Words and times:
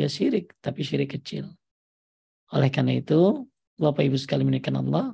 juga 0.00 0.08
syirik, 0.08 0.56
tapi 0.64 0.80
syirik 0.80 1.20
kecil. 1.20 1.52
Oleh 2.56 2.72
karena 2.72 2.96
itu, 2.96 3.44
Bapak 3.76 4.00
Ibu 4.00 4.16
sekali 4.16 4.48
menikah 4.48 4.72
Allah, 4.72 5.12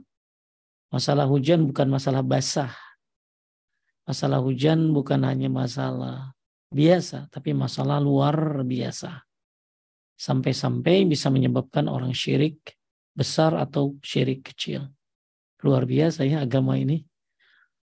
masalah 0.94 1.26
hujan 1.26 1.66
bukan 1.66 1.90
masalah 1.90 2.22
basah. 2.22 2.70
Masalah 4.06 4.38
hujan 4.38 4.94
bukan 4.94 5.26
hanya 5.26 5.50
masalah 5.50 6.30
biasa, 6.70 7.26
tapi 7.34 7.50
masalah 7.50 7.98
luar 7.98 8.62
biasa. 8.62 9.26
Sampai-sampai 10.14 11.02
bisa 11.10 11.34
menyebabkan 11.34 11.90
orang 11.90 12.14
syirik 12.14 12.78
besar 13.10 13.58
atau 13.58 13.98
syirik 14.06 14.54
kecil. 14.54 14.86
Luar 15.66 15.82
biasa 15.82 16.22
ya 16.22 16.46
agama 16.46 16.78
ini. 16.78 17.02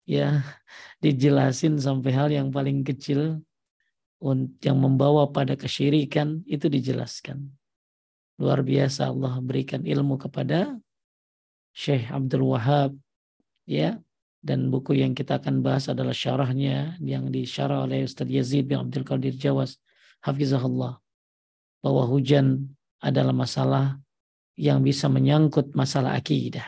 Ya, 0.09 0.41
dijelasin 0.97 1.77
sampai 1.77 2.09
hal 2.17 2.33
yang 2.33 2.49
paling 2.49 2.81
kecil 2.81 3.45
yang 4.63 4.77
membawa 4.81 5.29
pada 5.29 5.53
kesyirikan 5.53 6.41
itu 6.49 6.65
dijelaskan. 6.65 7.53
Luar 8.37 8.61
biasa 8.65 9.09
Allah 9.09 9.37
berikan 9.41 9.85
ilmu 9.85 10.17
kepada 10.17 10.77
Syekh 11.73 12.09
Abdul 12.09 12.45
Wahab 12.49 12.97
ya 13.69 13.97
dan 14.41 14.69
buku 14.69 14.97
yang 14.97 15.13
kita 15.13 15.41
akan 15.41 15.61
bahas 15.61 15.89
adalah 15.89 16.13
syarahnya 16.13 16.97
yang 17.01 17.29
disyarah 17.29 17.85
oleh 17.85 18.05
Ustaz 18.05 18.29
Yazid 18.29 18.69
bin 18.69 18.81
Abdul 18.81 19.05
Qadir 19.05 19.37
Jawas 19.37 19.77
hafizahullah 20.21 20.97
bahwa 21.81 22.03
hujan 22.09 22.73
adalah 23.01 23.33
masalah 23.33 24.01
yang 24.57 24.81
bisa 24.81 25.05
menyangkut 25.05 25.77
masalah 25.77 26.17
akidah. 26.17 26.65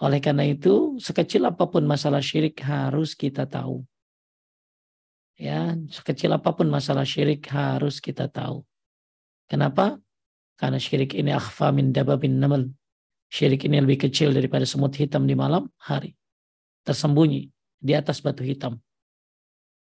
Oleh 0.00 0.22
karena 0.22 0.46
itu, 0.48 0.96
sekecil 0.96 1.44
apa 1.44 1.66
pun 1.68 1.84
masalah 1.84 2.22
syirik 2.24 2.62
harus 2.64 3.12
kita 3.12 3.44
tahu. 3.44 3.84
Ya, 5.40 5.72
sekecil 5.88 6.28
apa 6.36 6.52
pun 6.52 6.68
masalah 6.68 7.08
syirik 7.08 7.48
harus 7.48 7.96
kita 7.96 8.28
tahu. 8.28 8.60
Kenapa? 9.48 9.96
Karena 10.60 10.76
syirik 10.76 11.16
ini 11.16 11.32
akhfa 11.32 11.72
min 11.72 11.96
dababin 11.96 12.36
namal. 12.36 12.68
Syirik 13.32 13.64
ini 13.64 13.80
lebih 13.80 14.04
kecil 14.04 14.36
daripada 14.36 14.68
semut 14.68 14.92
hitam 15.00 15.24
di 15.24 15.32
malam 15.32 15.64
hari. 15.80 16.12
Tersembunyi 16.84 17.48
di 17.80 17.92
atas 17.96 18.20
batu 18.20 18.44
hitam. 18.44 18.76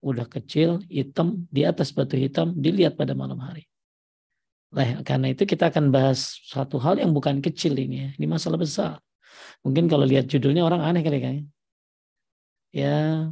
Udah 0.00 0.24
kecil, 0.24 0.80
hitam, 0.88 1.44
di 1.52 1.68
atas 1.68 1.92
batu 1.92 2.16
hitam, 2.16 2.56
dilihat 2.56 2.96
pada 2.96 3.12
malam 3.12 3.36
hari. 3.36 3.68
Nah, 4.72 5.04
karena 5.04 5.36
itu 5.36 5.44
kita 5.44 5.68
akan 5.68 5.92
bahas 5.92 6.40
satu 6.48 6.80
hal 6.80 6.96
yang 6.96 7.12
bukan 7.12 7.44
kecil 7.44 7.76
ini 7.76 8.08
ya. 8.08 8.08
Ini 8.16 8.24
masalah 8.24 8.56
besar. 8.56 9.04
Mungkin 9.60 9.84
kalau 9.84 10.08
lihat 10.08 10.32
judulnya 10.32 10.64
orang 10.64 10.80
aneh 10.80 11.04
kali 11.04 11.20
kan. 11.20 11.44
Ya, 12.72 13.28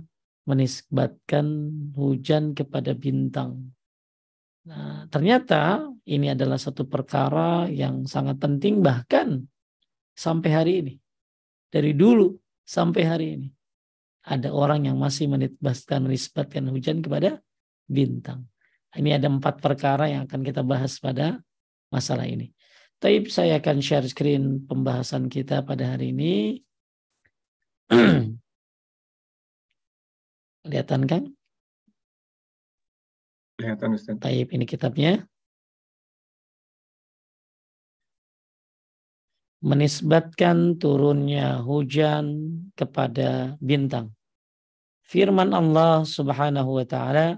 menisbatkan 0.49 1.47
hujan 1.97 2.57
kepada 2.57 2.97
bintang. 2.97 3.73
Nah, 4.67 5.09
ternyata 5.09 5.89
ini 6.05 6.33
adalah 6.33 6.61
satu 6.61 6.85
perkara 6.85 7.67
yang 7.69 8.05
sangat 8.05 8.37
penting 8.37 8.85
bahkan 8.85 9.45
sampai 10.13 10.51
hari 10.53 10.73
ini. 10.85 10.95
Dari 11.71 11.95
dulu 11.95 12.35
sampai 12.67 13.03
hari 13.07 13.27
ini. 13.41 13.49
Ada 14.21 14.53
orang 14.53 14.85
yang 14.85 15.01
masih 15.01 15.33
menisbatkan, 15.33 16.05
menisbatkan 16.05 16.69
hujan 16.69 17.01
kepada 17.01 17.41
bintang. 17.89 18.45
Ini 18.93 19.17
ada 19.17 19.31
empat 19.31 19.63
perkara 19.63 20.11
yang 20.11 20.27
akan 20.29 20.43
kita 20.45 20.61
bahas 20.67 20.99
pada 21.01 21.41
masalah 21.89 22.27
ini. 22.27 22.53
Taib 23.01 23.33
saya 23.33 23.57
akan 23.57 23.81
share 23.81 24.05
screen 24.05 24.69
pembahasan 24.69 25.33
kita 25.33 25.65
pada 25.65 25.97
hari 25.97 26.13
ini. 26.13 26.61
Kelihatan 30.61 31.09
kan? 31.09 31.23
Kelihatan 33.57 33.97
Ustaz. 33.97 34.17
Taib 34.21 34.49
ini 34.53 34.65
kitabnya. 34.69 35.25
Menisbatkan 39.61 40.81
turunnya 40.81 41.61
hujan 41.61 42.57
kepada 42.73 43.61
bintang. 43.61 44.17
Firman 45.05 45.53
Allah 45.53 46.01
Subhanahu 46.09 46.81
wa 46.81 46.87
taala, 46.89 47.37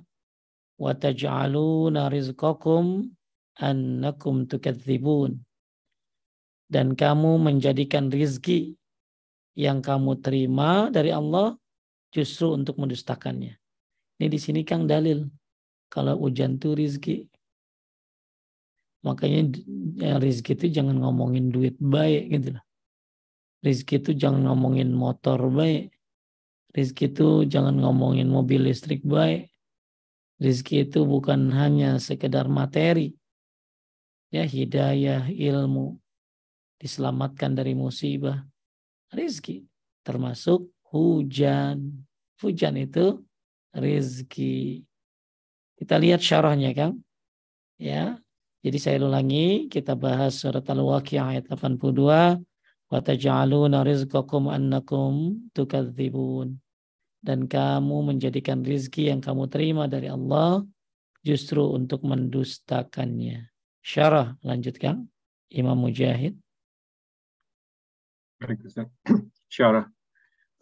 "Wa 0.78 0.94
taj'aluna 0.94 2.06
rizqakum 2.06 3.10
annakum 3.58 4.46
tukadzibun." 4.46 5.42
Dan 6.70 6.94
kamu 6.94 7.42
menjadikan 7.42 8.14
rizki 8.14 8.78
yang 9.58 9.82
kamu 9.82 10.22
terima 10.22 10.88
dari 10.94 11.10
Allah 11.10 11.58
justru 12.12 12.52
untuk 12.52 12.76
mendustakannya. 12.76 13.56
Ini 14.20 14.26
di 14.28 14.38
sini 14.38 14.60
Kang 14.62 14.84
dalil 14.84 15.26
kalau 15.88 16.20
hujan 16.20 16.60
itu 16.60 16.76
rizki. 16.76 17.16
Makanya 19.02 19.50
ya, 19.98 20.14
rizki 20.22 20.54
itu 20.54 20.70
jangan 20.70 20.94
ngomongin 21.00 21.50
duit 21.50 21.74
baik 21.80 22.30
gitu 22.30 22.48
loh. 22.54 22.64
Rizki 23.62 23.98
itu 23.98 24.14
jangan 24.14 24.46
ngomongin 24.46 24.94
motor 24.94 25.38
baik. 25.50 25.90
Rizki 26.72 27.10
itu 27.10 27.44
jangan 27.46 27.76
ngomongin 27.78 28.26
mobil 28.30 28.64
listrik 28.64 29.02
baik. 29.02 29.50
Rizki 30.42 30.86
itu 30.86 31.06
bukan 31.06 31.50
hanya 31.54 32.00
sekedar 32.02 32.50
materi. 32.50 33.14
Ya 34.34 34.42
hidayah, 34.42 35.28
ilmu. 35.28 36.00
Diselamatkan 36.80 37.54
dari 37.54 37.78
musibah. 37.78 38.42
Rizki 39.14 39.62
termasuk 40.02 40.71
hujan. 40.92 42.04
Hujan 42.38 42.74
itu 42.76 43.24
rizki. 43.72 44.84
Kita 45.80 45.96
lihat 45.98 46.20
syarahnya 46.20 46.76
Kang. 46.76 47.00
Ya. 47.80 48.20
Jadi 48.62 48.78
saya 48.78 49.02
ulangi, 49.02 49.66
kita 49.66 49.98
bahas 49.98 50.38
surat 50.38 50.62
Al-Waqi'ah 50.62 51.34
ayat 51.34 51.50
82. 51.50 52.38
Wa 52.92 52.98
taj'aluna 53.02 53.82
rizqakum 53.82 54.52
annakum 54.52 55.42
tukadzibun. 55.50 56.62
Dan 57.18 57.50
kamu 57.50 58.14
menjadikan 58.14 58.62
rizki 58.62 59.10
yang 59.10 59.18
kamu 59.18 59.50
terima 59.50 59.90
dari 59.90 60.06
Allah 60.06 60.62
justru 61.26 61.74
untuk 61.74 62.06
mendustakannya. 62.06 63.50
Syarah 63.82 64.38
lanjutkan 64.46 65.10
Imam 65.50 65.78
Mujahid. 65.78 66.38
Syarah 69.54 69.86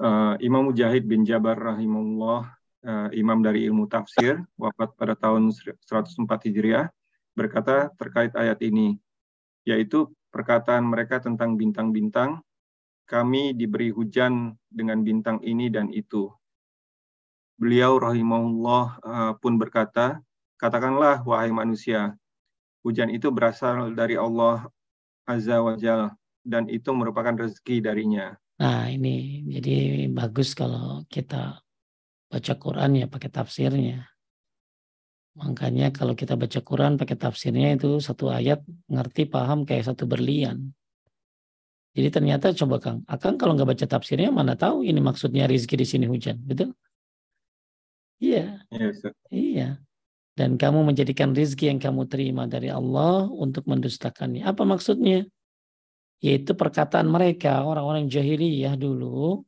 uh, 0.01 0.35
Imam 0.41 0.73
Mujahid 0.73 1.05
bin 1.05 1.23
Jabar 1.23 1.55
rahimahullah, 1.61 2.49
uh, 2.89 3.09
imam 3.13 3.45
dari 3.45 3.69
ilmu 3.69 3.87
tafsir, 3.87 4.41
wafat 4.57 4.97
pada 4.97 5.15
tahun 5.15 5.53
104 5.53 6.27
Hijriah, 6.49 6.89
berkata 7.37 7.93
terkait 8.01 8.33
ayat 8.35 8.59
ini, 8.65 8.97
yaitu 9.69 10.09
perkataan 10.33 10.83
mereka 10.89 11.21
tentang 11.21 11.55
bintang-bintang, 11.55 12.41
kami 13.05 13.53
diberi 13.53 13.93
hujan 13.93 14.57
dengan 14.71 15.05
bintang 15.05 15.43
ini 15.45 15.69
dan 15.69 15.93
itu. 15.93 16.33
Beliau 17.61 18.01
rahimahullah 18.01 18.85
uh, 19.05 19.33
pun 19.37 19.61
berkata, 19.61 20.25
katakanlah 20.57 21.21
wahai 21.29 21.53
manusia, 21.53 22.17
hujan 22.81 23.13
itu 23.13 23.29
berasal 23.29 23.93
dari 23.93 24.17
Allah 24.17 24.65
Azza 25.29 25.61
wa 25.61 25.77
Jal, 25.77 26.09
dan 26.41 26.73
itu 26.73 26.89
merupakan 26.97 27.37
rezeki 27.37 27.85
darinya 27.85 28.33
Nah 28.61 28.93
ini 28.93 29.41
jadi 29.49 30.05
bagus 30.13 30.53
kalau 30.53 31.09
kita 31.09 31.65
baca 32.29 32.55
Quran 32.61 32.91
ya 33.01 33.07
pakai 33.09 33.31
tafsirnya. 33.33 34.05
Makanya 35.41 35.89
kalau 35.97 36.13
kita 36.13 36.37
baca 36.37 36.61
Quran 36.61 37.01
pakai 37.01 37.17
tafsirnya 37.17 37.73
itu 37.81 37.97
satu 38.05 38.29
ayat 38.29 38.61
ngerti 38.93 39.25
paham 39.25 39.65
kayak 39.65 39.89
satu 39.89 40.05
berlian. 40.05 40.77
Jadi 41.91 42.09
ternyata 42.13 42.55
coba 42.55 42.77
Kang, 42.79 42.99
Akang 43.09 43.35
kalau 43.35 43.57
nggak 43.59 43.75
baca 43.75 43.87
tafsirnya 43.89 44.31
mana 44.31 44.55
tahu 44.55 44.87
ini 44.87 45.03
maksudnya 45.03 45.51
rizki 45.51 45.75
di 45.75 45.87
sini 45.89 46.07
hujan, 46.07 46.39
betul? 46.39 46.71
Iya. 48.21 48.63
Yes, 48.71 49.01
iya, 49.01 49.11
iya. 49.33 49.69
Dan 50.37 50.55
kamu 50.61 50.87
menjadikan 50.93 51.35
rizki 51.35 51.67
yang 51.67 51.83
kamu 51.83 52.07
terima 52.07 52.47
dari 52.47 52.71
Allah 52.71 53.27
untuk 53.27 53.67
mendustakannya. 53.67 54.47
Apa 54.47 54.63
maksudnya? 54.63 55.27
Yaitu 56.21 56.53
perkataan 56.53 57.09
mereka 57.09 57.65
orang-orang 57.65 58.07
jahiliyah 58.07 58.77
dulu 58.77 59.41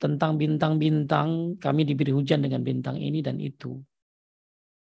tentang 0.00 0.34
bintang-bintang 0.40 1.60
kami 1.62 1.86
diberi 1.86 2.10
hujan 2.10 2.42
dengan 2.42 2.64
bintang 2.64 2.98
ini 2.98 3.22
dan 3.22 3.38
itu. 3.38 3.78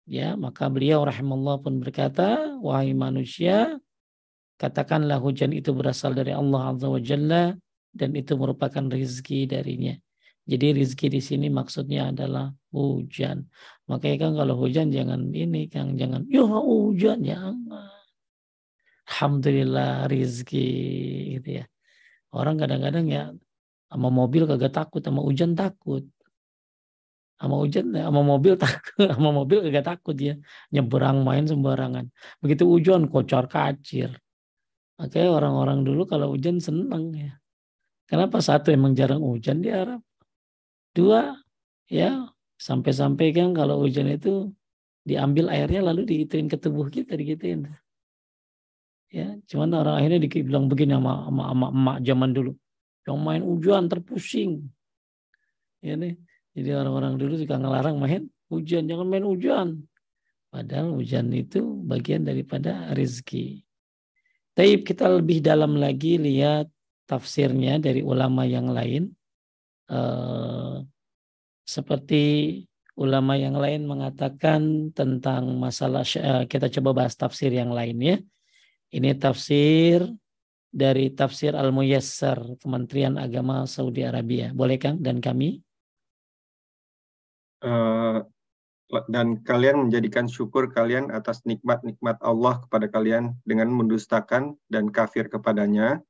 Ya 0.07 0.37
maka 0.37 0.69
beliau 0.71 1.03
rahimahullah 1.03 1.65
pun 1.65 1.81
berkata 1.83 2.57
wahai 2.61 2.95
manusia 2.95 3.81
katakanlah 4.61 5.19
hujan 5.19 5.51
itu 5.57 5.73
berasal 5.73 6.13
dari 6.13 6.37
Allah 6.37 6.77
azza 6.77 6.87
wa 6.87 7.01
jalla 7.01 7.57
dan 7.91 8.11
itu 8.15 8.37
merupakan 8.37 8.85
rizki 8.93 9.49
darinya. 9.49 9.97
Jadi 10.45 10.77
rizki 10.77 11.07
di 11.09 11.23
sini 11.23 11.47
maksudnya 11.49 12.11
adalah 12.13 12.53
hujan. 12.75 13.49
Makanya 13.89 14.17
kan 14.29 14.33
kalau 14.35 14.55
hujan 14.61 14.93
jangan 14.93 15.31
ini 15.33 15.67
kan 15.67 15.97
jangan 15.97 16.27
ya 16.31 16.45
hujan 16.45 17.23
jangan 17.25 17.57
Alhamdulillah 19.11 20.07
rizki 20.07 20.67
gitu 21.37 21.49
ya. 21.61 21.65
Orang 22.31 22.63
kadang-kadang 22.63 23.11
ya 23.11 23.35
sama 23.91 24.07
mobil 24.07 24.47
kagak 24.47 24.71
takut, 24.71 25.03
sama 25.03 25.19
hujan 25.27 25.59
takut. 25.59 26.07
Sama 27.41 27.59
hujan, 27.59 27.91
sama 27.91 28.23
mobil 28.23 28.55
takut, 28.63 29.11
sama 29.11 29.35
mobil 29.35 29.67
gak 29.67 29.87
takut 29.91 30.15
dia 30.15 30.39
nyeberang 30.71 31.27
main 31.27 31.43
sembarangan. 31.43 32.07
Begitu 32.39 32.63
hujan 32.71 33.11
kocar 33.11 33.51
kacir. 33.51 34.15
Oke 35.01 35.25
orang-orang 35.27 35.83
dulu 35.83 36.07
kalau 36.07 36.31
hujan 36.31 36.63
seneng 36.63 37.11
ya. 37.17 37.33
Kenapa 38.07 38.39
satu 38.39 38.71
emang 38.71 38.95
jarang 38.95 39.25
hujan 39.25 39.65
di 39.65 39.75
Arab. 39.75 40.05
Dua 40.95 41.35
ya 41.91 42.31
sampai-sampai 42.61 43.33
kan 43.35 43.57
kalau 43.57 43.83
hujan 43.83 44.07
itu 44.07 44.53
diambil 45.03 45.49
airnya 45.49 45.81
lalu 45.81 46.05
diituin 46.07 46.47
ke 46.47 46.61
tubuh 46.61 46.87
kita 46.93 47.17
digituin. 47.17 47.67
Ya, 49.11 49.35
cuman 49.51 49.75
orang 49.75 49.95
akhirnya 49.99 50.23
dibilang 50.23 50.71
begini 50.71 50.95
sama 50.95 51.27
sama, 51.27 51.43
sama 51.51 51.67
emak 51.75 51.97
zaman 52.07 52.31
dulu. 52.31 52.53
Yang 53.03 53.19
main 53.19 53.43
hujan 53.43 53.83
terpusing. 53.91 54.51
Ya 55.83 55.99
nih. 55.99 56.15
Jadi 56.55 56.71
orang-orang 56.75 57.19
dulu 57.19 57.35
suka 57.35 57.59
ngelarang 57.59 57.99
main 57.99 58.31
hujan, 58.51 58.87
jangan 58.87 59.07
main 59.07 59.27
hujan. 59.27 59.69
Padahal 60.51 60.99
hujan 60.99 61.31
itu 61.31 61.63
bagian 61.87 62.27
daripada 62.27 62.91
rezeki. 62.95 63.63
Tapi 64.55 64.83
kita 64.83 65.07
lebih 65.07 65.39
dalam 65.43 65.79
lagi 65.79 66.19
lihat 66.19 66.67
tafsirnya 67.07 67.79
dari 67.79 68.03
ulama 68.03 68.47
yang 68.47 68.71
lain. 68.71 69.15
Uh, 69.91 70.87
seperti 71.67 72.63
ulama 72.99 73.39
yang 73.39 73.59
lain 73.59 73.87
mengatakan 73.87 74.91
tentang 74.95 75.55
masalah 75.59 76.03
uh, 76.03 76.47
kita 76.47 76.71
coba 76.79 77.03
bahas 77.03 77.15
tafsir 77.15 77.55
yang 77.55 77.71
lainnya. 77.71 78.23
Ini 78.91 79.15
tafsir 79.15 80.03
dari 80.71 81.15
tafsir 81.15 81.55
Al-Muyassar 81.55 82.59
Kementerian 82.59 83.19
Agama 83.19 83.63
Saudi 83.71 84.03
Arabia. 84.03 84.51
Boleh 84.51 84.83
Kang 84.83 84.99
dan 84.99 85.23
kami? 85.23 85.63
Uh, 87.63 88.27
dan 89.07 89.39
kalian 89.47 89.87
menjadikan 89.87 90.27
syukur 90.27 90.75
kalian 90.75 91.15
atas 91.15 91.47
nikmat-nikmat 91.47 92.19
Allah 92.19 92.59
kepada 92.67 92.91
kalian 92.91 93.39
dengan 93.47 93.71
mendustakan 93.71 94.59
dan 94.67 94.91
kafir 94.91 95.31
kepadanya. 95.31 96.03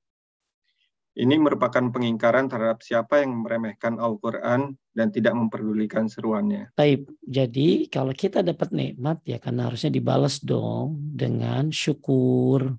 Ini 1.20 1.37
merupakan 1.37 1.84
pengingkaran 1.93 2.49
terhadap 2.49 2.81
siapa 2.81 3.20
yang 3.20 3.44
meremehkan 3.44 4.00
Al-Quran 4.00 4.72
dan 4.96 5.12
tidak 5.12 5.37
memperdulikan 5.37 6.08
seruannya. 6.08 6.72
Baik, 6.72 7.12
jadi 7.20 7.84
kalau 7.93 8.17
kita 8.17 8.40
dapat 8.40 8.72
nikmat 8.72 9.20
ya 9.28 9.37
kan 9.37 9.61
harusnya 9.61 9.93
dibalas 9.93 10.40
dong 10.40 10.96
dengan 11.12 11.69
syukur. 11.69 12.72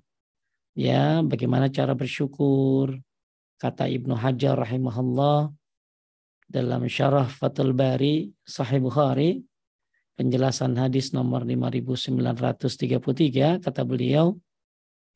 Ya, 0.74 1.22
bagaimana 1.22 1.70
cara 1.70 1.94
bersyukur? 1.94 2.98
Kata 3.62 3.86
Ibnu 3.86 4.18
Hajar 4.18 4.58
rahimahullah, 4.58 5.54
dalam 6.50 6.82
syarah 6.90 7.30
Fathul 7.30 7.72
Bari 7.72 8.28
Sahih 8.42 8.82
Bukhari 8.82 9.38
penjelasan 10.18 10.76
hadis 10.76 11.16
nomor 11.16 11.48
5933 11.48 13.64
kata 13.64 13.82
beliau 13.88 14.36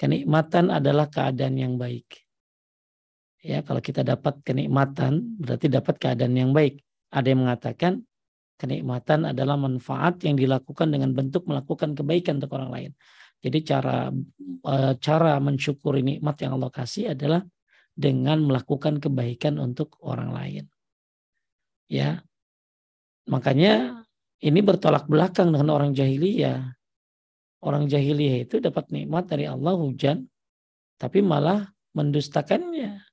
kenikmatan 0.00 0.72
adalah 0.72 1.04
keadaan 1.10 1.60
yang 1.60 1.76
baik. 1.76 2.25
Ya, 3.46 3.62
kalau 3.62 3.78
kita 3.78 4.02
dapat 4.02 4.42
kenikmatan 4.42 5.38
berarti 5.38 5.70
dapat 5.70 5.94
keadaan 6.02 6.34
yang 6.34 6.50
baik. 6.50 6.82
Ada 7.14 7.30
yang 7.30 7.46
mengatakan 7.46 8.02
kenikmatan 8.58 9.30
adalah 9.30 9.54
manfaat 9.54 10.18
yang 10.26 10.34
dilakukan 10.34 10.90
dengan 10.90 11.14
bentuk 11.14 11.46
melakukan 11.46 11.94
kebaikan 11.94 12.42
untuk 12.42 12.58
orang 12.58 12.70
lain. 12.74 12.90
Jadi 13.38 13.58
cara 13.62 14.10
eh, 14.66 14.92
cara 14.98 15.38
mensyukuri 15.38 16.02
nikmat 16.02 16.36
yang 16.42 16.58
Allah 16.58 16.72
kasih 16.74 17.14
adalah 17.14 17.46
dengan 17.96 18.42
melakukan 18.42 18.98
kebaikan 18.98 19.62
untuk 19.62 19.94
orang 20.02 20.34
lain 20.34 20.64
ya 21.88 22.18
makanya 23.30 24.04
ini 24.42 24.60
bertolak 24.60 25.06
belakang 25.06 25.50
dengan 25.54 25.72
orang 25.74 25.94
jahiliyah 25.94 26.76
orang 27.62 27.86
jahiliyah 27.86 28.46
itu 28.46 28.58
dapat 28.58 28.90
nikmat 28.90 29.30
dari 29.30 29.46
Allah 29.46 29.74
hujan 29.78 30.26
tapi 30.98 31.22
malah 31.22 31.70
mendustakannya 31.94 33.05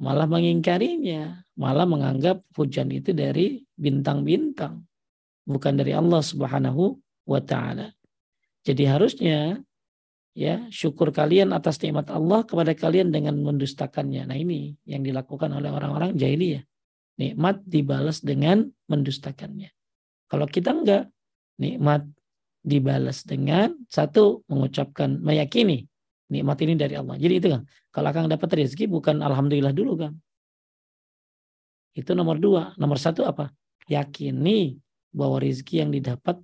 malah 0.00 0.28
mengingkarinya. 0.28 1.42
Malah 1.56 1.88
menganggap 1.88 2.44
hujan 2.52 2.92
itu 2.92 3.16
dari 3.16 3.64
bintang-bintang 3.80 4.84
bukan 5.46 5.74
dari 5.78 5.94
Allah 5.94 6.20
Subhanahu 6.20 6.98
wa 7.24 7.40
taala. 7.40 7.94
Jadi 8.66 8.82
harusnya 8.84 9.62
ya 10.34 10.66
syukur 10.74 11.14
kalian 11.14 11.54
atas 11.54 11.78
nikmat 11.80 12.10
Allah 12.10 12.42
kepada 12.42 12.74
kalian 12.74 13.14
dengan 13.14 13.38
mendustakannya. 13.40 14.26
Nah 14.26 14.36
ini 14.36 14.74
yang 14.84 15.06
dilakukan 15.06 15.54
oleh 15.54 15.70
orang-orang 15.70 16.18
jahiliyah. 16.18 16.66
Nikmat 17.16 17.64
dibalas 17.64 18.20
dengan 18.20 18.68
mendustakannya. 18.92 19.72
Kalau 20.28 20.44
kita 20.44 20.76
enggak, 20.76 21.08
nikmat 21.56 22.04
dibalas 22.60 23.24
dengan 23.24 23.72
satu 23.88 24.44
mengucapkan 24.50 25.22
meyakini 25.22 25.88
nikmat 26.30 26.58
ini 26.62 26.74
dari 26.74 26.94
Allah. 26.98 27.14
Jadi 27.18 27.34
itu 27.38 27.48
kan, 27.52 27.62
kalau 27.94 28.08
akan 28.10 28.30
dapat 28.30 28.50
rezeki 28.64 28.90
bukan 28.90 29.22
alhamdulillah 29.22 29.74
dulu 29.74 29.92
kan. 30.06 30.12
Itu 31.96 32.12
nomor 32.12 32.36
dua. 32.36 32.76
Nomor 32.76 33.00
satu 33.00 33.24
apa? 33.24 33.48
Yakini 33.88 34.76
bahwa 35.14 35.40
rezeki 35.40 35.86
yang 35.86 35.90
didapat 35.94 36.36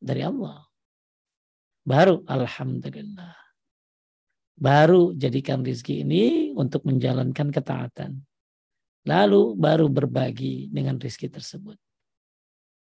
dari 0.00 0.24
Allah. 0.24 0.64
Baru 1.84 2.24
alhamdulillah. 2.24 3.36
Baru 4.54 5.12
jadikan 5.18 5.60
rezeki 5.60 6.06
ini 6.06 6.24
untuk 6.56 6.86
menjalankan 6.86 7.50
ketaatan. 7.50 8.22
Lalu 9.04 9.52
baru 9.58 9.92
berbagi 9.92 10.72
dengan 10.72 10.96
rizki 10.96 11.28
tersebut. 11.28 11.76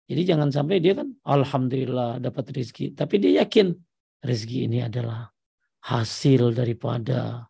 Jadi 0.07 0.21
jangan 0.23 0.53
sampai 0.53 0.77
dia 0.77 0.93
kan 0.93 1.09
Alhamdulillah 1.25 2.21
dapat 2.21 2.53
rizki. 2.53 2.93
Tapi 2.93 3.17
dia 3.17 3.43
yakin 3.43 3.73
rizki 4.23 4.67
ini 4.69 4.85
adalah 4.85 5.32
hasil 5.83 6.55
daripada 6.55 7.47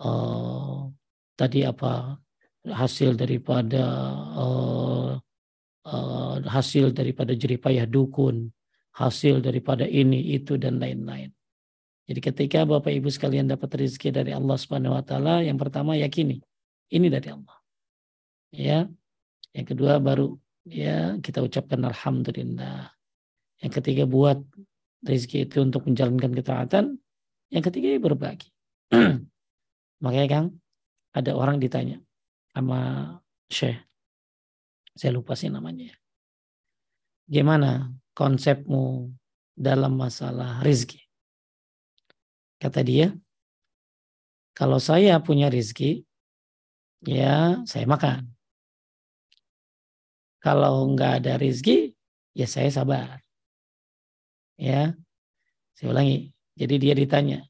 uh, 0.00 0.86
tadi 1.34 1.64
apa? 1.64 2.20
Hasil 2.60 3.16
daripada 3.16 3.84
uh, 4.36 5.16
uh, 5.88 6.34
hasil 6.44 6.92
daripada 6.92 7.32
jeripayah 7.32 7.88
dukun 7.88 8.52
hasil 9.00 9.40
daripada 9.40 9.86
ini 9.86 10.34
itu 10.34 10.58
dan 10.58 10.76
lain-lain. 10.76 11.30
Jadi 12.10 12.20
ketika 12.20 12.66
Bapak 12.66 12.90
Ibu 12.90 13.06
sekalian 13.06 13.46
dapat 13.46 13.70
rezeki 13.86 14.10
dari 14.10 14.34
Allah 14.34 14.58
Subhanahu 14.58 14.98
wa 14.98 15.04
taala 15.04 15.46
yang 15.46 15.56
pertama 15.56 15.94
yakini 15.94 16.42
ini 16.90 17.06
dari 17.06 17.30
Allah. 17.30 17.58
Ya. 18.50 18.78
Yang 19.54 19.66
kedua 19.74 19.98
baru 20.02 20.34
ya 20.66 21.18
kita 21.22 21.40
ucapkan 21.42 21.86
alhamdulillah. 21.86 22.90
Yang 23.62 23.72
ketiga 23.78 24.04
buat 24.10 24.42
rezeki 25.06 25.46
itu 25.46 25.62
untuk 25.62 25.86
menjalankan 25.86 26.34
ketaatan 26.34 26.84
yang 27.50 27.64
ketiga 27.66 27.90
ya 27.92 27.98
berbagi. 27.98 28.48
Makanya 30.02 30.28
Kang 30.30 30.46
ada 31.14 31.34
orang 31.34 31.58
ditanya 31.58 31.98
sama 32.54 32.80
Syekh. 33.50 33.78
Saya 34.94 35.14
lupa 35.14 35.34
sih 35.34 35.50
namanya. 35.50 35.94
Gimana 37.30 37.90
konsepmu 38.14 39.10
dalam 39.54 39.94
masalah 39.94 40.62
rezeki 40.64 40.98
kata 42.60 42.84
dia 42.84 43.16
kalau 44.52 44.76
saya 44.76 45.16
punya 45.24 45.48
rezeki 45.48 46.04
ya 47.04 47.64
saya 47.64 47.88
makan. 47.88 48.28
Kalau 50.40 50.88
nggak 50.96 51.20
ada 51.20 51.36
rezeki, 51.36 51.92
ya 52.32 52.48
saya 52.48 52.72
sabar. 52.72 53.20
Ya, 54.56 54.96
saya 55.76 55.92
ulangi. 55.92 56.32
Jadi 56.56 56.74
dia 56.80 56.96
ditanya, 56.96 57.44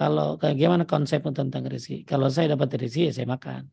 kalau 0.00 0.40
bagaimana 0.40 0.88
konsep 0.88 1.20
tentang 1.28 1.60
rezeki? 1.68 2.08
Kalau 2.08 2.32
saya 2.32 2.56
dapat 2.56 2.72
rezeki, 2.72 3.12
ya 3.12 3.20
saya 3.20 3.28
makan. 3.28 3.68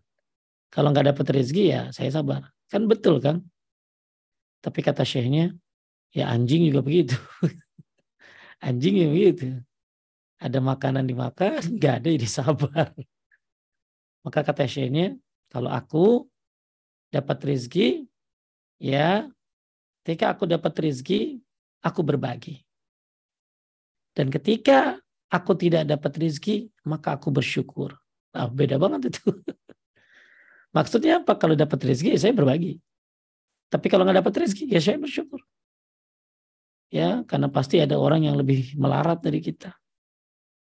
Kalau 0.68 0.92
nggak 0.92 1.16
dapat 1.16 1.26
rezeki, 1.40 1.64
ya 1.72 1.82
saya 1.96 2.12
sabar. 2.12 2.52
Kan 2.68 2.84
betul 2.92 3.24
kan? 3.24 3.48
Tapi 4.60 4.84
kata 4.84 5.08
syekhnya, 5.08 5.56
ya 6.12 6.28
anjing 6.28 6.68
juga 6.68 6.84
begitu. 6.84 7.16
anjing 8.68 9.00
juga 9.00 9.12
begitu. 9.16 9.46
Ada 10.44 10.60
makanan 10.60 11.08
dimakan, 11.08 11.64
nggak 11.80 11.94
ada 12.04 12.08
jadi 12.12 12.28
sabar. 12.28 12.92
Maka 14.28 14.44
kata 14.44 14.68
syekhnya, 14.68 15.16
kalau 15.48 15.72
aku 15.72 16.28
dapat 17.08 17.40
rezeki, 17.40 18.04
ya 18.84 19.32
ketika 20.04 20.36
aku 20.36 20.44
dapat 20.44 20.76
rezeki, 20.76 21.40
aku 21.88 22.04
berbagi. 22.04 22.68
Dan 24.12 24.28
ketika 24.28 25.00
aku 25.28 25.52
tidak 25.56 25.84
dapat 25.88 26.12
rezeki, 26.16 26.72
maka 26.88 27.16
aku 27.16 27.32
bersyukur. 27.32 27.96
Nah, 28.32 28.48
beda 28.48 28.80
banget 28.80 29.14
itu. 29.14 29.24
Maksudnya 30.76 31.24
apa? 31.24 31.36
Kalau 31.36 31.56
dapat 31.56 31.80
rezeki, 31.80 32.16
ya 32.16 32.20
saya 32.20 32.34
berbagi. 32.36 32.80
Tapi 33.68 33.86
kalau 33.92 34.08
nggak 34.08 34.24
dapat 34.24 34.34
rezeki, 34.48 34.72
ya 34.72 34.80
saya 34.80 34.98
bersyukur. 35.00 35.44
Ya, 36.88 37.28
karena 37.28 37.52
pasti 37.52 37.84
ada 37.84 38.00
orang 38.00 38.24
yang 38.24 38.40
lebih 38.40 38.76
melarat 38.80 39.20
dari 39.20 39.44
kita. 39.44 39.76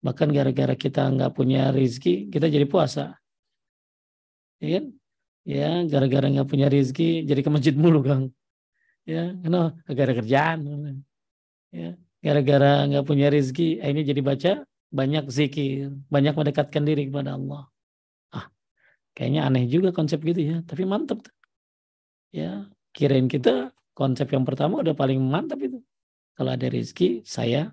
Bahkan 0.02 0.28
gara-gara 0.34 0.74
kita 0.74 1.06
nggak 1.06 1.32
punya 1.36 1.70
rezeki, 1.70 2.32
kita 2.34 2.50
jadi 2.50 2.66
puasa. 2.66 3.14
Ya 4.58 4.80
kan? 4.80 4.86
ya 5.40 5.88
gara-gara 5.88 6.28
nggak 6.28 6.48
punya 6.52 6.68
rezeki 6.68 7.24
jadi 7.24 7.40
ke 7.40 7.48
masjid 7.48 7.72
mulu 7.72 8.04
kang 8.04 8.28
Ya, 9.08 9.32
kenapa? 9.32 9.80
Gara-gara 9.88 10.12
kerjaan. 10.22 10.58
Ya, 11.72 11.96
gara-gara 12.20 12.84
nggak 12.86 13.04
punya 13.08 13.32
rezeki, 13.32 13.80
ini 13.80 14.00
jadi 14.04 14.20
baca 14.20 14.52
banyak 14.92 15.24
zikir, 15.32 15.94
banyak 16.12 16.34
mendekatkan 16.36 16.82
diri 16.84 17.08
kepada 17.08 17.40
Allah. 17.40 17.70
Ah, 18.34 18.46
kayaknya 19.16 19.48
aneh 19.48 19.64
juga 19.70 19.94
konsep 19.94 20.20
gitu 20.20 20.40
ya, 20.40 20.56
tapi 20.66 20.84
mantap 20.84 21.24
tuh. 21.24 21.34
Ya, 22.30 22.68
kirain 22.92 23.26
kita 23.26 23.72
konsep 23.94 24.30
yang 24.30 24.44
pertama 24.44 24.82
udah 24.82 24.94
paling 24.94 25.18
mantap 25.18 25.62
itu. 25.62 25.80
Kalau 26.34 26.50
ada 26.54 26.66
rezeki, 26.66 27.22
saya 27.26 27.72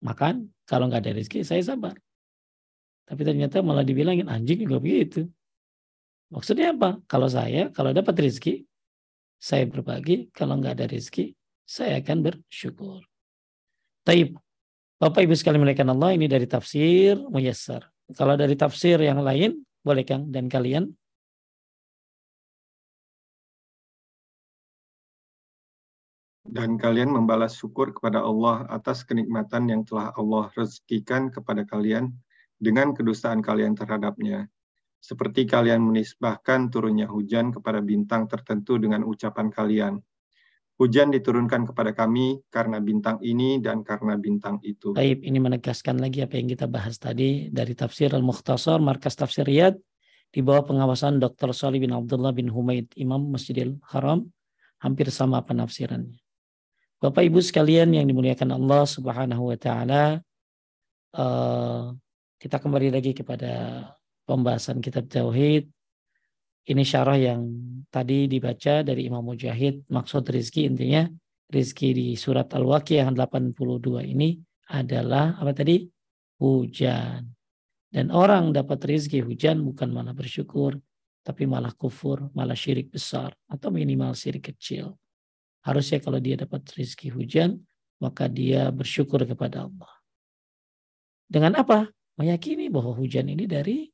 makan. 0.00 0.50
Kalau 0.66 0.88
nggak 0.88 1.02
ada 1.04 1.12
rezeki, 1.18 1.44
saya 1.44 1.62
sabar. 1.62 1.94
Tapi 3.04 3.22
ternyata 3.26 3.60
malah 3.60 3.84
dibilangin 3.84 4.30
anjing 4.30 4.64
juga 4.64 4.78
begitu. 4.80 5.28
Maksudnya 6.32 6.72
apa? 6.72 6.96
Kalau 7.04 7.28
saya, 7.28 7.68
kalau 7.74 7.92
dapat 7.92 8.16
rezeki, 8.16 8.64
saya 9.36 9.68
berbagi. 9.68 10.32
Kalau 10.32 10.56
nggak 10.56 10.80
ada 10.80 10.86
rezeki, 10.88 11.36
saya 11.68 12.00
akan 12.00 12.18
bersyukur. 12.24 13.04
Taib. 14.02 14.34
Bapak 14.98 15.26
Ibu 15.26 15.34
sekali 15.34 15.58
melihat 15.58 15.86
Allah, 15.86 16.14
ini 16.14 16.30
dari 16.30 16.46
tafsir 16.46 17.18
Muyassar. 17.18 17.86
Kalau 18.14 18.34
dari 18.38 18.54
tafsir 18.54 18.98
yang 19.02 19.22
lain, 19.22 19.62
boleh 19.82 20.06
Kang 20.06 20.30
dan 20.30 20.46
kalian 20.46 20.94
dan 26.52 26.76
kalian 26.76 27.08
membalas 27.08 27.56
syukur 27.56 27.96
kepada 27.96 28.20
Allah 28.20 28.68
atas 28.68 29.08
kenikmatan 29.08 29.72
yang 29.72 29.82
telah 29.88 30.12
Allah 30.20 30.52
rezekikan 30.52 31.32
kepada 31.32 31.64
kalian 31.64 32.12
dengan 32.60 32.92
kedustaan 32.92 33.40
kalian 33.40 33.72
terhadapnya. 33.72 34.46
Seperti 35.02 35.48
kalian 35.48 35.82
menisbahkan 35.82 36.70
turunnya 36.70 37.08
hujan 37.10 37.50
kepada 37.50 37.82
bintang 37.82 38.28
tertentu 38.28 38.78
dengan 38.78 39.02
ucapan 39.02 39.50
kalian. 39.50 39.94
Hujan 40.82 41.14
diturunkan 41.14 41.70
kepada 41.70 41.94
kami 41.94 42.42
karena 42.50 42.82
bintang 42.82 43.22
ini 43.22 43.62
dan 43.62 43.86
karena 43.86 44.18
bintang 44.18 44.58
itu. 44.66 44.98
Baik, 44.98 45.22
ini 45.22 45.38
menegaskan 45.38 46.02
lagi 46.02 46.26
apa 46.26 46.34
yang 46.34 46.50
kita 46.50 46.66
bahas 46.66 46.98
tadi 46.98 47.46
dari 47.54 47.78
tafsir 47.78 48.10
Al-Mukhtasar, 48.10 48.82
Markas 48.82 49.14
Tafsir 49.14 49.46
Riyad, 49.46 49.78
di 50.34 50.42
bawah 50.42 50.66
pengawasan 50.66 51.22
Dr. 51.22 51.54
Salih 51.54 51.78
bin 51.78 51.94
Abdullah 51.94 52.34
bin 52.34 52.50
Humaid, 52.50 52.90
Imam 52.98 53.22
Masjidil 53.30 53.78
Haram, 53.94 54.26
hampir 54.82 55.06
sama 55.14 55.38
penafsirannya. 55.46 56.18
Bapak 56.98 57.30
Ibu 57.30 57.38
sekalian 57.38 57.94
yang 57.94 58.02
dimuliakan 58.10 58.50
Allah 58.50 58.82
Subhanahu 58.82 59.54
wa 59.54 59.58
taala, 59.62 60.18
uh, 61.14 61.94
kita 62.42 62.58
kembali 62.58 62.90
lagi 62.90 63.14
kepada 63.14 63.86
pembahasan 64.26 64.82
kitab 64.82 65.06
Tauhid. 65.06 65.70
Ini 66.62 66.82
syarah 66.86 67.18
yang 67.18 67.42
tadi 67.90 68.30
dibaca 68.30 68.86
dari 68.86 69.10
Imam 69.10 69.26
Mujahid. 69.26 69.90
Maksud 69.90 70.30
rizki 70.30 70.70
intinya 70.70 71.06
rizki 71.50 71.90
di 71.90 72.06
surat 72.14 72.48
Al-Waqiah 72.54 73.10
82 73.10 74.06
ini 74.06 74.38
adalah 74.70 75.36
apa 75.42 75.52
tadi? 75.52 75.82
Hujan. 76.38 77.22
Dan 77.92 78.08
orang 78.08 78.54
dapat 78.54 78.78
rizki 78.88 79.20
hujan 79.20 79.60
bukan 79.60 79.92
malah 79.92 80.16
bersyukur, 80.16 80.78
tapi 81.20 81.44
malah 81.44 81.74
kufur, 81.76 82.32
malah 82.32 82.56
syirik 82.56 82.88
besar, 82.88 83.36
atau 83.50 83.68
minimal 83.68 84.16
syirik 84.16 84.54
kecil. 84.54 84.96
Harusnya 85.62 86.00
kalau 86.00 86.18
dia 86.18 86.40
dapat 86.40 86.66
rizki 86.72 87.12
hujan, 87.12 87.60
maka 88.00 88.26
dia 88.26 88.72
bersyukur 88.72 89.22
kepada 89.28 89.68
Allah. 89.68 89.92
Dengan 91.28 91.58
apa? 91.58 91.90
meyakini 92.12 92.68
bahwa 92.68 92.92
hujan 92.92 93.24
ini 93.32 93.48
dari 93.48 93.88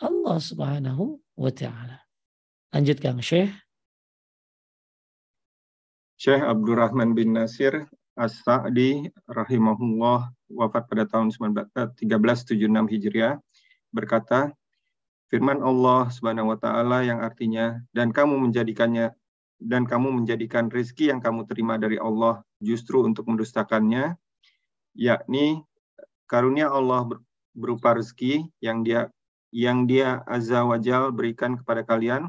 Allah 0.00 0.38
Subhanahu 0.40 1.20
wa 1.36 1.52
taala. 1.52 2.07
Lanjut 2.68 3.00
Kang 3.00 3.24
Syekh. 3.24 3.48
Syekh 6.20 6.44
Abdurrahman 6.44 7.16
bin 7.16 7.32
Nasir 7.32 7.88
As-Sa'di 8.12 9.08
rahimahullah 9.24 10.28
wafat 10.52 10.84
pada 10.90 11.08
tahun 11.08 11.32
1376 11.32 12.04
Hijriah 12.68 13.40
berkata, 13.88 14.52
firman 15.32 15.64
Allah 15.64 16.12
Subhanahu 16.12 16.52
wa 16.52 16.58
taala 16.60 17.08
yang 17.08 17.24
artinya 17.24 17.80
dan 17.96 18.12
kamu 18.12 18.36
menjadikannya 18.36 19.16
dan 19.60 19.88
kamu 19.88 20.20
menjadikan 20.20 20.68
rezeki 20.68 21.12
yang 21.14 21.20
kamu 21.24 21.48
terima 21.48 21.80
dari 21.80 21.96
Allah 21.96 22.44
justru 22.60 23.00
untuk 23.00 23.32
mendustakannya 23.32 24.12
yakni 24.92 25.64
karunia 26.28 26.68
Allah 26.68 27.06
berupa 27.56 27.96
rezeki 27.96 28.48
yang 28.60 28.84
dia 28.84 29.08
yang 29.52 29.88
dia 29.88 30.20
azza 30.28 30.64
wajal 30.68 31.16
berikan 31.16 31.56
kepada 31.56 31.80
kalian 31.80 32.28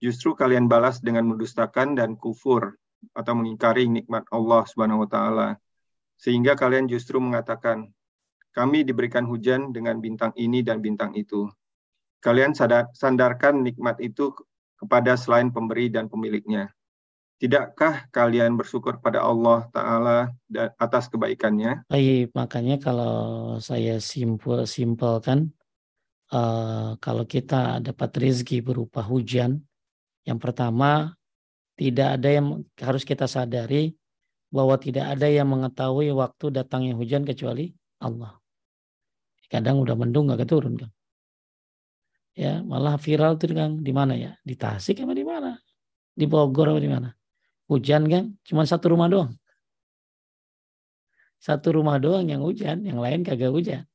justru 0.00 0.32
kalian 0.32 0.66
balas 0.66 0.98
dengan 1.04 1.28
mendustakan 1.28 1.94
dan 1.94 2.16
kufur 2.16 2.74
atau 3.12 3.32
mengingkari 3.36 3.86
nikmat 3.86 4.24
Allah 4.32 4.64
Subhanahu 4.64 5.04
wa 5.04 5.08
taala. 5.08 5.48
Sehingga 6.16 6.56
kalian 6.56 6.88
justru 6.88 7.20
mengatakan 7.20 7.88
kami 8.52 8.82
diberikan 8.82 9.24
hujan 9.28 9.70
dengan 9.70 10.02
bintang 10.02 10.34
ini 10.36 10.60
dan 10.64 10.82
bintang 10.82 11.14
itu. 11.14 11.48
Kalian 12.20 12.52
sandarkan 12.92 13.64
nikmat 13.64 13.96
itu 14.04 14.34
kepada 14.76 15.16
selain 15.16 15.48
pemberi 15.48 15.88
dan 15.88 16.08
pemiliknya. 16.08 16.68
Tidakkah 17.40 18.12
kalian 18.12 18.52
bersyukur 18.60 19.00
pada 19.00 19.24
Allah 19.24 19.64
Ta'ala 19.72 20.28
atas 20.76 21.08
kebaikannya? 21.08 21.88
Baik, 21.88 22.36
makanya 22.36 22.76
kalau 22.76 23.16
saya 23.64 23.96
simpel 23.96 24.68
simpelkan, 24.68 25.48
uh, 26.36 27.00
kalau 27.00 27.24
kita 27.24 27.80
dapat 27.80 28.12
rezeki 28.20 28.60
berupa 28.60 29.00
hujan, 29.00 29.64
yang 30.24 30.38
pertama 30.38 31.16
tidak 31.80 32.20
ada 32.20 32.28
yang 32.28 32.46
harus 32.76 33.08
kita 33.08 33.24
sadari 33.24 33.96
bahwa 34.52 34.76
tidak 34.76 35.16
ada 35.16 35.30
yang 35.30 35.48
mengetahui 35.48 36.12
waktu 36.12 36.52
datangnya 36.52 36.98
hujan 36.98 37.22
kecuali 37.22 37.72
Allah. 38.02 38.36
Kadang 39.50 39.82
udah 39.82 39.96
mendung 39.98 40.28
nggak 40.30 40.46
keturun 40.46 40.76
kan? 40.76 40.90
Ya 42.34 42.62
malah 42.62 42.98
viral 42.98 43.38
tuh 43.40 43.50
kan 43.54 43.82
di 43.82 43.90
mana 43.90 44.14
ya? 44.14 44.36
Di 44.42 44.54
Tasik 44.54 45.02
apa 45.02 45.14
di 45.14 45.26
mana? 45.26 45.58
Di 46.14 46.26
Bogor 46.26 46.74
apa 46.74 46.80
di 46.82 46.90
mana? 46.90 47.08
Hujan 47.70 48.06
kan 48.10 48.34
cuma 48.44 48.66
satu 48.66 48.94
rumah 48.94 49.06
doang. 49.06 49.32
Satu 51.40 51.72
rumah 51.72 51.96
doang 51.96 52.28
yang 52.28 52.44
hujan, 52.44 52.84
yang 52.84 53.00
lain 53.00 53.24
kagak 53.24 53.48
hujan. 53.48 53.88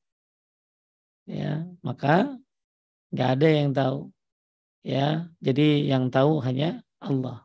Ya, 1.30 1.66
maka 1.86 2.34
nggak 3.14 3.30
ada 3.38 3.48
yang 3.48 3.70
tahu. 3.76 4.15
Ya, 4.86 5.26
jadi 5.42 5.82
yang 5.90 6.14
tahu 6.14 6.46
hanya 6.46 6.86
Allah. 7.02 7.42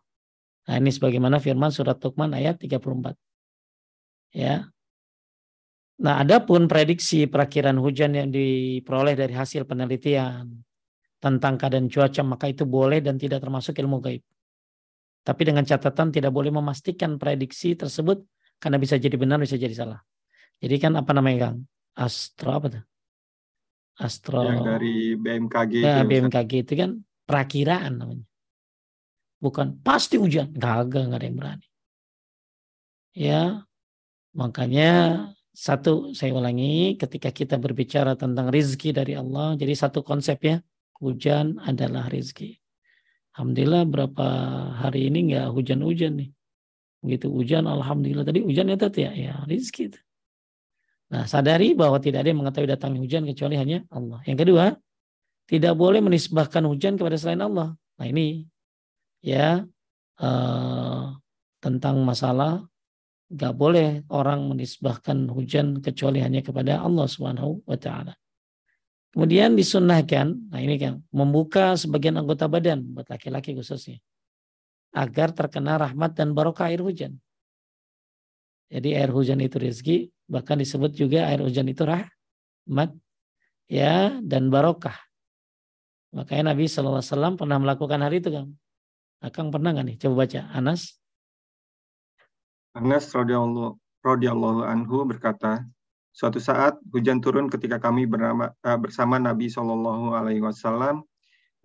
Nah, 0.68 0.76
ini 0.76 0.92
sebagaimana 0.92 1.40
firman 1.40 1.72
surat 1.72 1.96
Tuqman 1.96 2.36
ayat 2.36 2.60
34. 2.60 3.16
Ya. 4.36 4.68
Nah, 6.04 6.20
adapun 6.20 6.68
prediksi 6.68 7.24
perakiran 7.24 7.80
hujan 7.80 8.12
yang 8.12 8.28
diperoleh 8.28 9.16
dari 9.16 9.32
hasil 9.32 9.64
penelitian 9.64 10.52
tentang 11.20 11.56
keadaan 11.56 11.88
cuaca 11.88 12.20
maka 12.24 12.48
itu 12.48 12.68
boleh 12.68 13.00
dan 13.00 13.16
tidak 13.16 13.40
termasuk 13.40 13.76
ilmu 13.80 14.04
gaib. 14.04 14.24
Tapi 15.20 15.42
dengan 15.44 15.64
catatan 15.64 16.12
tidak 16.12 16.32
boleh 16.32 16.48
memastikan 16.48 17.20
prediksi 17.20 17.76
tersebut 17.76 18.24
karena 18.56 18.76
bisa 18.80 18.96
jadi 18.96 19.16
benar 19.16 19.40
bisa 19.40 19.56
jadi 19.56 19.72
salah. 19.72 20.00
Jadi 20.60 20.76
kan 20.76 20.92
apa 20.96 21.12
namanya 21.16 21.52
Kang? 21.52 21.64
Astro 21.96 22.50
apa 22.52 22.66
tuh? 22.68 22.84
Astro 24.00 24.44
yang 24.44 24.64
dari 24.64 25.16
BMKG 25.16 25.72
ya, 25.84 26.00
itu, 26.00 26.08
BMKG 26.08 26.52
itu 26.64 26.72
kan 26.76 26.90
perakiraan 27.30 27.94
namanya. 27.94 28.26
Bukan 29.40 29.80
pasti 29.80 30.18
hujan, 30.18 30.52
gagal 30.52 31.08
nggak 31.08 31.20
ada 31.22 31.26
yang 31.30 31.38
berani. 31.38 31.66
Ya, 33.16 33.42
makanya 34.36 34.90
satu 35.54 36.12
saya 36.12 36.36
ulangi 36.36 36.98
ketika 37.00 37.32
kita 37.32 37.56
berbicara 37.56 38.18
tentang 38.18 38.52
rizki 38.52 38.92
dari 38.92 39.16
Allah, 39.16 39.56
jadi 39.56 39.72
satu 39.72 40.04
konsep 40.04 40.38
ya, 40.44 40.56
hujan 41.00 41.56
adalah 41.62 42.10
rizki. 42.12 42.60
Alhamdulillah 43.32 43.88
berapa 43.88 44.28
hari 44.82 45.08
ini 45.08 45.32
nggak 45.32 45.48
hujan-hujan 45.54 46.12
nih. 46.20 46.30
Begitu 47.00 47.32
hujan, 47.32 47.64
Alhamdulillah. 47.64 48.28
Tadi 48.28 48.44
hujan 48.44 48.68
ya 48.68 48.76
tadi 48.76 49.08
ya, 49.08 49.12
ya 49.16 49.34
rezeki. 49.48 49.96
Nah 51.10 51.24
sadari 51.24 51.72
bahwa 51.72 51.96
tidak 51.98 52.22
ada 52.22 52.28
yang 52.30 52.44
mengetahui 52.44 52.68
datangnya 52.68 53.00
hujan 53.00 53.24
kecuali 53.24 53.56
hanya 53.56 53.78
Allah. 53.88 54.20
Yang 54.28 54.38
kedua, 54.46 54.64
tidak 55.50 55.74
boleh 55.74 55.98
menisbahkan 55.98 56.62
hujan 56.62 56.94
kepada 56.94 57.18
selain 57.18 57.42
Allah. 57.42 57.74
Nah 57.74 58.06
ini 58.06 58.46
ya 59.18 59.66
uh, 60.22 61.04
tentang 61.58 62.06
masalah 62.06 62.62
nggak 63.34 63.54
boleh 63.58 64.06
orang 64.14 64.46
menisbahkan 64.46 65.26
hujan 65.26 65.82
kecuali 65.82 66.22
hanya 66.22 66.46
kepada 66.46 66.78
Allah 66.78 67.10
Subhanahu 67.10 67.66
wa 67.66 67.74
taala. 67.74 68.14
Kemudian 69.10 69.58
disunnahkan, 69.58 70.54
nah 70.54 70.62
ini 70.62 70.78
kan, 70.78 71.02
membuka 71.10 71.74
sebagian 71.74 72.14
anggota 72.14 72.46
badan 72.46 72.94
buat 72.94 73.10
laki-laki 73.10 73.58
khususnya. 73.58 73.98
Agar 74.94 75.34
terkena 75.34 75.82
rahmat 75.82 76.14
dan 76.14 76.30
barokah 76.30 76.70
air 76.70 76.78
hujan. 76.78 77.18
Jadi 78.70 78.94
air 78.94 79.10
hujan 79.10 79.42
itu 79.42 79.58
rezeki, 79.58 80.14
bahkan 80.30 80.62
disebut 80.62 80.94
juga 80.94 81.26
air 81.26 81.42
hujan 81.42 81.66
itu 81.66 81.82
rahmat 81.82 82.94
ya 83.66 84.14
dan 84.22 84.46
barokah. 84.46 85.09
Makanya 86.10 86.54
Nabi 86.54 86.66
SAW 86.66 87.38
pernah 87.38 87.58
melakukan 87.62 88.02
hari 88.02 88.18
itu 88.18 88.34
kan. 88.34 88.46
Akang 89.22 89.52
pernah 89.54 89.70
nggak 89.70 89.86
nih? 89.86 89.96
Coba 90.00 90.26
baca 90.26 90.40
Anas 90.50 91.00
Anas 92.70 93.10
radhiyallahu 93.12 94.62
anhu 94.62 95.02
berkata, 95.02 95.66
suatu 96.14 96.38
saat 96.38 96.78
hujan 96.94 97.18
turun 97.18 97.50
ketika 97.50 97.82
kami 97.82 98.06
bernama, 98.06 98.54
uh, 98.62 98.78
bersama 98.78 99.18
Nabi 99.18 99.50
Shallallahu 99.50 100.14
Alaihi 100.14 100.38
Wasallam, 100.38 101.02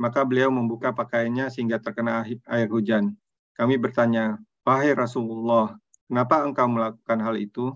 maka 0.01 0.25
beliau 0.25 0.49
membuka 0.49 0.91
pakaiannya 0.91 1.47
sehingga 1.53 1.77
terkena 1.77 2.25
air 2.25 2.67
hujan. 2.67 3.13
Kami 3.53 3.77
bertanya, 3.77 4.41
wahai 4.65 4.97
Rasulullah, 4.97 5.77
kenapa 6.09 6.43
engkau 6.43 6.67
melakukan 6.67 7.19
hal 7.21 7.37
itu? 7.37 7.71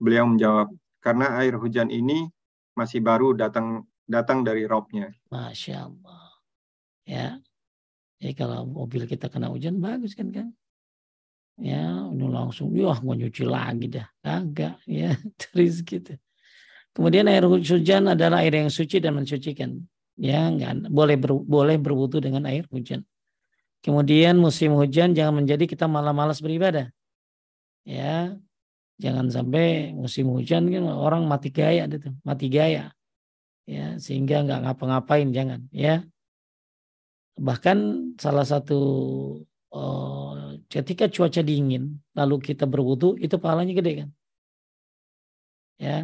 Beliau 0.00 0.26
menjawab, 0.26 0.72
karena 1.04 1.38
air 1.38 1.54
hujan 1.60 1.92
ini 1.92 2.26
masih 2.74 3.04
baru 3.04 3.36
datang 3.36 3.86
datang 4.04 4.44
dari 4.44 4.68
robnya. 4.68 5.12
Masya 5.28 5.88
Allah. 5.88 6.24
Ya, 7.04 7.26
jadi 8.20 8.32
kalau 8.32 8.64
mobil 8.64 9.04
kita 9.04 9.28
kena 9.28 9.52
hujan 9.52 9.76
bagus 9.80 10.16
kan 10.16 10.32
kan? 10.32 10.48
ya 11.54 12.10
ini 12.10 12.26
langsung 12.26 12.74
wah 12.82 12.98
mau 12.98 13.14
nyuci 13.14 13.46
lagi 13.46 13.86
dah. 13.86 14.06
Kagak 14.24 14.82
ya 14.90 15.14
terus 15.40 15.84
gitu 15.86 16.18
kemudian 16.94 17.26
air 17.26 17.46
hujan 17.46 18.10
adalah 18.10 18.42
air 18.42 18.54
yang 18.54 18.70
suci 18.70 19.02
dan 19.02 19.18
mensucikan. 19.18 19.82
Ya 20.14 20.46
enggak 20.46 20.86
boleh 20.94 21.18
ber, 21.18 21.34
boleh 21.42 21.74
berwudu 21.74 22.22
dengan 22.22 22.46
air 22.46 22.70
hujan. 22.70 23.02
Kemudian 23.82 24.38
musim 24.38 24.72
hujan 24.78 25.10
jangan 25.12 25.42
menjadi 25.42 25.66
kita 25.66 25.90
malah 25.90 26.14
malas 26.14 26.38
beribadah. 26.38 26.88
Ya 27.84 28.38
jangan 29.02 29.26
sampai 29.26 29.90
musim 29.90 30.30
hujan 30.30 30.70
kan 30.70 30.86
orang 30.86 31.26
mati 31.26 31.50
gaya 31.50 31.90
itu 31.90 32.14
mati 32.22 32.46
gaya 32.46 32.94
ya 33.64 33.96
sehingga 33.96 34.44
nggak 34.44 34.60
ngapa-ngapain 34.68 35.28
jangan 35.32 35.60
ya. 35.72 36.04
Bahkan 37.34 37.78
salah 38.20 38.46
satu 38.46 38.80
oh, 39.74 40.32
ketika 40.70 41.10
cuaca 41.10 41.42
dingin 41.42 41.98
lalu 42.14 42.38
kita 42.38 42.64
berwudu 42.68 43.18
itu 43.18 43.34
pahalanya 43.40 43.74
gede 43.74 43.92
kan? 44.04 44.08
Ya. 45.80 45.98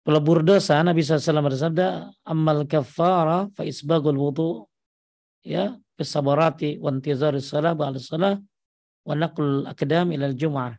Pelebur 0.00 0.40
dosa 0.40 0.80
Nabi 0.80 1.04
SAW 1.04 1.44
bersabda 1.44 2.08
amal 2.24 2.64
kafara 2.64 3.52
fa 3.52 3.62
isbagul 3.62 4.16
wudu. 4.16 4.50
Ya 5.44 5.76
bisabarati 6.00 6.80
wa 6.80 6.92
intizar 6.92 7.36
salah 7.44 7.76
ba'da 7.76 8.00
salah 8.00 8.40
wa 9.04 9.14
naql 9.16 9.68
akdam 9.68 10.12
ila 10.16 10.32
jum'ah 10.32 10.72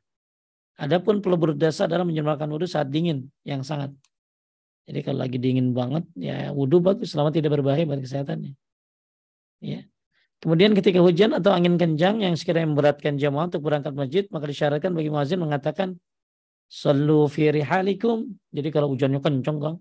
Adapun 0.81 1.21
pelebur 1.21 1.53
dosa 1.53 1.85
adalah 1.85 2.01
menyembahkan 2.01 2.49
wudhu 2.49 2.65
saat 2.65 2.89
dingin 2.89 3.29
yang 3.45 3.61
sangat. 3.61 3.93
Jadi 4.89 4.99
kalau 5.05 5.19
lagi 5.21 5.37
dingin 5.37 5.71
banget 5.77 6.03
ya 6.17 6.49
wudhu 6.51 6.81
bagus 6.81 7.13
selama 7.13 7.29
tidak 7.29 7.59
berbahaya 7.59 7.85
bagi 7.85 8.03
kesehatannya. 8.05 8.53
Ya. 9.61 9.85
Kemudian 10.41 10.73
ketika 10.73 10.97
hujan 10.97 11.37
atau 11.37 11.53
angin 11.53 11.77
kencang 11.77 12.25
yang 12.25 12.33
sekiranya 12.33 12.73
memberatkan 12.73 13.13
jamaah 13.21 13.45
untuk 13.45 13.61
berangkat 13.61 13.93
masjid, 13.93 14.25
maka 14.33 14.49
disyaratkan 14.49 14.89
bagi 14.97 15.13
muazin 15.13 15.37
mengatakan 15.37 16.01
Sallu 16.71 17.27
fi 17.27 17.51
rihalikum. 17.51 18.31
Jadi 18.49 18.71
kalau 18.71 18.95
hujannya 18.95 19.19
kencang 19.19 19.59
kan, 19.59 19.75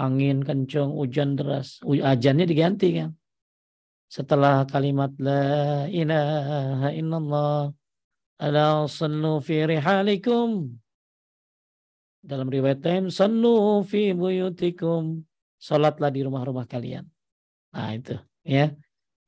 angin 0.00 0.40
kencang, 0.40 0.96
hujan 0.96 1.36
deras, 1.36 1.84
ajannya 1.84 2.48
diganti 2.48 2.96
kan. 2.96 3.12
Setelah 4.08 4.64
kalimat 4.64 5.12
la 5.20 5.84
ilaha 5.84 6.88
illallah 6.96 7.60
ala 8.40 8.88
sallu 8.88 9.44
fi 9.44 9.68
rihalikum. 9.68 10.80
Dalam 12.24 12.48
riwayat 12.48 12.80
lain, 12.80 13.12
sallu 13.12 13.84
fi 13.84 14.16
buyutikum. 14.16 15.20
Salatlah 15.60 16.08
di 16.08 16.24
rumah-rumah 16.24 16.64
kalian. 16.64 17.04
Nah 17.76 17.92
itu 17.92 18.16
ya. 18.44 18.72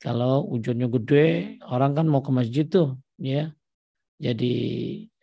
Kalau 0.01 0.45
hujannya 0.53 0.89
gede, 0.93 1.27
orang 1.65 1.97
kan 1.97 2.05
mau 2.09 2.21
ke 2.21 2.29
masjid 2.29 2.69
tuh, 2.69 3.01
ya. 3.17 3.53
Jadi 4.17 4.53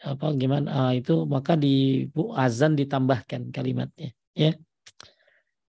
apa 0.06 0.34
gimana 0.38 0.70
ah, 0.70 0.92
itu 0.94 1.26
maka 1.26 1.54
di 1.58 2.06
bu 2.10 2.34
azan 2.34 2.78
ditambahkan 2.78 3.54
kalimatnya, 3.54 4.14
ya. 4.34 4.54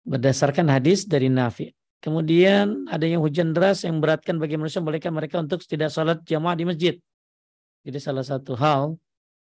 Berdasarkan 0.04 0.72
hadis 0.72 1.04
dari 1.04 1.28
Nafi. 1.28 1.72
Kemudian 2.00 2.88
ada 2.88 3.04
yang 3.04 3.20
hujan 3.20 3.52
deras 3.52 3.84
yang 3.84 4.00
beratkan 4.00 4.40
bagi 4.40 4.56
manusia 4.56 4.80
bolehkan 4.80 5.12
mereka 5.12 5.36
untuk 5.36 5.60
tidak 5.68 5.92
sholat 5.92 6.24
jamaah 6.24 6.56
di 6.56 6.64
masjid. 6.64 6.94
Jadi 7.84 7.98
salah 8.00 8.24
satu 8.24 8.56
hal 8.56 8.96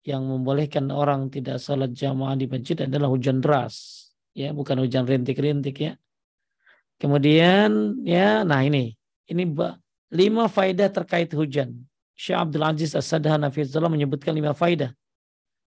yang 0.03 0.27
membolehkan 0.27 0.91
orang 0.91 1.31
tidak 1.31 1.63
sholat 1.63 1.95
jamaah 1.95 2.35
di 2.35 2.51
masjid 2.51 2.75
adalah 2.87 3.07
hujan 3.07 3.39
deras, 3.39 4.09
ya 4.35 4.51
bukan 4.51 4.83
hujan 4.83 5.07
rintik-rintik 5.07 5.79
ya. 5.79 5.93
Kemudian 6.99 8.03
ya, 8.07 8.43
nah 8.43 8.63
ini 8.63 8.95
ini 9.31 9.49
lima 10.11 10.45
faidah 10.51 10.91
terkait 10.91 11.31
hujan. 11.35 11.87
Syekh 12.13 12.39
Abdul 12.39 12.63
Aziz 12.63 12.93
As-Sadhan 12.95 13.43
Hafizullah 13.43 13.91
menyebutkan 13.91 14.37
lima 14.37 14.53
faidah. 14.55 14.95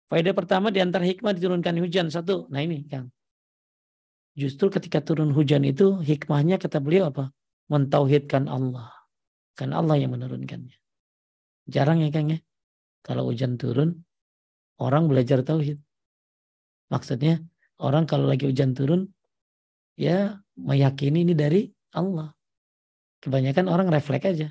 Faidah 0.08 0.32
pertama 0.32 0.72
di 0.72 0.80
antara 0.80 1.04
hikmah 1.04 1.36
diturunkan 1.36 1.76
hujan. 1.84 2.08
Satu, 2.08 2.48
nah 2.48 2.64
ini 2.64 2.88
Kang. 2.88 3.12
Justru 4.32 4.72
ketika 4.72 5.04
turun 5.04 5.34
hujan 5.34 5.66
itu 5.66 6.00
hikmahnya 6.00 6.56
kata 6.56 6.80
beliau 6.80 7.12
apa? 7.12 7.28
Mentauhidkan 7.68 8.48
Allah. 8.48 8.88
Kan 9.52 9.76
Allah 9.76 10.00
yang 10.00 10.16
menurunkannya. 10.16 10.78
Jarang 11.68 12.00
ya 12.00 12.08
Kang 12.08 12.32
ya. 12.32 12.40
Kalau 13.04 13.28
hujan 13.28 13.60
turun, 13.60 14.07
orang 14.78 15.10
belajar 15.10 15.42
tauhid. 15.42 15.78
Maksudnya 16.88 17.42
orang 17.82 18.08
kalau 18.08 18.26
lagi 18.26 18.48
hujan 18.48 18.72
turun, 18.72 19.10
ya 19.98 20.40
meyakini 20.56 21.26
ini 21.26 21.34
dari 21.34 21.68
Allah. 21.92 22.32
Kebanyakan 23.18 23.66
orang 23.66 23.90
refleks 23.90 24.26
aja. 24.30 24.48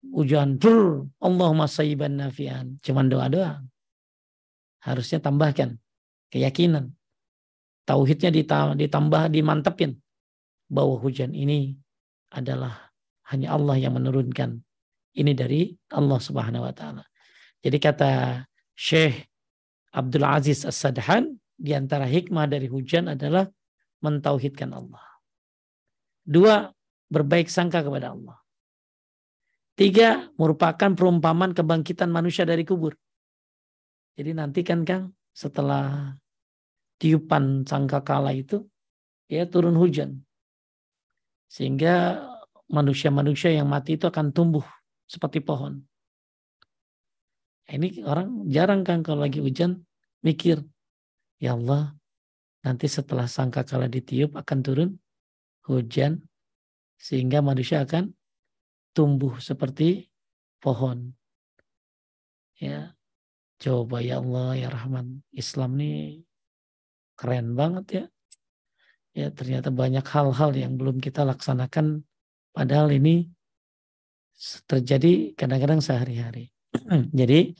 Hujan, 0.00 0.56
brr, 0.56 1.08
Allahumma 1.20 1.68
sayyiban 1.68 2.20
nafian. 2.20 2.80
Cuman 2.84 3.08
doa-doa. 3.08 3.64
Harusnya 4.80 5.20
tambahkan 5.20 5.76
keyakinan. 6.32 6.96
Tauhidnya 7.84 8.32
ditambah, 8.76 9.32
dimantepin. 9.32 10.00
Bahwa 10.70 11.00
hujan 11.00 11.34
ini 11.36 11.76
adalah 12.30 12.92
hanya 13.32 13.56
Allah 13.56 13.76
yang 13.76 13.96
menurunkan. 13.96 14.60
Ini 15.10 15.32
dari 15.34 15.74
Allah 15.90 16.20
subhanahu 16.22 16.64
wa 16.64 16.72
ta'ala. 16.72 17.02
Jadi 17.60 17.76
kata 17.82 18.12
Syekh 18.78 19.29
Abdul 19.90 20.26
Aziz 20.26 20.62
As-Sadhan, 20.62 21.34
di 21.60 21.74
antara 21.74 22.06
hikmah 22.06 22.46
dari 22.46 22.70
hujan 22.70 23.10
adalah 23.10 23.44
mentauhidkan 24.00 24.70
Allah. 24.72 25.04
Dua, 26.24 26.70
berbaik 27.10 27.50
sangka 27.50 27.82
kepada 27.82 28.14
Allah. 28.14 28.38
Tiga, 29.74 30.30
merupakan 30.38 30.92
perumpamaan 30.94 31.52
kebangkitan 31.56 32.12
manusia 32.12 32.46
dari 32.46 32.62
kubur. 32.62 32.94
Jadi 34.14 34.30
nanti 34.36 34.60
kan 34.62 34.84
Kang, 34.84 35.10
setelah 35.32 36.14
tiupan 37.00 37.64
sangka 37.64 38.04
kala 38.04 38.36
itu, 38.36 38.62
ya 39.26 39.48
turun 39.48 39.74
hujan. 39.74 40.20
Sehingga 41.50 42.24
manusia-manusia 42.70 43.50
yang 43.50 43.66
mati 43.66 43.98
itu 43.98 44.06
akan 44.06 44.30
tumbuh 44.30 44.62
seperti 45.08 45.42
pohon. 45.42 45.82
Ini 47.70 48.02
orang 48.02 48.50
jarang 48.50 48.82
kan 48.82 49.06
kalau 49.06 49.22
lagi 49.22 49.38
hujan 49.38 49.86
mikir, 50.26 50.58
ya 51.38 51.54
Allah, 51.54 51.94
nanti 52.66 52.90
setelah 52.90 53.30
sangka 53.30 53.62
kala 53.62 53.86
ditiup 53.86 54.34
akan 54.34 54.58
turun 54.58 54.90
hujan 55.70 56.26
sehingga 56.98 57.38
manusia 57.40 57.86
akan 57.86 58.10
tumbuh 58.90 59.38
seperti 59.38 60.10
pohon. 60.58 61.14
Ya, 62.58 62.92
coba 63.62 64.02
ya 64.02 64.18
Allah 64.18 64.58
ya 64.58 64.68
Rahman, 64.68 65.22
Islam 65.30 65.78
ini 65.78 66.26
keren 67.14 67.54
banget 67.54 67.86
ya. 67.88 68.04
Ya 69.10 69.26
ternyata 69.30 69.70
banyak 69.70 70.06
hal-hal 70.06 70.54
yang 70.54 70.74
belum 70.74 70.98
kita 70.98 71.22
laksanakan 71.26 72.02
padahal 72.50 72.90
ini 72.94 73.30
terjadi 74.66 75.34
kadang-kadang 75.38 75.82
sehari-hari. 75.82 76.50
Jadi 77.20 77.54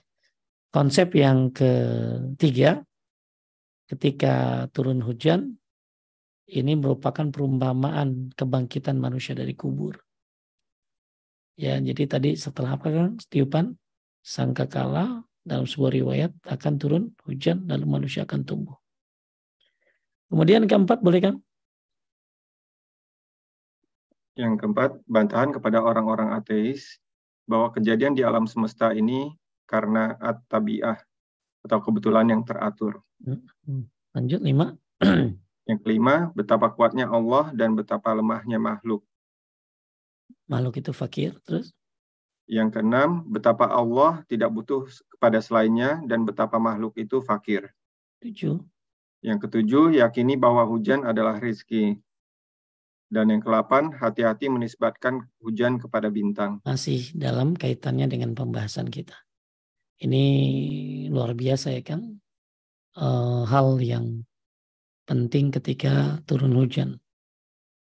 konsep 0.71 1.15
yang 1.19 1.51
ketiga 1.51 2.83
ketika 3.91 4.67
turun 4.71 5.03
hujan 5.03 5.59
ini 6.51 6.75
merupakan 6.75 7.31
perumpamaan 7.31 8.35
kebangkitan 8.35 8.99
manusia 8.99 9.39
dari 9.39 9.55
kubur. 9.55 9.99
Ya, 11.55 11.77
jadi 11.77 12.09
tadi 12.09 12.35
setelah 12.35 12.75
apa 12.75 12.89
kan? 12.89 13.11
Tiupan 13.31 13.77
sangkakala 14.25 15.23
dalam 15.45 15.67
sebuah 15.69 15.93
riwayat 15.93 16.33
akan 16.49 16.75
turun 16.81 17.05
hujan 17.23 17.69
lalu 17.69 17.87
manusia 17.87 18.25
akan 18.27 18.43
tumbuh. 18.43 18.77
Kemudian 20.31 20.67
keempat 20.67 21.03
boleh 21.05 21.21
kan? 21.21 21.35
Yang 24.39 24.63
keempat, 24.63 24.91
bantahan 25.05 25.51
kepada 25.53 25.85
orang-orang 25.85 26.33
ateis 26.33 26.97
bahwa 27.51 27.75
kejadian 27.75 28.15
di 28.15 28.23
alam 28.23 28.47
semesta 28.47 28.95
ini 28.95 29.35
karena 29.67 30.15
at-tabi'ah 30.23 31.03
atau 31.67 31.79
kebetulan 31.83 32.31
yang 32.31 32.47
teratur. 32.47 33.03
Hmm. 33.27 33.91
Lanjut 34.15 34.39
lima. 34.39 34.79
Yang 35.71 35.87
kelima, 35.87 36.35
betapa 36.35 36.67
kuatnya 36.75 37.07
Allah 37.07 37.55
dan 37.55 37.79
betapa 37.79 38.11
lemahnya 38.11 38.59
makhluk. 38.59 39.07
Makhluk 40.51 40.83
itu 40.83 40.91
fakir, 40.91 41.39
terus? 41.47 41.71
Yang 42.51 42.75
keenam, 42.75 43.23
betapa 43.31 43.71
Allah 43.71 44.27
tidak 44.27 44.51
butuh 44.51 44.91
kepada 45.15 45.39
selainnya 45.39 46.03
dan 46.11 46.27
betapa 46.27 46.59
makhluk 46.59 46.99
itu 46.99 47.23
fakir. 47.23 47.71
Tujuh. 48.19 48.59
Yang 49.23 49.39
ketujuh, 49.47 50.03
yakini 50.03 50.35
bahwa 50.35 50.67
hujan 50.67 51.07
adalah 51.07 51.39
rizki. 51.39 52.03
Dan 53.11 53.35
yang 53.35 53.43
kelapan, 53.43 53.91
hati-hati 53.91 54.47
menisbatkan 54.47 55.27
hujan 55.43 55.83
kepada 55.83 56.15
bintang. 56.15 56.63
Masih 56.63 57.11
dalam 57.19 57.59
kaitannya 57.59 58.07
dengan 58.07 58.39
pembahasan 58.39 58.87
kita. 58.87 59.19
Ini 59.99 60.25
luar 61.11 61.35
biasa 61.35 61.75
ya 61.75 61.83
kan? 61.83 62.23
E, 62.95 63.07
hal 63.51 63.83
yang 63.83 64.23
penting 65.11 65.51
ketika 65.51 66.23
turun 66.23 66.55
hujan. 66.55 67.03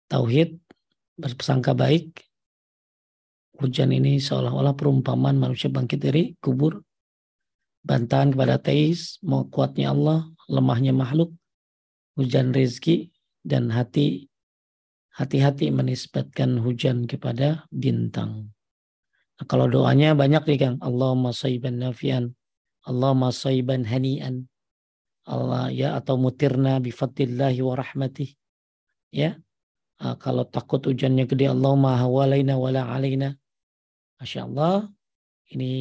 Tauhid, 0.10 0.58
bersangka 1.22 1.78
baik, 1.78 2.18
hujan 3.62 3.94
ini 3.94 4.18
seolah-olah 4.18 4.74
perumpamaan 4.74 5.38
manusia 5.38 5.70
bangkit 5.70 6.02
dari 6.02 6.34
kubur. 6.42 6.82
Bantahan 7.86 8.34
kepada 8.34 8.58
teis, 8.58 9.22
mau 9.22 9.46
kuatnya 9.46 9.94
Allah, 9.94 10.26
lemahnya 10.50 10.98
makhluk, 10.98 11.30
hujan 12.18 12.50
rezeki, 12.58 13.14
dan 13.46 13.70
hati 13.70 14.31
hati-hati 15.16 15.70
menisbatkan 15.72 16.60
hujan 16.64 17.08
kepada 17.08 17.68
bintang. 17.72 18.56
Nah, 19.38 19.46
kalau 19.50 19.68
doanya 19.68 20.16
banyak 20.16 20.44
nih 20.48 20.60
Kang. 20.60 20.78
Allahumma 20.80 21.36
sayyiban 21.36 21.82
nafian. 21.82 22.38
Allahumma 22.88 23.34
sayyiban 23.34 23.84
hani'an. 23.84 24.48
Allah 25.28 25.70
ya 25.70 25.94
atau 26.00 26.18
mutirna 26.18 26.82
bifatillahi 26.82 27.62
wa 27.62 27.76
rahmatih. 27.78 28.34
Ya. 29.14 29.38
Nah, 30.02 30.18
kalau 30.18 30.48
takut 30.50 30.82
hujannya 30.82 31.30
gede 31.30 31.52
Allahumma 31.52 32.00
hawalaina 32.00 32.58
wala 32.58 32.90
alaina. 32.90 33.38
Masya 34.18 34.46
Allah, 34.50 34.90
ini 35.52 35.74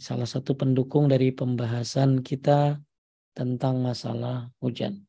salah 0.00 0.28
satu 0.28 0.56
pendukung 0.56 1.08
dari 1.08 1.32
pembahasan 1.32 2.20
kita 2.24 2.80
tentang 3.32 3.80
masalah 3.80 4.52
hujan. 4.60 5.04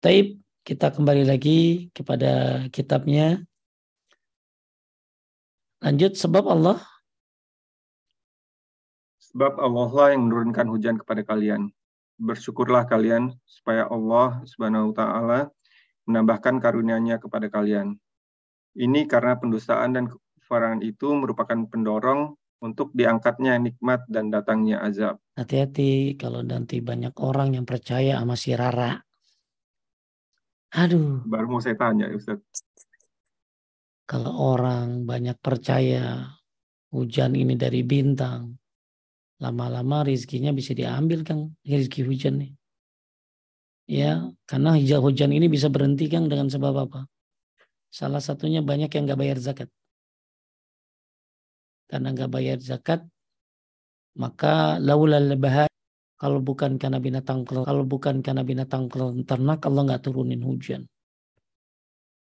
Taib, 0.00 0.40
kita 0.66 0.90
kembali 0.90 1.22
lagi 1.22 1.94
kepada 1.94 2.66
kitabnya. 2.74 3.38
Lanjut, 5.78 6.18
sebab 6.18 6.42
Allah. 6.50 6.82
Sebab 9.30 9.62
Allah 9.62 9.88
lah 9.94 10.08
yang 10.10 10.26
menurunkan 10.26 10.66
hujan 10.66 10.98
kepada 10.98 11.22
kalian. 11.22 11.70
Bersyukurlah 12.18 12.82
kalian 12.90 13.30
supaya 13.46 13.86
Allah 13.86 14.42
subhanahu 14.42 14.90
wa 14.90 14.94
ta'ala 14.98 15.40
menambahkan 16.10 16.58
karunia-Nya 16.58 17.22
kepada 17.22 17.46
kalian. 17.46 17.94
Ini 18.74 19.06
karena 19.06 19.38
pendustaan 19.38 19.94
dan 19.94 20.10
kekufuran 20.10 20.82
itu 20.82 21.14
merupakan 21.14 21.62
pendorong 21.70 22.34
untuk 22.58 22.90
diangkatnya 22.90 23.54
nikmat 23.62 24.02
dan 24.10 24.34
datangnya 24.34 24.82
azab. 24.82 25.22
Hati-hati 25.38 26.18
kalau 26.18 26.42
nanti 26.42 26.82
banyak 26.82 27.14
orang 27.22 27.54
yang 27.54 27.68
percaya 27.68 28.18
sama 28.18 28.34
si 28.34 28.50
Rara. 28.56 29.05
Aduh. 30.76 31.24
Baru 31.24 31.56
mau 31.56 31.60
saya 31.64 31.76
tanya, 31.80 32.12
Ustaz. 32.12 32.38
Kalau 34.04 34.32
orang 34.54 35.08
banyak 35.08 35.40
percaya 35.40 36.30
hujan 36.92 37.32
ini 37.34 37.58
dari 37.58 37.82
bintang, 37.82 38.54
lama-lama 39.42 40.06
rizkinya 40.06 40.52
bisa 40.54 40.76
diambil 40.76 41.26
kan 41.26 41.50
rizki 41.64 42.04
hujan 42.04 42.38
nih. 42.44 42.52
Ya, 43.86 44.30
karena 44.44 44.76
hijau 44.78 45.00
hujan 45.10 45.32
ini 45.32 45.48
bisa 45.48 45.72
berhenti 45.72 46.06
kan 46.06 46.28
dengan 46.28 46.52
sebab 46.52 46.74
apa? 46.86 47.00
Salah 47.90 48.20
satunya 48.20 48.60
banyak 48.60 48.92
yang 48.92 49.08
nggak 49.08 49.18
bayar 49.18 49.38
zakat 49.40 49.70
karena 51.86 52.10
nggak 52.12 52.30
bayar 52.30 52.58
zakat 52.58 53.00
maka 54.18 54.82
laulal 54.82 55.38
bahaya 55.38 55.65
kalau 56.16 56.40
bukan 56.40 56.80
karena 56.80 56.96
binatang 56.96 57.44
kalau 57.44 57.84
bukan 57.84 58.24
karena 58.24 58.40
binatang 58.40 58.88
ternak 59.28 59.60
Allah 59.68 59.82
nggak 59.84 60.02
turunin 60.04 60.40
hujan. 60.40 60.88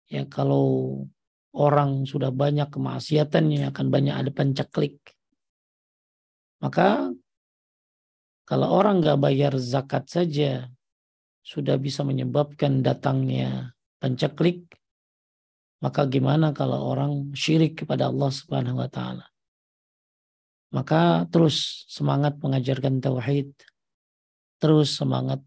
Ya 0.09 0.25
kalau 0.25 1.05
orang 1.53 2.09
sudah 2.09 2.33
banyak 2.33 2.73
kemaksiatannya 2.73 3.69
akan 3.71 3.87
banyak 3.93 4.15
ada 4.17 4.31
penceklik. 4.33 5.01
Maka 6.65 7.13
kalau 8.49 8.69
orang 8.73 9.05
nggak 9.05 9.21
bayar 9.21 9.53
zakat 9.61 10.09
saja 10.09 10.71
sudah 11.47 11.77
bisa 11.79 12.03
menyebabkan 12.03 12.83
datangnya 12.83 13.77
penceklik 14.03 14.67
maka 15.79 16.09
gimana 16.09 16.51
kalau 16.51 16.91
orang 16.91 17.31
syirik 17.37 17.85
kepada 17.85 18.09
Allah 18.11 18.31
Subhanahu 18.33 18.81
wa 18.81 18.91
taala 18.91 19.27
maka 20.75 21.25
terus 21.31 21.87
semangat 21.87 22.39
mengajarkan 22.43 22.99
tauhid, 22.99 23.55
terus 24.59 24.99
semangat 24.99 25.39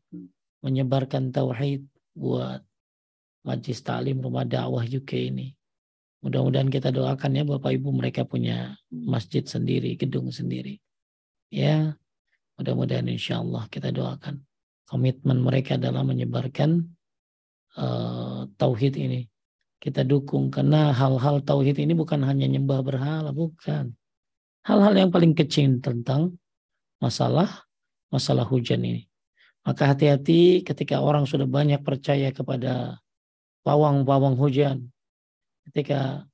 menyebarkan 0.63 1.32
tauhid 1.36 1.84
buat 2.15 2.63
majlis 3.43 3.79
taklim 3.84 4.19
rumah 4.23 4.47
dakwah 4.47 4.84
UK 4.84 5.32
ini. 5.32 5.55
Mudah-mudahan 6.19 6.67
kita 6.67 6.91
doakan 6.91 7.32
ya 7.32 7.43
Bapak 7.47 7.71
Ibu 7.79 7.95
mereka 7.95 8.27
punya 8.27 8.75
masjid 8.91 9.43
sendiri, 9.43 9.95
gedung 9.95 10.27
sendiri. 10.36 10.79
Ya, 11.47 11.95
mudah-mudahan 12.60 13.08
insya 13.08 13.39
Allah 13.39 13.67
kita 13.71 13.95
doakan. 13.95 14.43
Komitmen 14.84 15.39
mereka 15.39 15.79
adalah 15.79 16.03
menyebarkan 16.03 16.91
uh, 17.79 18.51
tauhid 18.60 18.99
ini. 18.99 19.21
Kita 19.79 20.03
dukung 20.03 20.51
karena 20.51 20.91
hal-hal 20.91 21.39
tauhid 21.39 21.79
ini 21.79 21.95
bukan 21.95 22.19
hanya 22.27 22.51
nyembah 22.51 22.84
berhala, 22.84 23.32
bukan 23.32 23.95
hal-hal 24.69 24.93
yang 24.93 25.10
paling 25.10 25.34
kecil 25.34 25.82
tentang 25.82 26.38
masalah 27.01 27.65
masalah 28.13 28.45
hujan 28.45 28.86
ini. 28.86 29.10
Maka 29.65 29.93
hati-hati 29.93 30.62
ketika 30.65 31.01
orang 31.01 31.25
sudah 31.25 31.45
banyak 31.45 31.82
percaya 31.82 32.29
kepada 32.29 32.97
pawang-pawang 33.65 34.38
hujan. 34.38 34.89
Ketika 35.69 36.25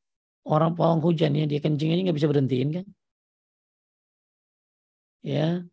orang 0.48 0.76
pawang 0.76 1.04
hujan 1.04 1.36
ya 1.36 1.44
dia 1.48 1.60
kencing 1.60 1.92
aja 1.92 2.02
nggak 2.08 2.18
bisa 2.18 2.32
berhentiin 2.32 2.70
kan? 2.80 2.86
Ya, 5.26 5.66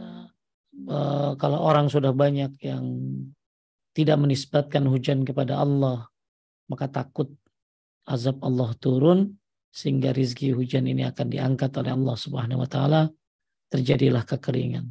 uh, 0.00 1.32
kalau 1.36 1.58
orang 1.60 1.92
sudah 1.92 2.10
banyak 2.10 2.56
yang 2.64 2.84
tidak 3.94 4.16
menisbatkan 4.16 4.88
hujan 4.88 5.22
kepada 5.28 5.60
Allah, 5.60 6.08
maka 6.66 6.88
takut 6.90 7.30
azab 8.08 8.40
Allah 8.42 8.72
turun 8.80 9.37
sehingga 9.68 10.10
rizki 10.16 10.50
hujan 10.50 10.88
ini 10.88 11.04
akan 11.04 11.28
diangkat 11.28 11.70
oleh 11.78 11.92
Allah 11.92 12.16
Subhanahu 12.16 12.64
wa 12.64 12.68
taala 12.68 13.02
terjadilah 13.68 14.24
kekeringan. 14.24 14.88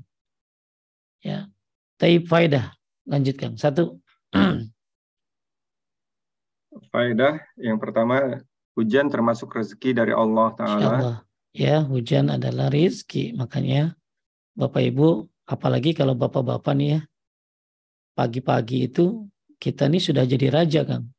Ya. 1.22 1.50
Taib 1.98 2.30
faidah. 2.30 2.78
Lanjutkan. 3.10 3.58
Satu. 3.58 3.98
Faidah 6.94 7.42
yang 7.58 7.82
pertama 7.82 8.38
hujan 8.78 9.10
termasuk 9.10 9.50
rezeki 9.50 9.98
dari 9.98 10.14
Allah 10.14 10.54
taala. 10.54 11.26
Ya, 11.58 11.82
hujan 11.82 12.30
adalah 12.30 12.70
rizki. 12.70 13.34
Makanya 13.34 13.98
Bapak 14.54 14.94
Ibu, 14.94 15.26
apalagi 15.50 15.98
kalau 15.98 16.14
Bapak-bapak 16.14 16.74
nih 16.78 16.90
ya, 16.94 17.00
pagi-pagi 18.14 18.86
itu 18.86 19.26
kita 19.58 19.90
nih 19.90 20.02
sudah 20.02 20.22
jadi 20.30 20.54
raja, 20.54 20.86
Kang. 20.86 21.10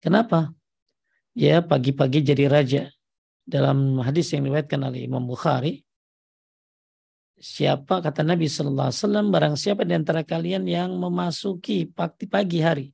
Kenapa? 0.00 0.56
Ya 1.38 1.62
pagi-pagi 1.62 2.26
jadi 2.26 2.50
raja. 2.50 2.82
Dalam 3.48 4.02
hadis 4.04 4.28
yang 4.34 4.44
diriwayatkan 4.44 4.76
oleh 4.82 5.08
Imam 5.08 5.24
Bukhari, 5.24 5.80
siapa 7.38 8.04
kata 8.04 8.26
Nabi 8.26 8.44
Sallallahu 8.44 8.90
Alaihi 8.92 9.00
Wasallam 9.00 9.26
barang 9.32 9.54
siapa 9.56 9.88
di 9.88 9.94
antara 9.96 10.20
kalian 10.26 10.68
yang 10.68 10.92
memasuki 10.98 11.88
pagi 11.88 12.28
pagi 12.28 12.60
hari 12.60 12.86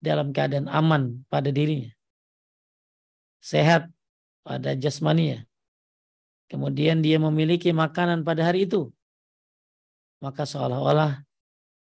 dalam 0.00 0.32
keadaan 0.32 0.70
aman 0.72 1.26
pada 1.28 1.52
dirinya, 1.52 1.92
sehat 3.44 3.92
pada 4.40 4.72
jasmania, 4.72 5.44
kemudian 6.48 7.04
dia 7.04 7.20
memiliki 7.20 7.68
makanan 7.68 8.24
pada 8.24 8.48
hari 8.48 8.64
itu, 8.64 8.88
maka 10.24 10.48
seolah-olah 10.48 11.20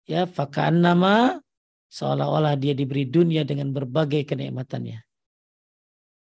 ya 0.07 0.23
fakaan 0.23 0.79
nama 0.79 1.43
seolah-olah 1.91 2.55
dia 2.55 2.71
diberi 2.71 3.03
dunia 3.03 3.43
dengan 3.43 3.75
berbagai 3.75 4.23
kenikmatannya. 4.23 5.06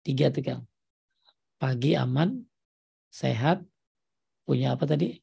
Tiga 0.01 0.33
tuh 0.33 0.41
Kang. 0.41 0.63
Pagi 1.61 1.93
aman, 1.93 2.41
sehat, 3.13 3.61
punya 4.49 4.73
apa 4.73 4.89
tadi? 4.89 5.13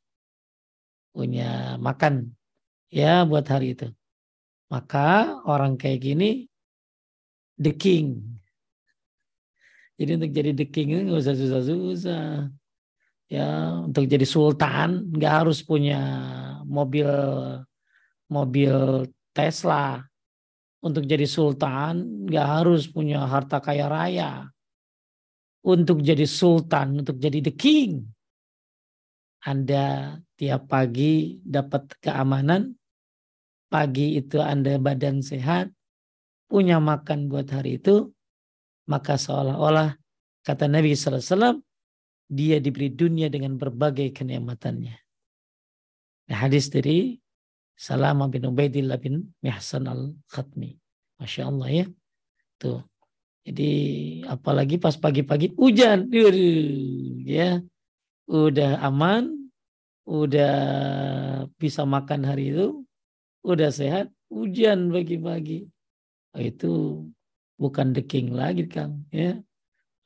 Punya 1.11 1.75
makan. 1.83 2.31
Ya 2.95 3.27
buat 3.27 3.43
hari 3.51 3.75
itu. 3.75 3.91
Maka 4.71 5.35
orang 5.43 5.75
kayak 5.75 5.99
gini 6.05 6.47
the 7.59 7.75
king. 7.75 8.23
Jadi 9.99 10.11
untuk 10.14 10.31
jadi 10.31 10.51
the 10.55 10.67
king 10.71 10.95
itu 10.95 11.11
nggak 11.11 11.23
usah 11.27 11.35
susah-susah. 11.35 12.55
Ya 13.29 13.83
untuk 13.83 14.07
jadi 14.07 14.23
sultan 14.23 15.11
nggak 15.11 15.35
harus 15.43 15.59
punya 15.67 15.99
mobil 16.62 17.11
mobil 18.31 19.11
Tesla. 19.35 20.07
Untuk 20.79 21.03
jadi 21.03 21.27
sultan 21.27 22.31
nggak 22.31 22.47
harus 22.47 22.87
punya 22.87 23.27
harta 23.27 23.59
kaya 23.59 23.91
raya 23.91 24.47
untuk 25.64 26.05
jadi 26.05 26.25
sultan, 26.25 27.03
untuk 27.03 27.18
jadi 27.18 27.42
the 27.42 27.55
king. 27.55 28.07
Anda 29.42 30.18
tiap 30.35 30.71
pagi 30.71 31.38
dapat 31.42 31.99
keamanan, 32.03 32.75
pagi 33.71 34.18
itu 34.18 34.42
Anda 34.42 34.77
badan 34.79 35.23
sehat, 35.23 35.71
punya 36.51 36.83
makan 36.83 37.31
buat 37.31 37.47
hari 37.53 37.79
itu, 37.79 38.11
maka 38.88 39.21
seolah-olah 39.21 39.94
kata 40.42 40.66
Nabi 40.66 40.97
SAW, 40.97 41.61
dia 42.29 42.61
diberi 42.61 42.92
dunia 42.92 43.33
dengan 43.33 43.57
berbagai 43.57 44.12
kenikmatannya. 44.12 44.97
Nah, 46.29 46.38
hadis 46.44 46.68
dari 46.68 47.16
Salama 47.79 48.29
bin 48.29 48.44
Ubaidillah 48.44 49.01
bin 49.01 49.33
Mihsan 49.40 49.88
al-Khatmi. 49.88 50.77
Masya 51.23 51.49
Allah 51.49 51.68
ya. 51.73 51.87
Tuh. 52.59 52.83
Jadi 53.46 53.72
apalagi 54.27 54.77
pas 54.81 54.96
pagi-pagi 54.96 55.55
hujan. 55.55 56.09
Ya. 57.27 57.62
Udah 58.27 58.83
aman. 58.83 59.51
Udah 60.09 60.57
bisa 61.61 61.85
makan 61.85 62.24
hari 62.24 62.57
itu. 62.57 62.85
Udah 63.44 63.68
sehat. 63.68 64.09
Hujan 64.29 64.92
pagi-pagi. 64.92 65.68
Oh, 66.37 66.42
itu 66.44 66.72
bukan 67.57 67.96
deking 67.96 68.37
lagi 68.37 68.68
Kang. 68.68 69.09
Ya. 69.09 69.40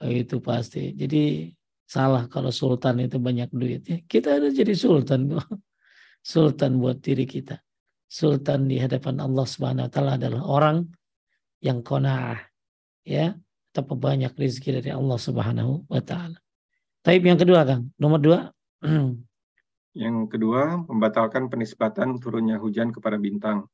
Oh, 0.03 0.11
itu 0.11 0.39
pasti. 0.39 0.95
Jadi 0.95 1.51
salah 1.87 2.31
kalau 2.31 2.55
sultan 2.55 3.03
itu 3.03 3.19
banyak 3.19 3.51
duit. 3.51 3.83
Ya. 3.87 3.99
Kita 4.07 4.39
harus 4.39 4.55
jadi 4.55 4.73
sultan 4.73 5.29
kok 5.29 5.47
sultan 6.23 6.79
buat 6.79 7.03
diri 7.03 7.27
kita. 7.27 7.59
Sultan 8.07 8.71
di 8.71 8.79
hadapan 8.79 9.19
Allah 9.19 9.47
Subhanahu 9.49 9.89
wa 9.89 9.93
taala 9.93 10.13
adalah 10.21 10.43
orang 10.47 10.87
yang 11.65 11.83
qanaah 11.83 12.52
ya, 13.03 13.35
atau 13.73 13.97
banyak 13.97 14.33
rezeki 14.37 14.83
dari 14.83 14.91
Allah 14.93 15.19
Subhanahu 15.19 15.87
wa 15.89 16.03
taala. 16.03 16.39
Taib 17.03 17.23
yang 17.27 17.41
kedua, 17.41 17.67
Kang. 17.67 17.91
Nomor 17.99 18.21
dua. 18.23 18.41
yang 20.03 20.29
kedua, 20.31 20.87
membatalkan 20.87 21.51
penisbatan 21.51 22.23
turunnya 22.23 22.63
hujan 22.63 22.95
kepada 22.95 23.19
bintang. 23.19 23.67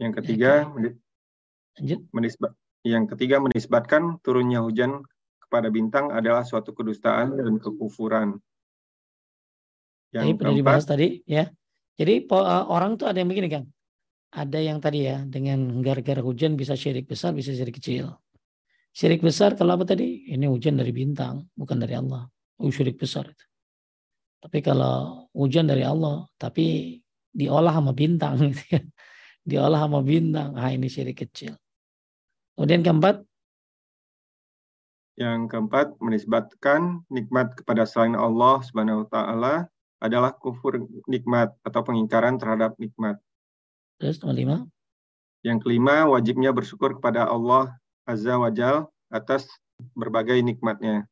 Yang 0.00 0.24
ketiga, 0.24 0.70
ya, 1.76 1.96
menisbat, 2.08 2.56
yang 2.80 3.04
ketiga 3.04 3.36
menisbatkan 3.44 4.16
turunnya 4.24 4.64
hujan 4.64 5.04
kepada 5.44 5.68
bintang 5.68 6.08
adalah 6.08 6.46
suatu 6.46 6.72
kedustaan 6.72 7.36
dan 7.36 7.60
kekufuran. 7.60 8.40
Yang 10.10 10.24
Ini 10.24 10.34
pernah 10.38 10.56
dibahas 10.56 10.84
tadi 10.88 11.20
ya. 11.28 11.50
Jadi 12.00 12.24
eh, 12.24 12.64
orang 12.70 12.96
tuh 12.96 13.10
ada 13.10 13.20
yang 13.20 13.28
begini 13.28 13.50
Kang. 13.52 13.66
Ada 14.30 14.58
yang 14.62 14.78
tadi 14.78 15.10
ya 15.10 15.26
dengan 15.26 15.82
gara-gara 15.82 16.22
hujan 16.22 16.54
bisa 16.54 16.78
syirik 16.78 17.10
besar, 17.10 17.34
bisa 17.34 17.50
syirik 17.50 17.82
kecil. 17.82 18.14
Syirik 18.94 19.22
besar 19.22 19.58
kalau 19.58 19.74
apa 19.74 19.86
tadi? 19.86 20.30
Ini 20.30 20.46
hujan 20.46 20.78
dari 20.78 20.94
bintang, 20.94 21.50
bukan 21.54 21.78
dari 21.82 21.98
Allah. 21.98 22.30
Oh, 22.62 22.70
syirik 22.70 22.98
besar 22.98 23.26
itu. 23.26 23.44
Tapi 24.40 24.58
kalau 24.62 25.26
hujan 25.34 25.66
dari 25.66 25.82
Allah, 25.82 26.26
tapi 26.38 26.98
diolah 27.30 27.74
sama 27.74 27.90
bintang 27.90 28.38
gitu 28.50 28.64
ya. 28.78 28.82
Diolah 29.42 29.82
sama 29.82 30.02
bintang, 30.02 30.54
ah 30.54 30.70
ini 30.70 30.86
syirik 30.86 31.26
kecil. 31.26 31.58
Kemudian 32.54 32.86
keempat, 32.86 33.24
yang 35.20 35.52
keempat 35.52 36.00
menisbatkan 36.00 37.04
nikmat 37.12 37.52
kepada 37.52 37.84
selain 37.84 38.16
Allah 38.16 38.64
Subhanahu 38.64 39.04
wa 39.04 39.08
taala 39.12 39.54
adalah 40.00 40.32
kufur 40.32 40.80
nikmat 41.04 41.52
atau 41.60 41.80
pengingkaran 41.84 42.40
terhadap 42.40 42.72
nikmat. 42.80 43.20
Terus 44.00 44.16
nomor 44.24 44.36
lima. 44.36 44.56
Yang 45.44 45.58
kelima, 45.68 46.08
wajibnya 46.08 46.50
bersyukur 46.56 46.96
kepada 46.96 47.28
Allah 47.28 47.76
Azza 48.08 48.40
wa 48.40 48.48
Jal 48.48 48.88
atas 49.12 49.44
berbagai 49.92 50.40
nikmatnya. 50.40 51.04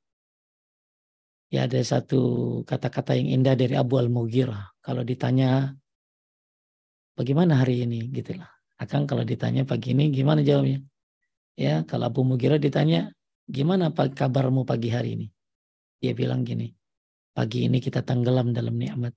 Ya 1.49 1.65
ada 1.65 1.81
satu 1.81 2.61
kata-kata 2.65 3.17
yang 3.17 3.41
indah 3.41 3.57
dari 3.57 3.77
Abu 3.77 4.01
Al-Mughirah. 4.01 4.81
Kalau 4.81 5.05
ditanya 5.05 5.73
bagaimana 7.17 7.61
hari 7.61 7.85
ini 7.85 8.09
gitu 8.13 8.37
lah. 8.37 8.49
Akan 8.81 9.05
kalau 9.05 9.25
ditanya 9.25 9.65
pagi 9.65 9.93
ini 9.93 10.13
gimana 10.13 10.45
jawabnya? 10.45 10.85
Ya, 11.59 11.83
kalau 11.89 12.09
Abu 12.09 12.23
Mughirah 12.23 12.61
ditanya 12.61 13.11
gimana 13.49 13.91
kabarmu 13.93 14.63
pagi 14.69 14.93
hari 14.93 15.19
ini? 15.19 15.27
Dia 15.99 16.15
bilang 16.15 16.47
gini, 16.47 16.71
Pagi 17.39 17.71
ini 17.71 17.79
kita 17.79 18.03
tenggelam 18.03 18.51
dalam 18.51 18.75
nikmat, 18.75 19.15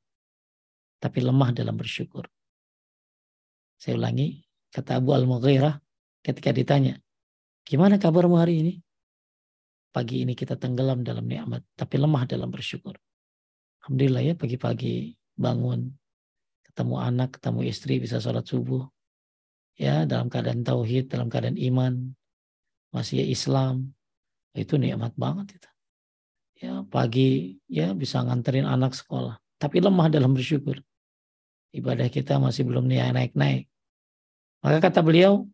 tapi 1.01 1.25
lemah 1.25 1.57
dalam 1.57 1.73
bersyukur. 1.73 2.29
Saya 3.81 3.97
ulangi, 3.97 4.45
kata 4.69 5.01
Abu 5.01 5.17
Al-Mughirah 5.17 5.81
ketika 6.21 6.53
ditanya, 6.53 7.01
gimana 7.65 7.97
kabarmu 7.97 8.37
hari 8.37 8.61
ini? 8.61 8.73
Pagi 9.89 10.21
ini 10.21 10.37
kita 10.37 10.53
tenggelam 10.53 11.01
dalam 11.01 11.25
nikmat, 11.25 11.65
tapi 11.73 11.97
lemah 11.97 12.29
dalam 12.29 12.53
bersyukur. 12.53 12.93
Alhamdulillah 13.81 14.21
ya 14.21 14.33
pagi-pagi 14.37 15.17
bangun, 15.33 15.89
ketemu 16.61 16.95
anak, 17.01 17.41
ketemu 17.41 17.59
istri, 17.65 17.97
bisa 17.97 18.21
sholat 18.21 18.45
subuh. 18.45 18.85
Ya, 19.81 20.05
dalam 20.05 20.29
keadaan 20.29 20.61
tauhid, 20.61 21.09
dalam 21.09 21.33
keadaan 21.33 21.57
iman, 21.57 22.13
masih 22.93 23.25
Islam. 23.25 23.97
Itu 24.53 24.77
nikmat 24.77 25.17
banget 25.17 25.57
itu 25.57 25.71
ya 26.61 26.85
pagi 26.85 27.57
ya 27.65 27.97
bisa 27.97 28.21
nganterin 28.21 28.69
anak 28.69 28.93
sekolah 28.93 29.41
tapi 29.57 29.81
lemah 29.81 30.13
dalam 30.13 30.37
bersyukur 30.37 30.77
ibadah 31.73 32.05
kita 32.13 32.37
masih 32.37 32.69
belum 32.69 32.85
naik-naik 32.85 33.65
maka 34.61 34.77
kata 34.89 35.01
beliau 35.01 35.45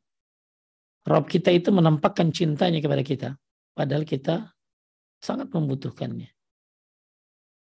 Rob 1.08 1.26
kita 1.32 1.56
itu 1.56 1.72
menampakkan 1.72 2.32
cintanya 2.36 2.84
kepada 2.84 3.04
kita 3.04 3.30
padahal 3.72 4.04
kita 4.04 4.52
sangat 5.24 5.48
membutuhkannya. 5.52 6.30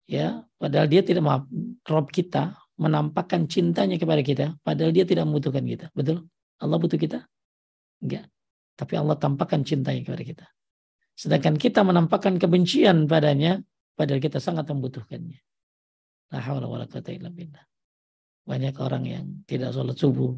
Ya 0.08 0.44
padahal 0.60 0.88
dia 0.88 1.04
tidak 1.04 1.24
maaf 1.24 1.44
Rob 1.88 2.12
kita 2.12 2.56
menampakkan 2.80 3.48
cintanya 3.48 3.98
kepada 3.98 4.22
kita 4.24 4.46
padahal 4.64 4.92
dia 4.92 5.08
tidak 5.08 5.24
membutuhkan 5.28 5.64
kita. 5.64 5.88
Betul? 5.96 6.28
Allah 6.60 6.78
butuh 6.78 7.00
kita? 7.00 7.24
Enggak. 8.04 8.30
Tapi 8.78 8.94
Allah 8.94 9.18
tampakkan 9.18 9.66
cintanya 9.66 10.06
kepada 10.06 10.24
kita. 10.24 10.46
Sedangkan 11.18 11.58
kita 11.58 11.82
menampakkan 11.82 12.38
kebencian 12.38 13.10
padanya, 13.10 13.58
padahal 13.98 14.22
kita 14.22 14.38
sangat 14.38 14.70
membutuhkannya. 14.70 15.42
La 16.30 16.40
haula 16.46 16.70
wala 16.70 16.86
quwata 16.86 17.10
illa 17.10 17.34
billah. 17.34 17.66
Banyak 18.46 18.76
orang 18.78 19.04
yang 19.10 19.26
tidak 19.50 19.74
sholat 19.74 19.98
subuh, 19.98 20.38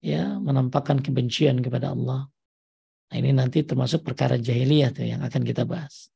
ya 0.00 0.36
menampakkan 0.38 1.00
kebencian 1.00 1.60
kepada 1.60 1.92
Allah. 1.92 2.28
Nah, 3.06 3.16
ini 3.16 3.30
nanti 3.30 3.62
termasuk 3.62 4.02
perkara 4.02 4.34
jahiliyah 4.34 4.90
tuh 4.90 5.06
yang 5.06 5.22
akan 5.22 5.42
kita 5.46 5.62
bahas. 5.62 6.10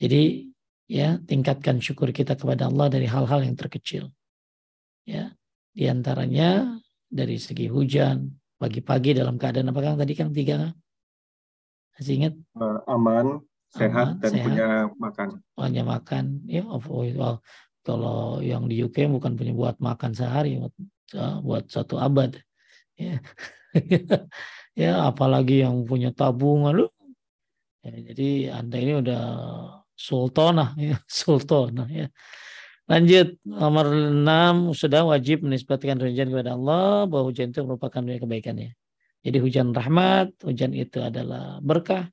Jadi 0.00 0.48
ya 0.88 1.20
tingkatkan 1.20 1.82
syukur 1.84 2.14
kita 2.14 2.38
kepada 2.38 2.70
Allah 2.70 2.88
dari 2.88 3.04
hal-hal 3.04 3.44
yang 3.44 3.58
terkecil. 3.58 4.08
Ya, 5.04 5.36
di 5.72 5.88
antaranya 5.88 6.80
dari 7.08 7.36
segi 7.40 7.68
hujan, 7.68 8.28
pagi-pagi 8.60 9.16
dalam 9.16 9.36
keadaan 9.40 9.72
apakah 9.72 9.96
tadi 9.96 10.12
kan 10.12 10.32
tiga 10.32 10.72
masih 11.96 12.14
ingat? 12.24 12.34
Uh, 12.54 12.78
aman, 12.86 13.42
sehat, 13.74 14.16
aman, 14.16 14.22
dan 14.22 14.30
sehat, 14.30 14.46
punya 14.46 14.68
makan. 14.96 15.28
Punya 15.56 15.82
makan. 15.82 16.24
Ya, 16.46 16.62
oh, 16.62 16.78
oh, 16.78 17.36
kalau 17.82 18.38
yang 18.38 18.70
di 18.70 18.78
UK 18.84 19.10
bukan 19.10 19.34
punya 19.34 19.50
buat 19.50 19.76
makan 19.82 20.14
sehari, 20.14 20.62
buat, 20.62 20.74
buat 21.42 21.64
satu 21.66 21.98
abad. 21.98 22.38
Ya. 22.98 23.22
ya, 24.82 24.92
apalagi 25.06 25.62
yang 25.62 25.86
punya 25.86 26.10
tabungan 26.10 26.74
lu. 26.74 26.86
Ya, 27.86 28.12
jadi 28.12 28.28
Anda 28.58 28.76
ini 28.82 28.92
udah 28.98 29.22
sultanah 29.94 30.74
ya, 30.74 30.98
sultanah 31.20 31.86
ya. 31.86 32.10
Lanjut 32.88 33.36
nomor 33.44 33.92
6 33.92 34.72
sudah 34.72 35.04
wajib 35.04 35.44
menisbatkan 35.44 36.00
hujan 36.00 36.32
kepada 36.32 36.56
Allah 36.56 37.04
bahwa 37.04 37.28
hujan 37.28 37.52
itu 37.52 37.60
merupakan 37.60 38.00
kebaikannya. 38.00 38.72
Jadi 39.20 39.38
hujan 39.44 39.76
rahmat, 39.76 40.32
hujan 40.40 40.72
itu 40.72 41.04
adalah 41.04 41.60
berkah, 41.60 42.08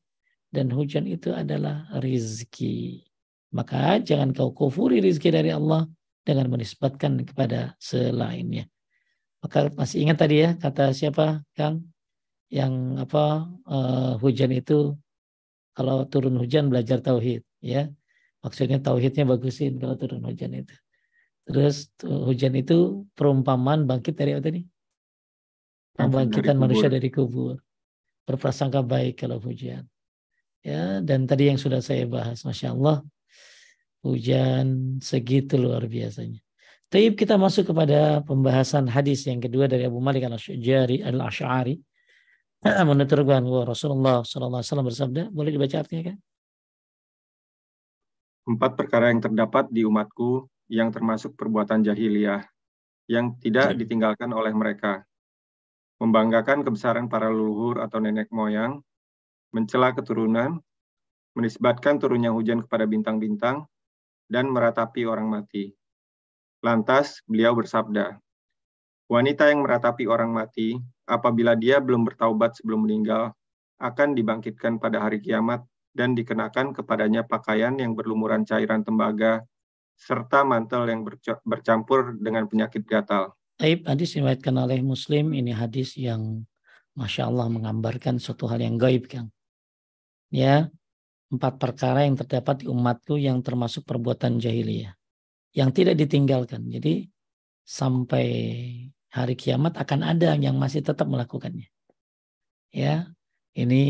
dan 0.51 0.67
hujan 0.67 1.07
itu 1.07 1.31
adalah 1.31 1.87
rizki. 2.03 3.07
Maka 3.55 4.03
jangan 4.03 4.35
kau 4.35 4.51
kufuri 4.51 4.99
rizki 4.99 5.31
dari 5.31 5.47
Allah 5.47 5.87
dengan 6.27 6.51
menisbatkan 6.51 7.23
kepada 7.23 7.79
selainnya. 7.79 8.67
Maka 9.45 9.69
masih 9.77 10.01
ingat 10.01 10.17
tadi 10.17 10.41
ya 10.41 10.57
kata 10.57 10.89
siapa 10.89 11.45
Kang 11.53 11.85
yang 12.49 12.97
apa 12.97 13.45
uh, 13.69 14.17
hujan 14.17 14.49
itu 14.57 14.97
kalau 15.77 16.09
turun 16.09 16.33
hujan 16.41 16.73
belajar 16.73 16.97
tauhid 16.97 17.45
ya 17.61 17.89
maksudnya 18.41 18.81
tauhidnya 18.81 19.25
bagusin 19.29 19.77
kalau 19.77 19.93
turun 19.97 20.25
hujan 20.25 20.53
itu 20.53 20.73
terus 21.45 21.93
hujan 22.01 22.57
itu 22.57 23.05
perumpamaan 23.13 23.85
bangkit 23.85 24.17
dari 24.17 24.33
apa 24.33 24.49
tadi 24.49 24.61
Membangkitkan 25.95 26.59
manusia 26.59 26.91
dari 26.91 27.07
kubur. 27.07 27.55
Berprasangka 28.27 28.83
baik 28.83 29.23
kalau 29.23 29.39
hujan. 29.39 29.87
Ya, 30.65 30.99
dan 30.99 31.29
tadi 31.29 31.47
yang 31.47 31.61
sudah 31.61 31.79
saya 31.79 32.03
bahas, 32.09 32.43
Masya 32.43 32.75
Allah. 32.75 33.05
Hujan 34.03 34.99
segitu 34.99 35.55
luar 35.55 35.87
biasanya. 35.87 36.41
Taib 36.95 37.19
kita 37.19 37.35
masuk 37.35 37.75
kepada 37.75 38.23
pembahasan 38.23 38.87
hadis 38.87 39.27
yang 39.27 39.43
kedua 39.43 39.67
dari 39.67 39.83
Abu 39.83 39.99
Malik 39.99 40.31
al-Ash'ari 40.31 41.03
al-Ash'ari. 41.03 41.75
Menuturkan 42.87 43.43
bahwa 43.43 43.67
Rasulullah 43.67 44.23
SAW 44.23 44.63
bersabda, 44.63 45.27
boleh 45.27 45.51
dibaca 45.51 45.83
artinya 45.83 46.15
kan? 46.15 46.17
Empat 48.47 48.79
perkara 48.79 49.11
yang 49.11 49.19
terdapat 49.19 49.67
di 49.75 49.83
umatku 49.83 50.47
yang 50.71 50.87
termasuk 50.87 51.35
perbuatan 51.35 51.83
jahiliyah 51.83 52.47
yang 53.11 53.35
tidak 53.43 53.75
ditinggalkan 53.75 54.31
oleh 54.31 54.55
mereka. 54.55 55.03
Membanggakan 55.99 56.63
kebesaran 56.63 57.11
para 57.11 57.27
leluhur 57.27 57.83
atau 57.83 57.99
nenek 57.99 58.31
moyang, 58.31 58.79
mencela 59.51 59.91
keturunan, 59.91 60.63
menisbatkan 61.35 61.99
turunnya 61.99 62.31
hujan 62.31 62.63
kepada 62.63 62.87
bintang-bintang, 62.87 63.67
dan 64.31 64.47
meratapi 64.47 65.03
orang 65.03 65.27
mati. 65.27 65.75
Lantas 66.63 67.19
beliau 67.27 67.55
bersabda, 67.57 68.19
Wanita 69.05 69.53
yang 69.53 69.61
meratapi 69.61 70.09
orang 70.09 70.33
mati, 70.33 70.81
apabila 71.05 71.53
dia 71.53 71.77
belum 71.77 72.09
bertaubat 72.09 72.57
sebelum 72.57 72.89
meninggal, 72.89 73.37
akan 73.77 74.17
dibangkitkan 74.17 74.81
pada 74.81 74.97
hari 74.97 75.21
kiamat 75.21 75.61
dan 75.93 76.17
dikenakan 76.17 76.73
kepadanya 76.73 77.21
pakaian 77.21 77.77
yang 77.77 77.93
berlumuran 77.93 78.41
cairan 78.49 78.81
tembaga 78.81 79.45
serta 79.93 80.41
mantel 80.41 80.89
yang 80.89 81.05
bercampur 81.45 82.17
dengan 82.17 82.49
penyakit 82.49 82.81
gatal. 82.89 83.37
Taib 83.61 83.85
hadis 83.85 84.17
diriwayatkan 84.17 84.57
oleh 84.57 84.81
Muslim 84.81 85.37
ini 85.37 85.53
hadis 85.53 85.93
yang 85.95 86.41
masya 86.97 87.29
Allah 87.29 87.45
menggambarkan 87.45 88.17
suatu 88.17 88.49
hal 88.49 88.57
yang 88.57 88.81
gaib 88.81 89.05
kan. 89.05 89.29
Ya 90.33 90.73
empat 91.29 91.61
perkara 91.61 92.09
yang 92.09 92.17
terdapat 92.17 92.65
di 92.65 92.73
umatku 92.73 93.21
yang 93.21 93.39
termasuk 93.45 93.85
perbuatan 93.85 94.41
jahiliyah 94.41 94.97
yang 95.55 95.71
tidak 95.71 95.95
ditinggalkan. 95.95 96.67
Jadi 96.67 97.07
sampai 97.63 98.27
hari 99.09 99.33
kiamat 99.39 99.79
akan 99.79 100.03
ada 100.03 100.35
yang 100.35 100.59
masih 100.59 100.83
tetap 100.83 101.07
melakukannya. 101.07 101.71
Ya, 102.75 103.07
ini 103.55 103.83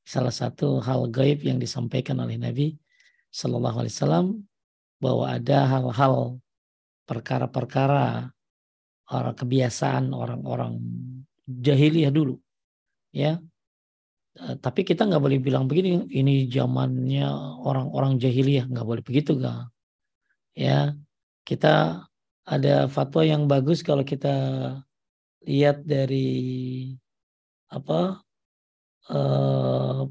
salah 0.00 0.32
satu 0.32 0.80
hal 0.80 1.12
gaib 1.12 1.44
yang 1.44 1.60
disampaikan 1.60 2.16
oleh 2.24 2.40
Nabi 2.40 2.80
Shallallahu 3.28 3.84
Alaihi 3.84 3.94
Wasallam 3.94 4.26
bahwa 4.96 5.28
ada 5.28 5.58
hal-hal 5.68 6.40
perkara-perkara 7.04 8.32
orang 9.12 9.36
kebiasaan 9.36 10.16
orang-orang 10.16 10.80
jahiliyah 11.44 12.08
dulu 12.08 12.40
ya 13.12 13.36
eh, 14.40 14.56
tapi 14.56 14.80
kita 14.80 15.04
nggak 15.04 15.20
boleh 15.20 15.36
bilang 15.44 15.68
begini 15.68 16.08
ini 16.08 16.48
zamannya 16.48 17.28
orang-orang 17.60 18.16
jahiliyah 18.16 18.64
nggak 18.64 18.86
boleh 18.86 19.02
begitu 19.04 19.36
gak 19.36 19.68
ya 20.54 20.94
kita 21.44 22.06
ada 22.46 22.88
fatwa 22.88 23.22
yang 23.26 23.44
bagus 23.50 23.84
kalau 23.84 24.06
kita 24.06 24.34
lihat 25.44 25.84
dari 25.84 26.92
apa 27.68 28.22
uh, 29.12 30.08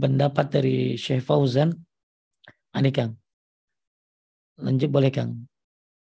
pendapat 0.00 0.46
dari 0.50 0.76
Syekh 0.98 1.22
Fauzan. 1.24 1.74
Ini 2.74 2.90
Kang. 2.90 3.14
Lanjut 4.58 4.90
boleh 4.90 5.10
Kang. 5.14 5.46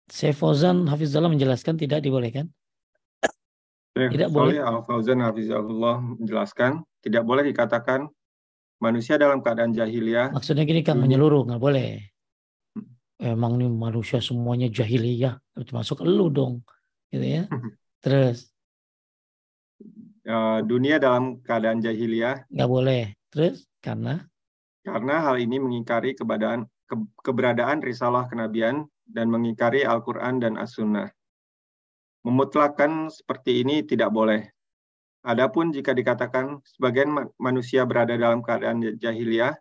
Syekh 0.09 0.35
Fauzan 0.35 0.89
Hafizullah 0.89 1.29
menjelaskan 1.29 1.77
tidak 1.77 2.01
dibolehkan. 2.01 2.49
tidak 3.93 4.33
boleh. 4.33 4.57
Al 4.57 4.81
Fauzan 4.81 5.21
Hafizullah 5.21 6.01
menjelaskan 6.01 6.81
tidak 7.05 7.23
boleh 7.29 7.45
dikatakan 7.45 8.09
manusia 8.81 9.21
dalam 9.21 9.39
keadaan 9.45 9.71
jahiliyah. 9.71 10.33
Maksudnya 10.33 10.65
gini 10.65 10.81
Kang 10.81 10.97
menyeluruh 10.97 11.45
nggak 11.45 11.61
boleh. 11.61 12.12
Emang 13.23 13.55
nih 13.55 13.71
manusia 13.71 14.19
semuanya 14.19 14.67
jahiliyah 14.67 15.39
termasuk 15.55 16.03
elu 16.03 16.27
dong, 16.27 16.53
gitu 17.07 17.23
ya. 17.23 17.43
Terus 18.03 18.51
uh, 20.27 20.59
dunia 20.59 20.99
dalam 20.99 21.39
keadaan 21.39 21.79
jahiliyah. 21.79 22.43
Nggak 22.51 22.67
boleh. 22.67 23.03
Terus 23.31 23.63
karena? 23.79 24.27
Karena 24.83 25.23
hal 25.23 25.39
ini 25.39 25.55
mengingkari 25.55 26.19
keberadaan, 26.19 26.67
ke, 26.83 26.95
keberadaan 27.23 27.79
risalah 27.79 28.27
kenabian 28.27 28.83
dan 29.07 29.31
mengingkari 29.31 29.87
Al-Quran 29.87 30.43
dan 30.43 30.59
As-Sunnah. 30.59 31.07
Memutlakan 32.27 33.07
seperti 33.07 33.63
ini 33.63 33.87
tidak 33.87 34.11
boleh. 34.11 34.51
Adapun 35.23 35.71
jika 35.71 35.95
dikatakan 35.95 36.59
sebagian 36.67 37.07
manusia 37.39 37.87
berada 37.87 38.19
dalam 38.19 38.43
keadaan 38.43 38.83
jahiliyah, 38.99 39.55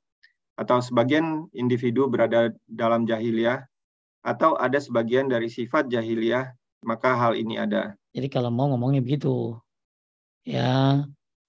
atau 0.59 0.79
sebagian 0.85 1.49
individu 1.57 2.07
berada 2.07 2.53
dalam 2.69 3.09
jahiliyah, 3.09 3.65
atau 4.23 4.55
ada 4.55 4.79
sebagian 4.79 5.27
dari 5.27 5.51
sifat 5.51 5.91
jahiliyah, 5.91 6.55
maka 6.87 7.15
hal 7.19 7.35
ini 7.35 7.59
ada. 7.59 7.99
Jadi 8.15 8.29
kalau 8.31 8.53
mau 8.53 8.71
ngomongnya 8.71 9.03
begitu, 9.03 9.57
ya 10.47 11.03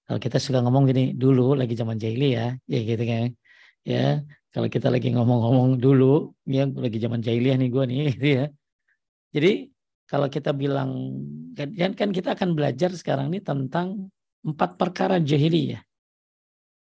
kalau 0.04 0.20
kita 0.20 0.36
suka 0.42 0.60
ngomong 0.60 0.90
gini 0.90 1.14
dulu 1.16 1.56
lagi 1.56 1.74
zaman 1.74 1.96
jahiliyah 1.96 2.58
ya 2.68 2.80
gitu 2.82 3.04
kan 3.04 3.28
ya. 3.84 4.20
Kalau 4.54 4.70
kita 4.70 4.86
lagi 4.86 5.10
ngomong-ngomong 5.10 5.82
dulu 5.82 6.30
ya 6.46 6.70
lagi 6.70 7.02
zaman 7.02 7.18
jahiliyah 7.18 7.58
nih 7.58 7.68
gue 7.74 7.84
nih 7.90 7.98
gitu 8.14 8.28
ya. 8.42 8.44
Jadi 9.34 9.52
kalau 10.06 10.30
kita 10.30 10.54
bilang 10.54 10.90
kan, 11.58 11.92
kan 11.98 12.10
kita 12.14 12.38
akan 12.38 12.54
belajar 12.54 12.94
sekarang 12.94 13.34
ini 13.34 13.42
tentang 13.42 14.08
empat 14.44 14.76
perkara 14.78 15.18
jahiliyah 15.18 15.82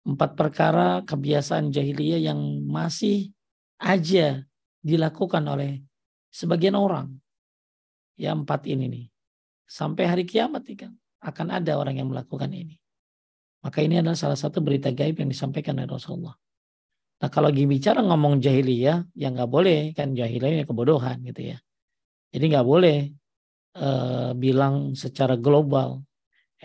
empat 0.05 0.37
perkara 0.37 1.01
kebiasaan 1.01 1.73
jahiliyah 1.73 2.31
yang 2.31 2.39
masih 2.65 3.33
aja 3.81 4.45
dilakukan 4.85 5.41
oleh 5.41 5.81
sebagian 6.29 6.77
orang 6.77 7.09
ya 8.15 8.31
empat 8.31 8.69
ini 8.69 8.85
nih 8.85 9.05
sampai 9.65 10.03
hari 10.05 10.23
kiamat 10.23 10.63
nih 10.69 10.87
kan 10.87 10.91
akan 11.25 11.47
ada 11.57 11.73
orang 11.81 11.97
yang 11.97 12.13
melakukan 12.13 12.53
ini. 12.53 12.77
Maka 13.65 13.81
ini 13.81 13.97
adalah 13.97 14.13
salah 14.13 14.37
satu 14.37 14.61
berita 14.61 14.93
gaib 14.93 15.17
yang 15.17 15.25
disampaikan 15.25 15.81
oleh 15.81 15.89
Rasulullah. 15.89 16.37
Nah 17.17 17.29
kalau 17.33 17.49
lagi 17.49 17.65
bicara 17.65 18.05
ngomong 18.05 18.37
jahiliyah, 18.37 19.09
ya 19.17 19.27
nggak 19.33 19.49
boleh 19.49 19.89
kan 19.97 20.13
jahiliyah 20.13 20.69
kebodohan 20.69 21.25
gitu 21.25 21.49
ya. 21.49 21.57
Jadi 22.29 22.45
nggak 22.53 22.67
boleh 22.67 23.09
uh, 23.81 24.37
bilang 24.37 24.93
secara 24.93 25.33
global 25.33 26.04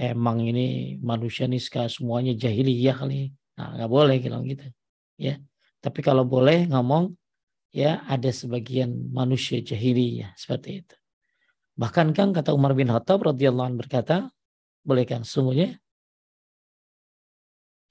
emang 0.00 0.40
ini 0.40 0.96
manusia 1.04 1.44
nih 1.44 1.60
semuanya 1.92 2.32
jahiliyah 2.32 2.96
kali. 2.96 3.36
Nah 3.60 3.76
nggak 3.76 3.90
boleh 3.92 4.16
bilang 4.16 4.48
gitu 4.48 4.64
ya. 5.20 5.36
Tapi 5.84 6.00
kalau 6.00 6.24
boleh 6.24 6.64
ngomong 6.72 7.12
ya 7.76 8.00
ada 8.08 8.32
sebagian 8.32 9.12
manusia 9.12 9.60
jahiliyah 9.60 10.32
seperti 10.40 10.80
itu. 10.80 10.96
Bahkan 11.76 12.16
kan 12.16 12.32
kata 12.32 12.56
Umar 12.56 12.72
bin 12.72 12.88
Khattab 12.88 13.24
radhiyallahu 13.24 13.72
anhu 13.72 13.80
berkata, 13.84 14.32
boleh 14.84 15.04
kan 15.04 15.24
sungguhnya? 15.24 15.76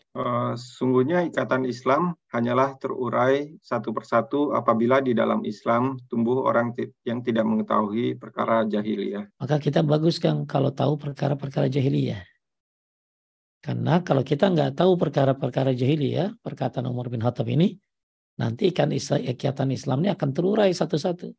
Uh, 0.09 0.57
sungguhnya 0.57 1.21
ikatan 1.29 1.69
Islam 1.69 2.17
hanyalah 2.33 2.73
terurai 2.81 3.53
satu 3.61 3.93
persatu 3.93 4.57
apabila 4.57 5.05
di 5.05 5.13
dalam 5.13 5.45
Islam 5.45 6.01
tumbuh 6.09 6.49
orang 6.49 6.73
yang 7.05 7.21
tidak 7.21 7.45
mengetahui 7.45 8.17
perkara 8.17 8.65
jahiliyah. 8.65 9.29
Maka 9.37 9.61
kita 9.61 9.85
bagus 9.85 10.17
kan 10.17 10.49
kalau 10.49 10.73
tahu 10.73 10.97
perkara-perkara 10.97 11.69
jahiliyah. 11.69 12.25
Karena 13.61 14.01
kalau 14.01 14.25
kita 14.25 14.49
nggak 14.49 14.81
tahu 14.81 14.97
perkara-perkara 14.97 15.77
jahiliyah, 15.77 16.41
perkataan 16.41 16.89
Umar 16.89 17.13
bin 17.13 17.21
Khattab 17.21 17.45
ini, 17.45 17.77
nanti 18.41 18.73
ikan 18.73 18.89
ikatan 18.89 19.69
Islam 19.69 20.01
ini 20.01 20.09
akan 20.09 20.29
terurai 20.33 20.73
satu-satu. 20.73 21.29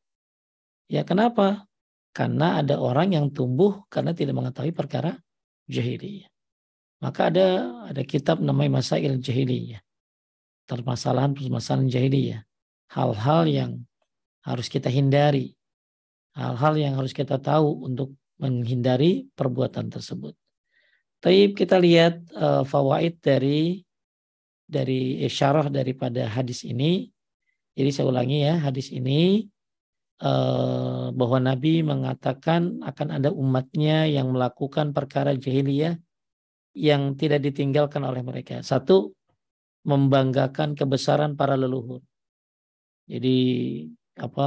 Ya 0.86 1.02
kenapa? 1.02 1.66
Karena 2.14 2.62
ada 2.62 2.78
orang 2.78 3.18
yang 3.18 3.26
tumbuh 3.34 3.82
karena 3.90 4.14
tidak 4.14 4.38
mengetahui 4.38 4.70
perkara 4.70 5.18
jahiliyah. 5.66 6.30
Maka 7.00 7.32
ada 7.32 7.48
ada 7.88 8.02
kitab 8.04 8.44
namanya 8.44 8.80
Masail 8.80 9.16
Jahiliyah. 9.20 9.80
Permasalahan-permasalahan 10.70 11.90
jahiliyah. 11.90 12.46
Hal-hal 12.94 13.42
yang 13.50 13.72
harus 14.46 14.70
kita 14.70 14.86
hindari. 14.86 15.58
Hal-hal 16.38 16.78
yang 16.78 16.94
harus 16.94 17.10
kita 17.10 17.42
tahu 17.42 17.90
untuk 17.90 18.14
menghindari 18.38 19.26
perbuatan 19.34 19.90
tersebut. 19.90 20.38
Tapi 21.18 21.58
kita 21.58 21.74
lihat 21.74 22.22
uh, 22.38 22.62
fawaid 22.62 23.18
dari 23.18 23.82
dari 24.62 25.26
isyarah 25.26 25.66
daripada 25.66 26.30
hadis 26.30 26.62
ini. 26.62 27.10
Jadi 27.74 27.90
saya 27.90 28.06
ulangi 28.06 28.46
ya, 28.46 28.62
hadis 28.62 28.94
ini 28.94 29.50
Eh, 30.20 31.06
bahwa 31.16 31.40
Nabi 31.40 31.80
mengatakan 31.80 32.84
akan 32.84 33.08
ada 33.08 33.32
umatnya 33.32 34.04
yang 34.04 34.36
melakukan 34.36 34.92
perkara 34.92 35.32
jahiliyah 35.32 35.96
yang 36.74 37.18
tidak 37.18 37.42
ditinggalkan 37.42 38.02
oleh 38.06 38.22
mereka. 38.22 38.62
Satu, 38.62 39.14
membanggakan 39.84 40.76
kebesaran 40.76 41.34
para 41.34 41.56
leluhur. 41.56 42.04
Jadi 43.10 43.36
apa 44.20 44.46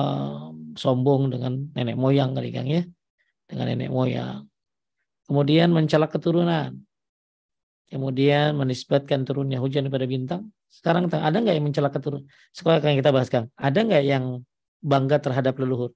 sombong 0.77 1.33
dengan 1.33 1.67
nenek 1.73 1.97
moyang 1.97 2.37
kali 2.37 2.53
Kang 2.53 2.69
ya, 2.69 2.85
dengan 3.49 3.65
nenek 3.73 3.89
moyang. 3.91 4.45
Kemudian 5.27 5.73
mencela 5.73 6.07
keturunan. 6.07 6.77
Kemudian 7.89 8.57
menisbatkan 8.57 9.21
turunnya 9.21 9.61
hujan 9.61 9.85
pada 9.91 10.09
bintang. 10.09 10.49
Sekarang 10.71 11.05
ada 11.11 11.37
nggak 11.37 11.53
yang 11.53 11.65
mencela 11.65 11.93
keturunan? 11.93 12.25
Sekarang 12.49 12.97
kita 12.97 13.11
bahas 13.13 13.29
Kang. 13.29 13.51
Ada 13.53 13.79
nggak 13.85 14.03
yang 14.07 14.41
bangga 14.81 15.21
terhadap 15.21 15.59
leluhur? 15.61 15.91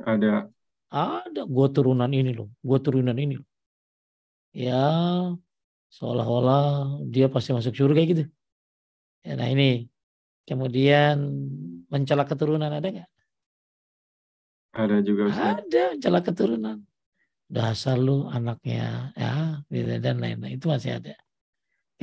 Ada. 0.00 0.48
Ada. 0.88 1.42
Gue 1.44 1.68
turunan 1.68 2.08
ini 2.08 2.32
loh. 2.32 2.48
Gue 2.64 2.78
turunan 2.80 3.14
ini 3.18 3.36
loh. 3.36 3.49
Ya, 4.50 4.86
seolah-olah 5.94 6.98
dia 7.06 7.30
pasti 7.30 7.54
masuk 7.54 7.74
surga 7.74 8.00
gitu. 8.04 8.24
Ya, 9.22 9.36
nah 9.36 9.46
ini 9.46 9.90
Kemudian 10.50 11.46
mencela 11.86 12.26
keturunan 12.26 12.66
ada 12.66 12.82
nggak? 12.82 13.10
Ada 14.74 14.96
juga 15.06 15.30
Ustaz. 15.30 15.62
Ada 15.62 15.82
mencela 15.94 16.20
keturunan. 16.26 16.76
Dasar 17.46 17.94
lu 17.94 18.26
anaknya 18.26 19.14
ya 19.14 19.62
gitu, 19.70 20.02
dan 20.02 20.18
lain-lain 20.18 20.58
itu 20.58 20.66
masih 20.66 20.98
ada. 20.98 21.14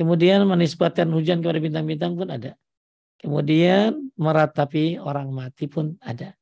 Kemudian 0.00 0.48
menisbatkan 0.48 1.12
hujan 1.12 1.44
kepada 1.44 1.60
bintang-bintang 1.60 2.16
pun 2.16 2.32
ada. 2.32 2.56
Kemudian 3.20 4.12
meratapi 4.16 4.96
orang 4.96 5.28
mati 5.28 5.68
pun 5.68 6.00
ada. 6.00 6.32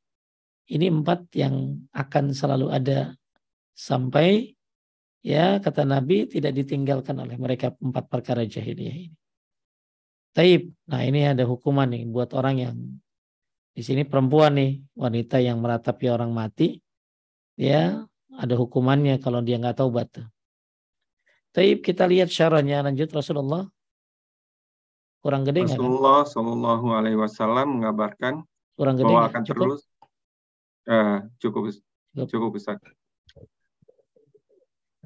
Ini 0.71 0.87
empat 0.91 1.27
yang 1.35 1.75
akan 1.91 2.35
selalu 2.35 2.71
ada 2.71 3.19
sampai 3.75 4.56
ya 5.27 5.59
kata 5.59 5.83
Nabi 5.83 6.31
tidak 6.31 6.55
ditinggalkan 6.55 7.19
oleh 7.19 7.35
mereka 7.35 7.75
empat 7.75 8.07
perkara 8.07 8.47
jahiliyah 8.47 9.11
ini. 9.11 9.19
Taib. 10.31 10.71
Nah 10.87 11.03
ini 11.03 11.27
ada 11.27 11.43
hukuman 11.43 11.91
nih 11.91 12.07
buat 12.07 12.31
orang 12.39 12.55
yang 12.63 12.77
di 13.75 13.83
sini 13.83 14.07
perempuan 14.07 14.55
nih 14.55 14.87
wanita 14.95 15.43
yang 15.43 15.59
meratapi 15.59 16.07
orang 16.09 16.31
mati, 16.31 16.79
ya 17.59 18.07
ada 18.39 18.55
hukumannya 18.55 19.19
kalau 19.19 19.43
dia 19.43 19.59
nggak 19.59 19.83
taubat. 19.83 20.23
Taib 21.51 21.83
kita 21.83 22.07
lihat 22.07 22.31
syaratnya 22.31 22.87
lanjut 22.87 23.11
Rasulullah 23.11 23.67
kurang 25.25 25.43
gede 25.43 25.67
nggak? 25.67 25.81
Rasulullah 25.81 26.23
Shallallahu 26.23 26.87
Alaihi 26.95 27.19
Wasallam 27.19 27.83
mengabarkan 27.83 28.47
kurang 28.79 28.95
gede 28.95 29.11
bahwa 29.11 29.27
gak? 29.27 29.31
akan 29.35 29.43
cukup? 29.43 29.63
terus 29.65 29.83
uh, 30.87 31.19
cukup 31.43 31.63
cukup 32.31 32.51
besar. 32.55 32.79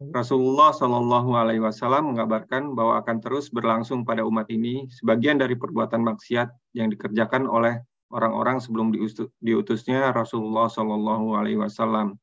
Rasulullah 0.01 0.73
Shallallahu 0.73 1.37
Alaihi 1.37 1.61
Wasallam 1.61 2.17
mengabarkan 2.17 2.73
bahwa 2.73 3.05
akan 3.05 3.21
terus 3.21 3.53
berlangsung 3.53 4.09
pada 4.09 4.25
umat 4.25 4.49
ini 4.49 4.89
sebagian 4.89 5.37
dari 5.37 5.61
perbuatan 5.61 6.01
maksiat 6.01 6.49
yang 6.73 6.89
dikerjakan 6.89 7.45
oleh 7.45 7.85
orang-orang 8.09 8.65
sebelum 8.65 8.97
diutusnya 9.45 10.09
Rasulullah 10.17 10.73
Shallallahu 10.73 11.37
Alaihi 11.37 11.61
Wasallam, 11.61 12.17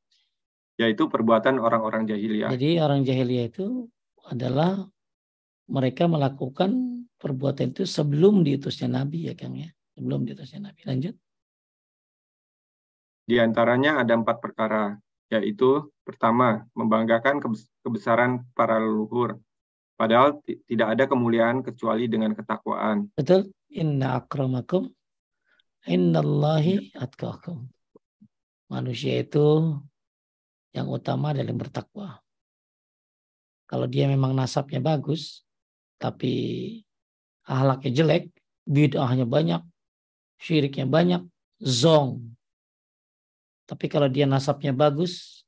yaitu 0.81 1.05
perbuatan 1.05 1.61
orang-orang 1.61 2.09
jahiliyah. 2.09 2.49
Jadi 2.49 2.81
orang 2.81 3.05
jahiliyah 3.05 3.45
itu 3.45 3.85
adalah 4.25 4.81
mereka 5.69 6.09
melakukan 6.09 7.05
perbuatan 7.21 7.77
itu 7.77 7.85
sebelum 7.85 8.41
diutusnya 8.41 8.89
Nabi 8.89 9.29
ya 9.29 9.37
Kang 9.37 9.53
ya, 9.53 9.69
sebelum 9.93 10.25
diutusnya 10.25 10.65
Nabi. 10.65 10.81
Lanjut. 10.81 11.13
Di 13.27 13.37
antaranya 13.37 14.01
ada 14.01 14.17
empat 14.17 14.41
perkara 14.41 14.97
yaitu 15.27 15.91
pertama 16.07 16.63
membanggakan 16.71 17.43
kebesaran 17.83 18.47
para 18.55 18.79
leluhur. 18.79 19.39
Padahal 19.97 20.39
tidak 20.45 20.87
ada 20.93 21.03
kemuliaan 21.09 21.65
kecuali 21.65 22.05
dengan 22.05 22.37
ketakwaan. 22.37 23.09
Betul. 23.17 23.49
Inna 23.73 24.21
akramakum 24.23 24.87
innallahi 25.87 26.93
atqakum. 26.93 27.67
Manusia 28.67 29.23
itu 29.23 29.79
yang 30.75 30.87
utama 30.91 31.31
adalah 31.31 31.49
yang 31.49 31.59
bertakwa. 31.59 32.19
Kalau 33.67 33.87
dia 33.87 34.07
memang 34.07 34.35
nasabnya 34.35 34.79
bagus 34.79 35.43
tapi 35.97 36.35
ahlaknya 37.47 37.91
jelek 37.91 38.23
bid'ahnya 38.67 39.25
banyak 39.25 39.63
syiriknya 40.37 40.85
banyak 40.85 41.25
zong 41.57 42.36
tapi 43.67 43.91
kalau 43.91 44.07
dia 44.07 44.23
nasabnya 44.23 44.71
bagus, 44.71 45.43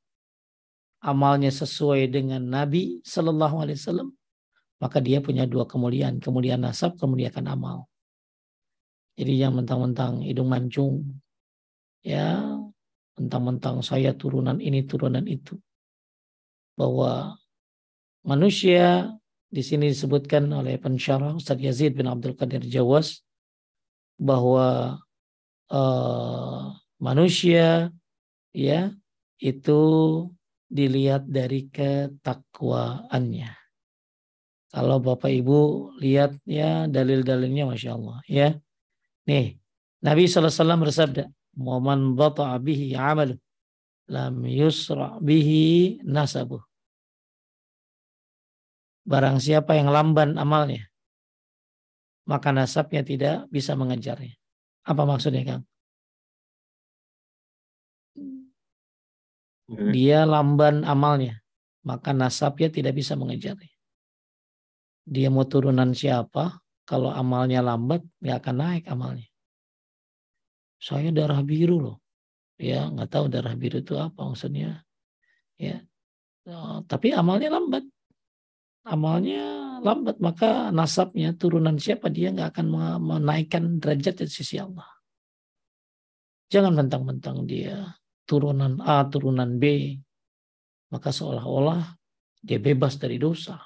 amalnya 0.99 1.47
sesuai 1.47 2.11
dengan 2.11 2.43
Nabi 2.43 2.99
Shallallahu 3.07 3.63
Alaihi 3.63 3.79
Wasallam, 3.79 4.09
maka 4.83 4.99
dia 4.99 5.23
punya 5.23 5.47
dua 5.47 5.63
kemuliaan, 5.63 6.19
kemuliaan 6.19 6.67
nasab, 6.67 6.99
kemuliaan 6.99 7.47
amal. 7.47 7.87
Jadi 9.15 9.39
yang 9.39 9.55
mentang-mentang 9.55 10.23
hidung 10.23 10.51
mancung, 10.51 11.19
ya 12.03 12.43
mentang-mentang 13.15 13.79
saya 13.79 14.11
turunan 14.15 14.59
ini 14.59 14.83
turunan 14.83 15.23
itu, 15.23 15.55
bahwa 16.75 17.39
manusia 18.27 19.15
di 19.47 19.63
sini 19.63 19.91
disebutkan 19.91 20.47
oleh 20.51 20.75
pensyarah 20.75 21.39
Ustaz 21.39 21.59
Yazid 21.59 21.95
bin 21.95 22.05
Abdul 22.05 22.35
Qadir 22.35 22.61
Jawas 22.67 23.23
bahwa 24.19 24.99
uh, 25.71 26.63
manusia 26.99 27.89
ya 28.53 28.93
itu 29.39 29.81
dilihat 30.69 31.25
dari 31.25 31.65
ketakwaannya. 31.69 33.51
Kalau 34.69 35.01
Bapak 35.01 35.33
Ibu 35.33 35.91
lihat 35.97 36.37
ya 36.45 36.85
dalil-dalilnya 36.85 37.65
Masya 37.65 37.91
Allah 37.97 38.21
ya. 38.29 38.53
Nih 39.25 39.57
Nabi 40.05 40.29
SAW 40.29 40.77
bersabda, 40.85 41.25
"Momen 41.57 42.13
bata'a 42.13 42.61
bihi 42.61 42.93
amalu, 42.93 43.35
lam 44.07 44.45
yusra 44.45 45.17
bihi 45.17 45.99
nasabuh." 46.05 46.61
Barang 49.09 49.41
siapa 49.41 49.73
yang 49.73 49.89
lamban 49.89 50.37
amalnya, 50.37 50.85
maka 52.29 52.53
nasabnya 52.53 53.01
tidak 53.01 53.49
bisa 53.49 53.73
mengejarnya. 53.73 54.37
Apa 54.85 55.01
maksudnya 55.01 55.41
Kang? 55.41 55.63
Hmm. 59.69 59.93
dia 59.93 60.25
lamban 60.25 60.81
amalnya, 60.81 61.37
maka 61.85 62.09
nasabnya 62.09 62.73
tidak 62.73 62.97
bisa 62.97 63.13
mengejarnya. 63.13 63.69
Dia 65.05 65.29
mau 65.29 65.45
turunan 65.45 65.93
siapa, 65.93 66.57
kalau 66.89 67.13
amalnya 67.13 67.61
lambat, 67.61 68.01
nggak 68.17 68.37
akan 68.41 68.55
naik 68.57 68.83
amalnya. 68.89 69.29
Saya 70.81 71.13
darah 71.13 71.45
biru 71.45 71.77
loh. 71.77 71.97
Ya, 72.57 72.89
nggak 72.89 73.09
tahu 73.13 73.25
darah 73.29 73.53
biru 73.53 73.77
itu 73.85 73.93
apa 73.93 74.25
maksudnya. 74.25 74.81
Ya, 75.61 75.85
oh, 76.49 76.81
tapi 76.89 77.13
amalnya 77.13 77.53
lambat. 77.53 77.85
Amalnya 78.89 79.77
lambat, 79.85 80.17
maka 80.17 80.73
nasabnya 80.73 81.37
turunan 81.37 81.77
siapa 81.77 82.09
dia 82.09 82.33
nggak 82.33 82.57
akan 82.57 82.67
menaikkan 83.05 83.77
derajat 83.77 84.25
di 84.25 84.33
sisi 84.33 84.57
Allah. 84.57 84.87
Jangan 86.49 86.73
mentang-mentang 86.73 87.45
dia 87.45 87.98
turunan 88.29 88.77
A, 88.85 89.09
turunan 89.09 89.57
B, 89.57 89.97
maka 90.93 91.09
seolah-olah 91.09 91.97
dia 92.45 92.61
bebas 92.61 93.01
dari 93.01 93.17
dosa. 93.17 93.57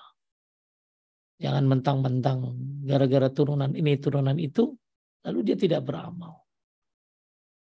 Jangan 1.43 1.67
mentang-mentang 1.67 2.55
gara-gara 2.87 3.27
turunan 3.27 3.75
ini, 3.75 3.99
turunan 3.99 4.39
itu, 4.39 4.71
lalu 5.27 5.39
dia 5.51 5.59
tidak 5.59 5.83
beramal. 5.83 6.47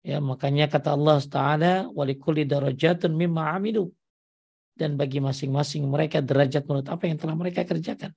Ya, 0.06 0.22
makanya 0.22 0.70
kata 0.70 0.94
Allah 0.94 1.18
Taala, 1.26 1.74
"Walikuli 1.90 2.46
darajatun 2.46 3.18
mimma 3.18 3.56
amilu." 3.58 3.90
Dan 4.78 5.00
bagi 5.00 5.18
masing-masing 5.18 5.90
mereka 5.90 6.22
derajat 6.22 6.68
menurut 6.70 6.86
apa 6.92 7.10
yang 7.10 7.18
telah 7.18 7.34
mereka 7.34 7.66
kerjakan. 7.66 8.12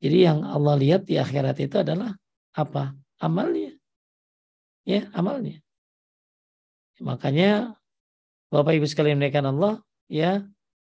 Jadi 0.00 0.18
yang 0.26 0.42
Allah 0.46 0.74
lihat 0.78 1.06
di 1.06 1.16
akhirat 1.16 1.56
itu 1.64 1.80
adalah 1.80 2.12
apa? 2.54 2.92
Amalnya. 3.22 3.72
Ya, 4.84 5.06
amalnya. 5.16 5.60
Makanya 7.00 7.74
Bapak 8.52 8.76
Ibu 8.76 8.84
sekalian 8.84 9.16
menaikkan 9.16 9.46
Allah, 9.48 9.80
ya 10.10 10.44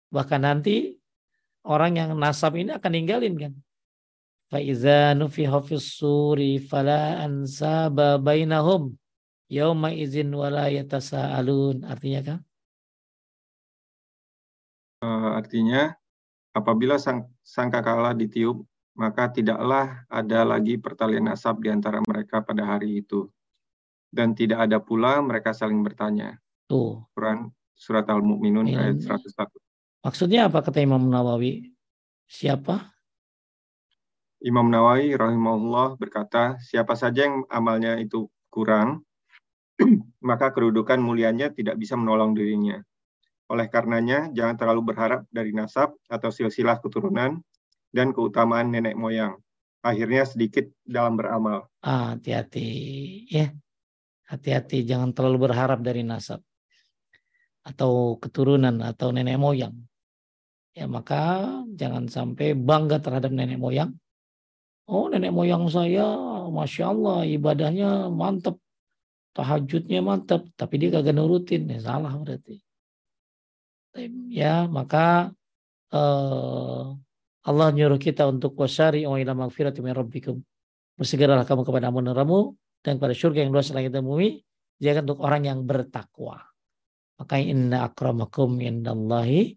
bahkan 0.09 0.41
nanti 0.41 0.97
orang 1.67 1.99
yang 1.99 2.11
nasab 2.17 2.57
ini 2.57 2.73
akan 2.73 2.93
ninggalin 2.95 3.35
kan. 3.37 3.53
Faiza 4.51 5.15
nufiha 5.15 5.63
suri 5.79 6.59
fala 6.59 7.23
ansaba 7.23 8.19
bainahum 8.19 8.97
yauma 9.47 9.93
izin 9.95 10.33
wala 10.33 10.73
yatasaalun. 10.73 11.87
Artinya 11.87 12.21
kan? 12.25 12.39
Artinya 15.37 15.95
apabila 16.53 16.97
sang, 16.97 17.31
sangkakala 17.45 18.13
ditiup 18.17 18.65
maka 18.95 19.33
tidaklah 19.33 20.05
ada 20.11 20.45
lagi 20.45 20.77
pertalian 20.77 21.31
nasab 21.31 21.63
di 21.63 21.73
antara 21.73 22.05
mereka 22.05 22.45
pada 22.45 22.67
hari 22.67 23.01
itu 23.01 23.31
dan 24.11 24.35
tidak 24.35 24.67
ada 24.67 24.83
pula 24.83 25.23
mereka 25.23 25.55
saling 25.55 25.81
bertanya. 25.81 26.39
Tuh. 26.67 27.03
Quran 27.15 27.51
surat 27.75 28.05
Al-Mu'minun 28.05 28.69
ayat 28.77 29.01
101. 29.01 29.49
Maksudnya 30.05 30.53
apa 30.53 30.61
kata 30.61 30.85
Imam 30.85 31.01
Nawawi? 31.09 31.73
Siapa? 32.29 32.93
Imam 34.41 34.69
Nawawi 34.69 35.17
rahimahullah 35.17 35.97
berkata, 35.97 36.61
siapa 36.61 36.97
saja 36.97 37.29
yang 37.29 37.45
amalnya 37.53 38.01
itu 38.01 38.29
kurang, 38.49 39.05
maka 40.29 40.53
kedudukan 40.53 41.01
mulianya 41.01 41.53
tidak 41.53 41.77
bisa 41.77 41.97
menolong 41.97 42.33
dirinya. 42.33 42.81
Oleh 43.51 43.67
karenanya, 43.69 44.31
jangan 44.33 44.57
terlalu 44.57 44.95
berharap 44.95 45.27
dari 45.29 45.53
nasab 45.53 45.93
atau 46.09 46.31
silsilah 46.33 46.81
keturunan 46.81 47.43
dan 47.91 48.15
keutamaan 48.15 48.71
nenek 48.73 48.97
moyang. 48.97 49.37
Akhirnya 49.81 50.29
sedikit 50.29 50.69
dalam 50.85 51.17
beramal. 51.17 51.69
Ah, 51.81 52.17
hati-hati 52.17 52.69
ya. 53.29 53.53
Hati-hati 54.31 54.87
jangan 54.87 55.11
terlalu 55.11 55.51
berharap 55.51 55.83
dari 55.83 56.07
nasab 56.07 56.39
atau 57.67 58.17
keturunan 58.23 58.79
atau 58.79 59.11
nenek 59.11 59.37
moyang. 59.37 59.75
Ya 60.71 60.87
maka 60.87 61.51
jangan 61.75 62.07
sampai 62.07 62.55
bangga 62.55 63.03
terhadap 63.03 63.35
nenek 63.35 63.59
moyang. 63.59 63.91
Oh 64.87 65.11
nenek 65.11 65.35
moyang 65.35 65.67
saya, 65.67 66.07
masya 66.47 66.95
Allah 66.95 67.27
ibadahnya 67.27 68.07
mantep, 68.11 68.59
tahajudnya 69.35 69.99
mantep, 69.99 70.47
tapi 70.55 70.79
dia 70.79 70.95
kagak 70.95 71.15
nurutin, 71.15 71.67
ya 71.67 71.83
salah 71.83 72.15
berarti. 72.15 72.63
Ya 74.31 74.71
maka 74.71 75.35
uh, 75.91 76.95
Allah 77.43 77.69
nyuruh 77.75 77.99
kita 77.99 78.31
untuk 78.31 78.55
wasari 78.55 79.03
ila 79.03 79.35
magfirati 79.35 79.83
min 79.83 79.95
rabbikum. 79.95 80.39
Bersegeralah 80.95 81.43
kamu 81.43 81.67
kepada 81.67 81.91
amunaramu 81.91 82.55
dan 82.81 82.97
kepada 82.97 83.15
surga 83.17 83.45
yang 83.45 83.53
luas 83.53 83.73
langit 83.73 83.93
dan 83.93 84.05
bumi. 84.05 84.41
Jangan 84.81 85.05
untuk 85.05 85.21
orang 85.21 85.43
yang 85.45 85.61
bertakwa. 85.69 86.41
Maka 87.21 87.37
inna 87.37 87.85
akramakum 87.85 88.57
indallahi 88.65 89.53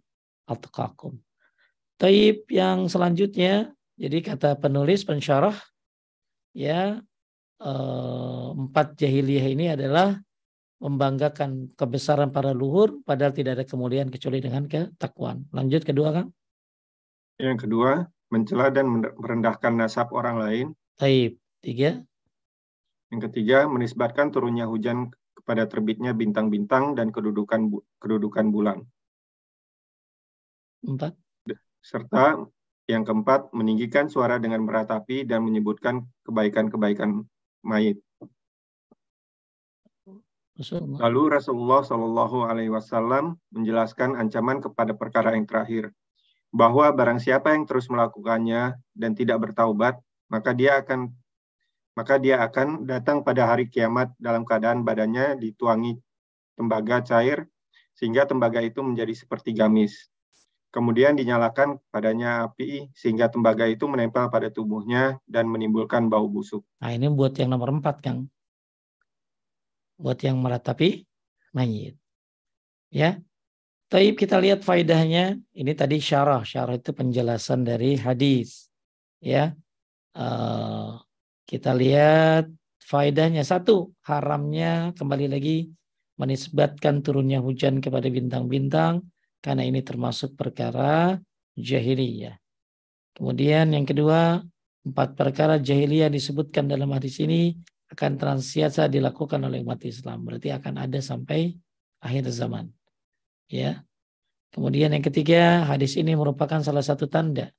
atqakum. 0.52 1.16
Taib 1.96 2.44
yang 2.52 2.92
selanjutnya, 2.92 3.72
jadi 3.96 4.20
kata 4.20 4.60
penulis 4.60 5.08
pensyarah, 5.08 5.56
ya 6.52 7.00
eh, 7.64 8.48
empat 8.52 9.00
jahiliyah 9.00 9.48
ini 9.48 9.66
adalah 9.72 10.20
membanggakan 10.84 11.72
kebesaran 11.80 12.36
para 12.36 12.52
luhur, 12.52 13.00
padahal 13.08 13.32
tidak 13.32 13.56
ada 13.56 13.64
kemuliaan 13.64 14.12
kecuali 14.12 14.44
dengan 14.44 14.68
ketakwaan. 14.68 15.48
Lanjut 15.56 15.88
kedua, 15.88 16.12
Kang. 16.12 16.30
Yang 17.40 17.64
kedua, 17.64 18.04
mencela 18.28 18.68
dan 18.68 18.92
merendahkan 18.92 19.72
nasab 19.80 20.12
orang 20.12 20.36
lain. 20.44 20.68
Taib. 21.00 21.40
Tiga. 21.64 22.04
Yang 23.14 23.30
ketiga, 23.30 23.70
menisbatkan 23.70 24.34
turunnya 24.34 24.66
hujan 24.66 25.14
kepada 25.38 25.70
terbitnya 25.70 26.18
bintang-bintang 26.18 26.98
dan 26.98 27.14
kedudukan 27.14 27.70
kedudukan 28.02 28.50
bulan. 28.50 28.82
Empat. 30.82 31.14
Serta 31.78 32.42
yang 32.90 33.06
keempat, 33.06 33.54
meninggikan 33.54 34.10
suara 34.10 34.42
dengan 34.42 34.66
meratapi 34.66 35.30
dan 35.30 35.46
menyebutkan 35.46 36.10
kebaikan-kebaikan 36.26 37.22
mayit. 37.62 38.02
Lalu 40.74 41.38
Rasulullah 41.38 41.86
Shallallahu 41.86 42.50
Alaihi 42.50 42.74
Wasallam 42.74 43.38
menjelaskan 43.54 44.18
ancaman 44.18 44.58
kepada 44.58 44.98
perkara 44.98 45.38
yang 45.38 45.46
terakhir, 45.46 45.94
bahwa 46.50 46.90
barang 46.90 47.22
siapa 47.22 47.54
yang 47.54 47.70
terus 47.70 47.94
melakukannya 47.94 48.74
dan 48.98 49.12
tidak 49.14 49.38
bertaubat, 49.50 50.02
maka 50.34 50.54
dia 50.58 50.82
akan 50.82 51.14
maka 51.94 52.18
dia 52.18 52.42
akan 52.42 52.86
datang 52.86 53.22
pada 53.22 53.50
hari 53.50 53.70
kiamat 53.70 54.14
dalam 54.18 54.46
keadaan 54.46 54.82
badannya 54.82 55.38
dituangi 55.38 55.98
tembaga 56.58 57.02
cair 57.06 57.46
sehingga 57.94 58.26
tembaga 58.26 58.62
itu 58.62 58.82
menjadi 58.82 59.14
seperti 59.14 59.54
gamis. 59.54 60.10
Kemudian 60.74 61.14
dinyalakan 61.14 61.78
padanya 61.94 62.50
api 62.50 62.90
sehingga 62.98 63.30
tembaga 63.30 63.70
itu 63.70 63.86
menempel 63.86 64.26
pada 64.34 64.50
tubuhnya 64.50 65.22
dan 65.30 65.46
menimbulkan 65.46 66.10
bau 66.10 66.26
busuk. 66.26 66.66
Nah 66.82 66.90
ini 66.90 67.14
buat 67.14 67.38
yang 67.38 67.54
nomor 67.54 67.70
empat, 67.70 68.02
Kang 68.02 68.34
buat 70.04 70.20
yang 70.20 70.36
meratapi 70.42 71.06
mayit. 71.54 71.96
Ya. 72.92 73.24
Taib 73.88 74.18
kita 74.18 74.42
lihat 74.42 74.66
faedahnya. 74.66 75.38
Ini 75.54 75.72
tadi 75.78 76.02
syarah. 76.02 76.42
Syarah 76.44 76.76
itu 76.76 76.92
penjelasan 76.92 77.64
dari 77.64 77.96
hadis. 77.96 78.68
Ya. 79.24 79.54
Uh, 80.14 80.98
kita 81.48 81.76
lihat 81.76 82.48
faedahnya. 82.84 83.44
Satu, 83.44 83.92
haramnya 84.04 84.92
kembali 84.96 85.28
lagi 85.32 85.72
menisbatkan 86.20 87.02
turunnya 87.02 87.42
hujan 87.42 87.82
kepada 87.82 88.06
bintang-bintang 88.08 89.02
karena 89.44 89.64
ini 89.66 89.82
termasuk 89.82 90.38
perkara 90.38 91.18
jahiliyah. 91.58 92.38
Kemudian 93.14 93.74
yang 93.74 93.86
kedua, 93.86 94.42
empat 94.84 95.16
perkara 95.16 95.62
jahiliyah 95.62 96.10
disebutkan 96.10 96.66
dalam 96.66 96.90
hadis 96.92 97.22
ini 97.22 97.54
akan 97.94 98.18
transiasa 98.18 98.90
dilakukan 98.90 99.38
oleh 99.46 99.62
umat 99.62 99.82
Islam. 99.86 100.26
Berarti 100.26 100.50
akan 100.50 100.82
ada 100.82 101.00
sampai 101.00 101.54
akhir 102.02 102.26
zaman. 102.34 102.74
Ya. 103.48 103.86
Kemudian 104.54 104.94
yang 104.94 105.02
ketiga, 105.02 105.66
hadis 105.66 105.98
ini 105.98 106.14
merupakan 106.14 106.62
salah 106.62 106.86
satu 106.86 107.10
tanda 107.10 107.50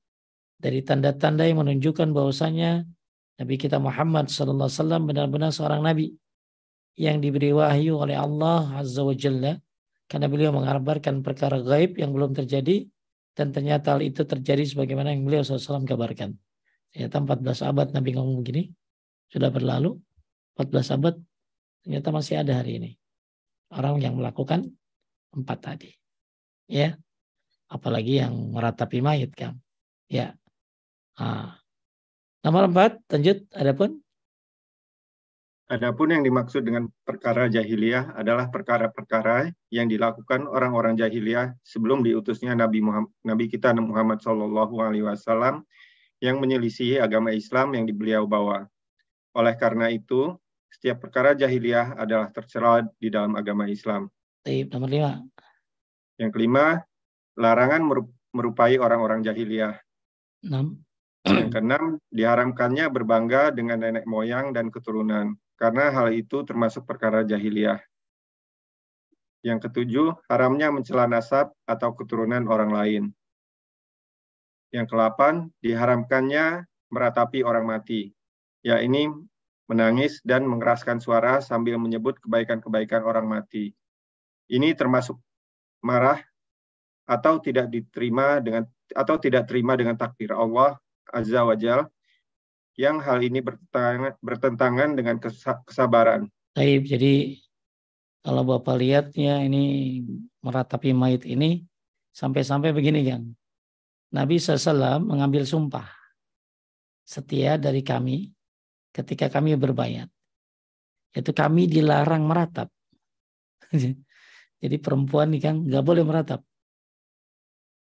dari 0.58 0.82
tanda-tanda 0.82 1.42
yang 1.42 1.62
menunjukkan 1.62 2.14
bahwasanya 2.14 2.86
Nabi 3.34 3.54
kita 3.58 3.82
Muhammad 3.82 4.30
sallallahu 4.30 4.70
alaihi 4.70 4.78
wasallam 4.78 5.02
benar-benar 5.10 5.50
seorang 5.50 5.82
nabi 5.82 6.14
yang 6.94 7.18
diberi 7.18 7.50
wahyu 7.50 7.98
oleh 7.98 8.14
Allah 8.14 8.78
Azza 8.78 9.02
wa 9.02 9.14
Jalla 9.14 9.58
karena 10.06 10.30
beliau 10.30 10.54
mengabarkan 10.54 11.26
perkara 11.26 11.58
gaib 11.58 11.98
yang 11.98 12.14
belum 12.14 12.30
terjadi 12.38 12.86
dan 13.34 13.50
ternyata 13.50 13.98
hal 13.98 14.02
itu 14.06 14.22
terjadi 14.22 14.62
sebagaimana 14.62 15.10
yang 15.10 15.26
beliau 15.26 15.42
SAW 15.42 15.82
kabarkan. 15.82 16.38
Ternyata 16.94 17.18
14 17.18 17.66
abad 17.66 17.86
Nabi 17.90 18.14
ngomong 18.14 18.38
begini, 18.38 18.70
sudah 19.26 19.50
berlalu, 19.50 19.98
14 20.54 20.94
abad 20.94 21.18
ternyata 21.82 22.08
masih 22.14 22.40
ada 22.40 22.62
hari 22.62 22.80
ini 22.80 22.90
orang 23.74 24.00
yang 24.00 24.14
melakukan 24.16 24.64
empat 25.36 25.58
tadi 25.60 25.90
ya 26.70 26.96
apalagi 27.68 28.24
yang 28.24 28.32
meratapi 28.54 29.02
mayat 29.04 29.30
kan 29.36 29.58
ya 30.08 30.32
nah. 31.18 31.60
Nomor 32.44 32.68
empat 32.68 33.00
lanjut 33.08 33.48
adapun 33.56 34.04
Adapun 35.64 36.12
yang 36.12 36.20
dimaksud 36.20 36.60
dengan 36.60 36.92
perkara 37.08 37.48
jahiliyah 37.48 38.12
adalah 38.20 38.52
perkara-perkara 38.52 39.48
yang 39.72 39.88
dilakukan 39.88 40.44
orang-orang 40.44 40.92
jahiliyah 40.92 41.56
sebelum 41.64 42.04
diutusnya 42.04 42.52
Nabi 42.52 42.84
Muhammad, 42.84 43.08
Nabi 43.24 43.48
kita 43.48 43.72
Muhammad 43.72 44.20
Shallallahu 44.20 44.76
Alaihi 44.84 45.08
Wasallam 45.08 45.64
yang 46.20 46.36
menyelisihi 46.36 47.00
agama 47.00 47.32
Islam 47.32 47.72
yang 47.72 47.88
beliau 47.88 48.28
bawa. 48.28 48.68
Oleh 49.32 49.56
karena 49.56 49.88
itu, 49.88 50.36
setiap 50.68 51.00
perkara 51.00 51.32
jahiliyah 51.32 51.96
adalah 51.96 52.28
tercela 52.28 52.84
di 53.00 53.08
dalam 53.08 53.32
agama 53.32 53.64
Islam. 53.64 54.12
Baik, 54.44 54.68
nomor 54.68 54.92
lima. 54.92 55.12
Yang 56.20 56.30
kelima, 56.36 56.84
larangan 57.40 57.88
merupai 58.36 58.76
orang-orang 58.76 59.24
jahiliyah. 59.24 59.80
Enam. 60.44 60.83
Yang 61.24 61.56
keenam, 61.56 61.84
diharamkannya 62.12 62.92
berbangga 62.92 63.48
dengan 63.48 63.80
nenek 63.80 64.04
moyang 64.04 64.52
dan 64.52 64.68
keturunan, 64.68 65.32
karena 65.56 65.88
hal 65.88 66.12
itu 66.12 66.44
termasuk 66.44 66.84
perkara 66.84 67.24
jahiliyah. 67.24 67.80
Yang 69.40 69.68
ketujuh, 69.68 70.20
haramnya 70.28 70.68
mencela 70.68 71.08
nasab 71.08 71.56
atau 71.64 71.96
keturunan 71.96 72.44
orang 72.44 72.70
lain. 72.72 73.04
Yang 74.68 74.92
kelapan, 74.92 75.48
diharamkannya 75.64 76.68
meratapi 76.92 77.40
orang 77.40 77.72
mati. 77.72 78.12
Ya 78.60 78.84
ini 78.84 79.08
menangis 79.64 80.20
dan 80.28 80.44
mengeraskan 80.44 81.00
suara 81.00 81.40
sambil 81.40 81.80
menyebut 81.80 82.20
kebaikan-kebaikan 82.20 83.00
orang 83.00 83.24
mati. 83.24 83.72
Ini 84.52 84.76
termasuk 84.76 85.16
marah 85.80 86.20
atau 87.08 87.40
tidak 87.40 87.72
diterima 87.72 88.40
dengan 88.44 88.68
atau 88.92 89.16
tidak 89.16 89.48
terima 89.48 89.76
dengan 89.76 89.96
takdir 89.96 90.32
Allah 90.32 90.76
Azza 91.14 91.46
wa 91.46 91.54
Jal 91.54 91.86
yang 92.74 92.98
hal 92.98 93.22
ini 93.22 93.38
bertentangan, 93.38 94.98
dengan 94.98 95.16
kesabaran. 95.22 96.26
Baik, 96.58 96.90
jadi 96.90 97.38
kalau 98.26 98.42
Bapak 98.42 98.82
lihatnya 98.82 99.46
ini 99.46 100.02
meratapi 100.42 100.90
mayit 100.90 101.22
ini 101.22 101.62
sampai-sampai 102.10 102.74
begini 102.74 103.06
kan. 103.06 103.22
Nabi 104.14 104.38
SAW 104.38 105.02
mengambil 105.02 105.42
sumpah 105.46 105.86
setia 107.02 107.58
dari 107.58 107.82
kami 107.82 108.30
ketika 108.90 109.30
kami 109.30 109.54
berbayat. 109.54 110.10
Yaitu 111.14 111.30
kami 111.30 111.70
dilarang 111.70 112.26
meratap. 112.26 112.70
Jadi 114.62 114.76
perempuan 114.80 115.30
ini 115.30 115.38
kan 115.38 115.62
nggak 115.62 115.84
boleh 115.84 116.02
meratap. 116.02 116.42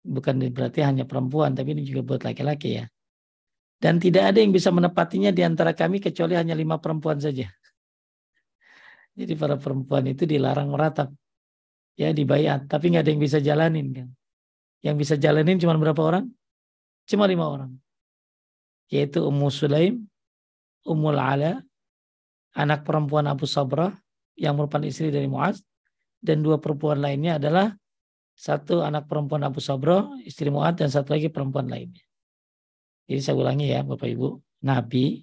Bukan 0.02 0.42
berarti 0.50 0.82
hanya 0.82 1.06
perempuan, 1.06 1.54
tapi 1.54 1.78
ini 1.78 1.86
juga 1.86 2.02
buat 2.02 2.22
laki-laki 2.26 2.82
ya. 2.82 2.91
Dan 3.82 3.98
tidak 3.98 4.30
ada 4.30 4.38
yang 4.38 4.54
bisa 4.54 4.70
menepatinya 4.70 5.34
di 5.34 5.42
antara 5.42 5.74
kami 5.74 5.98
kecuali 5.98 6.38
hanya 6.38 6.54
lima 6.54 6.78
perempuan 6.78 7.18
saja. 7.18 7.50
Jadi 9.18 9.34
para 9.34 9.58
perempuan 9.58 10.06
itu 10.06 10.30
dilarang 10.30 10.70
meratap. 10.70 11.10
Ya 11.98 12.14
dibayat, 12.14 12.70
tapi 12.70 12.94
nggak 12.94 13.04
ada 13.04 13.12
yang 13.12 13.22
bisa 13.26 13.42
jalanin 13.42 13.88
kan. 13.90 14.08
Yang 14.86 14.96
bisa 15.02 15.14
jalanin 15.18 15.58
cuma 15.58 15.74
berapa 15.82 15.98
orang? 15.98 16.30
Cuma 17.10 17.26
lima 17.26 17.50
orang. 17.50 17.74
Yaitu 18.94 19.26
Ummu 19.26 19.50
Sulaim, 19.50 20.06
Ummul 20.86 21.18
Ala, 21.18 21.58
anak 22.54 22.86
perempuan 22.86 23.26
Abu 23.26 23.50
Sabrah 23.50 23.98
yang 24.38 24.62
merupakan 24.62 24.86
istri 24.86 25.10
dari 25.10 25.26
Muaz 25.26 25.66
dan 26.22 26.46
dua 26.46 26.62
perempuan 26.62 27.02
lainnya 27.02 27.42
adalah 27.42 27.74
satu 28.38 28.86
anak 28.86 29.10
perempuan 29.10 29.42
Abu 29.42 29.58
Sabrah, 29.58 30.06
istri 30.22 30.54
Muaz 30.54 30.78
dan 30.78 30.94
satu 30.94 31.18
lagi 31.18 31.34
perempuan 31.34 31.66
lainnya. 31.66 32.02
Jadi 33.12 33.20
saya 33.20 33.36
ulangi 33.36 33.68
ya 33.68 33.84
Bapak 33.84 34.08
Ibu, 34.08 34.40
Nabi 34.64 35.20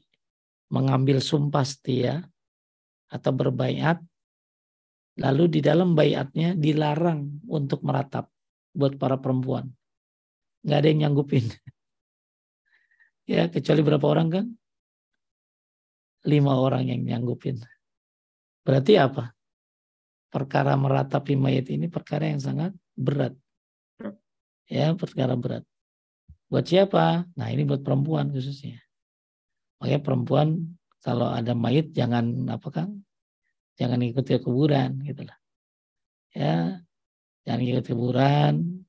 mengambil 0.68 1.24
sumpah 1.24 1.64
setia 1.64 2.20
atau 3.08 3.32
berbaiat 3.32 3.96
lalu 5.16 5.48
di 5.48 5.60
dalam 5.64 5.96
bayatnya 5.96 6.52
dilarang 6.52 7.40
untuk 7.48 7.80
meratap 7.80 8.28
buat 8.76 9.00
para 9.00 9.16
perempuan. 9.16 9.72
Nggak 10.68 10.78
ada 10.84 10.88
yang 10.92 11.00
nyanggupin. 11.08 11.48
Ya, 13.28 13.44
kecuali 13.44 13.84
berapa 13.84 14.08
orang 14.08 14.28
kan? 14.32 14.46
Lima 16.24 16.56
orang 16.56 16.88
yang 16.88 17.04
nyanggupin. 17.04 17.60
Berarti 18.64 18.96
apa? 18.96 19.36
Perkara 20.32 20.72
meratapi 20.80 21.36
mayat 21.36 21.68
ini 21.68 21.92
perkara 21.92 22.24
yang 22.32 22.40
sangat 22.40 22.72
berat. 22.96 23.36
Ya, 24.64 24.96
perkara 24.96 25.36
berat. 25.36 25.68
Buat 26.48 26.64
siapa? 26.64 27.28
Nah, 27.36 27.48
ini 27.52 27.68
buat 27.68 27.84
perempuan 27.84 28.32
khususnya. 28.32 28.80
Makanya 29.78 30.00
perempuan 30.00 30.48
kalau 31.04 31.28
ada 31.28 31.52
mayat 31.52 31.92
jangan 31.92 32.48
apa 32.48 32.68
kan? 32.72 32.88
Jangan 33.78 34.00
ikut 34.02 34.24
ke 34.26 34.40
kuburan 34.42 34.98
gitu 35.04 35.28
lah. 35.28 35.38
Ya, 36.34 36.82
jangan 37.46 37.60
ikut 37.62 37.84
kuburan 37.86 38.82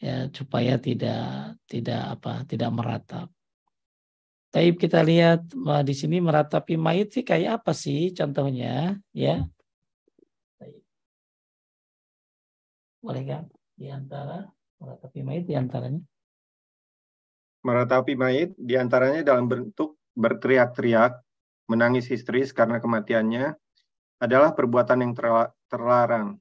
ya 0.00 0.30
supaya 0.32 0.80
tidak 0.80 1.58
tidak 1.68 2.16
apa 2.16 2.46
tidak 2.48 2.70
meratap. 2.72 3.28
Tapi 4.54 4.72
kita 4.78 5.04
lihat 5.04 5.52
di 5.84 5.92
sini 5.92 6.16
meratapi 6.22 6.80
mayat 6.80 7.12
sih 7.12 7.26
kayak 7.26 7.60
apa 7.60 7.76
sih 7.76 8.14
contohnya 8.16 8.96
ya? 9.12 9.44
Boleh 13.04 13.24
kan? 13.26 13.44
Di 13.76 13.92
antara 13.92 14.48
meratapi 14.80 15.20
mayat 15.20 15.44
di 15.44 15.54
antaranya? 15.60 16.00
Meratapi 17.66 18.14
mayit 18.14 18.54
di 18.54 18.78
antaranya 18.78 19.26
dalam 19.26 19.50
bentuk 19.50 19.98
berteriak-teriak, 20.14 21.18
menangis 21.66 22.06
histeris 22.06 22.54
karena 22.54 22.78
kematiannya, 22.78 23.58
adalah 24.22 24.54
perbuatan 24.54 25.02
yang 25.02 25.12
terlarang. 25.66 26.38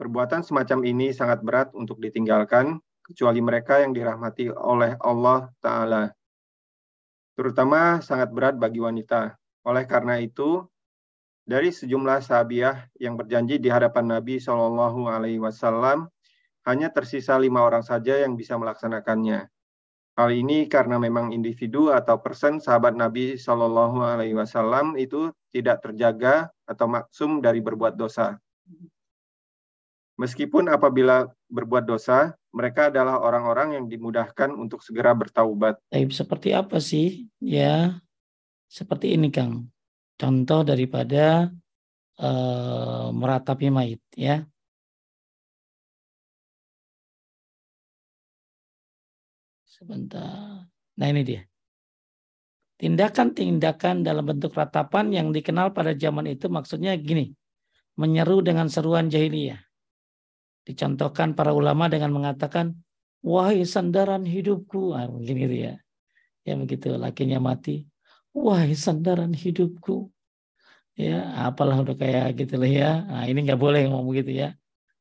Perbuatan 0.00 0.40
semacam 0.40 0.88
ini 0.88 1.12
sangat 1.12 1.44
berat 1.44 1.68
untuk 1.76 2.00
ditinggalkan, 2.00 2.80
kecuali 3.04 3.44
mereka 3.44 3.84
yang 3.84 3.92
dirahmati 3.92 4.48
oleh 4.48 4.96
Allah 5.04 5.52
Ta'ala. 5.60 6.08
Terutama 7.36 8.00
sangat 8.00 8.32
berat 8.32 8.56
bagi 8.56 8.80
wanita. 8.80 9.36
Oleh 9.68 9.84
karena 9.84 10.16
itu, 10.16 10.64
dari 11.44 11.68
sejumlah 11.68 12.24
sahabiah 12.24 12.88
yang 12.96 13.20
berjanji 13.20 13.60
di 13.60 13.68
hadapan 13.68 14.16
Nabi 14.16 14.40
Shallallahu 14.40 15.12
Alaihi 15.12 15.38
Wasallam, 15.44 16.08
hanya 16.64 16.88
tersisa 16.88 17.36
lima 17.36 17.60
orang 17.62 17.84
saja 17.84 18.16
yang 18.16 18.32
bisa 18.32 18.56
melaksanakannya. 18.56 19.51
Hal 20.12 20.28
ini 20.28 20.68
karena 20.68 21.00
memang 21.00 21.32
individu 21.32 21.88
atau 21.88 22.20
persen 22.20 22.60
sahabat 22.60 22.92
Nabi 22.92 23.40
Shallallahu 23.40 24.04
Alaihi 24.04 24.36
Wasallam 24.36 25.00
itu 25.00 25.32
tidak 25.56 25.80
terjaga 25.80 26.52
atau 26.68 26.84
maksum 26.84 27.40
dari 27.40 27.64
berbuat 27.64 27.96
dosa. 27.96 28.36
Meskipun 30.20 30.68
apabila 30.68 31.32
berbuat 31.48 31.88
dosa, 31.88 32.36
mereka 32.52 32.92
adalah 32.92 33.24
orang-orang 33.24 33.80
yang 33.80 33.84
dimudahkan 33.88 34.52
untuk 34.52 34.84
segera 34.84 35.16
bertaubat. 35.16 35.80
Seperti 35.88 36.52
apa 36.52 36.76
sih? 36.76 37.32
Ya, 37.40 37.96
seperti 38.68 39.16
ini 39.16 39.32
Kang. 39.32 39.72
Contoh 40.20 40.60
daripada 40.60 41.48
uh, 42.20 43.08
meratapi 43.16 43.72
mayit, 43.72 44.04
ya. 44.12 44.44
Sebentar. 49.82 50.70
Nah 50.70 51.06
ini 51.10 51.26
dia. 51.26 51.42
Tindakan-tindakan 52.78 54.06
dalam 54.06 54.22
bentuk 54.22 54.54
ratapan 54.54 55.10
yang 55.10 55.34
dikenal 55.34 55.74
pada 55.74 55.90
zaman 55.98 56.30
itu 56.30 56.46
maksudnya 56.46 56.94
gini. 56.94 57.34
Menyeru 57.98 58.46
dengan 58.46 58.70
seruan 58.70 59.10
jahiliyah. 59.10 59.58
Dicontohkan 60.62 61.34
para 61.34 61.50
ulama 61.50 61.90
dengan 61.90 62.14
mengatakan, 62.14 62.78
Wahai 63.26 63.66
sandaran 63.66 64.22
hidupku. 64.22 64.94
Ah, 64.94 65.10
mungkin 65.10 65.34
gitu 65.34 65.56
ya. 65.66 65.74
Ya 66.46 66.54
begitu, 66.54 66.94
lakinya 66.94 67.42
mati. 67.42 67.86
Wahai 68.30 68.78
sandaran 68.78 69.34
hidupku. 69.34 70.14
Ya, 70.94 71.26
apalah 71.42 71.82
udah 71.82 71.98
kayak 71.98 72.38
gitu 72.38 72.54
lah 72.54 72.70
ya. 72.70 72.90
Nah, 73.02 73.24
ini 73.26 73.46
nggak 73.46 73.58
boleh 73.58 73.90
ngomong 73.90 74.14
gitu 74.14 74.30
ya. 74.30 74.54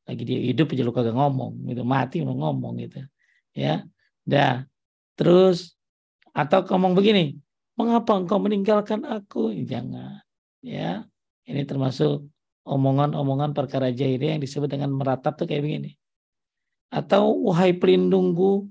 Lagi 0.09 0.21
dia 0.25 0.41
hidup 0.41 0.73
aja 0.73 0.81
lu 0.81 0.93
kagak 0.93 1.13
ngomong, 1.13 1.69
gitu. 1.69 1.81
Mati 1.85 2.25
lu 2.25 2.33
ngomong 2.33 2.81
gitu. 2.81 3.05
Ya. 3.53 3.85
Dah, 4.21 4.69
Terus 5.19 5.75
atau 6.31 6.63
ngomong 6.63 6.95
begini, 6.95 7.35
mengapa 7.75 8.15
engkau 8.15 8.39
meninggalkan 8.39 9.03
aku? 9.03 9.51
Jangan. 9.67 10.23
Ya, 10.61 11.09
ini 11.49 11.65
termasuk 11.65 12.29
omongan-omongan 12.63 13.57
perkara 13.57 13.89
jahiliyah 13.89 14.37
yang 14.37 14.43
disebut 14.43 14.69
dengan 14.69 14.93
meratap 14.93 15.35
tuh 15.35 15.49
kayak 15.49 15.65
begini. 15.65 15.91
Atau 16.93 17.47
wahai 17.49 17.73
pelindungku, 17.73 18.69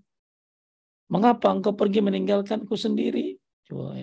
mengapa 1.11 1.51
engkau 1.51 1.75
pergi 1.75 2.01
meninggalkanku 2.05 2.77
sendiri? 2.79 3.41
Coba 3.67 3.97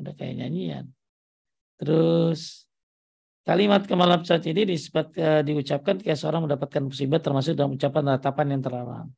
udah 0.00 0.12
kayak 0.16 0.44
nyanyian. 0.44 0.90
Terus 1.80 2.68
kalimat 3.44 3.84
kemalam 3.88 4.20
saat 4.24 4.44
ini 4.44 4.68
disebut, 4.68 5.16
uh, 5.16 5.40
diucapkan 5.40 5.96
ketika 5.96 6.16
seorang 6.16 6.44
mendapatkan 6.44 6.82
musibah 6.84 7.20
termasuk 7.20 7.56
dalam 7.56 7.76
ucapan 7.76 8.16
ratapan 8.16 8.46
yang 8.52 8.62
terlarang. 8.64 9.08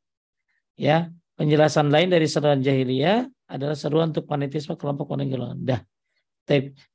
Ya, 0.79 1.11
Penjelasan 1.43 1.91
lain 1.91 2.07
dari 2.07 2.23
seruan 2.23 2.63
jahiliyah 2.63 3.27
adalah 3.51 3.75
seruan 3.75 4.15
untuk 4.15 4.23
fanatisme 4.23 4.79
kelompok 4.79 5.11
orang. 5.11 5.59
Dah. 5.59 5.83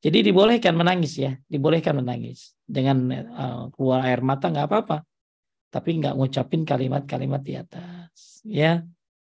Jadi 0.01 0.25
dibolehkan 0.25 0.73
menangis 0.73 1.21
ya, 1.21 1.37
dibolehkan 1.45 2.01
menangis 2.01 2.57
dengan 2.65 3.13
uh, 3.13 3.69
keluar 3.77 4.09
air 4.09 4.25
mata 4.25 4.49
nggak 4.49 4.65
apa-apa, 4.65 5.05
tapi 5.69 6.01
nggak 6.01 6.17
ngucapin 6.17 6.65
kalimat-kalimat 6.65 7.45
di 7.45 7.61
atas. 7.61 8.41
Ya, 8.41 8.89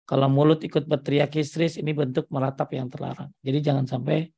kalau 0.07 0.31
mulut 0.31 0.63
ikut 0.63 0.87
berteriak 0.87 1.35
histeris 1.35 1.75
ini 1.75 1.91
bentuk 1.91 2.31
meratap 2.31 2.71
yang 2.71 2.87
terlarang. 2.87 3.35
Jadi 3.43 3.67
jangan 3.67 3.83
sampai 3.91 4.31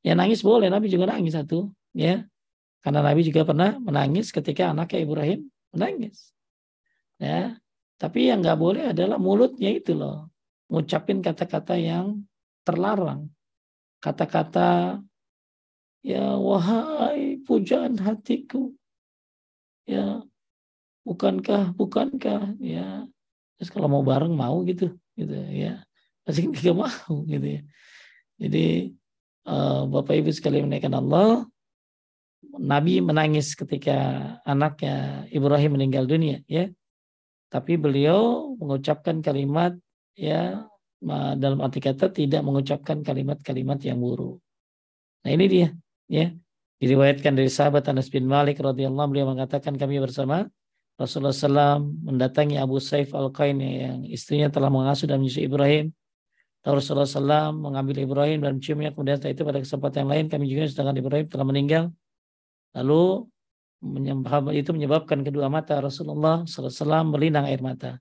ya 0.00 0.16
nangis 0.16 0.40
boleh, 0.40 0.72
Nabi 0.72 0.88
juga 0.88 1.12
nangis 1.12 1.36
satu, 1.36 1.68
ya, 1.92 2.24
karena 2.80 3.00
Nabi 3.04 3.28
juga 3.28 3.44
pernah 3.44 3.76
menangis 3.76 4.32
ketika 4.32 4.72
anaknya 4.72 5.04
Ibrahim 5.04 5.52
menangis. 5.72 6.32
Ya, 7.20 7.60
tapi 8.04 8.28
yang 8.28 8.44
nggak 8.44 8.60
boleh 8.60 8.92
adalah 8.92 9.16
mulutnya 9.16 9.72
itu 9.72 9.96
loh. 9.96 10.28
Ngucapin 10.68 11.24
kata-kata 11.24 11.80
yang 11.80 12.20
terlarang. 12.60 13.32
Kata-kata 14.04 15.00
ya 16.04 16.36
wahai 16.36 17.40
pujaan 17.40 17.96
hatiku. 17.96 18.76
Ya 19.88 20.20
bukankah 21.04 21.76
bukankah 21.76 22.56
ya 22.60 23.04
terus 23.60 23.68
kalau 23.68 23.88
mau 23.92 24.00
bareng 24.00 24.32
mau 24.32 24.64
gitu 24.64 24.92
gitu 25.14 25.36
ya 25.52 25.84
pasti 26.24 26.48
tidak 26.56 26.76
mau 26.80 27.14
gitu 27.28 27.60
ya 27.60 27.62
jadi 28.40 28.66
uh, 29.46 29.84
bapak 29.84 30.24
ibu 30.24 30.32
sekalian 30.32 30.66
menaikkan 30.66 30.96
Allah 30.96 31.44
Nabi 32.56 33.04
menangis 33.04 33.52
ketika 33.52 33.96
anaknya 34.48 35.28
Ibrahim 35.28 35.76
meninggal 35.76 36.08
dunia 36.08 36.40
ya 36.48 36.72
tapi 37.54 37.78
beliau 37.78 38.50
mengucapkan 38.58 39.22
kalimat 39.22 39.78
ya 40.18 40.66
dalam 41.38 41.62
arti 41.62 41.78
kata 41.78 42.10
tidak 42.10 42.42
mengucapkan 42.42 43.06
kalimat-kalimat 43.06 43.78
yang 43.86 44.02
buruk. 44.02 44.42
Nah 45.22 45.30
ini 45.30 45.46
dia 45.46 45.68
ya 46.10 46.34
diriwayatkan 46.82 47.30
dari 47.30 47.46
sahabat 47.46 47.86
Anas 47.86 48.10
bin 48.10 48.26
Malik 48.26 48.58
radhiyallahu 48.58 49.06
beliau 49.06 49.30
mengatakan 49.30 49.78
kami 49.78 50.02
bersama 50.02 50.50
Rasulullah 50.98 51.30
SAW 51.30 51.86
mendatangi 52.10 52.58
Abu 52.58 52.82
Saif 52.82 53.14
al 53.14 53.30
Qain 53.30 53.62
yang 53.62 54.02
istrinya 54.02 54.50
telah 54.50 54.66
mengasuh 54.66 55.06
dan 55.06 55.22
menyusui 55.22 55.46
Ibrahim. 55.46 55.94
Tahu 56.66 56.74
Rasulullah 56.80 57.06
SAW 57.06 57.54
mengambil 57.54 58.02
Ibrahim 58.02 58.42
dan 58.42 58.58
menciumnya 58.58 58.90
kemudian 58.90 59.22
setelah 59.22 59.34
itu 59.36 59.42
pada 59.46 59.58
kesempatan 59.62 59.98
yang 60.02 60.10
lain 60.10 60.24
kami 60.26 60.44
juga 60.50 60.62
sedangkan 60.66 60.96
Ibrahim 60.98 61.26
telah 61.30 61.46
meninggal. 61.46 61.84
Lalu 62.74 63.30
itu 64.56 64.70
menyebabkan 64.72 65.20
kedua 65.20 65.52
mata 65.52 65.76
Rasulullah 65.76 66.48
SAW 66.48 67.12
berlinang 67.12 67.44
air 67.44 67.60
mata. 67.60 68.00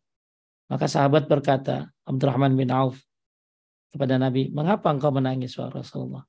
Maka 0.72 0.88
sahabat 0.88 1.28
berkata, 1.28 1.92
Abdurrahman 2.08 2.56
bin 2.56 2.72
Auf 2.72 2.98
kepada 3.92 4.16
Nabi, 4.16 4.50
mengapa 4.50 4.90
engkau 4.90 5.12
menangis 5.12 5.54
wahai 5.60 5.84
Rasulullah? 5.84 6.24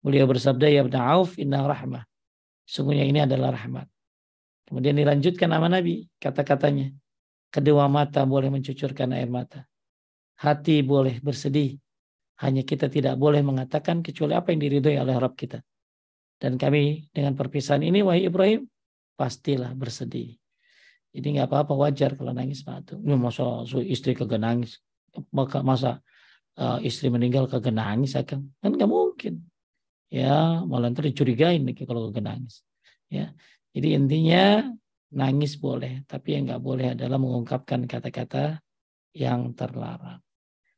Beliau 0.00 0.30
bersabda, 0.30 0.70
ya 0.70 0.80
Ibn 0.86 0.96
Auf, 0.96 1.34
inna 1.36 1.66
rahmah. 1.66 2.06
Sungguhnya 2.62 3.04
ini 3.06 3.22
adalah 3.26 3.54
rahmat. 3.54 3.90
Kemudian 4.66 4.94
dilanjutkan 4.98 5.50
nama 5.50 5.66
Nabi, 5.66 6.06
kata-katanya. 6.18 6.94
Kedua 7.50 7.86
mata 7.86 8.26
boleh 8.26 8.50
mencucurkan 8.50 9.14
air 9.14 9.30
mata. 9.30 9.66
Hati 10.42 10.82
boleh 10.82 11.22
bersedih. 11.22 11.78
Hanya 12.42 12.66
kita 12.66 12.92
tidak 12.92 13.16
boleh 13.16 13.40
mengatakan 13.40 14.04
kecuali 14.04 14.36
apa 14.36 14.52
yang 14.52 14.60
diridhoi 14.60 14.98
oleh 15.00 15.16
Rabb 15.16 15.38
kita. 15.38 15.58
Dan 16.36 16.60
kami 16.60 17.08
dengan 17.14 17.32
perpisahan 17.32 17.80
ini, 17.80 18.04
wahai 18.04 18.28
Ibrahim, 18.28 18.68
pastilah 19.16 19.72
bersedih. 19.72 20.36
Jadi 21.16 21.26
nggak 21.40 21.48
apa-apa 21.48 21.72
wajar 21.88 22.12
kalau 22.12 22.36
nangis 22.36 22.60
matu. 22.68 23.00
Ini 23.00 23.16
masa 23.16 23.64
istri 23.88 24.12
kagak 24.12 24.36
nangis, 24.36 24.84
maka 25.32 25.64
masa 25.64 26.04
uh, 26.60 26.76
istri 26.84 27.08
meninggal 27.08 27.48
kagak 27.48 27.72
nangis 27.72 28.12
akan 28.14 28.52
kan 28.60 28.70
nggak 28.76 28.90
mungkin. 28.90 29.48
Ya 30.12 30.60
malah 30.62 30.92
nanti 30.92 31.08
dicurigain 31.08 31.64
nih 31.64 31.88
kalau 31.88 32.12
kagak. 32.12 32.60
Ya 33.08 33.32
jadi 33.72 33.96
intinya 33.96 34.72
nangis 35.16 35.56
boleh, 35.56 36.04
tapi 36.04 36.36
yang 36.36 36.48
nggak 36.48 36.62
boleh 36.64 36.86
adalah 36.92 37.16
mengungkapkan 37.16 37.88
kata-kata 37.88 38.60
yang 39.16 39.56
terlarang. 39.56 40.20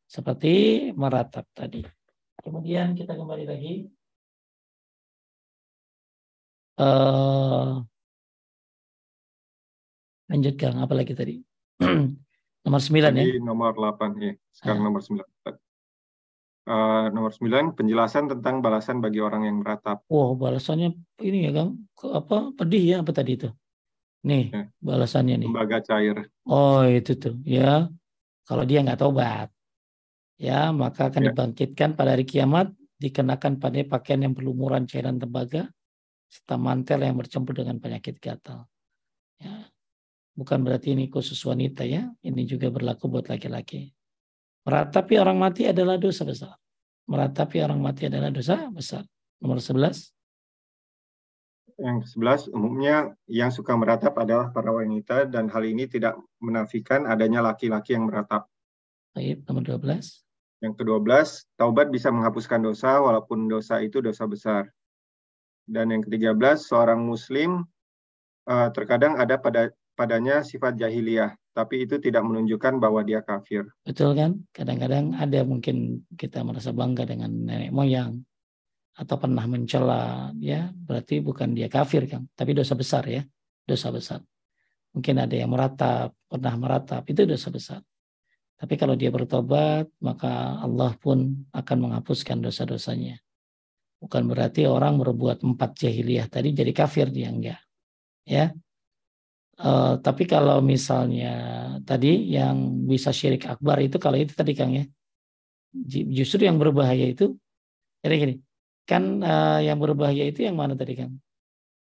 Seperti 0.07 0.89
meratap 0.95 1.51
tadi. 1.51 1.83
Kemudian 2.39 2.95
kita 2.95 3.19
kembali 3.19 3.45
lagi. 3.45 3.75
Uh, 6.79 7.83
lanjutkan 10.29 10.77
apa 10.79 10.95
lagi 10.95 11.13
tadi? 11.17 11.41
nomor 12.65 12.81
9 12.81 13.17
ya. 13.17 13.25
nomor 13.41 13.73
8 13.75 14.21
ya. 14.21 14.33
Sekarang 14.53 14.81
ah. 14.81 14.87
nomor 14.87 15.01
9. 15.01 15.25
Uh, 16.69 17.09
nomor 17.17 17.33
9 17.33 17.73
penjelasan 17.73 18.29
tentang 18.29 18.61
balasan 18.61 19.01
bagi 19.01 19.25
orang 19.25 19.49
yang 19.49 19.65
meratap. 19.65 20.05
Wow, 20.13 20.37
balasannya 20.37 20.93
ini 21.25 21.49
ya 21.49 21.51
Kang, 21.57 21.89
apa 22.13 22.53
pedih 22.53 22.85
ya 22.85 22.97
apa 23.01 23.11
tadi 23.17 23.41
itu? 23.41 23.49
Nih, 24.29 24.53
ya. 24.53 24.69
balasannya 24.85 25.41
nih. 25.41 25.49
Lembaga 25.49 25.81
cair. 25.81 26.29
Oh, 26.45 26.85
itu 26.85 27.17
tuh, 27.17 27.41
ya. 27.49 27.89
Kalau 28.45 28.65
dia 28.69 28.85
nggak 28.85 29.01
tobat, 29.01 29.49
ya 30.37 30.69
maka 30.77 31.09
akan 31.09 31.23
ya. 31.25 31.27
dibangkitkan 31.33 31.97
pada 31.97 32.13
hari 32.13 32.29
kiamat 32.29 32.69
dikenakan 32.99 33.63
pada 33.63 33.79
pakaian 33.87 34.27
yang 34.29 34.35
berlumuran 34.35 34.85
cairan 34.85 35.17
tembaga 35.17 35.71
serta 36.29 36.61
mantel 36.61 37.01
yang 37.01 37.17
bercampur 37.17 37.57
dengan 37.57 37.81
penyakit 37.81 38.21
gatal. 38.21 38.69
Ya. 39.41 39.71
Bukan 40.39 40.63
berarti 40.63 40.95
ini 40.95 41.11
khusus 41.11 41.43
wanita 41.43 41.83
ya, 41.83 42.07
ini 42.23 42.47
juga 42.47 42.71
berlaku 42.71 43.11
buat 43.11 43.27
laki-laki. 43.27 43.91
Meratapi 44.63 45.19
orang 45.19 45.35
mati 45.35 45.67
adalah 45.67 45.99
dosa 45.99 46.23
besar. 46.23 46.55
Meratapi 47.11 47.59
orang 47.59 47.83
mati 47.83 48.07
adalah 48.07 48.31
dosa 48.31 48.71
besar. 48.71 49.03
Nomor 49.43 49.59
11. 49.59 50.15
Yang 51.79 52.15
11, 52.15 52.55
umumnya 52.55 53.19
yang 53.27 53.51
suka 53.51 53.75
meratap 53.75 54.15
adalah 54.15 54.55
para 54.55 54.71
wanita 54.71 55.27
dan 55.27 55.51
hal 55.51 55.67
ini 55.67 55.91
tidak 55.91 56.15
menafikan 56.39 57.11
adanya 57.11 57.43
laki-laki 57.43 57.99
yang 57.99 58.07
meratap. 58.07 58.47
Baik, 59.19 59.43
nomor 59.51 59.67
12. 59.67 60.23
Yang 60.63 60.75
ke-12, 60.79 61.11
taubat 61.59 61.91
bisa 61.91 62.15
menghapuskan 62.15 62.63
dosa 62.63 63.03
walaupun 63.03 63.51
dosa 63.51 63.83
itu 63.83 63.99
dosa 63.99 64.23
besar. 64.31 64.71
Dan 65.67 65.91
yang 65.91 66.03
ke-13, 66.07 66.63
seorang 66.63 67.03
muslim 67.03 67.67
uh, 68.47 68.71
terkadang 68.71 69.19
ada 69.19 69.35
pada 69.35 69.75
padanya 69.99 70.47
sifat 70.47 70.79
jahiliyah 70.79 71.35
tapi 71.59 71.83
itu 71.83 71.99
tidak 71.99 72.23
menunjukkan 72.23 72.79
bahwa 72.79 73.03
dia 73.03 73.19
kafir. 73.27 73.67
Betul 73.83 74.15
kan? 74.15 74.47
Kadang-kadang 74.55 75.19
ada 75.19 75.43
mungkin 75.43 76.07
kita 76.15 76.47
merasa 76.47 76.71
bangga 76.71 77.03
dengan 77.03 77.35
nenek 77.35 77.75
moyang 77.75 78.23
atau 78.95 79.19
pernah 79.19 79.43
mencela, 79.51 80.31
ya 80.39 80.71
berarti 80.71 81.19
bukan 81.19 81.59
dia 81.59 81.67
kafir 81.67 82.07
kan, 82.07 82.31
tapi 82.39 82.55
dosa 82.55 82.79
besar 82.79 83.11
ya, 83.11 83.27
dosa 83.67 83.91
besar. 83.91 84.23
Mungkin 84.95 85.19
ada 85.19 85.35
yang 85.35 85.51
meratap, 85.51 86.15
pernah 86.31 86.55
meratap, 86.55 87.03
itu 87.11 87.27
dosa 87.27 87.51
besar. 87.51 87.83
Tapi 88.59 88.75
kalau 88.75 88.95
dia 88.95 89.11
bertobat, 89.11 89.87
maka 90.03 90.63
Allah 90.63 90.95
pun 90.99 91.47
akan 91.55 91.79
menghapuskan 91.79 92.43
dosa-dosanya. 92.43 93.19
Bukan 93.99 94.31
berarti 94.31 94.67
orang 94.67 94.99
berbuat 94.99 95.43
empat 95.43 95.75
jahiliyah 95.75 96.31
tadi 96.31 96.55
jadi 96.55 96.71
kafir 96.71 97.11
dia 97.11 97.31
enggak. 97.31 97.59
Ya, 98.27 98.55
Uh, 99.59 99.99
tapi 99.99 100.23
kalau 100.23 100.63
misalnya 100.63 101.35
tadi 101.83 102.31
yang 102.31 102.87
bisa 102.87 103.11
syirik 103.11 103.43
akbar 103.51 103.83
itu 103.83 103.99
kalau 103.99 104.15
itu 104.15 104.31
tadi 104.31 104.55
Kang 104.55 104.71
ya. 104.71 104.87
Justru 106.15 106.47
yang 106.47 106.63
berbahaya 106.63 107.11
itu 107.11 107.35
jadi 108.07 108.15
gini. 108.23 108.35
Kan 108.87 109.21
uh, 109.21 109.59
yang 109.59 109.83
berbahaya 109.83 110.31
itu 110.31 110.47
yang 110.47 110.55
mana 110.55 110.79
tadi 110.79 110.95
Kang? 110.95 111.19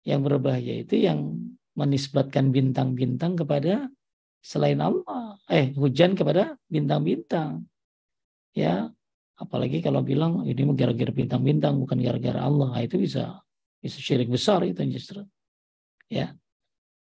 Yang 0.08 0.20
berbahaya 0.24 0.74
itu 0.80 0.96
yang 0.96 1.36
menisbatkan 1.76 2.48
bintang-bintang 2.48 3.36
kepada 3.36 3.92
selain 4.40 4.80
Allah. 4.80 5.36
Eh, 5.52 5.76
hujan 5.76 6.16
kepada 6.16 6.56
bintang-bintang. 6.72 7.68
Ya, 8.56 8.88
apalagi 9.36 9.84
kalau 9.84 10.00
bilang 10.00 10.48
ini 10.48 10.64
gara-gara 10.72 11.12
bintang-bintang 11.12 11.76
bukan 11.76 12.00
gara-gara 12.00 12.40
Allah. 12.40 12.72
Nah, 12.72 12.82
itu 12.82 12.96
bisa 12.96 13.44
bisa 13.84 14.00
syirik 14.00 14.32
besar 14.32 14.64
itu 14.64 14.80
justru. 14.88 15.28
Ya. 16.08 16.39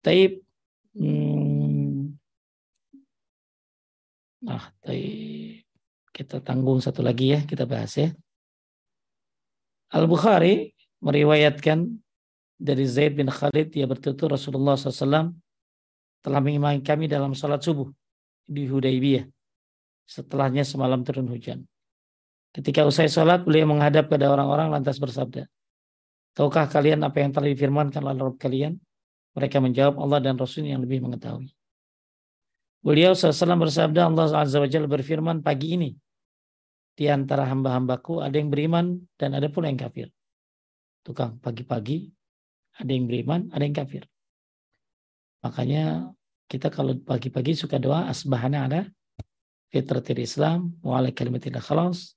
Taib 0.04 0.43
Hmm. 0.93 2.14
Nah, 4.45 4.70
kita 6.14 6.38
tanggung 6.45 6.78
satu 6.78 7.01
lagi 7.01 7.34
ya, 7.34 7.39
kita 7.41 7.66
bahas 7.66 7.97
ya. 7.97 8.14
Al-Bukhari 9.89 10.74
meriwayatkan 11.01 11.89
dari 12.62 12.86
Zaid 12.86 13.18
bin 13.18 13.30
Khalid, 13.30 13.74
dia 13.74 13.89
bertutur 13.89 14.30
Rasulullah 14.30 14.78
SAW 14.78 15.34
telah 16.24 16.39
mengimami 16.39 16.80
kami 16.86 17.10
dalam 17.10 17.34
salat 17.34 17.66
subuh 17.66 17.89
di 18.45 18.70
Hudaybiyah. 18.70 19.26
Setelahnya 20.06 20.64
semalam 20.68 21.01
turun 21.01 21.28
hujan. 21.32 21.66
Ketika 22.54 22.86
usai 22.86 23.10
salat, 23.10 23.41
beliau 23.41 23.66
menghadap 23.66 24.08
kepada 24.08 24.30
orang-orang 24.30 24.70
lantas 24.70 25.01
bersabda, 25.01 25.49
Tahukah 26.34 26.66
kalian 26.66 27.01
apa 27.06 27.22
yang 27.22 27.30
telah 27.30 27.49
difirmankan 27.49 28.01
oleh 28.01 28.22
Rabb 28.22 28.41
kalian? 28.41 28.78
Mereka 29.34 29.58
menjawab 29.58 29.98
Allah 29.98 30.20
dan 30.22 30.38
Rasul 30.38 30.70
yang 30.70 30.82
lebih 30.86 31.02
mengetahui. 31.02 31.50
Beliau 32.84 33.16
SAW 33.16 33.58
bersabda 33.64 34.12
Allah 34.12 34.28
Azza 34.44 34.60
berfirman 34.62 35.42
pagi 35.42 35.80
ini. 35.80 35.92
Di 36.94 37.10
antara 37.10 37.50
hamba-hambaku 37.50 38.22
ada 38.22 38.38
yang 38.38 38.54
beriman 38.54 39.02
dan 39.18 39.34
ada 39.34 39.50
pula 39.50 39.72
yang 39.72 39.82
kafir. 39.82 40.14
Tukang 41.02 41.42
pagi-pagi 41.42 42.14
ada 42.78 42.92
yang 42.94 43.10
beriman, 43.10 43.50
ada 43.50 43.64
yang 43.66 43.74
kafir. 43.74 44.06
Makanya 45.42 46.14
kita 46.46 46.70
kalau 46.70 46.94
pagi-pagi 47.02 47.58
suka 47.58 47.82
doa 47.82 48.06
asbahana 48.06 48.70
ada 48.70 48.82
fitratil 49.74 50.22
Islam 50.22 50.78
wa 50.86 51.02
ala 51.02 51.10
kalimatil 51.10 51.58
khalas 51.58 52.14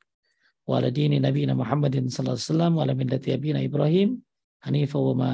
wa 0.69 0.77
ala 0.77 0.93
dini 0.93 1.17
Nabi 1.17 1.49
Muhammadin 1.49 2.13
sallallahu 2.13 2.37
alaihi 2.37 2.53
wasallam 2.53 2.73
millati 3.01 3.29
Ibrahim 3.65 4.09
hanifa 4.61 4.99
wa 5.01 5.15
ma 5.17 5.33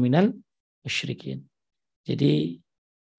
minal 0.00 0.32
musyrikin. 0.86 1.42
Jadi 2.06 2.62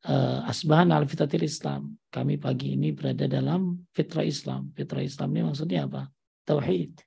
uh, 0.07 0.47
asbahan 0.47 0.95
al 0.95 1.03
fitatil 1.03 1.43
Islam. 1.43 1.99
Kami 2.07 2.39
pagi 2.39 2.79
ini 2.79 2.95
berada 2.95 3.27
dalam 3.27 3.83
fitrah 3.91 4.23
Islam. 4.23 4.71
Fitrah 4.71 5.03
Islam 5.03 5.35
ini 5.35 5.43
maksudnya 5.51 5.83
apa? 5.85 6.07
Tauhid. 6.47 7.03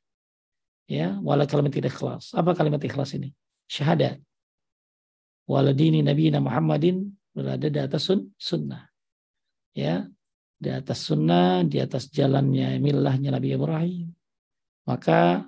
Ya, 0.85 1.17
wala 1.25 1.49
kalimat 1.49 1.73
ikhlas. 1.73 2.37
Apa 2.37 2.53
kalimat 2.53 2.83
ikhlas 2.85 3.17
ini? 3.17 3.33
Syahadat. 3.71 4.21
Wala 5.49 5.73
dini 5.73 6.05
Nabi 6.05 6.29
Muhammadin 6.35 7.09
berada 7.33 7.67
di 7.71 7.81
atas 7.81 8.11
sun, 8.11 8.31
sunnah. 8.37 8.91
Ya, 9.73 10.11
di 10.61 10.69
atas 10.69 11.07
sunnah, 11.07 11.63
di 11.65 11.81
atas 11.81 12.11
jalannya 12.13 12.77
milahnya 12.83 13.33
Nabi 13.33 13.55
Ibrahim. 13.55 14.13
Maka 14.85 15.47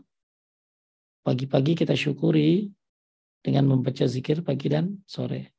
pagi-pagi 1.27 1.75
kita 1.75 1.93
syukuri 1.99 2.71
dengan 3.43 3.67
membaca 3.67 4.07
zikir 4.07 4.47
pagi 4.47 4.71
dan 4.71 5.03
sore. 5.05 5.53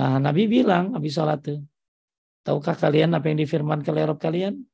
Nah, 0.00 0.16
Nabi 0.16 0.48
bilang 0.48 0.96
habis 0.96 1.16
salat 1.16 1.44
itu, 1.44 1.60
tahukah 2.44 2.76
kalian 2.76 3.12
apa 3.12 3.28
yang 3.28 3.38
difirmankan 3.40 3.92
oleh 3.92 4.04
Rabb 4.08 4.20
kalian? 4.20 4.64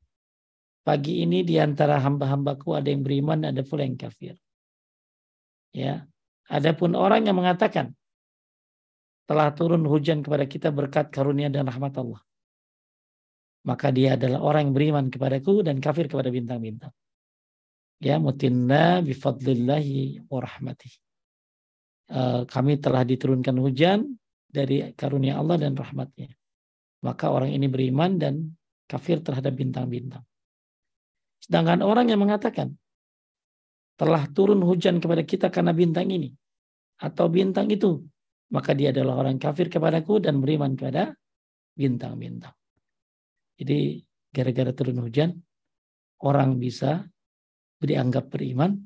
Pagi 0.82 1.22
ini 1.22 1.46
di 1.46 1.62
antara 1.62 2.02
hamba-hambaku 2.02 2.74
ada 2.74 2.90
yang 2.90 3.06
beriman, 3.06 3.46
ada 3.46 3.62
pula 3.62 3.86
yang 3.86 3.94
kafir. 3.94 4.34
Ya. 5.70 6.06
Adapun 6.50 6.98
orang 6.98 7.22
yang 7.22 7.38
mengatakan 7.38 7.94
telah 9.30 9.54
turun 9.54 9.86
hujan 9.86 10.26
kepada 10.26 10.44
kita 10.44 10.68
berkat 10.74 11.14
karunia 11.14 11.46
dan 11.48 11.70
rahmat 11.70 11.94
Allah. 12.02 12.20
Maka 13.62 13.94
dia 13.94 14.18
adalah 14.18 14.42
orang 14.42 14.68
yang 14.68 14.74
beriman 14.74 15.06
kepadaku 15.06 15.62
dan 15.62 15.78
kafir 15.78 16.10
kepada 16.10 16.34
bintang-bintang. 16.34 16.90
Ya 18.02 18.18
mutinna 18.18 18.98
bifadlillahi 19.06 20.26
wa 20.26 20.42
rahmatih. 20.42 21.01
Eh, 22.12 22.44
kami 22.44 22.76
telah 22.76 23.08
diturunkan 23.08 23.56
hujan 23.56 24.04
dari 24.44 24.92
karunia 24.92 25.40
Allah 25.40 25.56
dan 25.56 25.72
rahmatnya. 25.72 26.28
Maka 27.08 27.32
orang 27.32 27.56
ini 27.56 27.72
beriman 27.72 28.20
dan 28.20 28.52
kafir 28.84 29.24
terhadap 29.24 29.56
bintang-bintang. 29.56 30.20
Sedangkan 31.40 31.80
orang 31.80 32.12
yang 32.12 32.20
mengatakan 32.20 32.76
telah 33.96 34.28
turun 34.28 34.60
hujan 34.60 35.00
kepada 35.00 35.24
kita 35.24 35.48
karena 35.48 35.72
bintang 35.72 36.12
ini 36.12 36.28
atau 37.00 37.32
bintang 37.32 37.72
itu, 37.72 38.04
maka 38.52 38.76
dia 38.76 38.92
adalah 38.92 39.24
orang 39.24 39.40
kafir 39.40 39.72
kepadaku 39.72 40.20
dan 40.20 40.36
beriman 40.36 40.76
kepada 40.76 41.16
bintang-bintang. 41.72 42.52
Jadi 43.56 44.04
gara-gara 44.28 44.70
turun 44.76 45.00
hujan, 45.00 45.32
orang 46.20 46.60
bisa 46.60 47.08
dianggap 47.80 48.28
beriman. 48.28 48.76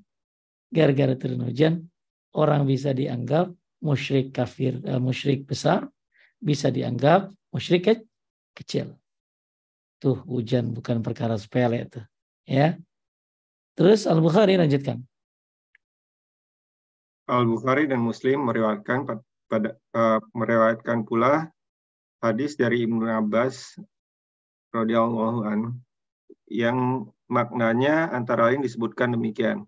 Gara-gara 0.70 1.14
turun 1.18 1.42
hujan, 1.46 1.90
orang 2.36 2.68
bisa 2.68 2.92
dianggap 2.92 3.48
musyrik 3.80 4.36
kafir, 4.36 4.78
uh, 4.84 5.00
musyrik 5.00 5.48
besar, 5.48 5.88
bisa 6.36 6.68
dianggap 6.68 7.32
musyrik 7.48 7.88
ke 7.88 7.94
kecil. 8.52 8.92
Tuh 9.96 10.20
hujan 10.28 10.76
bukan 10.76 11.00
perkara 11.00 11.40
sepele 11.40 11.88
itu. 11.88 12.00
Ya. 12.44 12.76
Terus 13.76 14.04
Al-Bukhari 14.04 14.60
lanjutkan. 14.60 15.00
Al-Bukhari 17.26 17.88
dan 17.90 18.04
Muslim 18.04 18.46
meriwayatkan 18.46 19.08
pada 19.50 19.74
uh, 19.96 20.20
meriwayatkan 20.36 21.02
pula 21.02 21.50
hadis 22.22 22.54
dari 22.54 22.86
Ibnu 22.86 23.02
Abbas 23.08 23.80
radhiyallahu 24.70 25.40
an 25.42 25.60
yang 26.46 27.10
maknanya 27.26 28.14
antara 28.14 28.50
lain 28.50 28.62
disebutkan 28.62 29.14
demikian. 29.14 29.66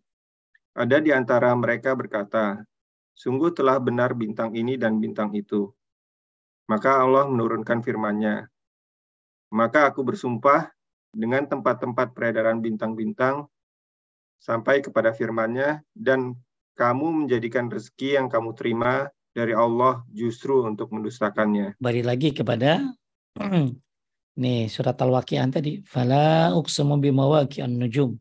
Ada 0.79 1.03
di 1.03 1.11
antara 1.11 1.51
mereka 1.59 1.99
berkata, 1.99 2.63
sungguh 3.19 3.51
telah 3.51 3.83
benar 3.83 4.15
bintang 4.15 4.55
ini 4.55 4.79
dan 4.79 5.03
bintang 5.03 5.35
itu. 5.35 5.75
Maka 6.71 7.03
Allah 7.03 7.27
menurunkan 7.27 7.83
firman-Nya. 7.83 8.47
Maka 9.51 9.91
aku 9.91 10.07
bersumpah 10.07 10.71
dengan 11.11 11.51
tempat-tempat 11.51 12.15
peredaran 12.15 12.63
bintang-bintang 12.63 13.51
sampai 14.39 14.79
kepada 14.79 15.11
firman-Nya 15.11 15.83
dan 15.99 16.39
kamu 16.79 17.27
menjadikan 17.27 17.67
rezeki 17.67 18.15
yang 18.15 18.31
kamu 18.31 18.55
terima 18.55 19.11
dari 19.35 19.59
Allah 19.59 20.07
justru 20.15 20.63
untuk 20.63 20.95
mendustakannya. 20.95 21.75
Balik 21.83 22.07
lagi 22.07 22.31
kepada 22.31 22.87
nih 24.43 24.71
surat 24.71 24.95
Al-Waqi'ah 24.95 25.51
tadi, 25.51 25.83
fala 25.83 26.55
uqsimu 26.55 27.03
bimawaqi'an 27.03 27.75
nujum 27.75 28.15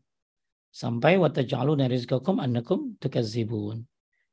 sampai 0.72 1.18
wa 1.18 1.28
taj'aluna 1.32 1.88
rizqakum 1.88 2.38
annakum 2.38 2.96
tukazzibun. 3.00 3.84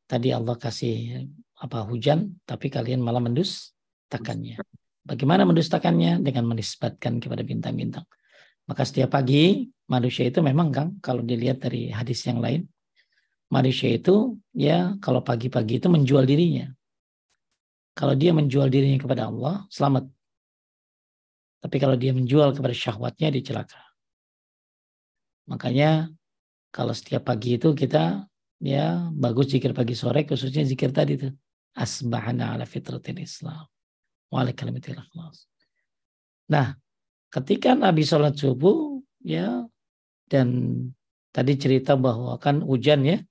Tadi 0.06 0.30
Allah 0.30 0.56
kasih 0.56 1.26
apa 1.58 1.88
hujan 1.90 2.38
tapi 2.46 2.70
kalian 2.70 3.02
malah 3.02 3.24
mendustakannya. 3.24 4.62
Bagaimana 5.06 5.46
mendustakannya? 5.46 6.22
Dengan 6.22 6.50
menisbatkan 6.50 7.22
kepada 7.22 7.42
bintang-bintang. 7.46 8.06
Maka 8.66 8.82
setiap 8.86 9.14
pagi 9.14 9.70
manusia 9.86 10.26
itu 10.26 10.42
memang 10.42 10.74
kan 10.74 10.88
kalau 11.02 11.22
dilihat 11.22 11.62
dari 11.62 11.94
hadis 11.94 12.26
yang 12.26 12.42
lain 12.42 12.66
manusia 13.54 13.94
itu 13.94 14.38
ya 14.52 14.98
kalau 15.02 15.22
pagi-pagi 15.22 15.78
itu 15.78 15.88
menjual 15.90 16.26
dirinya. 16.26 16.74
Kalau 17.96 18.12
dia 18.12 18.36
menjual 18.36 18.68
dirinya 18.68 19.00
kepada 19.00 19.32
Allah, 19.32 19.64
selamat. 19.72 20.12
Tapi 21.64 21.78
kalau 21.80 21.96
dia 21.96 22.12
menjual 22.12 22.52
kepada 22.52 22.76
syahwatnya, 22.76 23.32
dia 23.32 23.44
celaka. 23.56 23.80
Makanya 25.48 26.12
kalau 26.76 26.91
setiap 26.91 27.32
pagi 27.32 27.55
itu 27.55 27.71
kita 27.71 28.28
ya 28.59 29.07
bagus 29.15 29.47
zikir 29.47 29.71
pagi 29.71 29.95
sore, 29.95 30.28
khususnya 30.28 30.67
zikir 30.67 30.91
tadi 30.91 31.15
itu. 31.15 31.32
Asbahana 31.71 32.51
ala 32.55 32.67
fitratil 32.67 33.23
Islam. 33.23 33.63
Wa 34.28 34.43
ikhlas. 34.43 35.47
Nah, 36.51 36.76
ketika 37.32 37.80
Nabi 37.80 38.03
sholat 38.03 38.36
subuh, 38.36 38.99
ya, 39.23 39.63
dan 40.28 40.47
tadi 41.32 41.55
cerita 41.55 41.95
bahwa 41.95 42.36
kan 42.43 42.59
hujan 42.59 43.07
ya, 43.07 43.23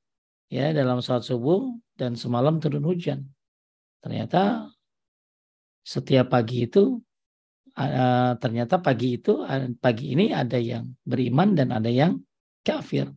ya 0.49 0.73
dalam 0.73 1.05
saat 1.05 1.29
subuh 1.29 1.69
dan 2.01 2.17
semalam 2.17 2.61
turun 2.65 2.85
hujan. 2.85 3.29
Ternyata 4.01 4.73
setiap 5.85 6.33
pagi 6.33 6.65
itu 6.65 6.97
ternyata 8.41 8.79
pagi 8.81 9.21
itu 9.21 9.45
pagi 9.83 10.17
ini 10.17 10.33
ada 10.33 10.57
yang 10.57 10.97
beriman 11.05 11.53
dan 11.53 11.77
ada 11.77 11.93
yang 11.93 12.21
kafir. 12.65 13.09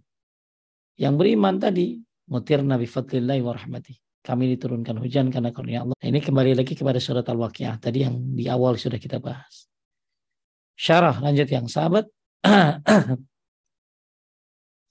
Yang 0.98 1.14
beriman 1.14 1.62
tadi 1.62 2.02
mutir 2.28 2.66
Nabi 2.66 2.89
Fadlillahi 2.89 3.41
wa 3.45 3.54
rahmati. 3.54 3.93
Kami 4.26 4.58
diturunkan 4.58 5.00
hujan 5.00 5.32
karena 5.32 5.56
karunia 5.56 5.88
Allah. 5.88 5.95
Ini 6.04 6.20
kembali 6.20 6.58
lagi 6.58 6.76
kepada 6.76 7.00
surat 7.00 7.24
Al-Waqiah 7.24 7.80
tadi 7.80 8.04
yang 8.04 8.36
di 8.36 8.50
awal 8.52 8.76
sudah 8.76 9.00
kita 9.00 9.24
bahas. 9.24 9.72
Syarah 10.76 11.16
lanjut 11.24 11.48
yang 11.48 11.70
sahabat. 11.72 12.12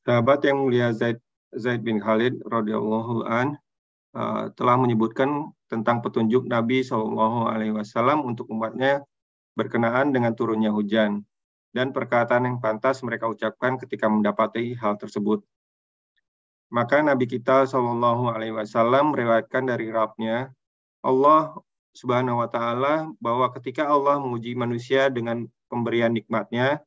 sahabat 0.07 0.41
yang 0.47 0.63
mulia 0.65 0.95
Zaid 0.95 1.21
Zaid 1.53 1.83
bin 1.83 1.99
Khalid 2.01 2.41
radhiyallahu 2.47 3.27
an 3.27 3.59
uh, 4.17 4.49
telah 4.57 4.77
menyebutkan 4.81 5.53
tentang 5.67 6.01
petunjuk 6.01 6.47
Nabi 6.47 6.87
Shallallahu 6.87 7.51
alaihi 7.51 7.75
wasallam 7.75 8.23
untuk 8.23 8.47
umatnya 8.49 9.03
berkenaan 9.59 10.15
dengan 10.15 10.33
turunnya 10.33 10.71
hujan 10.71 11.27
dan 11.75 11.93
perkataan 11.93 12.49
yang 12.49 12.57
pantas 12.63 13.05
mereka 13.05 13.29
ucapkan 13.29 13.77
ketika 13.77 14.09
mendapati 14.09 14.79
hal 14.79 14.97
tersebut. 14.97 15.45
Maka 16.67 16.99
Nabi 17.03 17.31
kita 17.31 17.64
Shallallahu 17.67 18.31
alaihi 18.33 18.55
wasallam 18.55 19.14
meriwayatkan 19.14 19.71
dari 19.71 19.91
Rabbnya 19.91 20.51
Allah 21.05 21.55
Subhanahu 21.95 22.43
wa 22.43 22.49
taala 22.51 23.09
bahwa 23.23 23.49
ketika 23.55 23.87
Allah 23.87 24.19
menguji 24.19 24.59
manusia 24.59 25.09
dengan 25.09 25.47
pemberian 25.71 26.12
nikmatnya 26.12 26.83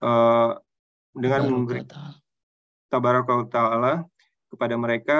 uh, 0.00 0.56
dengan 1.16 1.40
memberi 1.48 1.84
tabaraka 2.92 3.46
ta'ala 3.48 4.04
kepada 4.52 4.74
mereka 4.76 5.18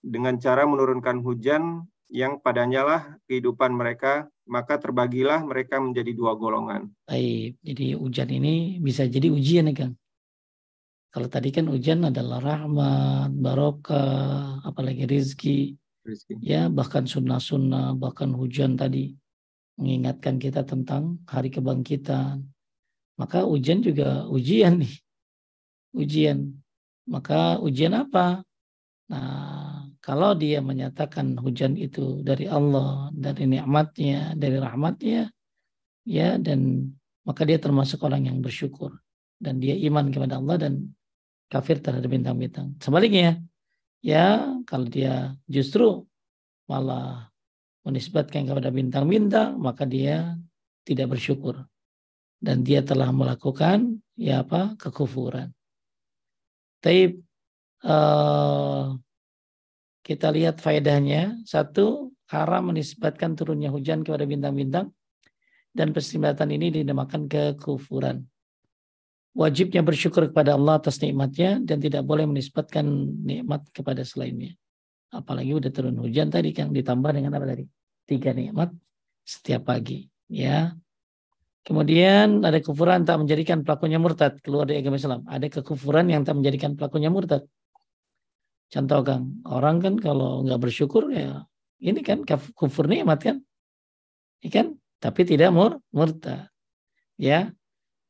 dengan 0.00 0.36
cara 0.40 0.66
menurunkan 0.66 1.20
hujan 1.20 1.84
yang 2.10 2.42
padanya 2.42 2.82
lah 2.82 3.02
kehidupan 3.30 3.70
mereka, 3.70 4.26
maka 4.42 4.82
terbagilah 4.82 5.46
mereka 5.46 5.78
menjadi 5.78 6.10
dua 6.10 6.34
golongan. 6.34 6.90
Baik, 7.06 7.54
jadi 7.62 7.94
hujan 7.94 8.28
ini 8.34 8.82
bisa 8.82 9.06
jadi 9.06 9.30
ujian 9.30 9.70
ya 9.70 9.74
Kang. 9.86 9.94
Kalau 11.10 11.26
tadi 11.26 11.50
kan 11.50 11.66
hujan 11.66 12.06
adalah 12.06 12.38
rahmat, 12.38 13.34
barokah, 13.34 14.62
apalagi 14.62 15.10
rizki. 15.10 15.74
rizki. 16.06 16.38
Ya, 16.38 16.70
bahkan 16.70 17.10
sunnah-sunnah, 17.10 17.98
bahkan 17.98 18.30
hujan 18.30 18.78
tadi 18.78 19.18
mengingatkan 19.74 20.38
kita 20.38 20.62
tentang 20.62 21.18
hari 21.26 21.50
kebangkitan. 21.50 22.46
Maka 23.18 23.42
hujan 23.42 23.82
juga 23.82 24.30
ujian 24.30 24.86
nih. 24.86 24.94
Ujian. 25.98 26.54
Maka 27.10 27.58
ujian 27.58 27.90
apa? 27.98 28.46
Nah, 29.10 29.90
kalau 29.98 30.38
dia 30.38 30.62
menyatakan 30.62 31.34
hujan 31.42 31.74
itu 31.74 32.22
dari 32.22 32.46
Allah, 32.46 33.10
dari 33.10 33.50
nikmatnya, 33.50 34.38
dari 34.38 34.62
rahmatnya, 34.62 35.26
ya 36.06 36.38
dan 36.38 36.90
maka 37.26 37.44
dia 37.44 37.60
termasuk 37.60 38.00
orang 38.06 38.30
yang 38.30 38.38
bersyukur 38.40 38.96
dan 39.40 39.60
dia 39.60 39.76
iman 39.90 40.08
kepada 40.08 40.40
Allah 40.40 40.56
dan 40.56 40.72
kafir 41.50 41.82
terhadap 41.82 42.06
bintang-bintang. 42.06 42.78
Sebaliknya, 42.78 43.42
ya 44.00 44.54
kalau 44.64 44.86
dia 44.86 45.34
justru 45.50 46.06
malah 46.70 47.28
menisbatkan 47.82 48.46
kepada 48.46 48.70
bintang-bintang, 48.70 49.58
maka 49.58 49.82
dia 49.82 50.38
tidak 50.86 51.18
bersyukur 51.18 51.66
dan 52.40 52.62
dia 52.62 52.80
telah 52.80 53.10
melakukan 53.12 54.00
ya 54.16 54.46
apa 54.46 54.78
kekufuran. 54.80 55.52
Tapi 56.80 57.20
uh, 57.84 58.96
kita 60.00 60.32
lihat 60.32 60.64
faedahnya. 60.64 61.36
Satu, 61.44 62.16
haram 62.32 62.72
menisbatkan 62.72 63.36
turunnya 63.36 63.68
hujan 63.68 64.00
kepada 64.00 64.24
bintang-bintang. 64.24 64.88
Dan 65.70 65.94
persimbatan 65.94 66.50
ini 66.50 66.82
dinamakan 66.82 67.30
kekufuran. 67.30 68.26
Wajibnya 69.40 69.80
bersyukur 69.80 70.28
kepada 70.28 70.52
Allah 70.52 70.76
atas 70.76 71.00
nikmatnya 71.00 71.64
dan 71.64 71.80
tidak 71.80 72.04
boleh 72.04 72.28
menisbatkan 72.28 72.84
nikmat 73.24 73.64
kepada 73.72 74.04
selainnya. 74.04 74.52
Apalagi 75.08 75.56
udah 75.56 75.72
turun 75.72 75.96
hujan 75.96 76.28
tadi 76.28 76.52
kan 76.52 76.68
ditambah 76.68 77.08
dengan 77.16 77.32
apa 77.32 77.48
tadi? 77.48 77.64
Tiga 78.04 78.36
nikmat 78.36 78.68
setiap 79.24 79.72
pagi. 79.72 80.04
Ya, 80.28 80.76
Kemudian 81.60 82.40
ada 82.40 82.56
kekufuran 82.56 83.04
tak 83.04 83.20
menjadikan 83.20 83.60
pelakunya 83.60 84.00
murtad 84.00 84.40
keluar 84.40 84.64
dari 84.64 84.80
agama 84.80 84.96
Islam. 84.96 85.28
Ada 85.28 85.60
kekufuran 85.60 86.08
yang 86.08 86.24
tak 86.24 86.40
menjadikan 86.40 86.72
pelakunya 86.72 87.12
murtad. 87.12 87.44
Contoh 88.72 89.00
Kang, 89.04 89.44
orang 89.44 89.76
kan 89.82 89.94
kalau 90.00 90.40
nggak 90.46 90.60
bersyukur 90.62 91.12
ya 91.12 91.44
ini 91.80 92.04
kan 92.04 92.22
kufur 92.52 92.84
nikmat 92.86 93.18
kan, 93.24 93.36
ikan, 94.44 94.76
tapi 95.00 95.24
tidak 95.24 95.50
mur 95.50 95.80
murtad, 95.96 96.52
ya. 97.16 97.56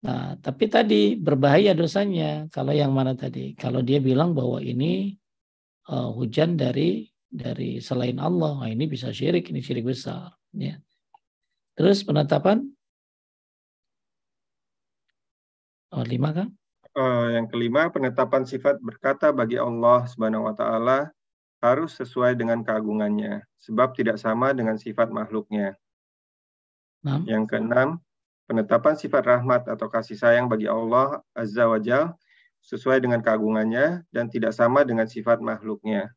Nah, 0.00 0.32
tapi 0.40 0.64
tadi 0.72 1.12
berbahaya 1.12 1.76
dosanya 1.76 2.48
kalau 2.48 2.72
yang 2.72 2.92
mana 2.92 3.12
tadi? 3.12 3.52
Kalau 3.52 3.84
dia 3.84 4.00
bilang 4.00 4.32
bahwa 4.32 4.56
ini 4.64 5.12
uh, 5.92 6.08
hujan 6.16 6.56
dari 6.56 7.04
dari 7.30 7.78
selain 7.84 8.16
Allah, 8.16 8.64
nah, 8.64 8.70
ini 8.70 8.88
bisa 8.88 9.12
syirik, 9.12 9.52
ini 9.52 9.60
syirik 9.60 9.86
besar, 9.86 10.34
ya. 10.56 10.80
Terus 11.76 12.02
penetapan 12.02 12.64
Oh, 15.90 16.06
lima 16.06 16.30
kan? 16.30 16.48
Uh, 16.94 17.34
yang 17.34 17.50
kelima, 17.50 17.90
penetapan 17.90 18.46
sifat 18.46 18.78
berkata 18.78 19.34
bagi 19.34 19.58
Allah 19.58 20.06
Subhanahu 20.06 20.46
wa 20.46 20.54
taala 20.54 21.10
harus 21.58 21.98
sesuai 21.98 22.38
dengan 22.38 22.62
keagungannya, 22.62 23.42
sebab 23.58 23.98
tidak 23.98 24.16
sama 24.22 24.54
dengan 24.54 24.78
sifat 24.78 25.10
makhluknya. 25.10 25.74
Yang 27.26 27.44
keenam, 27.50 27.98
penetapan 28.50 28.98
sifat 28.98 29.22
rahmat 29.22 29.70
atau 29.70 29.86
kasih 29.86 30.18
sayang 30.18 30.50
bagi 30.50 30.66
Allah 30.66 31.22
Azza 31.30 31.70
wa 31.70 31.78
Jal 31.78 32.18
sesuai 32.66 32.98
dengan 32.98 33.22
keagungannya 33.22 34.02
dan 34.10 34.26
tidak 34.26 34.50
sama 34.50 34.82
dengan 34.82 35.06
sifat 35.06 35.38
makhluknya. 35.38 36.10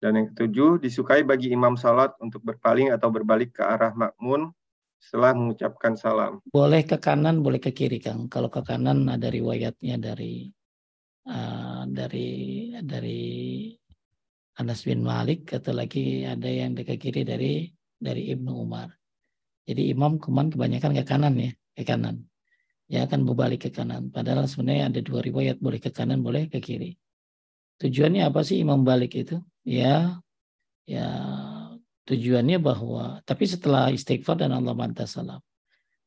Dan 0.00 0.16
yang 0.16 0.26
ketujuh, 0.32 0.80
disukai 0.80 1.20
bagi 1.22 1.52
imam 1.52 1.76
salat 1.76 2.16
untuk 2.18 2.40
berpaling 2.42 2.90
atau 2.90 3.12
berbalik 3.12 3.54
ke 3.54 3.62
arah 3.62 3.92
makmun 3.92 4.50
setelah 4.98 5.36
mengucapkan 5.36 5.94
salam. 5.94 6.40
Boleh 6.48 6.82
ke 6.82 6.96
kanan, 6.96 7.44
boleh 7.44 7.60
ke 7.60 7.70
kiri, 7.70 8.00
Kang. 8.00 8.26
Kalau 8.32 8.48
ke 8.48 8.64
kanan 8.64 9.06
ada 9.06 9.28
riwayatnya 9.30 10.00
dari 10.00 10.50
uh, 11.28 11.86
dari 11.86 12.72
dari 12.82 13.22
Anas 14.58 14.82
bin 14.82 15.04
Malik 15.06 15.54
atau 15.54 15.76
lagi 15.76 16.26
ada 16.26 16.50
yang 16.50 16.74
ke 16.74 16.98
kiri 16.98 17.22
dari 17.22 17.70
dari 18.00 18.32
Ibnu 18.34 18.50
Umar. 18.50 19.01
Jadi 19.62 19.94
imam 19.94 20.18
keman 20.18 20.50
kebanyakan 20.50 20.90
ke 20.98 21.04
kanan 21.06 21.34
ya, 21.38 21.50
ke 21.78 21.82
kanan. 21.86 22.26
ya 22.90 23.08
akan 23.08 23.24
berbalik 23.24 23.64
ke 23.64 23.70
kanan. 23.72 24.12
Padahal 24.12 24.44
sebenarnya 24.44 24.92
ada 24.92 25.00
dua 25.00 25.24
riwayat 25.24 25.56
boleh 25.62 25.80
ke 25.80 25.88
kanan, 25.88 26.20
boleh 26.20 26.50
ke 26.52 26.60
kiri. 26.60 26.92
Tujuannya 27.80 28.28
apa 28.28 28.44
sih 28.44 28.60
imam 28.60 28.84
balik 28.84 29.16
itu? 29.16 29.40
Ya, 29.64 30.20
ya 30.84 31.08
tujuannya 32.04 32.58
bahwa 32.60 33.22
tapi 33.24 33.48
setelah 33.48 33.88
istighfar 33.94 34.44
dan 34.44 34.52
Allah 34.52 34.76
bantah 34.76 35.08
salam. 35.08 35.40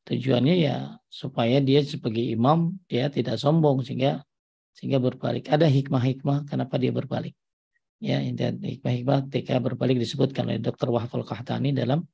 Tujuannya 0.06 0.54
ya 0.62 0.76
supaya 1.10 1.58
dia 1.58 1.82
sebagai 1.82 2.22
imam 2.22 2.78
dia 2.86 3.10
tidak 3.10 3.42
sombong 3.42 3.82
sehingga 3.82 4.22
sehingga 4.76 5.02
berbalik. 5.02 5.50
Ada 5.50 5.66
hikmah-hikmah 5.66 6.46
kenapa 6.46 6.78
dia 6.78 6.94
berbalik. 6.94 7.34
Ya, 7.98 8.20
hikmah-hikmah 8.22 9.26
ketika 9.26 9.56
berbalik 9.58 9.96
disebutkan 9.96 10.46
oleh 10.46 10.60
Dr. 10.60 10.92
Wahfal 10.92 11.24
Qahtani 11.24 11.72
dalam 11.72 12.04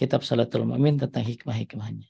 kitab 0.00 0.24
Salatul 0.24 0.64
Mu'min 0.64 0.96
tentang 0.96 1.28
hikmah-hikmahnya. 1.28 2.08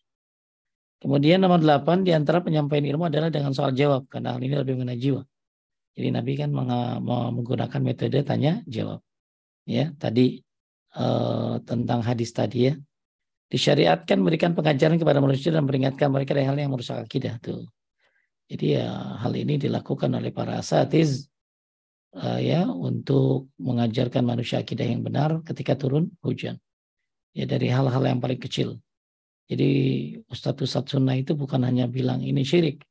Kemudian 1.03 1.43
nomor 1.43 1.59
delapan 1.59 2.07
di 2.07 2.15
antara 2.15 2.39
penyampaian 2.39 2.87
ilmu 2.87 3.11
adalah 3.11 3.33
dengan 3.33 3.51
soal 3.51 3.75
jawab 3.75 4.07
karena 4.07 4.37
hal 4.37 4.41
ini 4.45 4.55
lebih 4.55 4.79
mengenai 4.79 5.01
jiwa. 5.01 5.27
Jadi 5.99 6.09
Nabi 6.15 6.33
kan 6.39 6.55
menggunakan 7.35 7.81
metode 7.83 8.23
tanya 8.23 8.63
jawab. 8.71 9.03
Ya, 9.67 9.91
tadi 9.99 10.39
uh, 10.95 11.59
tentang 11.67 12.05
hadis 12.07 12.31
tadi 12.31 12.71
ya. 12.71 12.75
Disyariatkan 13.51 14.23
memberikan 14.23 14.55
pengajaran 14.55 14.95
kepada 14.95 15.19
manusia 15.19 15.51
dan 15.51 15.67
memperingatkan 15.67 16.07
mereka 16.07 16.39
dari 16.39 16.47
hal 16.47 16.55
yang 16.55 16.71
merusak 16.71 17.03
akidah 17.03 17.43
tuh. 17.43 17.67
Jadi 18.47 18.79
ya 18.79 19.19
hal 19.19 19.35
ini 19.35 19.59
dilakukan 19.59 20.15
oleh 20.15 20.31
para 20.31 20.63
asatiz 20.63 21.27
uh, 22.15 22.39
ya 22.39 22.69
untuk 22.71 23.51
mengajarkan 23.59 24.23
manusia 24.23 24.63
akidah 24.63 24.87
yang 24.87 25.03
benar 25.03 25.43
ketika 25.43 25.75
turun 25.75 26.13
hujan. 26.23 26.61
Ya 27.35 27.47
dari 27.47 27.71
hal-hal 27.71 28.03
yang 28.03 28.19
paling 28.19 28.41
kecil 28.43 28.81
jadi 29.51 29.71
Ustadz 30.31 30.63
Ustadz 30.63 30.95
Sunnah 30.95 31.19
itu 31.19 31.35
bukan 31.35 31.67
hanya 31.67 31.91
bilang 31.91 32.23
ini 32.23 32.47
syirik, 32.47 32.87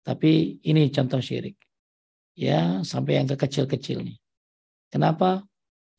tapi 0.00 0.56
ini 0.64 0.88
contoh 0.88 1.20
syirik. 1.20 1.60
Ya, 2.32 2.80
sampai 2.80 3.20
yang 3.20 3.28
kekecil-kecil 3.28 4.00
nih. 4.00 4.16
Kenapa? 4.88 5.44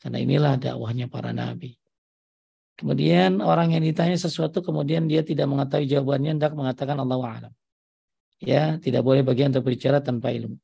Karena 0.01 0.18
inilah 0.20 0.57
dakwahnya 0.57 1.05
para 1.05 1.32
nabi. 1.32 1.78
Kemudian 2.76 3.39
orang 3.39 3.78
yang 3.78 3.86
ditanya 3.86 4.18
sesuatu 4.18 4.59
kemudian 4.59 5.05
dia 5.07 5.24
tidak 5.24 5.47
mengetahui 5.47 5.88
jawabannya 5.88 6.32
hendak 6.36 6.57
mengatakan 6.57 6.97
Allah 6.99 7.22
alam. 7.22 7.53
Ya, 8.41 8.82
tidak 8.82 9.05
boleh 9.05 9.22
bagian 9.22 9.53
untuk 9.53 9.70
berbicara 9.70 10.01
tanpa 10.01 10.34
ilmu. 10.34 10.57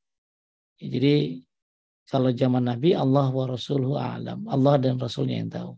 Ya, 0.82 0.88
jadi 0.98 1.46
kalau 2.10 2.34
zaman 2.34 2.68
Nabi 2.68 2.98
Allah 2.98 3.30
wa 3.30 3.46
rasuluhu 3.48 3.96
alam. 4.02 4.50
Allah 4.50 4.76
dan 4.82 4.98
Rasulnya 4.98 5.40
yang 5.40 5.54
tahu. 5.54 5.72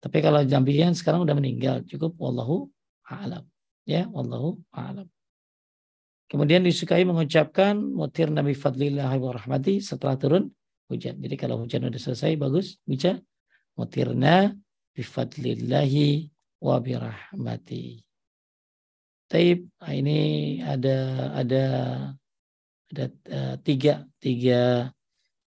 Tapi 0.00 0.18
kalau 0.20 0.44
jambian 0.44 0.92
sekarang 0.92 1.24
udah 1.24 1.34
meninggal, 1.34 1.82
cukup 1.88 2.14
wallahu 2.20 2.68
a'lam. 3.08 3.44
Ya, 3.86 4.06
wallahu 4.12 4.60
a'lam. 4.70 5.08
Kemudian 6.26 6.66
disukai 6.66 7.06
mengucapkan 7.06 7.78
mutir 7.78 8.28
Nabi 8.28 8.54
Fadlillah 8.54 9.14
wa 9.14 9.30
rahmati 9.30 9.78
setelah 9.78 10.18
turun 10.18 10.50
hujan. 10.90 11.18
Jadi 11.18 11.34
kalau 11.38 11.62
hujan 11.62 11.86
udah 11.86 12.00
selesai 12.00 12.34
bagus 12.38 12.78
baca 12.86 13.18
mutirna 13.76 14.54
bifadlillahi 14.96 16.32
wa 16.62 16.76
birahmati. 16.80 18.00
Taib, 19.26 19.66
ah, 19.82 19.92
ini 19.92 20.18
ada 20.62 21.30
ada 21.34 21.64
ada 22.86 23.04
uh, 23.10 23.54
tiga 23.66 24.06
tiga 24.22 24.88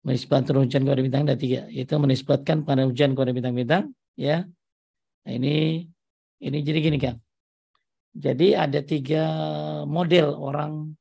menisbatkan 0.01 0.57
hujan 0.57 0.81
kepada 0.81 1.01
bintang 1.05 1.23
ada 1.29 1.37
tiga 1.37 1.69
yaitu 1.69 1.93
menisbatkan 2.01 2.65
pada 2.65 2.89
hujan 2.89 3.13
kepada 3.13 3.31
bintang-bintang 3.37 3.93
ya. 4.17 4.43
Nah, 5.23 5.31
ini 5.31 5.85
ini 6.41 6.57
jadi 6.65 6.79
gini 6.81 6.97
kan 6.97 7.15
jadi 8.17 8.65
ada 8.65 8.81
tiga 8.81 9.23
model 9.85 10.33
orang 10.33 10.97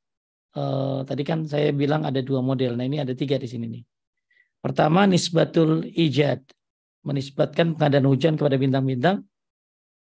eh, 0.52 1.00
tadi 1.08 1.22
kan 1.24 1.48
saya 1.48 1.72
bilang 1.72 2.04
ada 2.04 2.20
dua 2.20 2.44
model. 2.44 2.76
Nah 2.76 2.84
ini 2.84 3.00
ada 3.00 3.16
tiga 3.16 3.40
di 3.40 3.48
sini 3.48 3.64
nih. 3.72 3.84
Pertama 4.60 5.08
nisbatul 5.08 5.88
ijad. 5.88 6.44
Menisbatkan 7.06 7.78
pengadaan 7.78 8.04
hujan 8.04 8.36
kepada 8.36 8.60
bintang-bintang. 8.60 9.24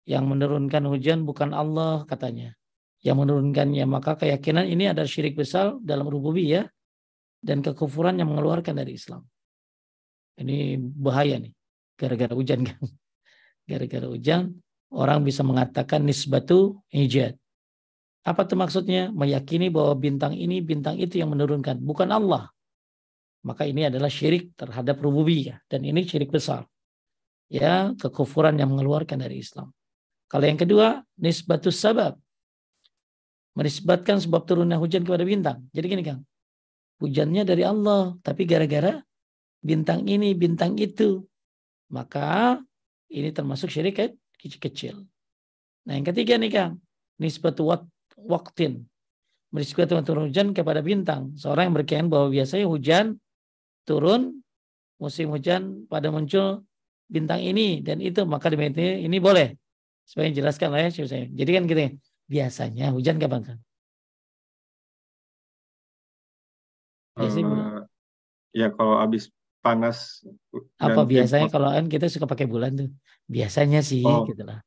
Yang 0.03 0.23
menurunkan 0.27 0.83
hujan 0.91 1.23
bukan 1.23 1.55
Allah 1.55 2.03
katanya. 2.03 2.51
Yang 2.99 3.17
menurunkannya 3.23 3.85
maka 3.87 4.19
keyakinan 4.19 4.67
ini 4.67 4.91
adalah 4.91 5.07
syirik 5.07 5.39
besar 5.39 5.79
dalam 5.79 6.11
rububiyah 6.11 6.67
dan 7.39 7.63
kekufuran 7.63 8.19
yang 8.19 8.35
mengeluarkan 8.35 8.75
dari 8.75 8.99
Islam. 8.99 9.23
Ini 10.37 10.75
bahaya 10.81 11.39
nih 11.39 11.56
gara-gara 11.97 12.33
hujan 12.33 12.63
kan. 12.63 12.79
Gara-gara 13.69 14.07
hujan 14.07 14.55
orang 14.93 15.25
bisa 15.27 15.43
mengatakan 15.43 16.07
nisbatu 16.07 16.79
ijad. 16.93 17.35
Apa 18.23 18.43
itu 18.43 18.55
maksudnya? 18.59 19.11
Meyakini 19.11 19.71
bahwa 19.71 19.95
bintang 19.95 20.35
ini, 20.35 20.59
bintang 20.59 20.99
itu 20.99 21.19
yang 21.19 21.31
menurunkan, 21.31 21.79
bukan 21.79 22.11
Allah. 22.11 22.51
Maka 23.47 23.63
ini 23.63 23.87
adalah 23.87 24.11
syirik 24.11 24.51
terhadap 24.59 24.99
rububiyah 24.99 25.63
dan 25.71 25.87
ini 25.87 26.03
syirik 26.03 26.31
besar. 26.31 26.67
Ya, 27.47 27.95
kekufuran 27.95 28.59
yang 28.59 28.75
mengeluarkan 28.75 29.23
dari 29.23 29.39
Islam. 29.39 29.71
Kalau 30.27 30.43
yang 30.43 30.59
kedua, 30.59 30.99
nisbatus 31.15 31.79
sabab. 31.79 32.19
Menisbatkan 33.55 34.19
sebab 34.19 34.43
turunnya 34.43 34.75
hujan 34.75 35.07
kepada 35.07 35.23
bintang. 35.23 35.63
Jadi 35.71 35.85
gini 35.87 36.03
Kang, 36.03 36.27
hujannya 36.99 37.47
dari 37.47 37.63
Allah, 37.63 38.19
tapi 38.19 38.43
gara-gara 38.43 38.99
bintang 39.63 40.03
ini, 40.03 40.35
bintang 40.35 40.75
itu 40.75 41.23
maka 41.87 42.59
ini 43.07 43.31
termasuk 43.31 43.71
syirik 43.71 44.19
kecil-kecil. 44.37 45.03
Nah 45.87 45.93
yang 45.95 46.05
ketiga 46.07 46.35
nih 46.35 46.51
Kang, 46.51 46.73
nisbatu 47.19 47.63
waktin. 48.17 48.87
Menisbatkan 49.47 50.03
turun 50.03 50.27
hujan 50.27 50.51
kepada 50.51 50.83
bintang. 50.83 51.31
Seorang 51.39 51.71
yang 51.71 51.75
berkeyakinan 51.79 52.11
bahwa 52.11 52.27
biasanya 52.35 52.67
hujan 52.67 53.15
turun 53.87 54.43
musim 54.99 55.31
hujan 55.31 55.87
pada 55.87 56.11
muncul 56.11 56.67
bintang 57.07 57.39
ini 57.39 57.79
dan 57.79 58.03
itu 58.03 58.27
maka 58.27 58.51
di 58.51 58.59
ini, 58.59 59.07
ini 59.07 59.17
boleh. 59.23 59.55
Supaya 60.03 60.27
jelaskan 60.35 60.75
lah 60.75 60.83
ya 60.83 60.91
saya. 60.91 61.31
Jadi 61.31 61.49
kan 61.55 61.63
gitu 61.63 61.79
ya, 61.79 61.91
biasanya 62.27 62.85
hujan 62.91 63.15
kapan 63.19 63.41
kan? 63.43 63.57
Biasanya 67.15 67.47
uh, 67.47 67.81
ya 68.51 68.67
kalau 68.75 68.99
habis 68.99 69.31
panas. 69.67 70.23
Apa 70.79 71.03
biasanya 71.03 71.51
kalau 71.51 71.69
kan 71.75 71.85
kita 71.91 72.07
suka 72.07 72.23
pakai 72.23 72.47
bulan 72.47 72.71
tuh. 72.79 72.89
Biasanya 73.27 73.83
sih 73.83 74.01
oh. 74.07 74.23
gitu 74.23 74.47
lah. 74.47 74.63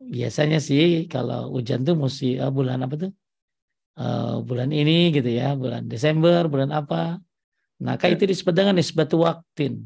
Biasanya 0.00 0.58
sih 0.62 1.04
kalau 1.10 1.52
hujan 1.52 1.84
tuh 1.84 1.98
mesti 1.98 2.40
uh, 2.40 2.48
bulan 2.48 2.80
apa 2.86 2.94
tuh? 2.96 3.12
Uh, 3.98 4.40
bulan 4.46 4.70
ini 4.70 5.10
gitu 5.10 5.26
ya, 5.26 5.58
bulan 5.58 5.90
Desember, 5.90 6.46
bulan 6.48 6.70
apa. 6.72 7.18
Maka 7.82 8.08
ya. 8.08 8.16
itu 8.16 8.24
disebut 8.30 8.54
dengan 8.54 8.74
nisbatu 8.78 9.20
waktin. 9.26 9.84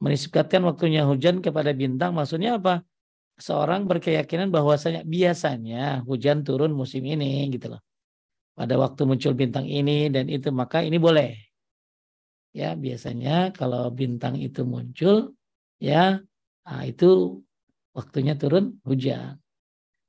Menisbatkan 0.00 0.64
waktunya 0.64 1.04
hujan 1.04 1.44
kepada 1.44 1.76
bintang 1.76 2.16
maksudnya 2.16 2.56
apa? 2.56 2.80
Seorang 3.36 3.84
berkeyakinan 3.84 4.48
bahwasanya 4.48 5.04
biasanya 5.04 6.00
hujan 6.08 6.40
turun 6.46 6.72
musim 6.72 7.04
ini 7.04 7.50
gitu 7.52 7.76
loh. 7.76 7.82
Pada 8.56 8.76
waktu 8.76 9.04
muncul 9.04 9.32
bintang 9.36 9.68
ini 9.68 10.08
dan 10.08 10.28
itu 10.28 10.48
maka 10.52 10.84
ini 10.84 10.96
boleh 11.00 11.49
ya 12.50 12.74
biasanya 12.74 13.54
kalau 13.54 13.90
bintang 13.94 14.38
itu 14.38 14.66
muncul 14.66 15.34
ya 15.78 16.18
nah 16.66 16.82
itu 16.84 17.40
waktunya 17.94 18.38
turun 18.38 18.78
hujan. 18.86 19.38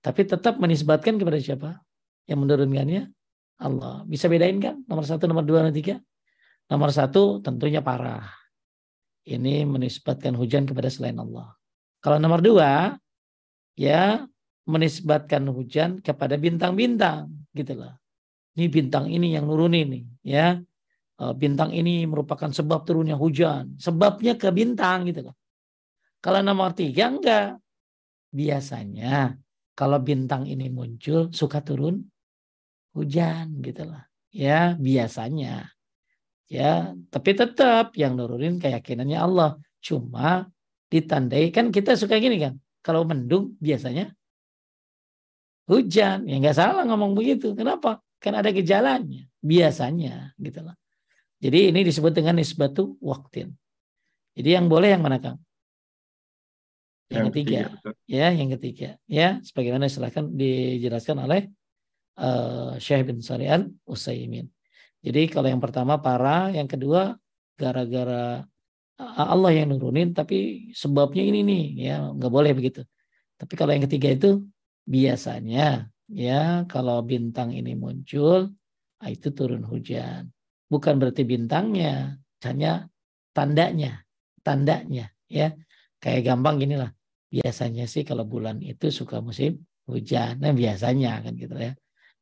Tapi 0.01 0.25
tetap 0.25 0.57
menisbatkan 0.57 1.21
kepada 1.21 1.37
siapa? 1.37 1.81
Yang 2.25 2.39
menurunkannya 2.45 3.03
Allah. 3.61 4.01
Bisa 4.09 4.25
bedain 4.25 4.57
kan 4.57 4.81
nomor 4.89 5.05
satu 5.05 5.29
nomor 5.29 5.45
dua 5.45 5.65
nomor 5.65 5.75
tiga? 5.75 6.01
Nomor 6.69 6.89
satu 6.89 7.41
tentunya 7.43 7.83
parah. 7.85 8.25
Ini 9.21 9.69
menisbatkan 9.69 10.33
hujan 10.33 10.65
kepada 10.65 10.89
selain 10.89 11.21
Allah. 11.21 11.53
Kalau 12.01 12.17
nomor 12.17 12.41
dua 12.41 12.97
ya 13.77 14.25
menisbatkan 14.65 15.45
hujan 15.53 16.01
kepada 16.01 16.37
bintang-bintang 16.37 17.29
gitu 17.53 17.77
loh. 17.77 17.93
Ini 18.57 18.65
bintang 18.67 19.05
ini 19.13 19.37
yang 19.37 19.45
nurunin 19.45 19.87
nih 19.89 20.03
ya 20.25 20.57
bintang 21.37 21.69
ini 21.75 22.09
merupakan 22.09 22.49
sebab 22.49 22.81
turunnya 22.87 23.15
hujan. 23.15 23.77
Sebabnya 23.77 24.39
ke 24.39 24.49
bintang 24.49 25.05
gitu 25.05 25.29
loh. 25.29 25.35
Kalau 26.21 26.41
nomor 26.41 26.73
tiga 26.73 27.09
enggak. 27.09 27.57
Biasanya 28.31 29.35
kalau 29.75 29.99
bintang 29.99 30.47
ini 30.47 30.71
muncul 30.71 31.29
suka 31.35 31.59
turun 31.59 31.99
hujan 32.95 33.59
gitu 33.61 33.85
loh. 33.89 34.01
Ya 34.31 34.73
biasanya. 34.79 35.67
Ya, 36.51 36.91
tapi 37.07 37.31
tetap 37.31 37.95
yang 37.95 38.19
nurunin 38.19 38.59
keyakinannya 38.59 39.19
Allah. 39.19 39.55
Cuma 39.79 40.51
ditandai 40.91 41.47
kan 41.55 41.71
kita 41.71 41.95
suka 41.95 42.19
gini 42.19 42.39
kan. 42.39 42.59
Kalau 42.83 43.07
mendung 43.07 43.55
biasanya 43.59 44.11
hujan. 45.69 46.27
Ya 46.27 46.35
nggak 46.39 46.57
salah 46.57 46.83
ngomong 46.83 47.15
begitu. 47.15 47.55
Kenapa? 47.55 48.03
Kan 48.19 48.35
ada 48.35 48.51
gejalanya. 48.51 49.27
Biasanya 49.39 50.35
gitu 50.35 50.59
loh. 50.67 50.75
Jadi 51.41 51.73
ini 51.73 51.81
disebut 51.81 52.13
dengan 52.13 52.37
nisbatu 52.37 53.01
waktin. 53.01 53.57
Jadi 54.37 54.49
yang 54.53 54.69
boleh 54.69 54.93
yang 54.93 55.01
mana 55.01 55.17
Kang? 55.17 55.41
Yang, 57.09 57.17
yang 57.17 57.25
ketiga. 57.33 57.59
ketiga 57.67 57.91
ya, 58.07 58.27
yang 58.31 58.49
ketiga. 58.55 58.89
Ya, 59.09 59.27
sebagaimana 59.43 59.89
silahkan 59.89 60.29
dijelaskan 60.31 61.17
oleh 61.25 61.49
uh, 62.21 62.77
Syekh 62.77 63.09
bin 63.09 63.19
Sarian 63.19 63.73
Usaimin. 63.83 64.47
Jadi 65.01 65.27
kalau 65.33 65.49
yang 65.49 65.59
pertama 65.59 65.97
parah, 65.97 66.53
yang 66.53 66.69
kedua 66.69 67.17
gara-gara 67.57 68.45
Allah 69.01 69.49
yang 69.49 69.73
nurunin, 69.73 70.13
tapi 70.13 70.69
sebabnya 70.77 71.25
ini 71.25 71.41
nih, 71.41 71.63
ya 71.89 71.95
nggak 72.13 72.31
boleh 72.31 72.53
begitu. 72.53 72.85
Tapi 73.41 73.53
kalau 73.57 73.73
yang 73.73 73.89
ketiga 73.89 74.13
itu 74.13 74.45
biasanya 74.85 75.89
ya 76.05 76.69
kalau 76.69 77.01
bintang 77.01 77.49
ini 77.49 77.73
muncul, 77.73 78.53
ah, 79.01 79.09
itu 79.09 79.33
turun 79.33 79.65
hujan. 79.65 80.29
Bukan 80.71 81.03
berarti 81.03 81.27
bintangnya, 81.27 82.15
hanya 82.47 82.87
tandanya, 83.35 84.07
tandanya 84.39 85.11
ya. 85.27 85.51
Kayak 86.01 86.33
gampang 86.33 86.63
gini 86.63 86.79
lah. 86.79 86.89
Biasanya 87.27 87.85
sih 87.91 88.07
kalau 88.07 88.23
bulan 88.23 88.63
itu 88.63 88.87
suka 88.89 89.19
musim 89.19 89.61
hujan, 89.85 90.39
nah 90.39 90.55
biasanya 90.55 91.21
kan 91.23 91.33
gitu 91.35 91.55
ya. 91.59 91.75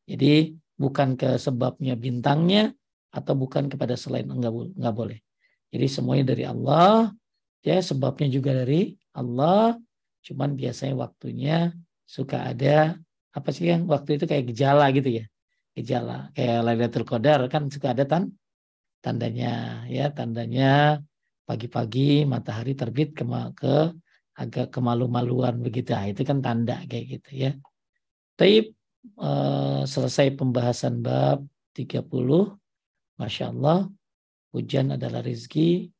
Jadi 0.10 0.58
bukan 0.76 1.14
ke 1.14 1.38
sebabnya 1.38 1.94
bintangnya 1.94 2.74
atau 3.14 3.34
bukan 3.38 3.70
kepada 3.70 3.94
selain 3.94 4.26
enggak 4.26 4.54
enggak 4.74 4.96
boleh. 4.96 5.20
Jadi 5.70 5.86
semuanya 5.86 6.34
dari 6.34 6.44
Allah, 6.50 7.14
ya 7.62 7.78
sebabnya 7.82 8.28
juga 8.30 8.52
dari 8.66 8.98
Allah. 9.14 9.78
Cuman 10.26 10.58
biasanya 10.58 10.98
waktunya 10.98 11.74
suka 12.06 12.50
ada 12.50 12.98
apa 13.30 13.50
sih 13.54 13.70
yang 13.70 13.86
waktu 13.86 14.18
itu 14.18 14.26
kayak 14.26 14.50
gejala 14.50 14.90
gitu 14.94 15.10
ya. 15.22 15.26
Gejala 15.78 16.34
kayak 16.34 16.58
Lailatul 16.66 17.06
Qadar 17.06 17.46
kan 17.48 17.70
suka 17.70 17.94
ada 17.94 18.04
tan 18.04 18.34
tandanya 19.04 19.84
ya, 19.88 20.12
tandanya 20.12 21.00
pagi-pagi 21.48 22.24
matahari 22.30 22.78
terbit 22.78 23.16
ke, 23.18 23.24
ke 23.58 23.76
agak 24.38 24.68
kemalu-maluan 24.76 25.60
begitu. 25.60 25.92
Nah, 25.96 26.08
itu 26.12 26.22
kan 26.24 26.40
tanda 26.40 26.84
kayak 26.86 27.06
gitu 27.20 27.30
ya. 27.36 27.52
Tapi 28.38 28.72
eh, 29.20 29.82
selesai 29.84 30.36
pembahasan 30.36 31.02
bab 31.04 31.44
30 31.76 32.04
Masya 33.20 33.52
Allah 33.52 33.90
Hujan 34.50 34.98
adalah 34.98 35.22
rizki, 35.22 35.94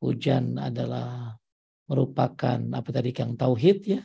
hujan 0.00 0.56
adalah 0.56 1.36
merupakan 1.84 2.56
apa 2.72 2.88
tadi 2.88 3.12
Kang 3.12 3.36
tauhid 3.36 3.78
ya. 3.84 4.02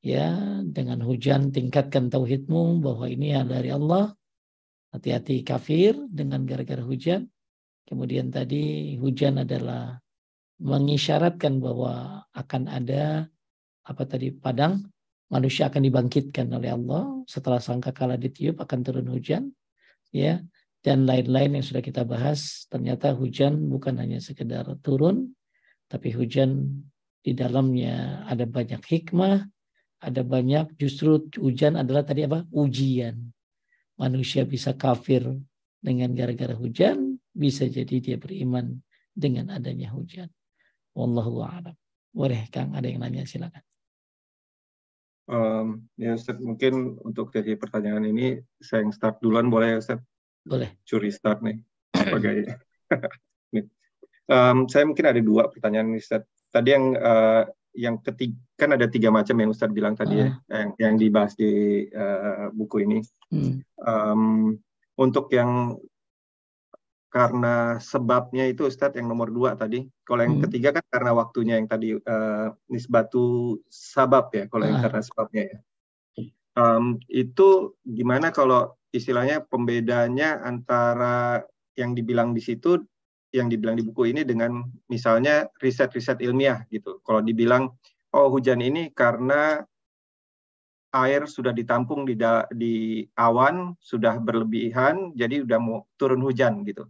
Ya, 0.00 0.32
dengan 0.64 1.04
hujan 1.04 1.52
tingkatkan 1.52 2.08
tauhidmu 2.08 2.80
bahwa 2.80 3.04
ini 3.04 3.36
adalah 3.36 3.60
dari 3.60 3.68
Allah. 3.68 4.16
Hati-hati 4.96 5.44
kafir 5.44 5.92
dengan 6.08 6.48
gara-gara 6.48 6.80
hujan. 6.80 7.28
Kemudian 7.90 8.30
tadi 8.30 8.94
hujan 9.02 9.42
adalah 9.42 9.98
mengisyaratkan 10.62 11.58
bahwa 11.58 12.22
akan 12.30 12.70
ada 12.70 13.26
apa 13.82 14.02
tadi 14.06 14.30
padang 14.30 14.86
manusia 15.26 15.66
akan 15.66 15.82
dibangkitkan 15.90 16.46
oleh 16.54 16.70
Allah. 16.70 17.26
Setelah 17.26 17.58
sangka 17.58 17.90
kala 17.90 18.14
ditiup 18.14 18.62
akan 18.62 18.78
turun 18.86 19.10
hujan 19.10 19.50
ya. 20.14 20.38
Dan 20.80 21.04
lain-lain 21.04 21.60
yang 21.60 21.66
sudah 21.66 21.82
kita 21.82 22.06
bahas 22.08 22.64
ternyata 22.70 23.12
hujan 23.12 23.68
bukan 23.68 24.00
hanya 24.00 24.16
sekedar 24.16 24.64
turun 24.80 25.36
tapi 25.90 26.14
hujan 26.14 26.80
di 27.20 27.36
dalamnya 27.36 28.24
ada 28.24 28.48
banyak 28.48 28.80
hikmah 28.80 29.44
ada 30.00 30.24
banyak 30.24 30.80
justru 30.80 31.28
hujan 31.36 31.76
adalah 31.76 32.00
tadi 32.00 32.24
apa? 32.24 32.48
Ujian. 32.54 33.34
Manusia 34.00 34.48
bisa 34.48 34.72
kafir 34.72 35.28
dengan 35.76 36.16
gara-gara 36.16 36.56
hujan 36.56 37.09
bisa 37.30 37.66
jadi 37.70 37.96
dia 38.02 38.16
beriman 38.16 38.78
dengan 39.14 39.54
adanya 39.54 39.90
hujan 39.94 40.28
wallahu 40.94 41.42
a'lam 41.46 41.76
boleh 42.10 42.50
Kang 42.50 42.74
ada 42.74 42.90
yang 42.90 43.02
nanya 43.02 43.26
silakan 43.26 43.62
um, 45.30 45.86
ya 45.94 46.18
Ustaz 46.18 46.38
mungkin 46.42 46.98
untuk 47.06 47.30
jadi 47.30 47.54
pertanyaan 47.54 48.06
ini 48.10 48.42
saya 48.58 48.82
yang 48.82 48.94
start 48.94 49.22
duluan 49.22 49.46
boleh 49.46 49.74
ya 49.74 49.78
Ustaz 49.78 50.00
boleh. 50.44 50.70
Curi 50.88 51.10
start 51.12 51.44
nih. 51.44 51.58
Sebagai 51.92 52.36
um, 54.34 54.66
saya 54.68 54.84
mungkin 54.88 55.06
ada 55.08 55.20
dua 55.20 55.52
pertanyaan 55.52 55.92
Ustaz. 55.96 56.24
Tadi 56.50 56.68
yang 56.72 56.96
uh, 56.96 57.44
yang 57.70 58.02
ketiga 58.02 58.34
kan 58.58 58.74
ada 58.74 58.90
tiga 58.90 59.08
macam 59.14 59.36
yang 59.38 59.50
Ustaz 59.52 59.70
bilang 59.70 59.94
tadi 59.94 60.20
uh. 60.20 60.20
ya, 60.20 60.28
ah. 60.28 60.34
yang, 60.64 60.70
yang 60.80 60.94
dibahas 60.96 61.32
di 61.36 61.84
uh, 61.92 62.48
buku 62.50 62.88
ini. 62.88 62.98
Hmm. 63.30 63.62
Um, 63.80 64.22
untuk 65.00 65.32
yang 65.32 65.76
karena 67.10 67.82
sebabnya 67.82 68.46
itu 68.46 68.70
Ustadz 68.70 68.94
yang 68.94 69.10
nomor 69.10 69.34
dua 69.34 69.58
tadi. 69.58 69.82
Kalau 70.06 70.22
yang 70.22 70.38
hmm. 70.38 70.44
ketiga 70.46 70.78
kan 70.78 70.86
karena 70.86 71.10
waktunya 71.10 71.54
yang 71.58 71.66
tadi 71.66 71.98
uh, 71.98 72.54
nisbatu 72.70 73.58
sabab 73.66 74.30
ya. 74.30 74.46
Kalau 74.46 74.64
yang 74.70 74.78
ah. 74.78 74.82
karena 74.86 75.02
sebabnya 75.02 75.42
ya. 75.50 75.58
Um, 76.54 77.02
itu 77.10 77.74
gimana 77.82 78.30
kalau 78.30 78.78
istilahnya 78.94 79.42
pembedanya 79.42 80.38
antara 80.42 81.42
yang 81.74 81.98
dibilang 81.98 82.30
di 82.30 82.42
situ 82.42 82.78
yang 83.30 83.46
dibilang 83.46 83.78
di 83.78 83.86
buku 83.86 84.10
ini 84.10 84.26
dengan 84.26 84.66
misalnya 84.86 85.50
riset-riset 85.58 86.22
ilmiah 86.22 86.62
gitu. 86.70 87.02
Kalau 87.02 87.22
dibilang 87.22 87.74
oh 88.14 88.30
hujan 88.30 88.62
ini 88.62 88.90
karena 88.94 89.62
air 90.90 91.26
sudah 91.26 91.54
ditampung 91.54 92.02
di 92.06 92.18
da, 92.18 92.46
di 92.50 93.06
awan 93.14 93.78
sudah 93.78 94.18
berlebihan 94.18 95.14
jadi 95.14 95.46
udah 95.46 95.58
mau 95.58 95.86
turun 95.98 96.22
hujan 96.22 96.62
gitu. 96.66 96.86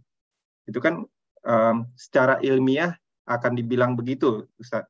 Itu 0.71 0.79
kan 0.79 1.03
um, 1.43 1.75
secara 1.99 2.39
ilmiah 2.39 2.95
akan 3.27 3.59
dibilang 3.59 3.93
begitu, 3.99 4.47
Ustaz. 4.55 4.87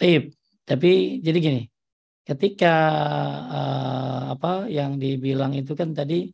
Tip. 0.00 0.32
Tapi 0.64 1.20
jadi 1.20 1.38
gini, 1.40 1.62
ketika 2.24 2.74
uh, 3.48 4.22
apa 4.36 4.68
yang 4.68 4.96
dibilang 4.96 5.52
itu 5.56 5.72
kan 5.72 5.92
tadi 5.96 6.28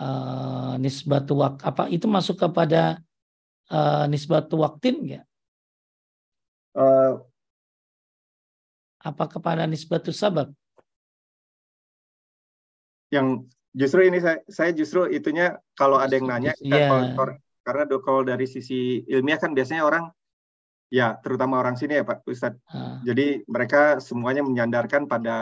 uh, 0.00 0.76
nisbatu 0.76 1.40
wak 1.40 1.64
apa 1.64 1.88
itu 1.88 2.04
masuk 2.04 2.36
kepada 2.40 3.00
uh, 3.72 4.04
nisbatu 4.08 4.60
waktin 4.60 4.94
enggak? 5.00 5.24
Uh, 6.76 7.24
apa 9.00 9.24
kepada 9.28 9.64
nisbatu 9.64 10.12
sabab? 10.12 10.52
Yang 13.08 13.48
justru 13.74 14.06
ini 14.06 14.22
saya 14.22 14.38
saya 14.46 14.70
justru 14.70 15.10
itunya 15.10 15.58
kalau 15.74 15.98
ada 15.98 16.14
yang 16.14 16.30
nanya 16.30 16.54
yeah. 16.62 17.12
kalau, 17.18 17.34
karena 17.66 17.82
kalau 18.00 18.22
dari 18.22 18.46
sisi 18.46 19.02
ilmiah 19.10 19.36
kan 19.36 19.52
biasanya 19.52 19.84
orang 19.84 20.08
Ya, 20.94 21.18
terutama 21.18 21.58
orang 21.58 21.74
sini 21.74 21.98
ya 21.98 22.06
Pak 22.06 22.22
Ustadz. 22.22 22.62
Uh. 22.70 23.02
Jadi 23.02 23.42
mereka 23.50 23.98
semuanya 23.98 24.46
menyandarkan 24.46 25.10
pada 25.10 25.36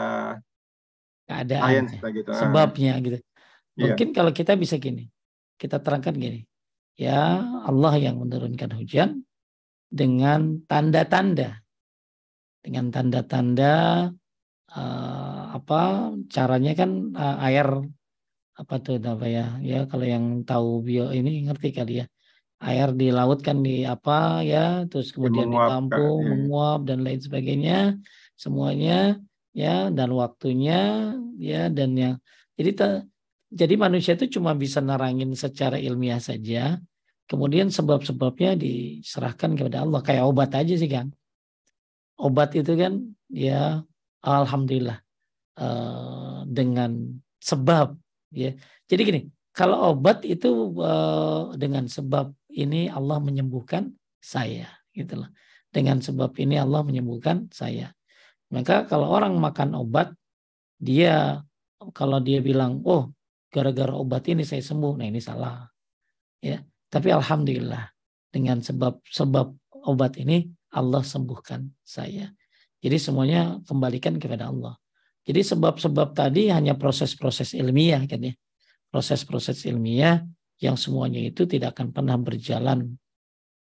keadaan, 1.29 1.93
ya. 1.93 2.09
gitu. 2.09 2.31
sebabnya 2.33 2.93
gitu. 3.05 3.17
Iya. 3.21 3.93
Mungkin 3.93 4.07
yeah. 4.09 4.15
kalau 4.17 4.31
kita 4.33 4.57
bisa 4.57 4.81
gini, 4.81 5.13
kita 5.61 5.77
terangkan 5.77 6.17
gini, 6.17 6.41
ya 6.97 7.37
Allah 7.69 7.93
yang 8.01 8.17
menurunkan 8.17 8.73
hujan 8.81 9.21
dengan 9.93 10.57
tanda-tanda, 10.65 11.61
dengan 12.65 12.89
tanda-tanda 12.89 13.73
uh, 14.73 15.43
apa 15.53 16.11
caranya 16.33 16.73
kan 16.73 17.13
uh, 17.13 17.37
air 17.45 17.67
apa 18.53 18.73
tuh 18.83 19.01
apa 19.01 19.25
ya? 19.25 19.57
Ya 19.61 19.85
kalau 19.89 20.05
yang 20.05 20.45
tahu 20.45 20.85
bio 20.85 21.09
ini 21.09 21.45
ngerti 21.49 21.69
kali 21.73 21.93
ya. 22.03 22.05
Air 22.63 22.95
di 22.95 23.11
laut 23.11 23.43
kan 23.43 23.59
di 23.59 23.83
apa 23.83 24.39
ya 24.39 24.87
terus 24.87 25.11
kemudian 25.11 25.51
ditampung 25.51 26.23
ya. 26.23 26.27
menguap 26.31 26.79
dan 26.87 27.03
lain 27.03 27.19
sebagainya 27.19 27.99
semuanya 28.39 29.19
ya 29.51 29.91
dan 29.91 30.15
waktunya 30.15 31.11
ya 31.35 31.67
dan 31.67 31.91
yang 31.99 32.15
jadi 32.55 32.71
ta, 32.71 32.87
jadi 33.51 33.75
manusia 33.75 34.15
itu 34.15 34.39
cuma 34.39 34.55
bisa 34.55 34.79
nerangin 34.79 35.35
secara 35.35 35.75
ilmiah 35.75 36.23
saja. 36.23 36.79
Kemudian 37.27 37.67
sebab-sebabnya 37.71 38.55
diserahkan 38.55 39.55
kepada 39.55 39.83
Allah. 39.83 39.99
Kayak 40.03 40.23
obat 40.27 40.51
aja 40.55 40.75
sih 40.75 40.91
kan 40.91 41.11
obat 42.23 42.53
itu 42.53 42.73
kan 42.77 42.93
ya 43.27 43.81
alhamdulillah 44.21 44.99
uh, 45.57 46.45
dengan 46.45 47.19
sebab 47.41 47.97
ya 48.33 48.51
jadi 48.89 49.01
gini 49.05 49.21
kalau 49.53 49.93
obat 49.93 50.25
itu 50.25 50.73
uh, 50.81 51.53
dengan 51.53 51.85
sebab 51.85 52.33
ini 52.57 52.89
Allah 52.89 53.21
menyembuhkan 53.21 53.93
saya, 54.17 54.65
gitu 54.97 55.21
loh. 55.21 55.29
Dengan 55.69 56.01
sebab 56.01 56.33
ini 56.41 56.57
Allah 56.57 56.81
menyembuhkan 56.81 57.53
saya. 57.53 57.93
Maka 58.49 58.89
kalau 58.89 59.13
orang 59.13 59.37
makan 59.37 59.77
obat, 59.77 60.09
dia 60.81 61.45
kalau 61.93 62.17
dia 62.17 62.41
bilang, 62.41 62.81
oh 62.81 63.13
gara-gara 63.53 63.93
obat 63.93 64.25
ini 64.25 64.41
saya 64.41 64.65
sembuh, 64.65 64.97
nah 64.97 65.05
ini 65.05 65.21
salah. 65.21 65.69
Ya, 66.41 66.65
tapi 66.89 67.13
alhamdulillah 67.13 67.93
dengan 68.33 68.57
sebab 68.57 69.05
sebab 69.05 69.53
obat 69.85 70.17
ini 70.17 70.49
Allah 70.73 71.05
sembuhkan 71.05 71.69
saya. 71.85 72.25
Jadi 72.81 72.97
semuanya 72.97 73.61
kembalikan 73.69 74.17
kepada 74.17 74.49
Allah. 74.49 74.73
Jadi 75.23 75.39
sebab-sebab 75.39 76.11
tadi 76.11 76.51
hanya 76.51 76.75
proses-proses 76.75 77.55
ilmiah 77.55 78.03
kan 78.03 78.19
ya 78.19 78.33
proses-proses 78.93 79.65
ilmiah 79.65 80.21
yang 80.61 80.77
semuanya 80.77 81.17
itu 81.17 81.49
tidak 81.49 81.73
akan 81.73 81.89
pernah 81.89 82.13
berjalan 82.21 82.93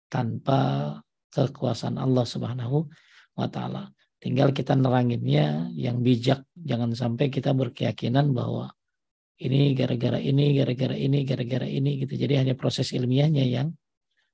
tanpa 0.10 0.98
kekuasaan 1.30 2.02
Allah 2.02 2.26
Subhanahu 2.26 2.90
wa 3.38 3.45
taala. 3.45 3.94
Tinggal 4.19 4.52
kita 4.52 4.76
neranginnya 4.76 5.72
yang 5.77 6.02
bijak, 6.02 6.44
jangan 6.57 6.91
sampai 6.91 7.31
kita 7.31 7.53
berkeyakinan 7.56 8.34
bahwa 8.36 8.73
ini 9.40 9.72
gara-gara 9.72 10.19
ini, 10.19 10.60
gara-gara 10.60 10.98
ini, 10.98 11.23
gara-gara 11.23 11.64
ini 11.64 12.03
gitu. 12.03 12.19
Jadi 12.19 12.34
hanya 12.36 12.53
proses 12.60 12.91
ilmiahnya 12.91 13.45
yang 13.48 13.72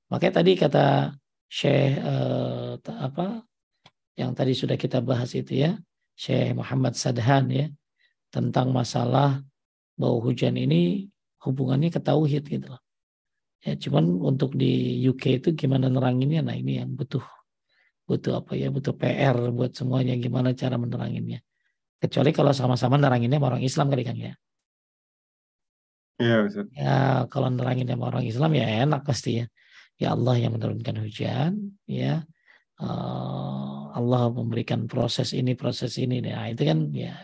makanya 0.10 0.42
tadi 0.42 0.52
kata 0.58 0.86
Syekh 1.46 2.02
eh, 2.02 2.74
apa 2.82 3.46
yang 4.18 4.34
tadi 4.34 4.58
sudah 4.58 4.80
kita 4.80 5.04
bahas 5.06 5.36
itu 5.38 5.60
ya, 5.60 5.78
Syekh 6.16 6.56
Muhammad 6.56 6.96
Sadhan 6.96 7.46
ya 7.52 7.68
tentang 8.32 8.72
masalah 8.72 9.44
bau 9.96 10.20
hujan 10.24 10.56
ini 10.56 11.12
hubungannya 11.44 11.92
ke 11.92 12.00
tauhid 12.00 12.44
gitu 12.48 12.76
loh. 12.76 12.82
Ya, 13.66 13.74
cuman 13.76 14.22
untuk 14.22 14.54
di 14.56 15.02
UK 15.10 15.42
itu 15.42 15.50
gimana 15.58 15.90
neranginnya? 15.90 16.46
Nah 16.46 16.56
ini 16.56 16.80
yang 16.80 16.94
butuh 16.94 17.24
butuh 18.06 18.44
apa 18.44 18.54
ya? 18.56 18.70
Butuh 18.70 18.94
PR 18.94 19.36
buat 19.52 19.74
semuanya 19.74 20.14
gimana 20.16 20.54
cara 20.54 20.76
meneranginnya. 20.78 21.42
Kecuali 21.98 22.30
kalau 22.36 22.52
sama-sama 22.54 23.00
neranginnya 23.00 23.40
orang 23.42 23.64
Islam 23.64 23.90
kali 23.90 24.04
kan 24.06 24.18
ya. 24.18 24.34
Iya, 26.16 26.36
Ustaz. 26.48 26.68
Ya, 26.72 27.28
kalau 27.28 27.52
nerangin 27.52 27.92
sama 27.92 28.08
orang 28.08 28.24
Islam 28.24 28.52
ya 28.56 28.66
enak 28.88 29.04
pasti 29.04 29.44
ya. 29.44 29.46
Ya 29.96 30.12
Allah 30.12 30.36
yang 30.40 30.56
menurunkan 30.56 30.96
hujan, 31.04 31.76
ya. 31.88 32.24
Uh, 32.76 33.88
Allah 33.96 34.28
memberikan 34.32 34.84
proses 34.86 35.32
ini, 35.32 35.56
proses 35.56 35.96
ini. 35.96 36.20
Nah, 36.20 36.52
itu 36.52 36.68
kan 36.68 36.92
ya. 36.92 37.16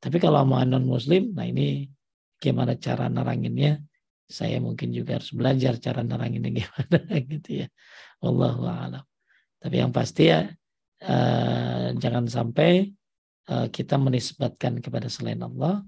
Tapi 0.00 0.16
kalau 0.20 0.40
sama 0.44 0.64
non 0.64 0.84
muslim, 0.84 1.32
nah 1.36 1.44
ini 1.44 1.88
gimana 2.40 2.76
cara 2.76 3.08
neranginnya? 3.08 3.80
Saya 4.30 4.62
mungkin 4.62 4.94
juga 4.94 5.18
harus 5.18 5.34
belajar 5.34 5.76
cara 5.82 6.04
neranginnya 6.04 6.52
gimana 6.60 6.98
gitu 7.24 7.64
ya. 7.64 7.66
Wallahu 8.20 8.64
a'lam. 8.68 9.04
Tapi 9.60 9.74
yang 9.76 9.92
pasti 9.92 10.28
ya 10.28 10.48
uh, 11.04 11.86
jangan 11.96 12.28
sampai 12.28 12.88
uh, 13.52 13.68
kita 13.68 13.96
menisbatkan 14.00 14.80
kepada 14.84 15.08
selain 15.08 15.40
Allah. 15.40 15.84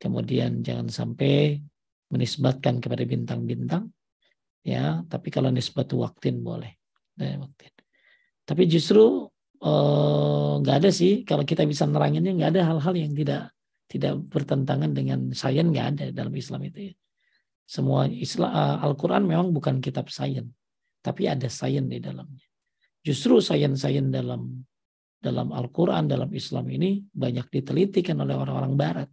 Kemudian 0.00 0.60
jangan 0.64 0.88
sampai 0.88 1.58
menisbatkan 2.08 2.80
kepada 2.80 3.04
bintang-bintang 3.04 3.92
ya 4.64 5.04
tapi 5.06 5.28
kalau 5.28 5.52
nisbat 5.52 5.88
waktin 5.96 6.40
boleh 6.40 6.72
nah, 7.16 7.44
waktin 7.44 7.72
tapi 8.48 8.64
justru 8.64 9.28
eh, 9.60 10.52
nggak 10.64 10.76
uh, 10.76 10.80
ada 10.80 10.88
sih. 10.88 11.28
Kalau 11.28 11.44
kita 11.44 11.68
bisa 11.68 11.84
neranginnya 11.84 12.32
nggak 12.32 12.50
ada 12.56 12.62
hal-hal 12.72 12.94
yang 12.96 13.12
tidak 13.12 13.52
tidak 13.84 14.16
bertentangan 14.32 14.90
dengan 14.96 15.32
sains 15.36 15.68
nggak 15.68 15.86
ada 15.92 16.04
dalam 16.16 16.32
Islam 16.32 16.64
itu 16.64 16.92
ya. 16.92 16.94
Semua 17.68 18.08
Islam 18.08 18.48
uh, 18.48 18.80
Al-Quran 18.88 19.28
memang 19.28 19.52
bukan 19.52 19.84
kitab 19.84 20.08
sains 20.08 20.48
tapi 21.04 21.28
ada 21.28 21.46
sains 21.52 21.84
di 21.84 22.00
dalamnya. 22.00 22.48
Justru 23.04 23.38
sains-sains 23.44 24.08
dalam 24.08 24.64
dalam 25.18 25.50
Al-Quran 25.50 26.06
dalam 26.06 26.30
Islam 26.30 26.64
ini 26.70 27.02
banyak 27.04 27.52
ditelitikan 27.52 28.16
oleh 28.22 28.38
orang-orang 28.38 28.74
Barat. 28.78 29.08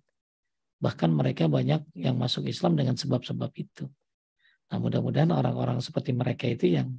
Bahkan 0.80 1.10
mereka 1.12 1.50
banyak 1.50 1.96
yang 1.98 2.16
masuk 2.16 2.46
Islam 2.46 2.78
dengan 2.78 2.94
sebab-sebab 2.96 3.52
itu. 3.58 3.90
Nah, 4.70 4.78
mudah-mudahan 4.82 5.34
orang-orang 5.34 5.82
seperti 5.82 6.14
mereka 6.14 6.46
itu 6.50 6.78
yang 6.78 6.94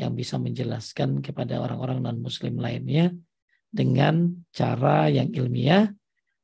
yang 0.00 0.16
bisa 0.16 0.40
menjelaskan 0.40 1.20
kepada 1.20 1.60
orang-orang 1.60 2.00
non-muslim 2.00 2.56
lainnya 2.56 3.12
dengan 3.68 4.32
cara 4.48 5.12
yang 5.12 5.28
ilmiah 5.36 5.92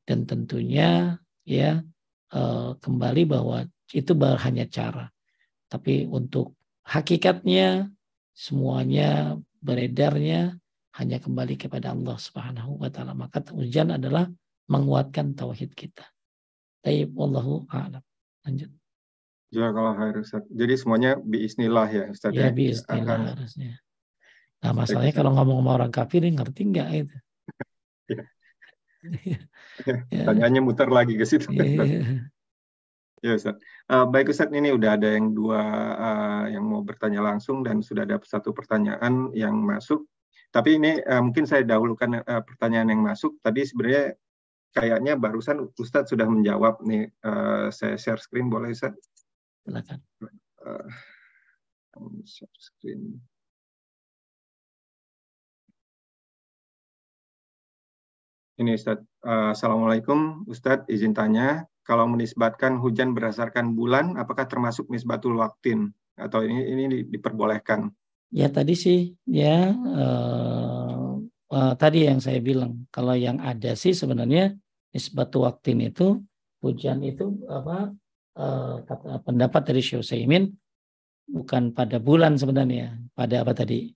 dan 0.04 0.28
tentunya 0.28 1.16
ya 1.48 1.80
eh, 2.36 2.70
kembali 2.76 3.22
bahwa 3.24 3.64
itu 3.96 4.12
hanya 4.20 4.68
cara. 4.68 5.08
Tapi 5.66 6.04
untuk 6.04 6.54
hakikatnya 6.84 7.88
semuanya 8.36 9.40
beredarnya 9.64 10.60
hanya 11.00 11.16
kembali 11.16 11.56
kepada 11.56 11.96
Allah 11.96 12.16
Subhanahu 12.20 12.78
wa 12.78 12.92
taala. 12.92 13.16
Maka 13.16 13.40
ujian 13.56 13.88
adalah 13.88 14.28
menguatkan 14.68 15.32
tauhid 15.32 15.72
kita. 15.72 16.04
Taib 16.84 17.16
wallahu 17.16 17.66
a'lam. 17.72 18.04
Lanjut. 18.46 18.70
Ya 19.54 19.70
kalau 19.70 19.94
Ustaz. 20.18 20.42
Jadi 20.50 20.74
semuanya 20.74 21.14
biisnillah 21.22 21.88
ya 21.90 22.04
Ustaz. 22.10 22.34
Ya, 22.34 22.50
ya? 22.50 22.54
biisnillah 22.54 23.14
Akan... 23.14 23.30
harusnya. 23.36 23.72
Nah 24.64 24.72
masalahnya 24.74 25.14
kalau 25.14 25.30
ngomong 25.38 25.62
sama 25.62 25.70
orang 25.78 25.92
kafir 25.94 26.26
ngerti 26.26 26.60
nggak 26.66 26.88
itu? 26.92 27.16
ya. 28.10 28.24
ya. 30.10 30.24
Tanyanya 30.26 30.60
muter 30.64 30.90
lagi 30.90 31.14
ke 31.14 31.22
situ. 31.22 31.46
Ya. 31.54 32.26
ya 33.22 33.32
Ustaz. 33.38 33.54
Uh, 33.86 34.02
baik 34.10 34.34
Ustaz, 34.34 34.50
ini 34.50 34.74
udah 34.74 34.98
ada 34.98 35.14
yang 35.14 35.30
dua 35.30 35.62
uh, 35.94 36.44
yang 36.50 36.66
mau 36.66 36.82
bertanya 36.82 37.22
langsung 37.22 37.62
dan 37.62 37.86
sudah 37.86 38.02
ada 38.02 38.18
satu 38.18 38.50
pertanyaan 38.50 39.30
yang 39.30 39.54
masuk. 39.54 40.10
Tapi 40.50 40.82
ini 40.82 40.98
uh, 41.06 41.22
mungkin 41.22 41.46
saya 41.46 41.62
dahulukan 41.62 42.18
uh, 42.26 42.42
pertanyaan 42.42 42.90
yang 42.90 43.02
masuk. 43.06 43.38
Tadi 43.46 43.62
sebenarnya 43.62 44.18
kayaknya 44.74 45.14
barusan 45.14 45.70
Ustadz 45.78 46.10
sudah 46.10 46.26
menjawab 46.26 46.82
nih. 46.82 47.08
Uh, 47.22 47.70
saya 47.70 47.94
share 47.94 48.18
screen 48.18 48.50
boleh 48.50 48.74
Ustadz? 48.74 49.15
Silakan. 49.66 49.98
Uh, 50.62 50.86
share 52.22 52.54
screen. 52.54 53.18
Ini 58.62 58.78
Ustadz. 58.78 59.02
Uh, 59.26 59.50
Assalamualaikum 59.50 60.46
Ustadz, 60.46 60.86
izin 60.86 61.18
tanya. 61.18 61.66
Kalau 61.82 62.06
menisbatkan 62.06 62.78
hujan 62.78 63.10
berdasarkan 63.10 63.74
bulan, 63.74 64.14
apakah 64.14 64.46
termasuk 64.46 64.86
nisbatul 64.86 65.34
waktin? 65.42 65.90
Atau 66.14 66.46
ini 66.46 66.86
ini 66.86 67.02
diperbolehkan? 67.02 67.90
Ya 68.30 68.46
tadi 68.46 68.78
sih 68.78 69.18
ya 69.26 69.74
uh, 69.74 71.18
uh, 71.50 71.74
tadi 71.74 72.06
yang 72.06 72.22
saya 72.22 72.38
bilang 72.38 72.86
kalau 72.94 73.18
yang 73.18 73.42
ada 73.42 73.74
sih 73.74 73.98
sebenarnya 73.98 74.54
nisbatu 74.94 75.42
waktin 75.42 75.90
itu 75.90 76.22
hujan 76.62 77.02
itu 77.02 77.34
apa 77.50 77.90
uh, 78.36 78.84
kata, 78.84 79.24
pendapat 79.24 79.62
dari 79.72 79.80
Syekh 79.80 80.04
Utsaimin 80.04 80.52
bukan 81.26 81.74
pada 81.74 81.98
bulan 81.98 82.38
sebenarnya 82.38 83.00
pada 83.16 83.42
apa 83.42 83.52
tadi? 83.56 83.90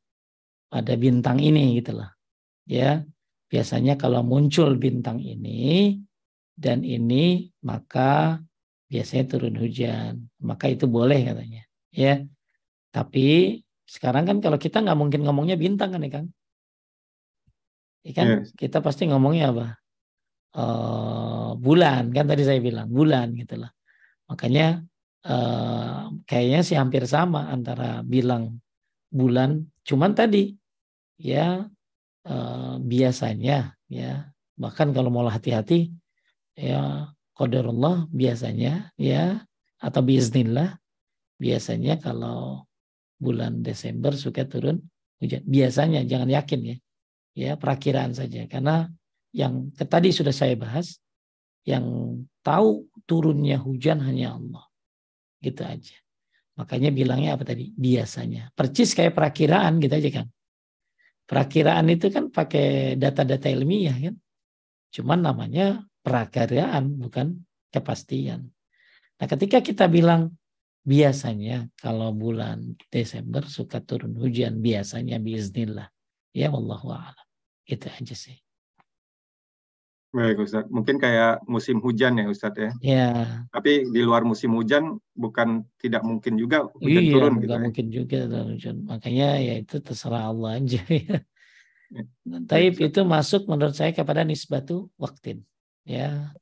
Pada 0.70 0.94
bintang 0.96 1.38
ini 1.38 1.78
gitulah 1.78 2.10
ya. 2.66 3.04
Biasanya 3.50 3.98
kalau 3.98 4.22
muncul 4.22 4.78
bintang 4.78 5.18
ini 5.18 5.98
dan 6.54 6.86
ini 6.86 7.50
maka 7.66 8.38
biasanya 8.86 9.24
turun 9.36 9.58
hujan. 9.58 10.30
Maka 10.42 10.70
itu 10.70 10.86
boleh 10.86 11.26
katanya 11.26 11.62
ya. 11.90 12.22
Tapi 12.90 13.58
sekarang 13.86 14.26
kan 14.26 14.38
kalau 14.38 14.58
kita 14.58 14.82
nggak 14.82 14.98
mungkin 14.98 15.26
ngomongnya 15.26 15.58
bintang 15.58 15.90
kan 15.90 16.06
ya 16.06 16.10
Kang 16.10 16.28
ya 18.06 18.12
kan? 18.16 18.26
Yes. 18.46 18.54
kita 18.56 18.78
pasti 18.80 19.10
ngomongnya 19.10 19.52
apa? 19.52 19.66
Uh, 20.50 21.54
bulan 21.62 22.10
kan 22.10 22.26
tadi 22.26 22.42
saya 22.42 22.58
bilang 22.58 22.90
bulan 22.90 23.30
gitulah 23.38 23.70
makanya 24.30 24.86
uh, 25.26 26.14
kayaknya 26.24 26.60
sih 26.62 26.78
hampir 26.78 27.04
sama 27.10 27.50
antara 27.50 28.06
bilang 28.06 28.62
bulan. 29.10 29.66
Cuman 29.82 30.14
tadi 30.14 30.54
ya 31.18 31.66
uh, 32.24 32.74
biasanya 32.78 33.74
ya 33.90 34.30
bahkan 34.54 34.94
kalau 34.94 35.10
mau 35.10 35.26
hati-hati 35.26 35.90
ya 36.54 37.10
qadarullah 37.34 38.06
biasanya 38.14 38.94
ya 38.94 39.42
atau 39.82 40.00
biiznillah 40.06 40.78
biasanya 41.42 41.98
kalau 41.98 42.68
bulan 43.18 43.66
Desember 43.66 44.14
suka 44.14 44.46
turun 44.46 44.78
hujan. 45.18 45.42
Biasanya 45.42 46.06
jangan 46.06 46.30
yakin 46.30 46.60
ya 46.64 46.76
ya 47.34 47.50
perakiraan 47.58 48.14
saja. 48.14 48.46
Karena 48.46 48.88
yang 49.30 49.70
tadi 49.74 50.10
sudah 50.10 50.34
saya 50.34 50.58
bahas, 50.58 50.98
yang 51.62 52.18
tahu 52.40 52.88
turunnya 53.04 53.60
hujan 53.60 54.00
hanya 54.04 54.36
Allah. 54.36 54.64
Gitu 55.40 55.62
aja. 55.64 55.96
Makanya 56.60 56.92
bilangnya 56.92 57.40
apa 57.40 57.44
tadi? 57.48 57.72
Biasanya. 57.72 58.52
Percis 58.52 58.92
kayak 58.92 59.16
perakiraan 59.16 59.80
gitu 59.80 59.94
aja 59.96 60.10
kan. 60.20 60.26
Perakiraan 61.24 61.86
itu 61.88 62.12
kan 62.12 62.28
pakai 62.28 62.98
data-data 63.00 63.48
ilmiah 63.48 63.96
kan. 63.96 64.14
Cuman 64.90 65.24
namanya 65.24 65.86
perakiraan 66.02 67.00
bukan 67.00 67.40
kepastian. 67.70 68.50
Nah 69.16 69.26
ketika 69.30 69.62
kita 69.62 69.86
bilang 69.86 70.34
biasanya 70.82 71.70
kalau 71.78 72.10
bulan 72.10 72.74
Desember 72.90 73.46
suka 73.46 73.78
turun 73.78 74.16
hujan 74.18 74.58
biasanya 74.58 75.22
biiznillah. 75.22 75.88
Ya 76.34 76.50
wallahu 76.50 76.92
a'lam. 76.92 77.26
Itu 77.64 77.86
aja 77.88 78.16
sih. 78.16 78.36
Baik 80.10 80.42
Ustaz, 80.42 80.66
mungkin 80.66 80.98
kayak 80.98 81.46
musim 81.46 81.78
hujan 81.78 82.18
ya 82.18 82.26
Ustaz 82.26 82.50
ya. 82.58 82.70
Iya. 82.82 83.10
Tapi 83.54 83.86
di 83.94 84.02
luar 84.02 84.26
musim 84.26 84.50
hujan 84.58 84.98
bukan 85.14 85.62
tidak 85.78 86.02
mungkin 86.02 86.34
juga 86.34 86.66
hujan 86.82 87.02
iya, 87.06 87.12
turun 87.14 87.32
gitu. 87.38 87.54
Iya, 87.54 87.58
mungkin 87.62 87.86
juga 87.94 88.18
hujan. 88.42 88.76
Makanya 88.90 89.28
ya 89.38 89.54
itu 89.62 89.78
terserah 89.78 90.34
Allah 90.34 90.58
aja 90.58 90.82
ya. 90.90 91.22
ya. 91.94 92.02
Tapi 92.26 92.74
itu 92.74 93.00
masuk 93.06 93.46
menurut 93.46 93.78
saya 93.78 93.94
kepada 93.94 94.26
nisbatu 94.26 94.90
waktin. 94.98 95.46
Ya. 95.86 96.34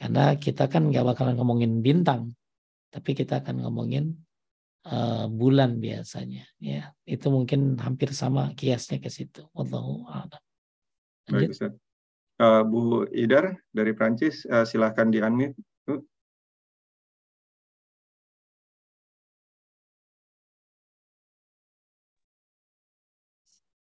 Karena 0.00 0.32
kita 0.40 0.64
kan 0.72 0.88
nggak 0.88 1.12
bakalan 1.12 1.36
ngomongin 1.36 1.84
bintang, 1.84 2.32
tapi 2.88 3.12
kita 3.12 3.44
akan 3.44 3.68
ngomongin 3.68 4.16
uh, 4.88 5.28
bulan 5.28 5.76
biasanya. 5.76 6.48
Ya, 6.56 6.96
itu 7.04 7.28
mungkin 7.28 7.76
hampir 7.76 8.16
sama 8.16 8.56
kiasnya 8.56 8.96
ke 8.96 9.12
situ. 9.12 9.44
Wallahu 9.52 10.08
a'lam. 10.08 10.40
Baik 11.28 11.52
Ustaz. 11.52 11.76
Eh, 12.40 12.62
Bu 12.64 13.04
Idar 13.12 13.52
dari 13.68 13.92
Prancis, 13.92 14.48
eh, 14.48 14.64
silahkan 14.64 15.12
di-unmute. 15.12 15.60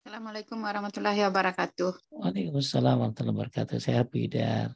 Assalamualaikum 0.03 0.59
warahmatullahi 0.59 1.23
wabarakatuh. 1.31 2.11
Waalaikumsalam 2.11 2.99
warahmatullahi 2.99 3.37
wabarakatuh. 3.39 3.79
Sehat 3.79 4.11
Bu 4.11 4.27
Idar. 4.27 4.75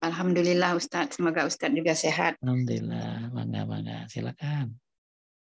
Alhamdulillah 0.00 0.72
Ustadz, 0.72 1.20
semoga 1.20 1.44
Ustadz 1.44 1.76
juga 1.76 1.92
sehat. 1.92 2.40
Alhamdulillah, 2.40 3.28
bangga 3.36 3.68
bangga. 3.68 3.98
Silakan. 4.08 4.80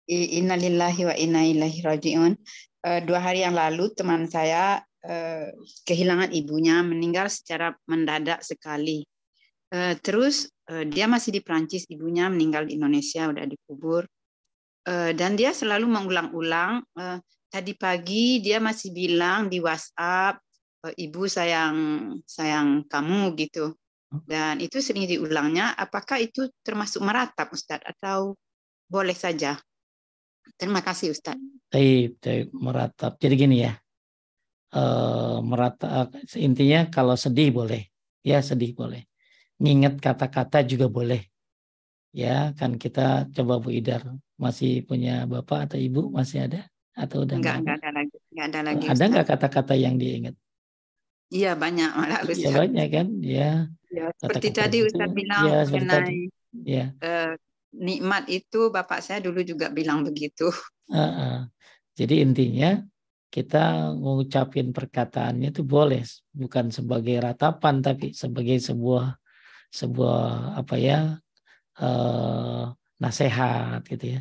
Innalillahi 0.08 1.02
wa 1.04 1.12
inna 1.12 1.44
ilaihi 1.44 1.84
rajiun. 1.84 2.40
Eh, 2.88 3.00
dua 3.04 3.20
hari 3.20 3.44
yang 3.44 3.52
lalu 3.52 3.92
teman 3.92 4.24
saya 4.24 4.80
uh, 5.04 5.48
kehilangan 5.86 6.32
ibunya, 6.32 6.80
meninggal 6.82 7.28
secara 7.30 7.72
mendadak 7.86 8.40
sekali. 8.44 9.04
Uh, 9.70 9.94
terus 10.02 10.50
uh, 10.70 10.82
dia 10.82 11.06
masih 11.06 11.38
di 11.38 11.40
Prancis, 11.40 11.86
ibunya 11.86 12.26
meninggal 12.26 12.66
di 12.66 12.76
Indonesia, 12.76 13.28
udah 13.28 13.46
dikubur. 13.46 14.04
Dan 14.90 15.36
dia 15.36 15.52
selalu 15.52 15.86
mengulang-ulang 15.86 16.82
tadi 17.52 17.76
pagi 17.76 18.40
dia 18.40 18.58
masih 18.58 18.90
bilang 18.90 19.46
di 19.46 19.60
WhatsApp 19.60 20.40
ibu 20.96 21.28
sayang 21.28 21.76
sayang 22.24 22.88
kamu 22.88 23.36
gitu 23.36 23.76
oh. 24.14 24.22
dan 24.24 24.56
itu 24.62 24.80
sering 24.80 25.04
diulangnya 25.04 25.76
apakah 25.76 26.22
itu 26.22 26.48
termasuk 26.64 27.04
meratap 27.04 27.52
Ustadz 27.52 27.84
atau 27.84 28.38
boleh 28.88 29.12
saja 29.12 29.60
terima 30.56 30.80
kasih 30.80 31.12
Ustadz 31.12 31.42
Taib, 31.68 32.16
taib 32.22 32.48
meratap 32.56 33.20
jadi 33.20 33.34
gini 33.36 33.56
ya 33.68 33.76
e, 34.70 34.82
meratap 35.42 36.14
intinya 36.38 36.86
kalau 36.88 37.14
sedih 37.18 37.50
boleh. 37.50 37.90
Ya 38.22 38.40
sedih 38.40 38.72
boleh. 38.72 39.06
Nginget 39.60 40.00
kata-kata 40.00 40.64
juga 40.64 40.86
boleh. 40.88 41.26
Ya 42.10 42.50
kan 42.58 42.74
kita 42.74 43.30
coba 43.30 43.62
Bu 43.62 43.70
Idar 43.70 44.02
masih 44.34 44.82
punya 44.82 45.28
bapak 45.30 45.70
atau 45.70 45.78
ibu 45.78 46.10
masih 46.10 46.50
ada? 46.50 46.66
Atau 46.96 47.22
udah 47.22 47.38
enggak, 47.38 47.62
enggak 47.62 47.78
ada? 47.78 47.90
lagi 47.94 48.16
enggak 48.34 48.46
ada 48.50 48.60
lagi 48.66 48.84
ada 48.90 49.04
nggak 49.06 49.26
kata-kata 49.30 49.74
yang 49.78 49.94
diingat? 49.94 50.34
Iya 51.30 51.54
banyak 51.54 51.90
malah 51.94 52.20
Ustaz. 52.26 52.42
ya 52.42 52.50
banyak 52.50 52.86
kan? 52.90 53.06
Ya, 53.22 53.50
ya 53.94 54.10
seperti 54.18 54.50
kata 54.50 54.58
-kata 54.58 54.62
tadi 54.66 54.78
Ustaz 54.82 55.06
itu, 55.06 55.14
bilang 55.14 55.44
ya, 55.46 55.60
mengenai 55.70 56.20
ya. 56.66 56.84
Uh, 56.98 57.32
nikmat 57.70 58.24
itu 58.26 58.60
bapak 58.74 58.98
saya 58.98 59.22
dulu 59.22 59.46
juga 59.46 59.70
bilang 59.70 60.02
begitu. 60.02 60.50
Uh, 60.90 60.98
uh. 60.98 61.36
jadi 61.94 62.26
intinya 62.26 62.82
kita 63.30 63.94
ngucapin 63.94 64.74
perkataannya 64.74 65.54
itu 65.54 65.62
boleh 65.62 66.02
bukan 66.34 66.74
sebagai 66.74 67.22
ratapan 67.22 67.78
tapi 67.78 68.10
sebagai 68.10 68.58
sebuah 68.58 69.14
sebuah 69.70 70.58
apa 70.58 70.74
ya 70.74 70.98
uh, 71.78 72.74
nasihat 72.98 73.86
gitu 73.86 74.18
ya. 74.18 74.20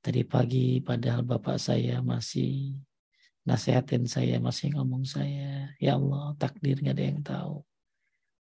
Tadi 0.00 0.24
pagi 0.24 0.80
padahal 0.80 1.24
bapak 1.24 1.56
saya 1.56 2.04
masih 2.04 2.76
nasehatin 3.48 4.04
saya 4.04 4.36
masih 4.36 4.76
ngomong 4.76 5.08
saya 5.08 5.72
ya 5.80 5.96
Allah 5.96 6.36
takdir 6.36 6.76
nggak 6.84 6.96
ada 6.96 7.04
yang 7.04 7.20
tahu. 7.24 7.56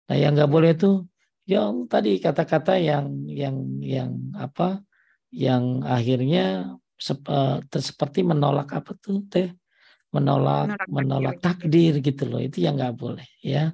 Nah 0.08 0.16
yang 0.16 0.32
nggak 0.32 0.52
boleh 0.52 0.72
tuh 0.72 1.04
yang 1.44 1.84
tadi 1.92 2.18
kata-kata 2.18 2.80
yang 2.80 3.28
yang 3.28 3.56
yang 3.84 4.10
apa 4.34 4.80
yang 5.28 5.84
akhirnya 5.84 6.74
sep, 6.96 7.20
uh, 7.28 7.60
seperti 7.68 8.24
menolak 8.24 8.72
apa 8.72 8.96
tuh 8.96 9.22
teh 9.28 9.52
menolak 10.14 10.74
menolak, 10.74 10.88
menolak 10.88 11.36
takdir 11.42 11.98
gitu 12.00 12.24
loh. 12.28 12.40
Itu 12.42 12.62
yang 12.62 12.78
nggak 12.78 12.94
boleh 12.94 13.26
ya. 13.42 13.72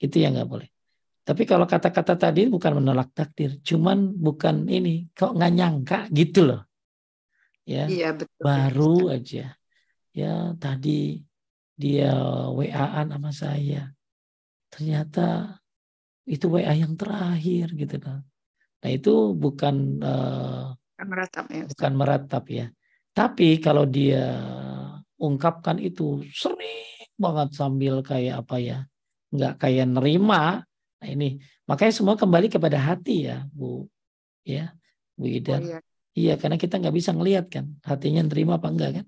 Itu 0.00 0.16
yang 0.20 0.36
nggak 0.36 0.50
boleh. 0.50 0.68
Tapi 1.24 1.42
kalau 1.48 1.64
kata-kata 1.64 2.20
tadi 2.20 2.48
bukan 2.52 2.84
menolak 2.84 3.16
takdir 3.16 3.56
cuman 3.64 4.12
bukan 4.12 4.68
ini 4.68 5.08
kok 5.16 5.32
nggak 5.32 5.52
nyangka 5.52 5.98
gitu 6.12 6.52
loh. 6.52 6.62
Ya 7.64 7.88
iya, 7.88 8.12
betul. 8.12 8.40
baru 8.40 9.12
aja. 9.12 9.56
Ya 10.12 10.52
tadi 10.60 11.24
dia 11.74 12.12
WA-an 12.52 13.12
sama 13.12 13.30
saya. 13.32 13.88
Ternyata 14.68 15.56
itu 16.24 16.48
WA 16.48 16.72
yang 16.72 16.96
terakhir 16.96 17.76
gitu 17.76 18.00
kan 18.00 18.24
nah 18.84 18.92
itu 18.92 19.32
bukan 19.32 19.96
uh, 20.04 20.76
meratap 21.00 21.48
ya 21.48 21.64
bukan 21.64 21.92
meratap 21.96 22.44
ya. 22.52 22.66
Tapi 23.14 23.62
kalau 23.62 23.86
dia 23.86 24.26
ungkapkan 25.24 25.80
itu 25.80 26.20
sering 26.30 27.08
banget 27.16 27.48
sambil 27.56 28.04
kayak 28.04 28.44
apa 28.44 28.56
ya 28.60 28.78
nggak 29.32 29.54
kayak 29.62 29.86
nerima 29.88 30.62
nah 31.00 31.08
ini 31.08 31.40
makanya 31.64 31.94
semua 31.94 32.14
kembali 32.20 32.52
kepada 32.52 32.76
hati 32.76 33.30
ya 33.30 33.46
Bu 33.50 33.88
ya 34.44 34.74
Bu 35.14 35.30
Ida 35.30 35.58
oh, 35.58 35.62
iya. 35.62 35.78
Iya, 36.14 36.38
karena 36.38 36.54
kita 36.54 36.78
nggak 36.78 36.94
bisa 36.94 37.10
ngelihat 37.10 37.50
kan 37.50 37.74
hatinya 37.82 38.22
nerima 38.22 38.62
apa 38.62 38.70
enggak 38.70 38.90
kan. 39.02 39.06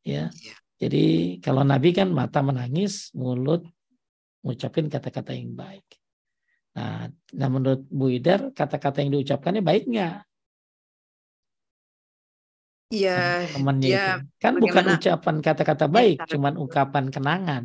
Ya. 0.00 0.32
ya. 0.32 0.56
Jadi 0.80 1.36
kalau 1.44 1.60
Nabi 1.60 1.92
kan 1.92 2.08
mata 2.08 2.40
menangis, 2.40 3.12
mulut 3.12 3.68
ngucapin 4.40 4.88
kata-kata 4.88 5.36
yang 5.36 5.52
baik. 5.52 5.84
Nah, 6.76 7.08
nah 7.36 7.48
menurut 7.52 7.84
Bu 7.88 8.08
Idar 8.08 8.52
kata-kata 8.52 9.04
yang 9.04 9.12
diucapkannya 9.12 9.60
baik 9.60 9.84
nggak? 9.92 10.16
Iya. 12.86 13.50
Temannya 13.50 13.88
ya, 13.90 14.08
itu 14.22 14.38
kan 14.38 14.54
bukan 14.62 14.84
ucapan 14.94 15.36
kata-kata 15.42 15.86
baik, 15.90 16.22
ya, 16.22 16.26
cuman 16.30 16.54
ungkapan 16.54 17.10
kenangan. 17.10 17.64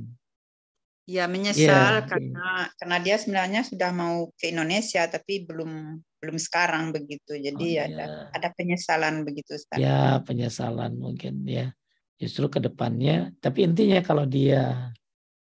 Ya 1.06 1.26
menyesal 1.26 2.02
ya, 2.02 2.07
karena 2.07 2.48
ya. 2.69 2.73
karena 2.77 2.98
dia 3.02 3.15
sebenarnya 3.18 3.61
sudah 3.65 3.89
mau 3.91 4.30
ke 4.38 4.53
Indonesia 4.53 5.02
tapi 5.10 5.43
belum 5.43 5.98
belum 6.22 6.38
sekarang 6.38 6.93
begitu. 6.93 7.38
Jadi 7.38 7.68
oh, 7.77 7.85
ada 7.85 8.06
ya. 8.06 8.07
ada 8.34 8.48
penyesalan 8.53 9.26
begitu 9.26 9.57
Ustaz. 9.57 9.77
Ya, 9.77 10.22
penyesalan 10.26 10.98
mungkin 10.98 11.45
ya. 11.45 11.73
Justru 12.22 12.53
ke 12.53 12.61
depannya, 12.61 13.34
tapi 13.41 13.65
intinya 13.65 13.98
kalau 14.06 14.30
dia 14.30 14.93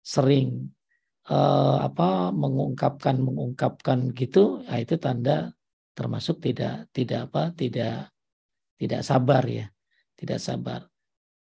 sering 0.02 0.74
uh, 1.30 1.86
apa 1.86 2.34
mengungkapkan 2.34 3.14
mengungkapkan 3.22 4.10
gitu, 4.10 4.62
nah 4.66 4.78
itu 4.82 4.98
tanda 4.98 5.54
termasuk 5.94 6.42
tidak 6.42 6.90
tidak 6.90 7.30
apa 7.30 7.54
tidak 7.54 8.13
tidak 8.78 9.02
sabar 9.06 9.42
ya, 9.46 9.66
tidak 10.18 10.38
sabar. 10.42 10.80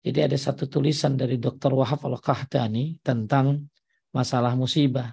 Jadi 0.01 0.19
ada 0.23 0.37
satu 0.39 0.71
tulisan 0.71 1.19
dari 1.19 1.35
Dr. 1.35 1.75
Wahab 1.75 1.99
Al-Qahtani 2.07 3.03
tentang 3.03 3.67
masalah 4.15 4.55
musibah. 4.55 5.11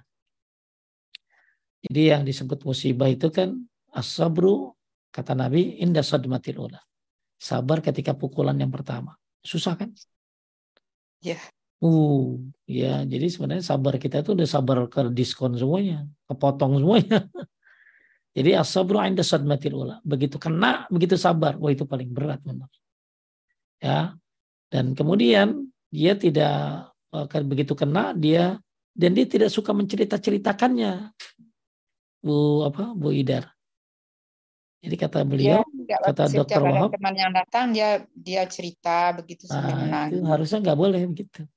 Jadi 1.84 2.02
yang 2.14 2.22
disebut 2.22 2.64
musibah 2.64 3.10
itu 3.10 3.28
kan 3.28 3.58
As-sabru 3.94 4.74
kata 5.14 5.38
Nabi 5.38 5.78
indah 5.78 6.02
sadmatil 6.02 6.58
ula. 6.58 6.82
Sabar 7.38 7.78
ketika 7.78 8.18
pukulan 8.18 8.58
yang 8.58 8.74
pertama. 8.74 9.14
Susah 9.38 9.78
kan? 9.78 9.94
Ya. 11.22 11.38
Yeah. 11.38 11.42
Uh, 11.78 12.42
ya. 12.66 12.94
Jadi 13.06 13.30
sebenarnya 13.30 13.62
sabar 13.62 13.94
kita 14.02 14.26
itu 14.26 14.34
udah 14.34 14.48
sabar 14.48 14.90
ke 14.90 15.06
diskon 15.14 15.54
semuanya, 15.54 16.10
kepotong 16.26 16.82
semuanya. 16.82 17.30
Jadi 18.34 18.50
as-sabru 18.58 18.98
inda 18.98 19.22
sadmatil 19.22 19.78
ula. 19.78 19.96
Begitu 20.02 20.42
kena, 20.42 20.90
begitu 20.90 21.14
sabar. 21.14 21.54
Wah 21.54 21.70
itu 21.70 21.86
paling 21.86 22.10
berat 22.10 22.42
memang. 22.42 22.66
Ya. 23.78 24.18
Dan 24.66 24.98
kemudian 24.98 25.70
dia 25.86 26.18
tidak 26.18 26.90
eh, 27.14 27.46
begitu 27.46 27.78
kena 27.78 28.10
dia 28.10 28.58
dan 28.90 29.14
dia 29.14 29.26
tidak 29.30 29.54
suka 29.54 29.70
mencerita-ceritakannya. 29.70 31.14
Bu 32.26 32.66
apa 32.66 32.90
Bu 32.90 33.14
Idar. 33.14 33.54
Jadi 34.84 35.00
kata 35.00 35.24
beliau, 35.24 35.64
ya, 35.88 35.96
kata 35.96 36.28
dokter 36.28 36.60
Wahab, 36.60 36.92
teman 36.92 37.16
yang 37.16 37.32
datang 37.32 37.72
dia 37.72 38.04
dia 38.12 38.44
cerita 38.44 39.16
begitu 39.16 39.48
sambil 39.48 39.80
nah, 39.88 40.12
Itu 40.12 40.20
harusnya 40.28 40.60
nggak 40.60 40.76
boleh 40.76 41.00
begitu. 41.08 41.48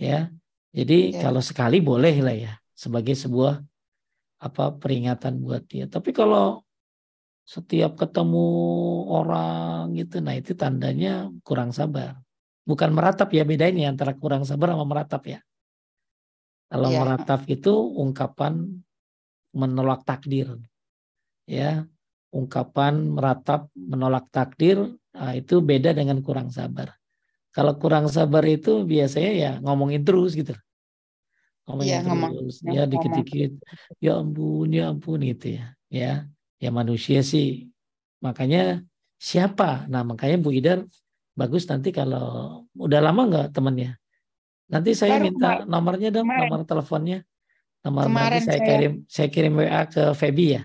Ya, 0.00 0.32
jadi 0.72 1.12
ya. 1.12 1.28
kalau 1.28 1.44
sekali 1.44 1.84
boleh 1.84 2.16
lah 2.24 2.32
ya 2.32 2.52
sebagai 2.72 3.12
sebuah 3.12 3.60
apa 4.42 4.74
peringatan 4.74 5.38
buat 5.38 5.62
dia. 5.70 5.86
Tapi 5.86 6.10
kalau 6.10 6.66
setiap 7.46 7.94
ketemu 7.94 8.46
orang 9.06 9.94
gitu, 9.94 10.18
nah 10.18 10.34
itu 10.34 10.58
tandanya 10.58 11.30
kurang 11.46 11.70
sabar. 11.70 12.18
Bukan 12.66 12.90
meratap 12.90 13.30
ya 13.30 13.46
beda 13.46 13.70
ini 13.70 13.86
antara 13.86 14.18
kurang 14.18 14.42
sabar 14.42 14.74
sama 14.74 14.86
meratap 14.86 15.22
ya. 15.30 15.40
Kalau 16.66 16.90
ya. 16.90 16.98
meratap 17.06 17.46
itu 17.46 17.70
ungkapan 18.02 18.82
menolak 19.54 20.02
takdir. 20.02 20.58
Ya, 21.46 21.86
ungkapan 22.32 23.12
meratap 23.14 23.70
menolak 23.74 24.26
takdir 24.34 24.98
nah 25.12 25.36
itu 25.36 25.60
beda 25.60 25.92
dengan 25.92 26.24
kurang 26.24 26.48
sabar. 26.48 26.96
Kalau 27.52 27.76
kurang 27.76 28.08
sabar 28.08 28.40
itu 28.48 28.88
biasanya 28.88 29.32
ya 29.36 29.52
ngomongin 29.60 30.00
terus 30.02 30.32
gitu. 30.32 30.56
Ngomongin 31.62 31.90
ya, 31.90 31.98
terus 32.02 32.08
ngomong, 32.10 32.32
ya 32.74 32.82
dikit-dikit 32.90 33.52
ya 34.02 34.12
ampun 34.18 34.68
ya 34.74 34.84
ampun 34.90 35.18
gitu 35.22 35.46
ya. 35.58 35.64
Ya, 35.92 36.12
ya 36.58 36.70
manusia 36.74 37.22
sih. 37.22 37.70
Makanya 38.18 38.82
siapa? 39.20 39.86
Nah, 39.86 40.02
makanya 40.02 40.42
Bu 40.42 40.50
Idar 40.50 40.82
bagus 41.38 41.64
nanti 41.70 41.94
kalau 41.94 42.66
udah 42.74 43.00
lama 43.00 43.22
nggak 43.30 43.46
temennya? 43.54 43.94
Nanti 44.72 44.96
saya 44.96 45.20
Baru 45.20 45.24
minta 45.28 45.48
kemarin. 45.60 45.66
nomornya 45.68 46.08
dong, 46.10 46.26
kemarin. 46.26 46.40
nomor 46.48 46.60
teleponnya. 46.64 47.18
Nomor 47.82 48.02
nanti 48.08 48.38
saya, 48.40 48.42
saya 48.46 48.60
kirim 48.62 48.92
saya 49.10 49.28
kirim 49.28 49.52
WA 49.58 49.82
ke 49.90 50.04
Feby 50.14 50.46
ya 50.58 50.62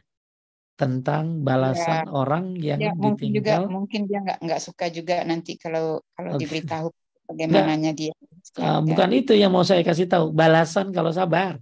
tentang 0.77 1.41
balasan 1.41 2.05
ya. 2.05 2.13
orang 2.13 2.53
yang 2.61 2.77
ya, 2.77 2.93
mungkin 2.93 3.33
ditinggal. 3.33 3.65
Juga, 3.65 3.73
mungkin 3.73 4.01
dia 4.05 4.19
nggak 4.21 4.39
nggak 4.45 4.61
suka 4.61 4.85
juga 4.93 5.25
nanti 5.25 5.57
kalau 5.57 6.05
kalau 6.13 6.37
okay. 6.37 6.45
diberitahu 6.45 6.87
bagaimananya 7.27 7.91
dia. 7.93 8.13
Uh, 8.57 8.81
bukan 8.81 9.09
itu 9.13 9.35
yang 9.35 9.51
mau 9.51 9.61
saya 9.61 9.83
kasih 9.83 10.07
tahu, 10.07 10.31
balasan 10.33 10.89
kalau 10.89 11.11
sabar. 11.11 11.59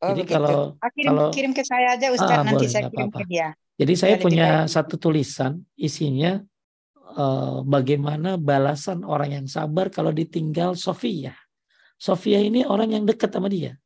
Oh, 0.00 0.12
Jadi 0.12 0.22
begitu. 0.24 0.34
kalau 0.36 0.58
ah, 0.80 0.90
kirim, 0.96 1.08
kalau 1.12 1.26
kirim 1.28 1.52
ke 1.52 1.62
saya 1.62 1.92
aja 1.92 2.08
Ustaz 2.08 2.40
ah, 2.40 2.44
nanti 2.44 2.64
boleh, 2.64 2.72
saya 2.72 2.82
kirim 2.88 3.08
apa 3.08 3.12
-apa. 3.12 3.20
ke 3.20 3.24
dia. 3.28 3.48
Jadi 3.80 3.94
saya 3.96 4.16
Jadi 4.16 4.24
punya 4.24 4.48
satu 4.64 4.94
tulisan 4.96 5.52
isinya 5.76 6.40
uh, 7.16 7.60
bagaimana 7.64 8.36
balasan 8.40 9.04
orang 9.04 9.40
yang 9.40 9.46
sabar 9.48 9.92
kalau 9.92 10.12
ditinggal 10.12 10.72
Sofia. 10.76 11.36
Sofia 12.00 12.40
ini 12.40 12.64
orang 12.64 12.96
yang 12.96 13.04
dekat 13.04 13.28
sama 13.28 13.52
dia. 13.52 13.76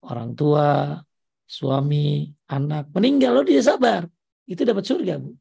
Orang 0.00 0.32
tua, 0.32 0.96
suami, 1.44 2.32
anak 2.48 2.88
meninggal 2.96 3.40
loh 3.40 3.44
dia 3.44 3.60
sabar. 3.60 4.08
Itu 4.48 4.64
dapat 4.64 4.84
surga, 4.88 5.20
Bu. 5.20 5.36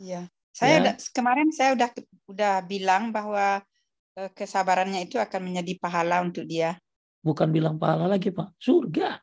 Iya. 0.00 0.32
Saya 0.56 0.80
ya. 0.80 0.92
kemarin 1.12 1.52
saya 1.52 1.76
udah 1.76 1.92
udah 2.26 2.62
bilang 2.66 3.14
bahwa 3.14 3.62
eh, 4.18 4.30
kesabarannya 4.34 5.06
itu 5.06 5.16
akan 5.18 5.40
menjadi 5.50 5.72
pahala 5.78 6.22
untuk 6.22 6.46
dia. 6.46 6.78
Bukan 7.22 7.50
bilang 7.50 7.78
pahala 7.78 8.06
lagi, 8.06 8.30
Pak. 8.30 8.54
Surga. 8.58 9.18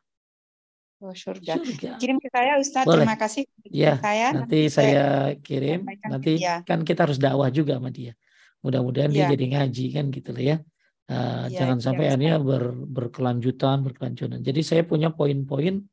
Oh, 1.04 1.12
surga. 1.12 1.60
surga. 1.60 1.90
Kirim 2.00 2.16
ke 2.16 2.28
saya, 2.32 2.56
Ustaz. 2.56 2.84
Boleh. 2.88 3.04
Terima 3.04 3.16
kasih. 3.20 3.42
Ya, 3.68 4.00
saya. 4.00 4.32
Nanti, 4.32 4.40
nanti 4.40 4.60
saya 4.72 5.06
kirim. 5.40 5.84
Nanti 5.84 6.40
kan 6.64 6.80
kita 6.80 7.04
harus 7.08 7.20
dakwah 7.20 7.52
juga 7.52 7.76
sama 7.76 7.92
dia. 7.92 8.16
Mudah-mudahan 8.64 9.12
ya. 9.12 9.16
dia 9.16 9.24
iya. 9.28 9.32
jadi 9.36 9.46
ngaji 9.56 9.86
kan 9.92 10.04
gitu 10.08 10.30
loh 10.32 10.44
ya. 10.44 10.56
Uh, 11.04 11.52
ya 11.52 11.60
jangan 11.60 11.78
ya, 11.80 11.84
sampai 11.84 12.04
akhirnya 12.08 12.34
ber, 12.40 12.72
berkelanjutan, 12.72 13.84
berkelanjutan. 13.84 14.40
Jadi 14.40 14.60
saya 14.64 14.82
punya 14.88 15.12
poin-poin 15.12 15.84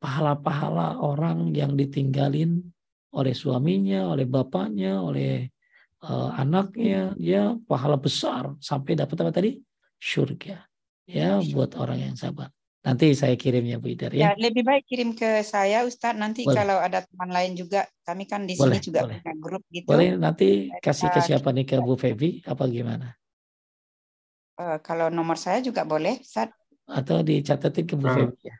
pahala-pahala 0.00 1.04
orang 1.04 1.52
yang 1.52 1.76
ditinggalin 1.76 2.64
oleh 3.12 3.34
suaminya, 3.36 4.08
oleh 4.08 4.24
bapaknya, 4.24 5.04
oleh 5.04 5.53
uh, 6.04 6.30
anaknya, 6.36 7.16
ya 7.16 7.56
pahala 7.64 7.96
besar 7.96 8.52
sampai 8.60 8.92
dapat 8.94 9.16
apa 9.24 9.32
tadi? 9.32 9.56
Surga 9.96 10.60
ya 11.08 11.40
buat 11.52 11.76
orang 11.76 12.12
yang 12.12 12.16
sabar. 12.16 12.48
Nanti 12.84 13.16
saya 13.16 13.32
kirim 13.32 13.64
ya 13.64 13.80
Bu 13.80 13.96
Idar 13.96 14.12
ya. 14.12 14.28
ya. 14.28 14.30
Lebih 14.36 14.60
baik 14.60 14.84
kirim 14.84 15.16
ke 15.16 15.40
saya 15.40 15.88
Ustadz. 15.88 16.20
Nanti 16.20 16.44
boleh. 16.44 16.52
kalau 16.52 16.76
ada 16.76 17.00
teman 17.00 17.32
lain 17.32 17.56
juga, 17.56 17.88
kami 18.04 18.28
kan 18.28 18.44
di 18.44 18.60
boleh, 18.60 18.76
sini 18.76 18.84
juga 18.92 19.00
boleh. 19.08 19.24
punya 19.24 19.34
grup 19.40 19.62
gitu. 19.72 19.88
Boleh 19.88 20.08
nanti 20.20 20.68
kasih 20.84 21.08
ke 21.08 21.20
siapa 21.24 21.48
nih 21.48 21.64
ke 21.64 21.76
Bu 21.80 21.96
Febi 21.96 22.44
apa 22.44 22.68
gimana? 22.68 23.16
Uh, 24.60 24.76
kalau 24.84 25.08
nomor 25.08 25.40
saya 25.40 25.64
juga 25.64 25.88
boleh, 25.88 26.20
Ustadz. 26.20 26.52
Atau 26.84 27.24
dicatatin 27.24 27.88
ke 27.88 27.96
Bu 27.96 28.04
nah, 28.04 28.16
Febi 28.20 28.36
ya. 28.44 28.56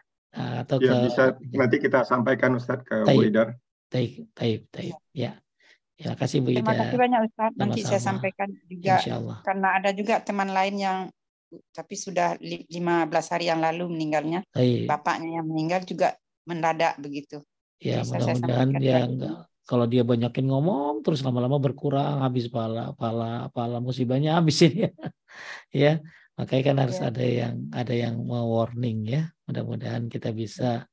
Atau 0.65 0.81
ya, 0.81 0.89
ke 0.89 0.95
bisa 1.05 1.25
nanti 1.61 1.77
kita 1.77 2.01
sampaikan 2.09 2.57
Ustadz 2.57 2.89
ke 2.89 3.05
taib, 3.05 3.21
Bu 3.21 3.29
Idar. 3.29 3.49
Taib, 3.93 4.25
taib, 4.33 4.61
taib. 4.73 4.97
Ya. 5.13 5.37
Ya, 5.95 6.19
kasih 6.19 6.43
Bu 6.43 6.51
Terima 6.51 6.75
kasih 6.75 6.99
banyak. 6.99 7.21
Nanti 7.55 7.81
Sama-sama. 7.87 7.91
saya 7.91 8.01
sampaikan 8.03 8.49
juga. 8.67 8.97
Karena 9.47 9.69
ada 9.79 9.91
juga 9.95 10.19
teman 10.19 10.51
lain 10.51 10.75
yang 10.79 10.99
tapi 11.71 11.95
sudah 11.95 12.35
15 12.43 12.75
hari 13.31 13.47
yang 13.47 13.63
lalu 13.63 13.87
meninggalnya. 13.87 14.43
Hai. 14.51 14.91
Bapaknya 14.91 15.39
yang 15.39 15.47
meninggal 15.47 15.87
juga 15.87 16.19
mendadak 16.51 16.99
begitu. 16.99 17.39
Ya, 17.79 18.03
mudah-mudahan 18.03 18.71
dia 18.81 19.07
enggak 19.07 19.47
kalau 19.65 19.89
dia 19.89 20.05
banyakin 20.05 20.45
ngomong 20.45 21.01
terus 21.01 21.25
lama-lama 21.25 21.57
berkurang 21.57 22.21
habis 22.21 22.53
pala 22.53 22.93
pala 22.95 23.49
pala 23.51 23.81
musibahnya 23.81 24.37
habis 24.37 24.61
ini 24.61 24.85
ya. 24.85 24.93
ya 25.73 25.93
makanya 26.37 26.63
kan 26.73 26.77
harus 26.85 26.99
ya. 27.01 27.09
ada 27.09 27.25
yang 27.25 27.55
ada 27.73 27.95
yang 27.97 28.17
warning 28.29 29.09
ya 29.09 29.33
mudah-mudahan 29.49 30.13
kita 30.13 30.37
bisa 30.37 30.85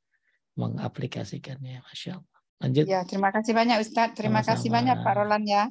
mengaplikasikannya 0.56 1.84
masya 1.84 2.20
Allah 2.20 2.31
lanjut 2.62 2.86
ya 2.86 3.02
terima 3.04 3.30
kasih 3.34 3.54
banyak 3.58 3.78
Ustadz 3.82 4.16
terima 4.16 4.46
Sama-sama. 4.46 4.50
kasih 4.56 4.70
banyak 4.70 4.98
Pak 5.02 5.14
Roland 5.18 5.46
ya 5.50 5.64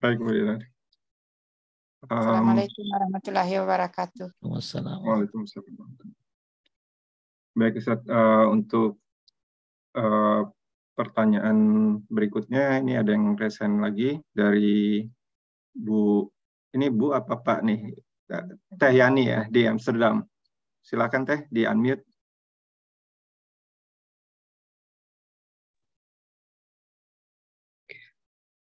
baik 0.00 0.18
Bu 0.18 0.32
Assalamualaikum 1.98 2.86
warahmatullahi 2.94 3.58
wabarakatuh. 3.58 4.38
Waalaikumsalam. 4.38 5.82
Baik 7.58 7.82
Ustaz, 7.82 7.98
uh, 8.06 8.46
untuk 8.54 9.02
uh, 9.98 10.46
pertanyaan 10.94 11.58
berikutnya 12.06 12.78
ini 12.78 12.94
ada 12.94 13.10
yang 13.10 13.34
resen 13.34 13.82
lagi 13.82 14.14
dari 14.30 15.02
Bu 15.74 16.22
ini 16.78 16.86
Bu 16.86 17.18
apa 17.18 17.34
Pak 17.42 17.66
nih 17.66 17.98
Teh 18.78 18.92
Yani 18.94 19.22
ya 19.26 19.40
di 19.50 19.66
Amsterdam. 19.66 20.22
Silakan 20.78 21.22
Teh 21.26 21.50
di 21.50 21.66
unmute. 21.66 22.07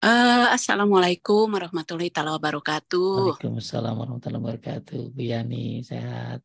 Uh, 0.08 0.56
Assalamualaikum 0.56 1.52
warahmatullahi 1.52 2.08
wabarakatuh. 2.16 3.36
Waalaikumsalam 3.36 3.92
warahmatullahi 3.92 4.40
wabarakatuh. 4.40 5.12
Bu 5.12 5.20
Yani, 5.20 5.84
sehat? 5.84 6.40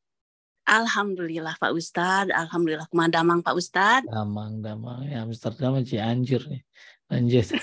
Alhamdulillah 0.67 1.55
Pak 1.63 1.71
Ustad. 1.71 2.35
Alhamdulillah 2.35 2.91
ke 2.91 2.95
mana 2.99 3.23
Damang 3.23 3.39
Pak 3.39 3.55
Ustad. 3.55 4.03
Damang, 4.11 4.67
Damang. 4.67 5.07
Ya, 5.07 5.23
Amsterdam 5.23 5.79
aja 5.79 6.11
anjur 6.11 6.43
nih. 6.51 6.67
Lanjut. 7.07 7.55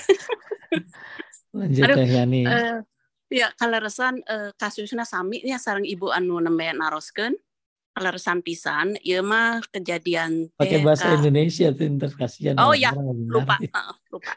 Lanjut 1.59 1.83
Aduh, 1.83 2.07
Yani. 2.07 2.47
Uh, 2.47 2.79
ya, 3.27 3.51
kalau 3.59 3.83
resan 3.83 4.23
uh, 4.23 4.55
kasusnya 4.55 5.03
sami 5.03 5.43
ya 5.43 5.59
sarang 5.59 5.83
ibu 5.83 6.15
anu 6.15 6.39
nembe 6.39 6.63
naroskeun 6.79 7.35
leresan 7.99 8.39
pisan 8.41 8.97
ya 9.03 9.19
mah 9.21 9.61
kejadian 9.69 10.49
pakai 10.55 10.81
bahasa 10.81 11.13
Indonesia 11.15 11.69
tuh 11.75 11.87
kasihan 12.15 12.55
oh 12.57 12.73
ya 12.73 12.95
lupa 13.29 13.59
uh, 13.59 13.93
lupa. 14.09 14.33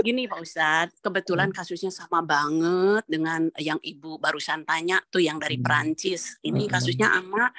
Gini 0.00 0.26
Pak 0.26 0.40
Ustadz 0.40 0.98
kebetulan 1.04 1.52
hmm. 1.52 1.56
kasusnya 1.56 1.92
sama 1.92 2.24
banget 2.24 3.04
dengan 3.06 3.48
yang 3.60 3.78
ibu 3.84 4.16
barusan 4.16 4.64
tanya 4.64 5.00
tuh 5.12 5.20
yang 5.20 5.36
dari 5.36 5.60
hmm. 5.60 5.64
Perancis. 5.64 6.40
Ini 6.40 6.64
hmm. 6.66 6.72
kasusnya 6.72 7.08
ama 7.12 7.52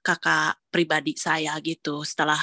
kakak 0.00 0.60
pribadi 0.70 1.18
saya 1.18 1.58
gitu. 1.60 2.06
Setelah 2.06 2.38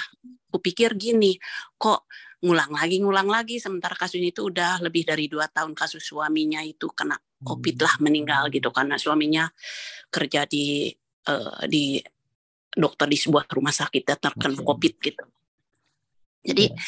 kupikir 0.51 0.99
gini 0.99 1.39
kok 1.80 2.05
ngulang 2.43 2.76
lagi 2.76 2.99
ngulang 2.99 3.30
lagi? 3.31 3.57
Sementara 3.57 3.95
kasusnya 3.95 4.35
itu 4.35 4.51
udah 4.51 4.84
lebih 4.84 5.07
dari 5.07 5.31
dua 5.31 5.47
tahun 5.47 5.72
kasus 5.73 6.03
suaminya 6.03 6.59
itu 6.61 6.91
kena 6.91 7.15
covid 7.41 7.77
lah 7.81 7.95
meninggal 8.03 8.51
gitu. 8.51 8.69
Karena 8.69 8.99
suaminya 8.99 9.47
kerja 10.11 10.43
di 10.45 10.91
uh, 11.31 11.63
di 11.65 12.03
dokter 12.72 13.07
di 13.07 13.19
sebuah 13.19 13.45
rumah 13.52 13.76
sakit 13.76 14.03
dan 14.07 14.18
terkena 14.18 14.56
okay. 14.56 14.65
COVID 14.65 14.93
gitu. 15.03 15.26
Jadi, 16.41 16.65
yeah. 16.72 16.80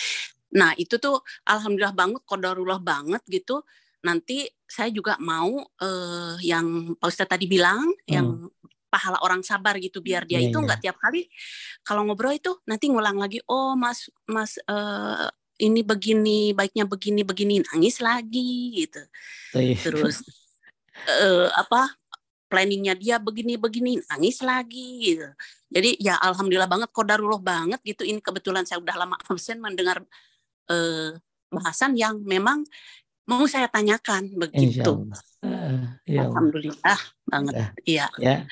nah 0.55 0.71
itu 0.79 0.97
tuh 0.97 1.21
alhamdulillah 1.45 1.93
banget, 1.93 2.21
kodarullah 2.25 2.81
banget 2.81 3.21
gitu. 3.29 3.61
Nanti 4.03 4.47
saya 4.67 4.89
juga 4.91 5.15
mau 5.21 5.63
uh, 5.63 6.35
yang 6.41 6.97
Pak 6.97 7.07
Ustadz 7.07 7.31
tadi 7.37 7.45
bilang, 7.45 7.87
hmm. 7.87 8.09
yang 8.09 8.27
pahala 8.93 9.17
orang 9.25 9.41
sabar 9.41 9.73
gitu, 9.81 10.05
biar 10.05 10.25
dia 10.29 10.37
yeah, 10.37 10.53
itu 10.53 10.57
iya. 10.57 10.65
nggak 10.69 10.79
yeah. 10.81 10.85
tiap 10.93 10.97
kali 11.01 11.25
kalau 11.81 12.05
ngobrol 12.05 12.29
itu 12.29 12.61
nanti 12.69 12.93
ngulang 12.93 13.17
lagi, 13.17 13.41
oh 13.49 13.73
Mas 13.73 14.05
Mas 14.29 14.61
uh, 14.69 15.33
ini 15.57 15.81
begini, 15.81 16.53
baiknya 16.53 16.85
begini 16.85 17.21
begini, 17.25 17.55
nangis 17.73 17.97
lagi 18.01 18.85
gitu. 18.85 19.01
Yeah. 19.57 19.81
Terus 19.81 20.21
uh, 21.09 21.49
apa 21.57 21.97
planningnya 22.53 22.93
dia 22.93 23.17
begini-begini 23.17 24.05
nangis 24.13 24.45
lagi 24.45 25.17
gitu. 25.17 25.25
Jadi 25.73 25.97
ya 25.97 26.21
alhamdulillah 26.21 26.69
banget 26.69 26.93
kodarullah 26.93 27.41
banget 27.41 27.81
gitu. 27.81 28.05
Ini 28.05 28.21
kebetulan 28.21 28.61
saya 28.69 28.77
udah 28.77 28.93
lama 28.93 29.17
absen 29.25 29.57
mendengar 29.57 30.05
eh, 30.69 31.17
bahasan 31.49 31.97
yang 31.97 32.21
memang 32.21 32.61
mau 33.25 33.41
saya 33.49 33.65
tanyakan 33.71 34.37
begitu. 34.37 35.09
Uh, 35.41 35.97
ya 36.05 36.29
alhamdulillah 36.29 36.99
banget. 37.25 37.53
Iya. 37.87 38.07
Ya. 38.21 38.45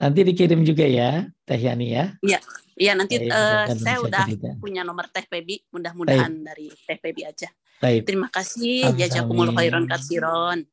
Nanti 0.00 0.20
dikirim 0.26 0.64
juga 0.64 0.88
ya 0.88 1.28
Teh 1.44 1.60
Yani 1.60 1.86
ya. 1.92 2.04
Iya. 2.24 2.40
Iya 2.72 2.92
nanti 2.96 3.20
uh, 3.28 3.68
saya 3.76 4.00
udah 4.00 4.24
cerita. 4.24 4.56
punya 4.56 4.80
nomor 4.82 5.06
Teh 5.12 5.28
Pebi, 5.28 5.60
mudah-mudahan 5.70 6.32
dari 6.40 6.72
Teh 6.72 6.96
Pebi 6.96 7.28
aja. 7.28 7.52
Baik. 7.82 8.08
Terima 8.08 8.32
kasih. 8.32 8.96
Jazakumullah 8.96 9.54
khairan 9.58 9.84
kasiron. 9.84 10.64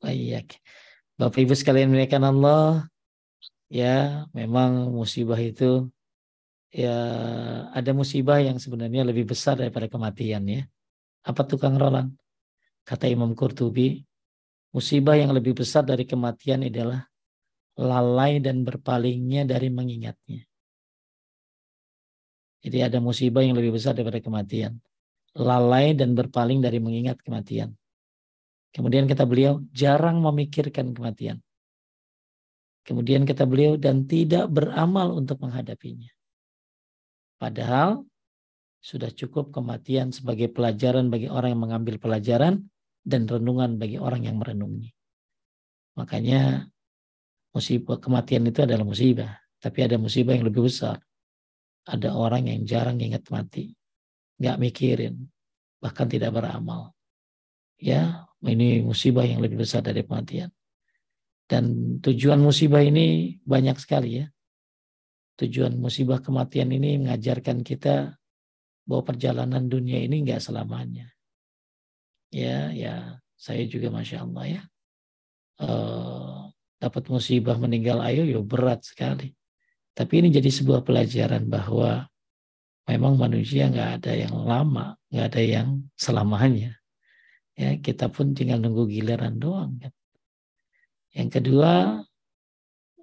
Baik. 0.00 0.62
Bapak 1.18 1.42
Ibu 1.42 1.50
sekalian 1.50 1.90
menaikkan 1.90 2.22
Allah, 2.22 2.86
ya 3.66 4.22
memang 4.30 4.94
musibah 4.94 5.34
itu 5.42 5.90
ya 6.70 6.94
ada 7.74 7.90
musibah 7.90 8.38
yang 8.38 8.62
sebenarnya 8.62 9.02
lebih 9.02 9.26
besar 9.26 9.58
daripada 9.58 9.90
kematian 9.90 10.46
ya. 10.46 10.62
Apa 11.26 11.42
tukang 11.42 11.74
Roland? 11.74 12.14
Kata 12.86 13.10
Imam 13.10 13.34
Qurtubi, 13.34 13.98
musibah 14.70 15.18
yang 15.18 15.34
lebih 15.34 15.58
besar 15.58 15.82
dari 15.82 16.06
kematian 16.06 16.62
adalah 16.70 17.02
lalai 17.78 18.38
dan 18.38 18.62
berpalingnya 18.62 19.42
dari 19.42 19.74
mengingatnya. 19.74 20.46
Jadi 22.58 22.78
ada 22.78 22.98
musibah 22.98 23.42
yang 23.42 23.54
lebih 23.54 23.74
besar 23.74 23.94
daripada 23.94 24.18
kematian. 24.18 24.78
Lalai 25.34 25.94
dan 25.94 26.18
berpaling 26.18 26.58
dari 26.58 26.82
mengingat 26.82 27.22
kematian. 27.22 27.77
Kemudian 28.78 29.10
kata 29.10 29.26
beliau, 29.26 29.58
jarang 29.74 30.22
memikirkan 30.22 30.94
kematian. 30.94 31.42
Kemudian 32.86 33.26
kata 33.26 33.42
beliau, 33.42 33.74
dan 33.74 34.06
tidak 34.06 34.46
beramal 34.46 35.18
untuk 35.18 35.42
menghadapinya. 35.42 36.14
Padahal 37.42 38.06
sudah 38.78 39.10
cukup 39.10 39.50
kematian 39.50 40.14
sebagai 40.14 40.46
pelajaran 40.54 41.10
bagi 41.10 41.26
orang 41.26 41.58
yang 41.58 41.62
mengambil 41.66 41.98
pelajaran 41.98 42.70
dan 43.02 43.26
renungan 43.26 43.82
bagi 43.82 43.98
orang 43.98 44.22
yang 44.22 44.38
merenungi. 44.38 44.94
Makanya 45.98 46.70
musibah 47.50 47.98
kematian 47.98 48.46
itu 48.46 48.62
adalah 48.62 48.86
musibah, 48.86 49.42
tapi 49.58 49.82
ada 49.82 49.98
musibah 49.98 50.38
yang 50.38 50.46
lebih 50.46 50.70
besar. 50.70 51.02
Ada 51.82 52.14
orang 52.14 52.46
yang 52.46 52.62
jarang 52.62 53.02
ingat 53.02 53.26
mati, 53.34 53.74
nggak 54.38 54.56
mikirin, 54.62 55.26
bahkan 55.82 56.06
tidak 56.06 56.30
beramal. 56.30 56.94
Ya, 57.80 58.27
ini 58.46 58.84
musibah 58.86 59.26
yang 59.26 59.42
lebih 59.42 59.66
besar 59.66 59.82
dari 59.82 60.06
kematian. 60.06 60.50
Dan 61.48 61.96
tujuan 62.04 62.38
musibah 62.38 62.84
ini 62.84 63.38
banyak 63.42 63.80
sekali 63.80 64.22
ya. 64.22 64.26
Tujuan 65.38 65.78
musibah 65.80 66.20
kematian 66.20 66.70
ini 66.70 67.00
mengajarkan 67.00 67.64
kita 67.64 68.18
bahwa 68.84 69.02
perjalanan 69.02 69.66
dunia 69.66 70.02
ini 70.02 70.22
nggak 70.22 70.42
selamanya. 70.44 71.08
Ya, 72.28 72.68
ya, 72.74 73.18
saya 73.34 73.64
juga 73.64 73.88
masya 73.88 74.22
Allah 74.22 74.44
ya. 74.46 74.62
Uh, 75.58 76.52
dapat 76.78 77.10
musibah 77.10 77.58
meninggal 77.58 77.98
ayo, 78.06 78.22
ya 78.22 78.38
berat 78.38 78.86
sekali. 78.86 79.34
Tapi 79.98 80.22
ini 80.22 80.28
jadi 80.30 80.46
sebuah 80.46 80.86
pelajaran 80.86 81.50
bahwa 81.50 82.06
memang 82.86 83.18
manusia 83.18 83.66
nggak 83.66 83.90
ada 83.98 84.12
yang 84.14 84.34
lama, 84.46 84.94
nggak 85.10 85.26
ada 85.34 85.42
yang 85.42 85.68
selamanya. 85.98 86.77
Ya, 87.58 87.74
kita 87.74 88.06
pun 88.06 88.38
tinggal 88.38 88.62
nunggu 88.62 88.86
giliran 88.86 89.42
doang 89.42 89.82
kan. 89.82 89.90
Yang 91.10 91.42
kedua, 91.42 92.06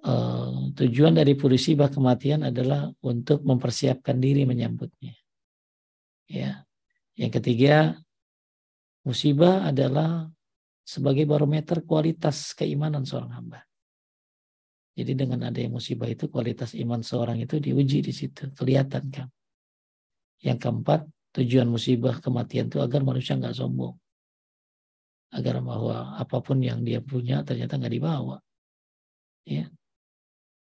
eh, 0.00 0.56
tujuan 0.72 1.12
dari 1.12 1.36
purisibah 1.36 1.92
kematian 1.92 2.40
adalah 2.40 2.88
untuk 3.04 3.44
mempersiapkan 3.44 4.16
diri 4.16 4.48
menyambutnya. 4.48 5.12
Ya. 6.24 6.64
Yang 7.20 7.32
ketiga, 7.36 8.00
musibah 9.04 9.68
adalah 9.68 10.32
sebagai 10.88 11.28
barometer 11.28 11.84
kualitas 11.84 12.56
keimanan 12.56 13.04
seorang 13.04 13.36
hamba. 13.36 13.60
Jadi 14.96 15.12
dengan 15.12 15.52
adanya 15.52 15.76
musibah 15.76 16.08
itu 16.08 16.32
kualitas 16.32 16.72
iman 16.72 17.04
seorang 17.04 17.36
itu 17.44 17.60
diuji 17.60 18.00
di 18.00 18.12
situ, 18.16 18.48
kelihatan 18.56 19.04
kan. 19.12 19.28
Yang 20.40 20.58
keempat, 20.64 21.04
tujuan 21.36 21.68
musibah 21.68 22.16
kematian 22.24 22.72
itu 22.72 22.80
agar 22.80 23.04
manusia 23.04 23.36
nggak 23.36 23.52
sombong 23.52 23.92
agar 25.34 25.58
bahwa 25.62 26.14
apa 26.16 26.38
pun 26.38 26.62
yang 26.62 26.86
dia 26.86 27.02
punya 27.02 27.42
ternyata 27.42 27.78
nggak 27.78 27.94
dibawa. 27.94 28.36
Ya. 29.46 29.70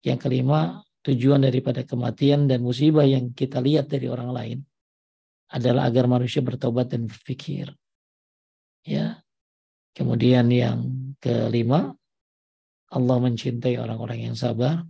Yang 0.01 0.19
kelima, 0.25 0.81
tujuan 1.05 1.45
daripada 1.45 1.85
kematian 1.85 2.49
dan 2.49 2.61
musibah 2.61 3.05
yang 3.05 3.33
kita 3.33 3.61
lihat 3.61 3.89
dari 3.89 4.09
orang 4.09 4.29
lain 4.33 4.57
adalah 5.51 5.89
agar 5.89 6.05
manusia 6.09 6.41
bertobat 6.41 6.93
dan 6.93 7.05
berpikir. 7.05 7.73
Ya. 8.85 9.21
Kemudian 9.91 10.47
yang 10.47 11.13
kelima, 11.19 11.91
Allah 12.91 13.17
mencintai 13.19 13.75
orang-orang 13.75 14.31
yang 14.31 14.35
sabar. 14.39 14.88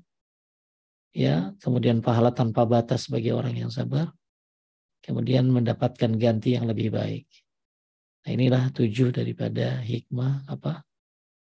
Ya, 1.11 1.51
kemudian 1.59 1.99
pahala 1.99 2.31
tanpa 2.31 2.63
batas 2.63 3.11
bagi 3.11 3.33
orang 3.35 3.57
yang 3.57 3.71
sabar. 3.73 4.13
Kemudian 5.01 5.49
mendapatkan 5.49 6.13
ganti 6.15 6.53
yang 6.55 6.69
lebih 6.69 6.93
baik. 6.93 7.27
Nah 8.21 8.29
inilah 8.29 8.69
tujuh 8.69 9.09
daripada 9.09 9.81
hikmah 9.81 10.45
apa 10.45 10.85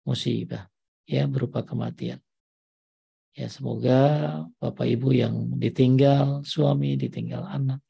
musibah 0.08 0.68
ya 1.04 1.28
berupa 1.28 1.60
kematian. 1.60 2.18
Ya 3.32 3.48
semoga 3.48 4.00
bapak 4.60 4.86
ibu 4.88 5.08
yang 5.12 5.56
ditinggal 5.56 6.44
suami, 6.44 7.00
ditinggal 7.00 7.48
anak, 7.48 7.80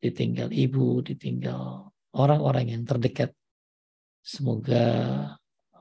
ditinggal 0.00 0.52
ibu, 0.52 1.00
ditinggal 1.00 1.88
orang-orang 2.12 2.76
yang 2.76 2.82
terdekat. 2.84 3.32
Semoga 4.20 4.84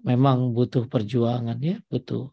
memang 0.03 0.55
butuh 0.55 0.87
perjuangan 0.87 1.59
ya, 1.59 1.79
butuh 1.91 2.31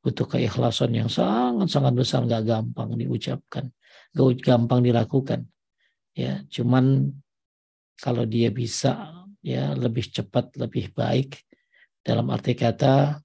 butuh 0.00 0.26
keikhlasan 0.28 0.96
yang 0.96 1.08
sangat-sangat 1.12 1.92
besar, 1.92 2.24
nggak 2.24 2.44
gampang 2.48 2.96
diucapkan, 2.96 3.68
nggak 4.16 4.40
gampang 4.40 4.80
dilakukan. 4.80 5.44
Ya, 6.16 6.44
cuman 6.48 7.16
kalau 8.00 8.24
dia 8.24 8.48
bisa 8.48 9.19
ya 9.40 9.72
lebih 9.72 10.08
cepat 10.08 10.56
lebih 10.60 10.92
baik 10.92 11.40
dalam 12.00 12.28
arti 12.32 12.52
kata 12.56 13.20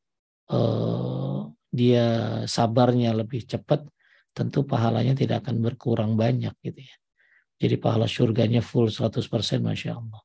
eh, 0.51 1.39
dia 1.75 2.05
sabarnya 2.47 3.11
lebih 3.15 3.43
cepat 3.43 3.83
tentu 4.35 4.67
pahalanya 4.67 5.15
tidak 5.15 5.47
akan 5.47 5.63
berkurang 5.63 6.15
banyak 6.15 6.55
gitu 6.63 6.81
ya 6.83 6.95
jadi 7.55 7.75
pahala 7.79 8.07
surganya 8.07 8.59
full 8.59 8.91
100% 8.91 9.19
Masya 9.63 9.91
Allah 9.95 10.21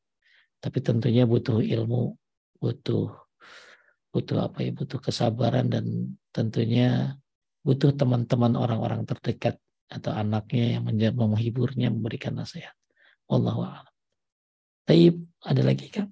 tapi 0.58 0.78
tentunya 0.82 1.26
butuh 1.26 1.62
ilmu 1.62 2.14
butuh 2.60 3.10
butuh 4.10 4.38
apa 4.50 4.66
ya 4.66 4.70
butuh 4.74 4.98
kesabaran 4.98 5.70
dan 5.70 6.14
tentunya 6.34 7.14
butuh 7.62 7.94
teman-teman 7.94 8.58
orang-orang 8.58 9.06
terdekat 9.06 9.60
atau 9.90 10.14
anaknya 10.14 10.78
yang 10.78 10.86
menghiburnya 11.18 11.90
memberikan 11.90 12.38
nasihat. 12.38 12.72
Wallahu 13.26 13.66
a'lam. 13.66 13.94
Taib, 14.86 15.26
ada 15.44 15.62
lagi 15.64 15.88
kan? 15.88 16.08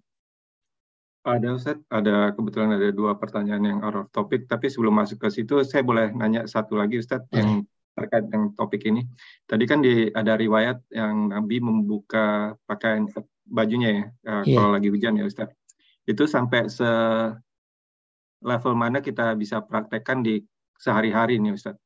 Ada 1.29 1.49
Ustaz, 1.53 1.77
ada 1.93 2.33
kebetulan 2.33 2.81
ada 2.81 2.89
dua 2.89 3.19
pertanyaan 3.21 3.61
yang 3.61 3.79
out 3.85 3.97
of 4.01 4.07
topic, 4.15 4.49
tapi 4.49 4.73
sebelum 4.73 4.97
masuk 4.97 5.21
ke 5.21 5.29
situ 5.29 5.61
saya 5.61 5.85
boleh 5.85 6.09
nanya 6.17 6.49
satu 6.49 6.79
lagi 6.79 6.97
Ustaz 6.97 7.21
Boleh. 7.29 7.37
yang 7.37 7.51
terkait 7.93 8.25
dengan 8.31 8.55
topik 8.57 8.87
ini. 8.89 9.05
Tadi 9.45 9.65
kan 9.69 9.85
di 9.85 10.09
ada 10.09 10.39
riwayat 10.39 10.89
yang 10.95 11.35
Nabi 11.35 11.61
membuka 11.61 12.55
pakaian 12.65 13.11
bajunya 13.45 13.91
ya 13.91 14.05
yeah. 14.25 14.57
kalau 14.57 14.71
lagi 14.73 14.89
hujan 14.89 15.21
ya 15.21 15.29
Ustaz. 15.29 15.53
Itu 16.09 16.25
sampai 16.25 16.73
se 16.73 16.89
level 18.39 18.75
mana 18.79 19.03
kita 19.03 19.35
bisa 19.35 19.61
praktekkan 19.61 20.23
di 20.23 20.41
sehari-hari 20.79 21.43
nih 21.43 21.59
Ustaz. 21.59 21.77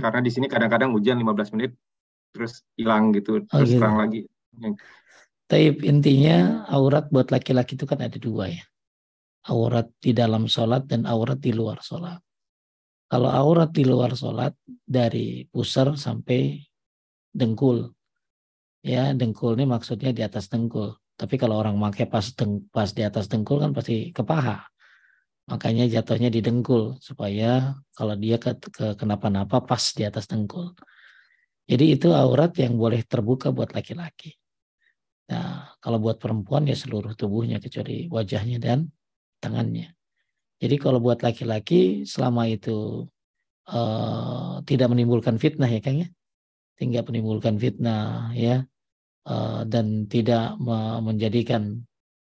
Karena 0.00 0.20
di 0.24 0.32
sini 0.32 0.48
kadang-kadang 0.48 0.90
hujan 0.96 1.20
15 1.20 1.54
menit 1.54 1.76
terus 2.32 2.62
hilang 2.74 3.12
gitu, 3.12 3.42
oh, 3.42 3.46
terus 3.46 3.70
gitu. 3.70 3.78
terang 3.78 4.00
lagi. 4.00 4.24
Tapi 5.50 5.82
intinya 5.82 6.62
aurat 6.70 7.10
buat 7.10 7.34
laki-laki 7.34 7.74
itu 7.74 7.82
kan 7.82 7.98
ada 7.98 8.14
dua 8.22 8.54
ya. 8.54 8.62
Aurat 9.50 9.90
di 9.98 10.14
dalam 10.14 10.46
sholat 10.46 10.86
dan 10.86 11.10
aurat 11.10 11.42
di 11.42 11.50
luar 11.50 11.82
sholat. 11.82 12.22
Kalau 13.10 13.26
aurat 13.26 13.74
di 13.74 13.82
luar 13.82 14.14
sholat 14.14 14.54
dari 14.86 15.42
pusar 15.50 15.98
sampai 15.98 16.62
dengkul. 17.34 17.90
Ya 18.86 19.10
dengkul 19.10 19.58
ini 19.58 19.66
maksudnya 19.66 20.14
di 20.14 20.22
atas 20.22 20.46
dengkul. 20.46 20.94
Tapi 21.18 21.34
kalau 21.34 21.58
orang 21.58 21.74
pakai 21.90 22.06
pas 22.06 22.30
deng, 22.30 22.70
pas 22.70 22.86
di 22.94 23.02
atas 23.02 23.26
dengkul 23.26 23.58
kan 23.58 23.74
pasti 23.74 24.14
ke 24.14 24.22
paha. 24.22 24.62
Makanya 25.50 25.90
jatuhnya 25.90 26.30
di 26.30 26.46
dengkul 26.46 27.02
supaya 27.02 27.74
kalau 27.90 28.14
dia 28.14 28.38
ke, 28.38 28.54
ke 28.70 28.94
kenapa-napa 28.94 29.66
pas 29.66 29.82
di 29.98 30.06
atas 30.06 30.30
dengkul. 30.30 30.78
Jadi 31.66 31.98
itu 31.98 32.14
aurat 32.14 32.54
yang 32.54 32.78
boleh 32.78 33.02
terbuka 33.02 33.50
buat 33.50 33.74
laki-laki. 33.74 34.39
Nah, 35.30 35.78
kalau 35.78 36.02
buat 36.02 36.18
perempuan 36.18 36.66
ya 36.66 36.74
seluruh 36.74 37.14
tubuhnya 37.14 37.62
kecuali 37.62 38.10
wajahnya 38.10 38.58
dan 38.58 38.90
tangannya. 39.38 39.94
Jadi 40.60 40.76
kalau 40.76 40.98
buat 40.98 41.22
laki-laki 41.22 42.04
selama 42.04 42.50
itu 42.50 43.06
uh, 43.70 44.60
tidak 44.66 44.90
menimbulkan 44.90 45.38
fitnah 45.38 45.70
ya 45.70 45.80
Kang 45.80 46.02
ya. 46.02 46.08
Tidak 46.76 47.06
menimbulkan 47.06 47.56
fitnah 47.56 48.34
ya. 48.34 48.66
Uh, 49.20 49.62
dan 49.68 50.08
tidak 50.08 50.56
menjadikan 51.04 51.84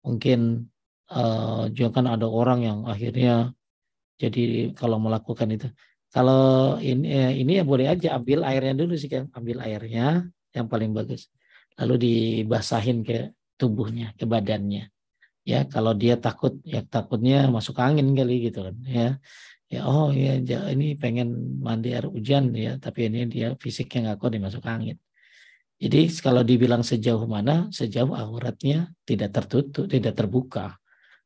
mungkin 0.04 0.68
uh, 1.10 1.66
juga 1.72 2.00
kan 2.00 2.06
ada 2.06 2.28
orang 2.28 2.60
yang 2.60 2.78
akhirnya 2.84 3.56
jadi 4.20 4.70
kalau 4.76 5.00
melakukan 5.00 5.48
itu 5.48 5.68
kalau 6.12 6.76
ini 6.78 7.40
ini 7.40 7.58
ya 7.58 7.64
boleh 7.64 7.88
aja 7.88 8.20
ambil 8.20 8.44
airnya 8.46 8.76
dulu 8.76 8.94
sih 8.94 9.10
kan 9.10 9.32
ambil 9.32 9.64
airnya 9.64 10.28
yang 10.54 10.68
paling 10.70 10.92
bagus 10.92 11.32
lalu 11.80 11.94
dibasahin 12.04 13.02
ke 13.06 13.34
tubuhnya, 13.58 14.14
ke 14.18 14.24
badannya. 14.26 14.90
Ya, 15.44 15.68
kalau 15.68 15.92
dia 15.92 16.16
takut 16.16 16.56
ya 16.64 16.80
takutnya 16.80 17.46
masuk 17.52 17.76
angin 17.76 18.16
kali 18.16 18.48
gitu 18.48 18.64
kan 18.66 18.76
ya. 18.88 19.08
Ya 19.72 19.80
oh 19.88 20.12
ya 20.12 20.38
ini 20.70 20.94
pengen 20.94 21.58
mandi 21.66 21.96
air 21.96 22.06
hujan 22.06 22.54
ya, 22.54 22.78
tapi 22.78 23.10
ini 23.10 23.26
dia 23.26 23.46
fisiknya 23.58 24.12
nggak 24.12 24.18
kuat 24.20 24.32
dimasuk 24.36 24.64
angin. 24.64 24.96
Jadi 25.82 26.06
kalau 26.22 26.46
dibilang 26.46 26.86
sejauh 26.86 27.26
mana, 27.26 27.68
sejauh 27.68 28.14
auratnya 28.14 28.94
tidak 29.02 29.34
tertutup, 29.34 29.84
tidak 29.90 30.14
terbuka. 30.14 30.78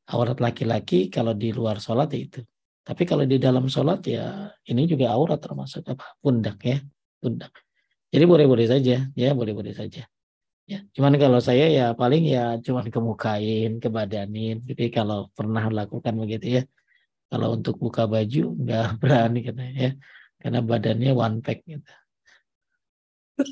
Aurat 0.09 0.41
laki-laki 0.41 1.13
kalau 1.13 1.37
di 1.37 1.53
luar 1.53 1.79
sholat 1.85 2.09
ya 2.17 2.21
itu. 2.25 2.41
Tapi 2.81 3.03
kalau 3.05 3.29
di 3.29 3.37
dalam 3.37 3.69
sholat 3.69 4.01
ya 4.09 4.49
ini 4.65 4.89
juga 4.89 5.13
aurat 5.13 5.37
termasuk 5.37 5.85
apa 5.85 6.17
pundak 6.25 6.57
ya 6.65 6.81
pundak. 7.21 7.53
Jadi 8.09 8.25
boleh-boleh 8.25 8.65
saja 8.65 9.05
ya 9.13 9.31
boleh-boleh 9.37 9.77
saja. 9.77 10.09
Ya, 10.69 10.85
cuman 10.93 11.17
kalau 11.17 11.41
saya 11.41 11.65
ya 11.73 11.97
paling 11.97 12.29
ya 12.29 12.61
cuman 12.61 12.93
kemukain, 12.93 13.81
kebadanin. 13.81 14.61
Jadi 14.69 14.93
kalau 14.93 15.33
pernah 15.33 15.65
lakukan 15.73 16.13
begitu 16.13 16.61
ya, 16.61 16.63
kalau 17.33 17.57
untuk 17.57 17.81
buka 17.81 18.05
baju 18.05 18.53
nggak 18.53 18.87
berani 19.01 19.41
katanya 19.49 19.75
ya, 19.81 19.91
karena 20.37 20.61
badannya 20.61 21.13
one 21.17 21.41
pack 21.41 21.65
gitu. 21.65 21.93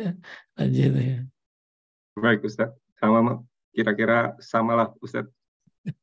ya, 0.00 0.12
lanjut 0.60 0.92
ya. 1.00 1.18
Baik 2.20 2.44
Ustaz, 2.44 2.68
sama 3.00 3.40
kira-kira 3.72 4.36
samalah 4.44 4.92
Ustaz 5.00 5.24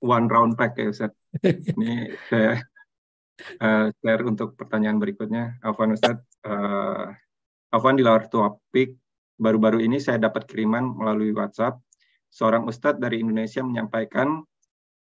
one 0.01 0.25
round 0.25 0.57
pack 0.57 0.81
ya 0.81 0.89
Ustaz. 0.89 1.13
Ini 1.77 2.17
saya 2.25 2.65
uh, 3.61 3.93
share 4.01 4.23
untuk 4.25 4.57
pertanyaan 4.57 4.97
berikutnya. 4.97 5.61
Afwan 5.61 5.93
Ustaz, 5.93 6.17
uh, 6.41 7.13
Afwan 7.69 7.93
di 7.93 8.01
luar 8.01 8.25
topik, 8.33 8.97
baru-baru 9.37 9.85
ini 9.85 10.01
saya 10.01 10.17
dapat 10.17 10.49
kiriman 10.49 10.97
melalui 10.97 11.31
WhatsApp. 11.31 11.77
Seorang 12.33 12.67
Ustadz 12.67 12.99
dari 12.99 13.23
Indonesia 13.23 13.63
menyampaikan 13.63 14.43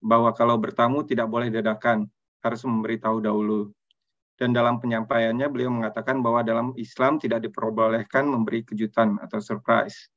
bahwa 0.03 0.33
kalau 0.35 0.59
bertamu 0.59 1.05
tidak 1.07 1.29
boleh 1.29 1.47
dadakan, 1.47 2.07
harus 2.43 2.61
memberitahu 2.67 3.23
dahulu. 3.23 3.71
Dan 4.35 4.51
dalam 4.51 4.81
penyampaiannya 4.81 5.47
beliau 5.47 5.71
mengatakan 5.71 6.19
bahwa 6.19 6.41
dalam 6.41 6.73
Islam 6.75 7.21
tidak 7.21 7.45
diperbolehkan 7.47 8.27
memberi 8.27 8.65
kejutan 8.65 9.21
atau 9.21 9.39
surprise. 9.39 10.09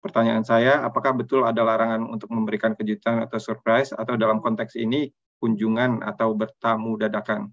Pertanyaan 0.00 0.46
saya, 0.46 0.84
apakah 0.84 1.16
betul 1.16 1.42
ada 1.44 1.64
larangan 1.64 2.06
untuk 2.06 2.30
memberikan 2.30 2.72
kejutan 2.76 3.24
atau 3.24 3.40
surprise 3.40 3.90
atau 3.90 4.14
dalam 4.14 4.38
konteks 4.40 4.78
ini 4.78 5.10
kunjungan 5.42 6.04
atau 6.06 6.32
bertamu 6.32 6.96
dadakan? 6.96 7.50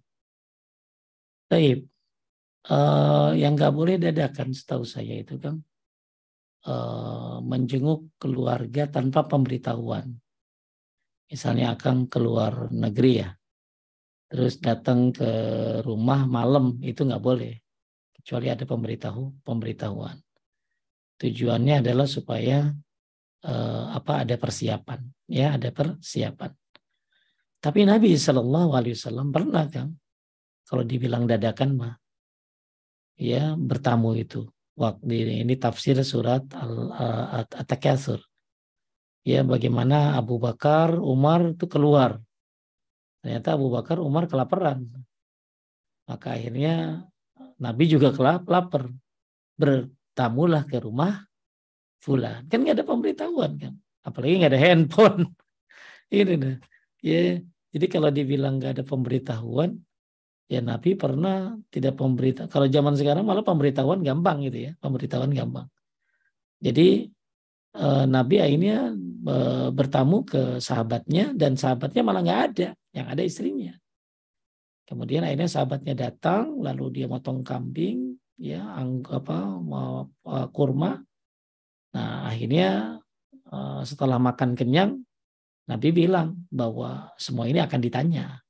Baik, 1.52 1.84
uh, 2.70 3.36
yang 3.36 3.58
nggak 3.58 3.74
boleh 3.76 3.96
dadakan 4.00 4.56
setahu 4.56 4.88
saya 4.88 5.20
itu 5.20 5.36
kan 5.42 5.60
uh, 5.60 5.71
menjenguk 7.42 8.14
keluarga 8.22 8.86
tanpa 8.86 9.26
pemberitahuan. 9.26 10.14
Misalnya 11.32 11.74
akan 11.74 12.06
keluar 12.06 12.70
negeri 12.70 13.24
ya, 13.24 13.30
terus 14.30 14.60
datang 14.62 15.16
ke 15.16 15.32
rumah 15.82 16.28
malam 16.28 16.78
itu 16.84 17.02
nggak 17.08 17.24
boleh 17.24 17.56
kecuali 18.22 18.52
ada 18.52 18.68
pemberitahu 18.68 19.42
pemberitahuan. 19.42 20.20
Tujuannya 21.18 21.82
adalah 21.82 22.06
supaya 22.06 22.70
uh, 23.46 23.86
apa 23.96 24.22
ada 24.22 24.38
persiapan 24.38 25.02
ya 25.32 25.58
ada 25.58 25.74
persiapan. 25.74 26.52
Tapi 27.62 27.80
Nabi 27.86 28.18
Shallallahu 28.18 28.74
Alaihi 28.74 28.98
Wasallam 28.98 29.30
pernah 29.30 29.66
kan 29.70 29.94
kalau 30.66 30.84
dibilang 30.86 31.30
dadakan 31.30 31.70
mah 31.78 31.96
ya 33.18 33.54
bertamu 33.54 34.18
itu 34.18 34.46
waktu 34.78 35.44
ini 35.44 35.54
tafsir 35.60 35.98
surat 36.04 36.48
al-takatsur 36.56 38.24
ya 39.28 39.44
bagaimana 39.44 40.16
Abu 40.18 40.42
Bakar 40.42 40.96
Umar 40.98 41.54
itu 41.54 41.68
keluar 41.68 42.22
Ternyata 43.22 43.54
Abu 43.54 43.70
Bakar, 43.70 44.02
Umar 44.02 44.26
kelaparan. 44.26 44.90
Maka 46.10 46.34
akhirnya 46.36 47.06
Nabi 47.62 47.86
juga 47.86 48.10
kelap, 48.10 48.50
lapar. 48.50 48.90
Bertamulah 49.54 50.66
ke 50.66 50.82
rumah 50.82 51.22
fulan. 52.02 52.50
Kan 52.50 52.66
nggak 52.66 52.82
ada 52.82 52.86
pemberitahuan 52.86 53.52
kan. 53.62 53.74
Apalagi 54.02 54.42
nggak 54.42 54.52
ada 54.58 54.62
handphone. 54.62 55.30
Ini. 56.10 56.58
Ya, 57.06 57.46
jadi 57.70 57.86
kalau 57.88 58.10
dibilang 58.10 58.58
nggak 58.58 58.82
ada 58.82 58.84
pemberitahuan, 58.86 59.78
ya 60.52 60.60
Nabi 60.60 61.00
pernah 61.00 61.56
tidak 61.72 61.96
pemberita. 61.96 62.52
Kalau 62.52 62.68
zaman 62.68 63.00
sekarang 63.00 63.24
malah 63.24 63.48
pemberitahuan 63.48 64.04
gampang 64.04 64.44
gitu 64.44 64.68
ya, 64.68 64.72
pemberitahuan 64.84 65.32
gampang. 65.32 65.72
Jadi 66.60 67.08
eh, 67.80 68.06
Nabi 68.06 68.36
akhirnya 68.44 68.92
eh, 69.32 69.68
bertamu 69.72 70.28
ke 70.28 70.60
sahabatnya 70.60 71.32
dan 71.32 71.56
sahabatnya 71.56 72.04
malah 72.04 72.20
nggak 72.20 72.42
ada 72.52 72.68
yang 72.92 73.08
ada 73.08 73.24
istrinya. 73.24 73.72
Kemudian 74.92 75.24
akhirnya 75.24 75.48
sahabatnya 75.48 75.96
datang, 75.96 76.60
lalu 76.60 77.00
dia 77.00 77.08
motong 77.08 77.48
kambing, 77.48 78.20
ya, 78.36 78.76
apa, 79.08 79.40
mau 79.56 80.12
uh, 80.28 80.48
kurma. 80.52 81.00
Nah, 81.96 82.28
akhirnya 82.28 83.00
uh, 83.48 83.88
setelah 83.88 84.20
makan 84.20 84.52
kenyang, 84.52 85.00
Nabi 85.72 85.96
bilang 85.96 86.44
bahwa 86.52 87.08
semua 87.16 87.48
ini 87.48 87.64
akan 87.64 87.80
ditanya. 87.80 88.44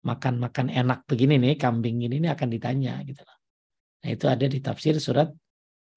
Makan-makan 0.00 0.72
enak 0.72 1.04
begini 1.04 1.36
nih, 1.36 1.60
kambing 1.60 2.00
ini, 2.00 2.24
ini 2.24 2.28
akan 2.32 2.48
ditanya 2.48 3.00
gitu 3.04 3.20
Nah, 4.00 4.08
itu 4.08 4.24
ada 4.32 4.48
di 4.48 4.64
tafsir 4.64 4.96
surat 4.96 5.28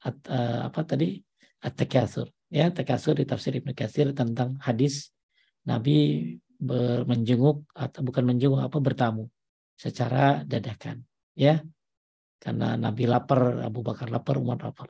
at, 0.04 0.18
uh, 0.28 0.68
apa 0.68 0.84
tadi? 0.84 1.24
At-Takatsur. 1.64 2.28
Ya, 2.52 2.68
Takatsur 2.68 3.16
di 3.16 3.24
tafsir 3.24 3.56
Ibnu 3.56 3.72
Katsir 3.72 4.12
tentang 4.12 4.60
hadis 4.60 5.16
Nabi 5.64 6.28
menjenguk 7.04 7.68
atau 7.76 8.00
bukan 8.04 8.24
menjenguk 8.24 8.62
apa 8.64 8.80
bertamu 8.80 9.28
secara 9.76 10.48
dadakan 10.48 11.04
ya 11.36 11.60
karena 12.40 12.80
Nabi 12.80 13.04
lapar 13.10 13.68
Abu 13.68 13.84
Bakar 13.84 14.08
lapar 14.08 14.40
Umar 14.40 14.60
lapar 14.64 14.90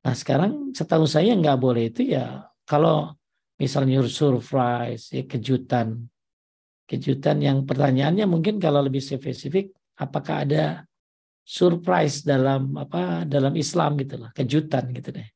nah 0.00 0.14
sekarang 0.16 0.72
setahu 0.74 1.04
saya 1.06 1.36
nggak 1.36 1.58
boleh 1.60 1.92
itu 1.92 2.16
ya 2.16 2.48
kalau 2.64 3.12
misalnya 3.60 4.00
surprise 4.08 5.12
ya, 5.12 5.22
kejutan 5.28 6.08
kejutan 6.90 7.38
yang 7.38 7.62
pertanyaannya 7.62 8.26
mungkin 8.26 8.58
kalau 8.58 8.82
lebih 8.82 8.98
spesifik 8.98 9.70
apakah 9.94 10.42
ada 10.42 10.82
surprise 11.46 12.26
dalam 12.26 12.74
apa 12.74 13.22
dalam 13.22 13.54
Islam 13.54 13.94
gitulah 13.94 14.34
kejutan 14.34 14.90
gitu 14.90 15.14
deh. 15.14 15.28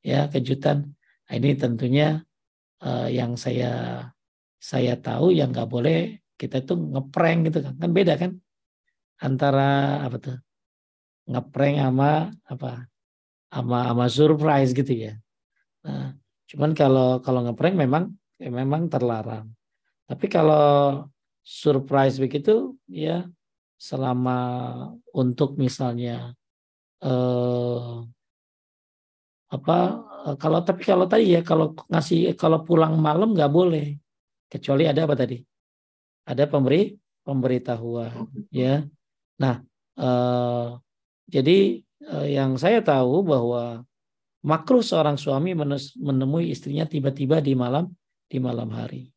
Ya 0.00 0.24
kejutan. 0.32 0.96
Nah, 1.28 1.34
ini 1.36 1.52
tentunya 1.60 2.24
uh, 2.80 3.08
yang 3.12 3.36
saya 3.36 4.00
saya 4.56 4.96
tahu 4.96 5.36
yang 5.36 5.52
nggak 5.52 5.68
boleh 5.68 6.24
kita 6.40 6.64
itu 6.64 6.72
ngeprank 6.72 7.52
gitu 7.52 7.58
kan. 7.60 7.74
Kan 7.76 7.90
beda 7.92 8.14
kan? 8.16 8.32
Antara 9.20 10.00
apa 10.08 10.16
tuh 10.16 10.36
ngeprank 11.28 11.76
sama 11.84 12.32
apa 12.48 12.88
sama 13.52 13.78
sama 13.92 14.06
surprise 14.08 14.72
gitu 14.72 14.92
ya. 14.92 15.12
Nah 15.84 16.16
cuman 16.48 16.72
kalau 16.72 17.20
kalau 17.20 17.44
ngeprank 17.44 17.76
memang 17.76 18.12
memang 18.40 18.88
terlarang 18.92 19.48
tapi 20.04 20.26
kalau 20.28 21.06
surprise 21.44 22.16
begitu 22.20 22.76
ya 22.88 23.28
selama 23.76 24.38
untuk 25.12 25.56
misalnya 25.60 26.32
eh, 27.04 27.94
apa 29.54 29.78
kalau 30.40 30.64
tapi 30.64 30.82
kalau 30.82 31.06
tadi 31.06 31.36
ya 31.36 31.40
kalau 31.44 31.76
ngasih 31.92 32.34
kalau 32.34 32.64
pulang 32.64 32.96
malam 32.96 33.36
nggak 33.36 33.52
boleh 33.52 33.86
kecuali 34.54 34.86
ada 34.86 35.02
apa 35.04 35.14
tadi? 35.18 35.38
Ada 36.24 36.48
pemberi 36.48 36.94
pemberitahuan, 37.24 38.28
ya. 38.52 38.84
Nah, 39.40 39.60
eh, 39.96 40.68
jadi 41.28 41.58
eh, 41.82 42.26
yang 42.32 42.56
saya 42.60 42.80
tahu 42.80 43.24
bahwa 43.24 43.84
makruh 44.44 44.84
seorang 44.84 45.16
suami 45.16 45.56
menemui 45.96 46.52
istrinya 46.52 46.84
tiba-tiba 46.84 47.40
di 47.40 47.56
malam 47.56 47.88
di 48.28 48.38
malam 48.40 48.68
hari. 48.72 49.13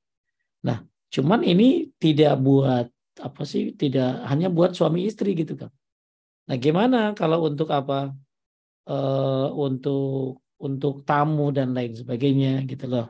Nah, 0.68 0.84
cuman 1.08 1.48
ini 1.48 1.96
tidak 1.96 2.36
buat 2.44 2.92
apa 3.24 3.42
sih? 3.48 3.72
Tidak 3.72 4.28
hanya 4.28 4.52
buat 4.52 4.76
suami 4.76 5.08
istri 5.08 5.32
gitu 5.34 5.56
kan. 5.56 5.72
Nah, 6.48 6.58
gimana 6.60 7.16
kalau 7.16 7.48
untuk 7.48 7.72
apa? 7.72 8.12
Uh, 8.88 9.52
untuk 9.52 10.40
untuk 10.58 11.04
tamu 11.04 11.52
dan 11.52 11.76
lain 11.76 11.94
sebagainya 11.94 12.64
gitu 12.66 12.88
loh. 12.88 13.08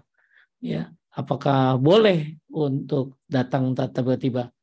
Ya 0.58 0.90
apakah 1.18 1.82
boleh 1.82 2.38
untuk 2.54 3.18
datang 3.26 3.74
tiba-tiba? 3.74 4.54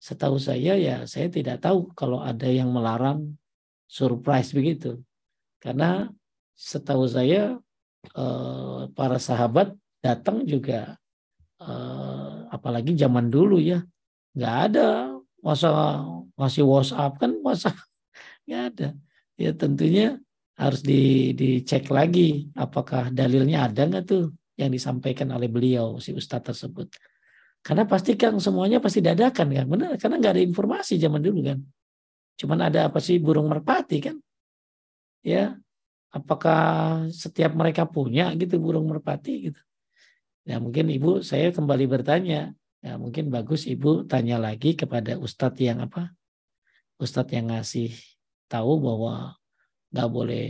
Setahu 0.00 0.40
saya 0.40 0.74
ya 0.80 1.04
saya 1.04 1.28
tidak 1.28 1.62
tahu 1.62 1.92
kalau 1.92 2.18
ada 2.24 2.48
yang 2.50 2.72
melarang 2.74 3.36
surprise 3.84 4.50
begitu. 4.50 4.98
Karena 5.60 6.08
setahu 6.56 7.04
saya 7.04 7.60
eh, 8.16 8.80
para 8.96 9.18
sahabat 9.20 9.76
datang 10.00 10.42
juga 10.48 10.96
eh, 11.60 12.29
apalagi 12.50 12.98
zaman 12.98 13.30
dulu 13.30 13.62
ya 13.62 13.80
nggak 14.34 14.56
ada 14.70 15.14
masa 15.40 16.02
masih 16.34 16.66
WhatsApp 16.66 17.16
kan 17.16 17.30
masa 17.40 17.70
nggak 18.46 18.62
ada 18.74 18.88
ya 19.38 19.50
tentunya 19.54 20.18
harus 20.60 20.84
di, 20.84 21.32
dicek 21.32 21.88
lagi 21.88 22.52
apakah 22.52 23.08
dalilnya 23.08 23.64
ada 23.64 23.88
nggak 23.88 24.04
tuh 24.04 24.28
yang 24.60 24.68
disampaikan 24.68 25.32
oleh 25.32 25.48
beliau 25.48 25.96
si 25.96 26.12
ustadz 26.12 26.52
tersebut. 26.52 26.92
Karena 27.64 27.88
pasti 27.88 28.12
kan 28.16 28.36
semuanya 28.36 28.76
pasti 28.76 29.00
dadakan 29.00 29.48
kan, 29.52 29.66
benar? 29.68 29.96
Karena 29.96 30.20
nggak 30.20 30.32
ada 30.36 30.44
informasi 30.44 31.00
zaman 31.00 31.24
dulu 31.24 31.40
kan. 31.48 31.58
Cuman 32.36 32.68
ada 32.68 32.92
apa 32.92 33.00
sih 33.00 33.16
burung 33.16 33.48
merpati 33.48 33.98
kan? 34.04 34.16
Ya, 35.24 35.56
apakah 36.12 37.04
setiap 37.12 37.52
mereka 37.56 37.84
punya 37.88 38.32
gitu 38.36 38.56
burung 38.60 38.88
merpati 38.88 39.52
gitu? 39.52 39.60
Ya 40.48 40.56
mungkin 40.56 40.88
ibu 40.88 41.20
saya 41.20 41.52
kembali 41.52 41.84
bertanya, 41.86 42.56
ya 42.80 42.96
mungkin 42.96 43.28
bagus 43.28 43.68
ibu 43.68 44.04
tanya 44.08 44.40
lagi 44.40 44.74
kepada 44.74 45.20
ustadz 45.20 45.60
yang 45.60 45.84
apa? 45.84 46.12
Ustadz 46.96 47.32
yang 47.32 47.52
ngasih 47.52 47.92
tahu 48.48 48.80
bahwa 48.80 49.36
nggak 49.92 50.08
boleh 50.10 50.46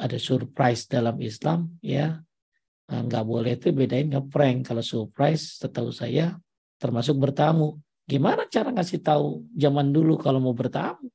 ada 0.00 0.16
surprise 0.16 0.88
dalam 0.88 1.20
Islam 1.20 1.76
ya 1.84 2.26
Nah, 2.86 3.02
nggak 3.02 3.24
boleh 3.26 3.58
itu 3.58 3.74
bedain 3.74 4.06
ngeprank. 4.06 4.70
Kalau 4.70 4.82
surprise, 4.82 5.58
setahu 5.58 5.90
saya 5.90 6.38
termasuk 6.78 7.18
bertamu. 7.18 7.82
Gimana 8.06 8.46
cara 8.46 8.70
ngasih 8.70 9.02
tahu 9.02 9.42
zaman 9.58 9.90
dulu 9.90 10.14
kalau 10.14 10.38
mau 10.38 10.54
bertamu? 10.54 11.10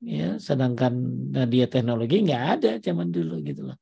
Ya, 0.00 0.38
sedangkan 0.38 0.94
nah, 1.34 1.44
dia 1.50 1.66
teknologi 1.66 2.22
nggak 2.22 2.44
ada 2.56 2.70
zaman 2.78 3.10
dulu 3.10 3.42
gitu 3.42 3.66
loh. 3.68 3.76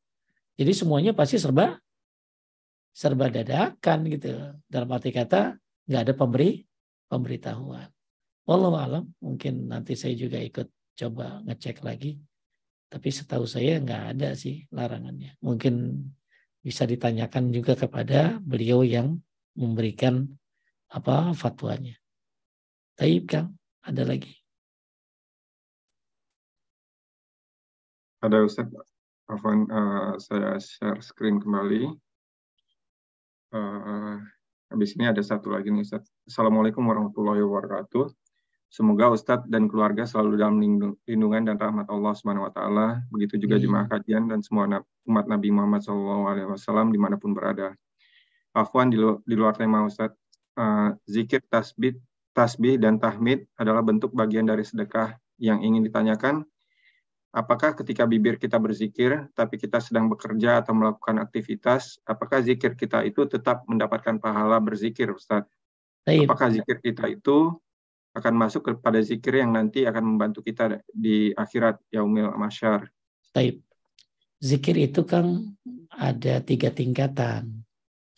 Jadi 0.59 0.72
semuanya 0.74 1.12
pasti 1.14 1.39
serba 1.39 1.76
serba 2.98 3.30
dadakan 3.30 4.10
gitu. 4.10 4.58
Dalam 4.66 4.90
arti 4.90 5.14
kata 5.14 5.54
nggak 5.86 6.02
ada 6.02 6.14
pemberi 6.18 6.66
pemberitahuan. 7.06 7.86
Wallahu 8.42 8.74
alam, 8.74 9.04
mungkin 9.22 9.70
nanti 9.70 9.94
saya 9.94 10.18
juga 10.18 10.42
ikut 10.42 10.66
coba 10.98 11.38
ngecek 11.46 11.86
lagi. 11.86 12.18
Tapi 12.90 13.08
setahu 13.12 13.46
saya 13.46 13.78
nggak 13.78 14.18
ada 14.18 14.34
sih 14.34 14.66
larangannya. 14.74 15.38
Mungkin 15.38 15.94
bisa 16.58 16.88
ditanyakan 16.88 17.54
juga 17.54 17.78
kepada 17.78 18.42
beliau 18.42 18.82
yang 18.82 19.14
memberikan 19.54 20.26
apa 20.90 21.30
fatwanya. 21.38 21.94
Taib 22.98 23.30
Kang, 23.30 23.54
ada 23.84 24.02
lagi. 24.02 24.34
Ada 28.18 28.42
Ustaz, 28.42 28.66
Afwan, 29.30 29.70
uh, 29.70 30.18
saya 30.18 30.58
share 30.58 30.98
screen 30.98 31.38
kembali. 31.38 32.07
Uh, 33.48 34.20
habis 34.68 34.92
ini 35.00 35.08
ada 35.08 35.24
satu 35.24 35.48
lagi 35.48 35.72
nih 35.72 35.80
Ustaz. 35.80 36.04
Assalamualaikum 36.28 36.84
warahmatullahi 36.84 37.40
wabarakatuh. 37.40 38.12
Semoga 38.68 39.08
Ustadz 39.16 39.48
dan 39.48 39.64
keluarga 39.64 40.04
selalu 40.04 40.36
dalam 40.36 40.60
lindungan 40.60 41.48
dan 41.48 41.56
rahmat 41.56 41.88
Allah 41.88 42.12
Subhanahu 42.12 42.44
wa 42.44 42.52
taala. 42.52 43.00
Begitu 43.08 43.40
juga 43.40 43.56
hmm. 43.56 43.64
jemaah 43.64 43.86
kajian 43.88 44.28
dan 44.28 44.44
semua 44.44 44.84
umat 45.08 45.24
Nabi 45.24 45.48
Muhammad 45.48 45.80
SAW 45.80 46.92
di 46.92 47.00
mana 47.00 47.16
pun 47.16 47.32
berada. 47.32 47.72
Afwan 48.52 48.92
di, 48.92 49.00
di 49.00 49.34
luar 49.40 49.56
tema 49.56 49.80
Ustadz, 49.88 50.20
uh, 50.60 50.92
zikir 51.08 51.40
tasbih, 51.48 51.96
tasbih 52.36 52.76
dan 52.76 53.00
tahmid 53.00 53.48
adalah 53.56 53.80
bentuk 53.80 54.12
bagian 54.12 54.44
dari 54.44 54.68
sedekah 54.68 55.16
yang 55.40 55.64
ingin 55.64 55.88
ditanyakan. 55.88 56.44
Apakah 57.28 57.76
ketika 57.76 58.09
bibir 58.09 58.40
kita 58.40 58.56
berzikir, 58.56 59.28
tapi 59.36 59.60
kita 59.60 59.84
sedang 59.84 60.09
bekerja 60.09 60.64
atau 60.64 60.72
melakukan 60.72 61.20
aktivitas, 61.20 62.00
apakah 62.09 62.40
zikir 62.40 62.72
kita 62.72 63.05
itu 63.05 63.28
tetap 63.28 63.68
mendapatkan 63.68 64.16
pahala 64.16 64.56
berzikir, 64.59 65.12
Ustadz? 65.12 65.52
Apakah 66.09 66.48
zikir 66.48 66.80
kita 66.80 67.05
itu 67.05 67.52
akan 68.18 68.34
masuk 68.34 68.74
kepada 68.74 68.98
zikir 68.98 69.38
yang 69.38 69.55
nanti 69.55 69.86
akan 69.86 70.16
membantu 70.16 70.42
kita 70.42 70.82
di 70.90 71.30
akhirat 71.36 71.78
yaumil 71.94 72.34
masyar. 72.34 72.90
Taib. 73.30 73.62
Zikir 74.38 74.78
itu 74.78 75.06
kan 75.06 75.55
ada 75.94 76.42
tiga 76.42 76.70
tingkatan. 76.70 77.62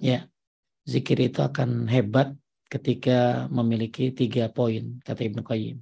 Ya, 0.00 0.28
zikir 0.88 1.20
itu 1.20 1.44
akan 1.44 1.88
hebat 1.88 2.32
ketika 2.72 3.48
memiliki 3.52 4.12
tiga 4.12 4.48
poin, 4.48 5.00
kata 5.04 5.20
Ibnu 5.28 5.42
Qayyim. 5.44 5.78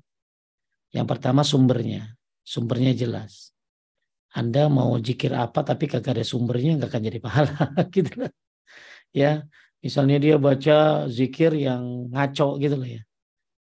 Yang 0.91 1.07
pertama 1.07 1.45
sumbernya, 1.47 2.18
sumbernya 2.53 2.97
jelas. 2.97 3.53
Anda 4.33 4.73
mau 4.73 4.97
zikir 4.97 5.33
apa 5.37 5.61
tapi 5.61 5.85
kagak 5.85 6.17
ada 6.17 6.25
sumbernya 6.25 6.81
nggak 6.81 6.89
akan 6.89 7.03
jadi 7.05 7.19
pahala. 7.21 7.57
Gitu 7.95 8.13
Ya, 9.17 9.49
misalnya 9.81 10.17
dia 10.21 10.37
baca 10.37 11.09
zikir 11.09 11.57
yang 11.57 12.13
ngaco 12.13 12.61
gitu 12.61 12.77
loh 12.77 12.89
ya. 12.89 13.03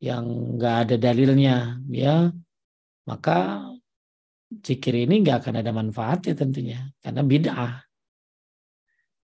Yang 0.03 0.25
nggak 0.59 0.75
ada 0.83 0.97
dalilnya 0.99 1.79
ya. 1.91 2.35
Maka 3.07 3.67
zikir 4.51 4.95
ini 4.99 5.23
nggak 5.23 5.47
akan 5.47 5.55
ada 5.63 5.71
manfaatnya 5.71 6.35
tentunya 6.35 6.79
karena 6.99 7.23
bid'ah. 7.23 7.75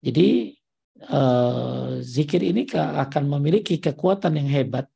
Jadi 0.06 0.54
eh, 1.02 1.90
zikir 1.98 2.40
ini 2.46 2.62
akan 2.74 3.24
memiliki 3.26 3.82
kekuatan 3.82 4.38
yang 4.38 4.48
hebat 4.54 4.86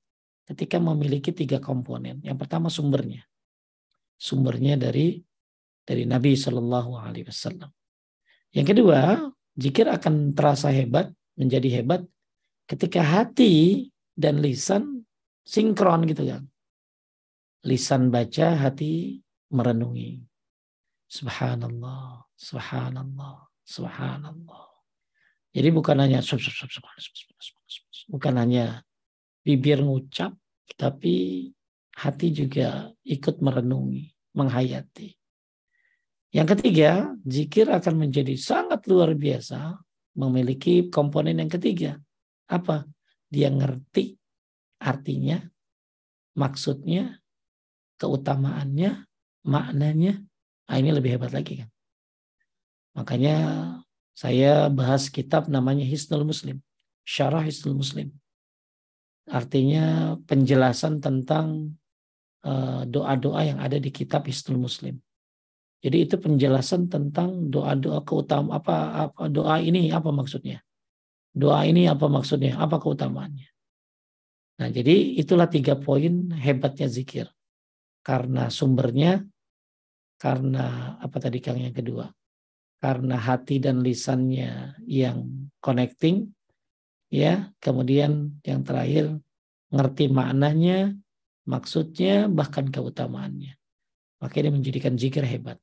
ketika 0.47 0.79
memiliki 0.79 1.35
tiga 1.35 1.59
komponen. 1.59 2.23
Yang 2.23 2.47
pertama 2.47 2.71
sumbernya 2.71 3.27
sumbernya 4.19 4.75
dari 4.75 5.23
dari 5.87 6.05
Nabi 6.05 6.37
Shallallahu 6.37 6.99
Alaihi 6.99 7.31
Wasallam 7.31 7.71
yang 8.53 8.67
kedua 8.67 9.31
zikir 9.55 9.87
akan 9.87 10.35
terasa 10.35 10.69
hebat 10.75 11.09
menjadi 11.39 11.81
hebat 11.81 12.03
ketika 12.69 13.01
hati 13.01 13.87
dan 14.19 14.43
lisan 14.43 14.99
sinkron 15.49 16.05
gitu 16.05 16.29
kan. 16.29 16.45
Lisan 17.65 18.13
baca, 18.13 18.55
hati 18.55 19.19
merenungi. 19.49 20.21
Subhanallah, 21.09 22.29
subhanallah, 22.37 23.49
subhanallah. 23.65 24.67
Jadi 25.57 25.69
bukan 25.73 25.97
hanya 26.05 26.21
bukan 28.13 28.35
hanya 28.37 28.85
bibir 29.41 29.81
ngucap, 29.81 30.37
tapi 30.77 31.49
hati 31.99 32.31
juga 32.31 32.95
ikut 33.03 33.43
merenungi, 33.43 34.07
menghayati. 34.39 35.19
Yang 36.31 36.49
ketiga, 36.55 37.11
zikir 37.27 37.67
akan 37.67 38.07
menjadi 38.07 38.39
sangat 38.39 38.87
luar 38.87 39.17
biasa, 39.19 39.75
memiliki 40.15 40.87
komponen 40.93 41.43
yang 41.43 41.51
ketiga. 41.51 41.99
Apa? 42.47 42.87
Dia 43.27 43.51
ngerti 43.51 44.15
artinya, 44.79 45.43
maksudnya, 46.39 47.19
keutamaannya, 47.99 49.09
maknanya. 49.49 50.23
Nah, 50.69 50.77
ini 50.77 50.91
lebih 50.93 51.19
hebat 51.19 51.33
lagi 51.35 51.65
kan. 51.65 51.69
Makanya 52.95 53.37
saya 54.13 54.69
bahas 54.69 55.09
kitab 55.09 55.49
namanya 55.49 55.83
Hisnul 55.83 56.29
Muslim. 56.29 56.61
Syarah 57.09 57.43
Hisnul 57.43 57.79
Muslim. 57.79 58.13
Artinya 59.29 60.17
penjelasan 60.25 61.01
tentang 61.01 61.77
doa-doa 62.89 63.41
yang 63.45 63.59
ada 63.61 63.77
di 63.77 63.91
kitab 63.93 64.25
Hisnul 64.25 64.61
Muslim. 64.61 64.97
Jadi 65.79 65.97
itu 66.11 66.19
penjelasan 66.19 66.91
tentang 66.91 67.47
doa-doa 67.47 68.03
keutamaan 68.03 68.51
apa 68.59 69.07
apa 69.07 69.31
doa 69.31 69.63
ini 69.63 69.95
apa 69.95 70.11
maksudnya? 70.11 70.59
Doa 71.31 71.63
ini 71.71 71.87
apa 71.87 72.11
maksudnya? 72.11 72.59
Apa 72.59 72.83
keutamaannya? 72.83 73.47
Nah, 74.59 74.69
jadi 74.75 75.15
itulah 75.15 75.47
tiga 75.47 75.79
poin 75.79 76.35
hebatnya 76.35 76.91
zikir. 76.91 77.31
Karena 78.03 78.51
sumbernya, 78.51 79.23
karena 80.19 80.99
apa 80.99 81.17
tadi 81.23 81.39
Kang 81.39 81.63
yang 81.63 81.71
kedua? 81.71 82.11
Karena 82.83 83.15
hati 83.15 83.63
dan 83.63 83.87
lisannya 83.87 84.83
yang 84.83 85.51
connecting, 85.63 86.35
ya. 87.07 87.55
Kemudian 87.63 88.43
yang 88.43 88.67
terakhir 88.67 89.15
ngerti 89.71 90.11
maknanya, 90.11 90.99
maksudnya, 91.49 92.29
bahkan 92.29 92.69
keutamaannya. 92.69 93.57
Maka 94.21 94.35
ini 94.45 94.53
menjadikan 94.53 94.95
zikir 95.01 95.25
hebat. 95.25 95.57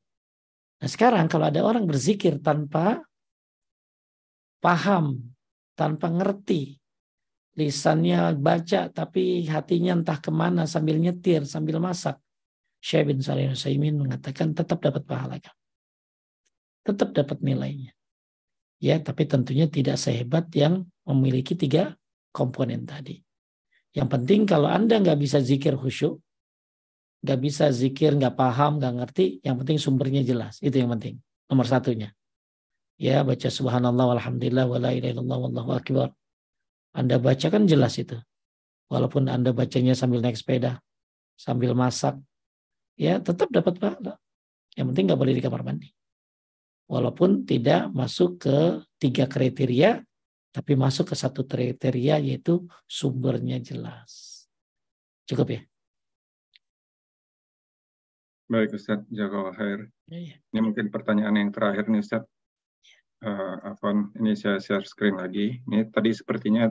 Nah 0.82 0.90
sekarang 0.90 1.30
kalau 1.30 1.48
ada 1.48 1.62
orang 1.62 1.86
berzikir 1.86 2.42
tanpa 2.42 3.06
paham, 4.60 5.22
tanpa 5.78 6.10
ngerti 6.10 6.80
lisannya 7.56 8.36
baca 8.36 8.92
tapi 8.92 9.48
hatinya 9.48 9.96
entah 9.96 10.20
ke 10.20 10.32
mana 10.32 10.68
sambil 10.68 11.00
nyetir 11.00 11.48
sambil 11.48 11.80
masak 11.80 12.20
Syekh 12.84 13.16
bin 13.16 13.20
Salih 13.24 13.52
Nusaimin 13.52 13.96
mengatakan 13.96 14.52
tetap 14.52 14.84
dapat 14.84 15.08
pahala 15.08 15.40
kan 15.40 15.56
tetap 16.84 17.16
dapat 17.16 17.40
nilainya 17.40 17.96
ya 18.84 19.00
tapi 19.00 19.24
tentunya 19.24 19.72
tidak 19.72 19.96
sehebat 19.96 20.52
yang 20.52 20.84
memiliki 21.08 21.56
tiga 21.56 21.96
komponen 22.36 22.84
tadi 22.84 23.24
yang 23.96 24.12
penting 24.12 24.44
kalau 24.44 24.68
anda 24.68 25.00
nggak 25.00 25.18
bisa 25.18 25.40
zikir 25.40 25.80
khusyuk 25.80 26.20
nggak 27.24 27.40
bisa 27.42 27.72
zikir 27.72 28.14
nggak 28.14 28.36
paham 28.38 28.78
nggak 28.78 28.94
ngerti 29.02 29.26
yang 29.42 29.56
penting 29.58 29.80
sumbernya 29.82 30.22
jelas 30.22 30.60
itu 30.62 30.76
yang 30.76 30.92
penting 30.94 31.18
nomor 31.50 31.66
satunya 31.66 32.12
ya 33.00 33.24
baca 33.24 33.48
subhanallah 33.50 34.14
walhamdulillah 34.14 34.66
wala 34.68 34.92
ilaha 34.94 35.24
wallahu 35.24 35.72
akbar 35.74 36.10
anda 36.96 37.20
baca 37.20 37.48
kan 37.52 37.68
jelas 37.68 38.00
itu. 38.00 38.16
Walaupun 38.88 39.28
Anda 39.28 39.52
bacanya 39.52 39.92
sambil 39.92 40.24
naik 40.24 40.40
sepeda, 40.40 40.80
sambil 41.36 41.76
masak, 41.76 42.16
ya 42.96 43.20
tetap 43.20 43.52
dapat 43.52 43.76
pahala. 43.76 44.16
Yang 44.80 44.86
penting 44.94 45.06
nggak 45.12 45.20
boleh 45.20 45.36
di 45.36 45.44
kamar 45.44 45.62
mandi. 45.68 45.90
Walaupun 46.88 47.44
tidak 47.44 47.92
masuk 47.92 48.48
ke 48.48 48.80
tiga 49.02 49.28
kriteria, 49.28 50.00
tapi 50.56 50.80
masuk 50.80 51.12
ke 51.12 51.16
satu 51.20 51.44
kriteria 51.44 52.24
yaitu 52.24 52.64
sumbernya 52.88 53.60
jelas. 53.60 54.48
Cukup 55.28 55.60
ya? 55.60 55.62
Baik 58.48 58.80
Ustaz, 58.80 59.04
jaga 59.12 59.52
khair. 59.52 59.92
Ya, 60.08 60.20
ya. 60.32 60.36
Ini 60.56 60.60
mungkin 60.64 60.88
pertanyaan 60.88 61.36
yang 61.36 61.52
terakhir 61.52 61.92
nih 61.92 62.00
Ustaz 62.00 62.24
uh, 63.26 63.56
Afon, 63.68 64.16
ini 64.22 64.38
saya 64.38 64.62
share 64.62 64.86
screen 64.88 65.18
lagi. 65.20 65.60
Ini 65.66 65.90
tadi 65.90 66.14
sepertinya 66.14 66.70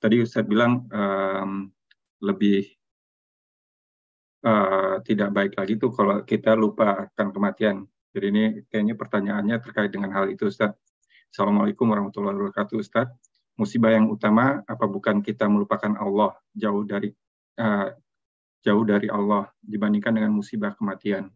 tadi 0.00 0.24
saya 0.24 0.42
bilang 0.48 0.88
um, 0.90 1.68
lebih 2.24 2.64
uh, 4.42 4.98
tidak 5.04 5.30
baik 5.30 5.52
lagi 5.54 5.78
tuh 5.78 5.92
kalau 5.92 6.24
kita 6.24 6.56
lupa 6.56 7.06
akan 7.06 7.28
kematian. 7.30 7.76
Jadi 8.16 8.26
ini 8.32 8.44
kayaknya 8.72 8.96
pertanyaannya 8.96 9.56
terkait 9.60 9.92
dengan 9.92 10.10
hal 10.16 10.32
itu, 10.32 10.48
Ustaz. 10.48 10.72
Assalamualaikum 11.36 11.92
warahmatullahi 11.92 12.32
wabarakatuh, 12.32 12.80
Ustaz. 12.80 13.12
Musibah 13.60 13.92
yang 13.92 14.08
utama 14.08 14.64
apa 14.64 14.88
bukan 14.88 15.20
kita 15.20 15.44
melupakan 15.44 15.92
Allah 16.00 16.32
jauh 16.56 16.80
dari 16.88 17.12
uh, 17.60 17.92
jauh 18.64 18.80
dari 18.88 19.12
Allah 19.12 19.44
dibandingkan 19.60 20.16
dengan 20.16 20.32
musibah 20.32 20.72
kematian? 20.72 21.28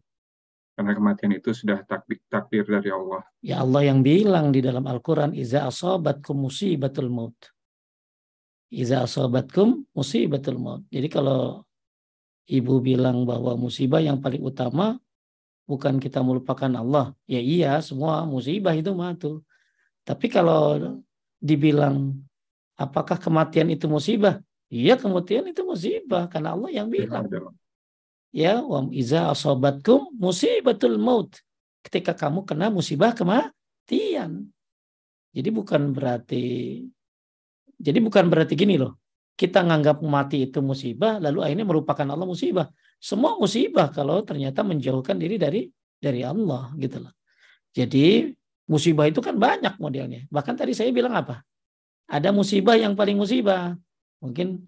Karena 0.73 0.97
kematian 0.97 1.37
itu 1.37 1.53
sudah 1.53 1.85
takdir, 1.85 2.17
takdir 2.33 2.65
dari 2.65 2.89
Allah. 2.89 3.21
Ya 3.45 3.61
Allah 3.61 3.93
yang 3.93 4.01
bilang 4.01 4.49
di 4.49 4.65
dalam 4.65 4.89
Al-Quran, 4.89 5.37
Iza 5.37 5.69
asobatkum 5.69 6.49
musibatul 6.49 7.13
maut. 7.13 7.37
Iza 8.73 9.05
asobatkum 9.05 9.85
musibatul 9.93 10.57
maut. 10.57 10.81
Jadi 10.89 11.13
kalau 11.13 11.61
ibu 12.49 12.81
bilang 12.81 13.21
bahwa 13.29 13.53
musibah 13.53 14.01
yang 14.01 14.17
paling 14.17 14.41
utama 14.41 14.97
bukan 15.69 16.01
kita 16.01 16.25
melupakan 16.25 16.73
Allah. 16.73 17.13
Ya 17.29 17.37
iya, 17.37 17.77
semua 17.85 18.25
musibah 18.25 18.73
itu 18.73 18.89
mah 18.97 19.13
tuh. 19.13 19.45
Tapi 20.01 20.27
kalau 20.27 20.97
dibilang 21.37 22.17
apakah 22.77 23.17
kematian 23.21 23.69
itu 23.69 23.85
musibah? 23.85 24.41
Iya, 24.71 24.95
kematian 24.97 25.51
itu 25.51 25.61
musibah 25.67 26.25
karena 26.31 26.55
Allah 26.55 26.71
yang 26.71 26.87
bilang. 26.87 27.27
ya 28.31 28.63
wam 28.63 28.87
iza 28.95 29.27
asobatkum 29.29 30.15
musibatul 30.15 30.95
maut. 30.95 31.35
Ketika 31.83 32.15
kamu 32.15 32.47
kena 32.47 32.71
musibah 32.71 33.11
kematian. 33.11 34.47
Jadi 35.31 35.49
bukan 35.51 35.91
berarti 35.95 36.45
jadi 37.81 37.97
bukan 37.97 38.29
berarti 38.29 38.53
gini 38.53 38.77
loh. 38.77 39.01
Kita 39.33 39.65
nganggap 39.65 40.05
mati 40.05 40.45
itu 40.45 40.61
musibah 40.61 41.17
lalu 41.17 41.41
akhirnya 41.41 41.65
merupakan 41.65 42.05
Allah 42.05 42.27
musibah. 42.29 42.69
Semua 43.01 43.35
musibah 43.41 43.89
kalau 43.89 44.21
ternyata 44.21 44.61
menjauhkan 44.61 45.17
diri 45.17 45.41
dari 45.41 45.65
dari 45.97 46.21
Allah 46.21 46.69
gitu 46.77 47.01
loh. 47.01 47.13
Jadi 47.73 48.29
musibah 48.71 49.05
itu 49.11 49.19
kan 49.19 49.35
banyak 49.35 49.75
modelnya. 49.75 50.23
Bahkan 50.31 50.55
tadi 50.55 50.71
saya 50.71 50.95
bilang 50.95 51.11
apa? 51.11 51.43
Ada 52.07 52.31
musibah 52.31 52.79
yang 52.79 52.95
paling 52.95 53.19
musibah. 53.19 53.75
Mungkin 54.23 54.63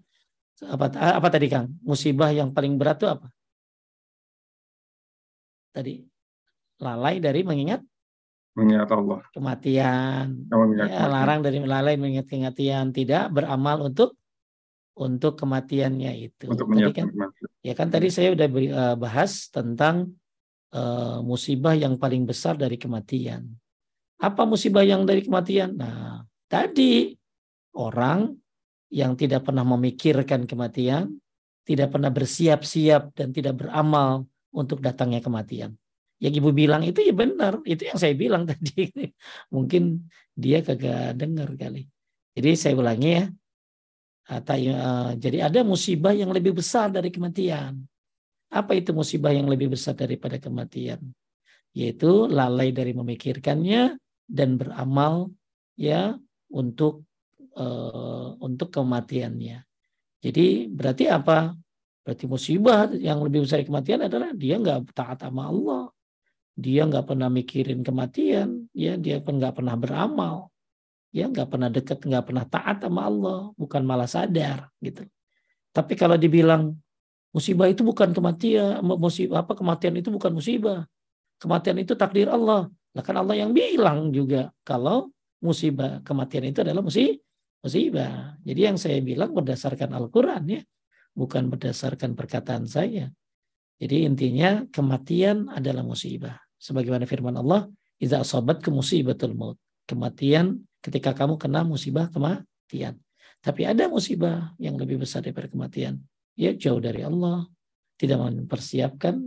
apa 0.68 0.92
apa 0.92 1.28
tadi 1.32 1.48
Kang? 1.48 1.72
Musibah 1.80 2.28
yang 2.28 2.52
paling 2.52 2.76
berat 2.76 3.00
itu 3.00 3.08
apa? 3.08 3.32
Tadi 5.72 6.04
lalai 6.84 7.16
dari 7.16 7.40
mengingat 7.40 7.80
mengingat 8.54 8.92
Allah. 8.92 9.24
kematian. 9.32 10.46
Oh, 10.52 10.68
ya, 10.76 11.08
larang 11.08 11.40
dari 11.40 11.64
lalai 11.64 11.96
mengingat 11.96 12.28
kematian. 12.28 12.92
Tidak 12.92 13.32
beramal 13.32 13.88
untuk 13.88 14.20
untuk 14.94 15.34
kematiannya 15.40 16.12
itu. 16.28 16.52
Untuk 16.52 16.68
tadi 16.70 16.92
kan 16.92 17.08
ya 17.64 17.72
kan 17.72 17.88
tadi 17.88 18.12
saya 18.12 18.36
udah 18.36 18.46
eh, 18.52 18.96
bahas 19.00 19.48
tentang 19.50 20.12
uh, 20.70 21.18
musibah 21.24 21.72
yang 21.74 21.98
paling 21.98 22.28
besar 22.28 22.54
dari 22.54 22.78
kematian 22.78 23.48
apa 24.20 24.42
musibah 24.46 24.86
yang 24.86 25.02
dari 25.02 25.24
kematian 25.24 25.74
nah 25.74 26.22
tadi 26.46 27.14
orang 27.74 28.30
yang 28.94 29.18
tidak 29.18 29.46
pernah 29.46 29.66
memikirkan 29.66 30.46
kematian 30.46 31.18
tidak 31.64 31.96
pernah 31.96 32.12
bersiap-siap 32.12 33.16
dan 33.16 33.32
tidak 33.32 33.56
beramal 33.56 34.28
untuk 34.52 34.84
datangnya 34.84 35.24
kematian. 35.24 35.72
Yang 36.20 36.44
ibu 36.44 36.50
bilang 36.54 36.84
itu 36.86 37.02
ya 37.02 37.16
benar, 37.16 37.58
itu 37.66 37.88
yang 37.88 37.98
saya 37.98 38.14
bilang 38.14 38.46
tadi. 38.52 38.92
Mungkin 39.50 40.04
dia 40.36 40.60
kagak 40.60 41.18
dengar 41.18 41.56
kali. 41.56 41.88
Jadi 42.36 42.48
saya 42.54 42.74
ulangi 42.76 43.10
ya. 43.18 43.24
Atau, 44.24 44.56
uh, 44.56 45.12
jadi 45.20 45.52
ada 45.52 45.60
musibah 45.60 46.16
yang 46.16 46.32
lebih 46.32 46.56
besar 46.56 46.88
dari 46.88 47.12
kematian. 47.12 47.76
Apa 48.48 48.72
itu 48.72 48.96
musibah 48.96 49.34
yang 49.34 49.50
lebih 49.50 49.76
besar 49.76 49.92
daripada 49.92 50.40
kematian? 50.40 51.00
Yaitu 51.74 52.30
lalai 52.30 52.70
dari 52.70 52.94
memikirkannya 52.94 53.98
dan 54.24 54.56
beramal 54.56 55.30
ya 55.76 56.16
untuk 56.50 57.04
uh, 57.58 58.34
untuk 58.38 58.70
kematiannya. 58.74 59.62
Jadi 60.24 60.70
berarti 60.72 61.04
apa? 61.10 61.52
Berarti 62.04 62.24
musibah 62.28 62.92
yang 62.92 63.24
lebih 63.24 63.48
besar 63.48 63.64
kematian 63.64 64.08
adalah 64.08 64.32
dia 64.36 64.60
nggak 64.60 64.92
taat 64.92 65.24
sama 65.24 65.48
Allah. 65.48 65.88
Dia 66.54 66.84
nggak 66.84 67.08
pernah 67.08 67.28
mikirin 67.32 67.80
kematian. 67.80 68.68
Ya, 68.76 68.94
dia 69.00 69.18
pun 69.24 69.40
nggak 69.40 69.56
pernah 69.58 69.74
beramal. 69.74 70.52
Ya, 71.10 71.26
nggak 71.30 71.48
pernah 71.48 71.68
dekat, 71.72 71.98
nggak 72.04 72.24
pernah 72.28 72.44
taat 72.44 72.84
sama 72.84 73.08
Allah. 73.08 73.40
Bukan 73.56 73.82
malah 73.88 74.08
sadar 74.08 74.68
gitu. 74.84 75.08
Tapi 75.74 75.92
kalau 75.98 76.14
dibilang 76.14 76.76
musibah 77.34 77.66
itu 77.66 77.82
bukan 77.82 78.14
kematian, 78.14 78.84
musibah 78.84 79.42
apa 79.42 79.58
kematian 79.58 79.98
itu 79.98 80.12
bukan 80.12 80.30
musibah. 80.30 80.86
Kematian 81.38 81.78
itu 81.82 81.94
takdir 81.98 82.30
Allah. 82.30 82.70
Lah 82.94 83.02
kan 83.02 83.18
Allah 83.18 83.34
yang 83.34 83.50
bilang 83.50 84.14
juga 84.14 84.54
kalau 84.62 85.10
musibah 85.42 86.00
kematian 86.06 86.48
itu 86.48 86.62
adalah 86.62 86.80
musibah. 86.80 88.38
Jadi 88.40 88.60
yang 88.60 88.78
saya 88.78 89.02
bilang 89.02 89.34
berdasarkan 89.34 89.92
Al-Qur'an 89.92 90.46
ya 90.46 90.62
bukan 91.14 91.50
berdasarkan 91.50 92.18
perkataan 92.18 92.66
saya. 92.66 93.08
Jadi 93.78 94.06
intinya 94.06 94.62
kematian 94.70 95.50
adalah 95.50 95.82
musibah. 95.82 96.38
Sebagaimana 96.58 97.06
firman 97.06 97.34
Allah, 97.34 97.66
"Idza 97.98 98.22
ke 98.62 98.70
musibatul 98.70 99.34
maut." 99.34 99.58
Kematian 99.84 100.64
ketika 100.80 101.12
kamu 101.12 101.36
kena 101.36 101.60
musibah 101.66 102.08
kematian. 102.08 102.96
Tapi 103.44 103.62
ada 103.68 103.84
musibah 103.92 104.56
yang 104.56 104.80
lebih 104.80 105.04
besar 105.04 105.20
daripada 105.20 105.50
kematian. 105.50 106.00
Ya 106.32 106.56
jauh 106.56 106.80
dari 106.80 107.04
Allah, 107.04 107.44
tidak 108.00 108.24
mempersiapkan 108.24 109.20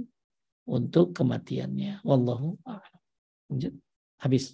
untuk 0.68 1.15
kematiannya. 1.15 2.03
Wallahu 2.03 2.60
a'lam. 2.68 3.02
Habis. 4.19 4.53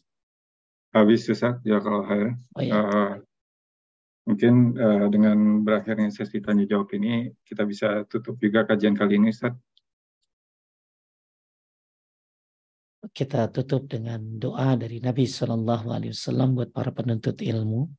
Habis 0.94 1.26
Ustaz, 1.26 1.58
ya 1.66 1.82
kalau 1.82 2.06
Oh, 2.54 2.62
ya. 2.62 2.78
Uh, 2.78 3.14
Mungkin 4.24 4.80
uh, 4.80 5.12
dengan 5.12 5.60
berakhirnya 5.68 6.08
sesi 6.08 6.40
tanya 6.40 6.64
jawab 6.64 6.88
ini, 6.96 7.28
kita 7.44 7.68
bisa 7.68 8.08
tutup 8.08 8.40
juga 8.40 8.64
kajian 8.64 8.96
kali 8.96 9.20
ini, 9.20 9.36
Ustaz. 9.36 9.52
Kita 13.12 13.52
tutup 13.52 13.92
dengan 13.92 14.40
doa 14.40 14.80
dari 14.80 15.04
Nabi 15.04 15.28
Shallallahu 15.28 15.92
Alaihi 15.92 16.16
Wasallam 16.16 16.56
buat 16.56 16.72
para 16.72 16.96
penuntut 16.96 17.44
ilmu. 17.44 17.92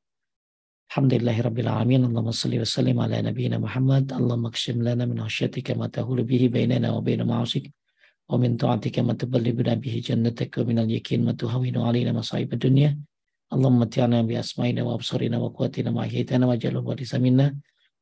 Alhamdulillahirabbil 0.88 1.68
alamin. 1.68 2.08
Allahumma 2.08 2.32
salli 2.32 2.56
wa 2.56 2.64
sallim 2.64 2.96
ala 3.04 3.20
nabiyyina 3.20 3.60
Muhammad. 3.60 4.08
Allahumma 4.16 4.48
kshim 4.48 4.80
lana 4.80 5.04
min 5.04 5.20
khasyatika 5.20 5.76
ma 5.76 5.92
tahulu 5.92 6.24
bihi 6.24 6.48
bainana 6.48 6.88
wa 6.96 7.04
baina 7.04 7.28
ma'asik. 7.28 7.68
Wa 8.24 8.40
min 8.40 8.56
ta'atika 8.56 9.04
ma 9.04 9.12
tuballighuna 9.12 9.76
bihi 9.76 10.00
jannatak 10.00 10.56
wa 10.56 10.64
min 10.64 10.78
al-yakin 10.80 11.20
ma 11.24 11.36
tuhawinu 11.36 11.84
alaina 11.84 12.16
masa'ib 12.16 12.56
ad-dunya. 12.56 12.96
Allahumma 13.52 13.84
ti'ana 13.84 14.24
bi 14.24 14.34
asma'ina 14.40 14.80
wa 14.80 14.96
absarina 14.96 15.36
wa 15.36 15.52
quwatina 15.52 15.92
ma 15.92 16.08
ahyaytana 16.08 16.48
wa 16.48 16.56
jalul 16.56 16.88
warisa 16.88 17.20
minna 17.20 17.52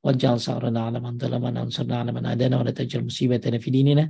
waj'al 0.07 0.39
sa'rana 0.39 0.87
'ala 0.87 1.03
man 1.03 1.19
dhalamana 1.19 1.67
ansurna 1.67 2.01
'ala 2.01 2.15
man 2.15 2.25
adana 2.31 2.63
wa 2.63 2.65
la 2.65 2.73
taj'al 2.73 3.03
musibatana 3.03 3.59
fi 3.59 3.75
dinina 3.75 4.07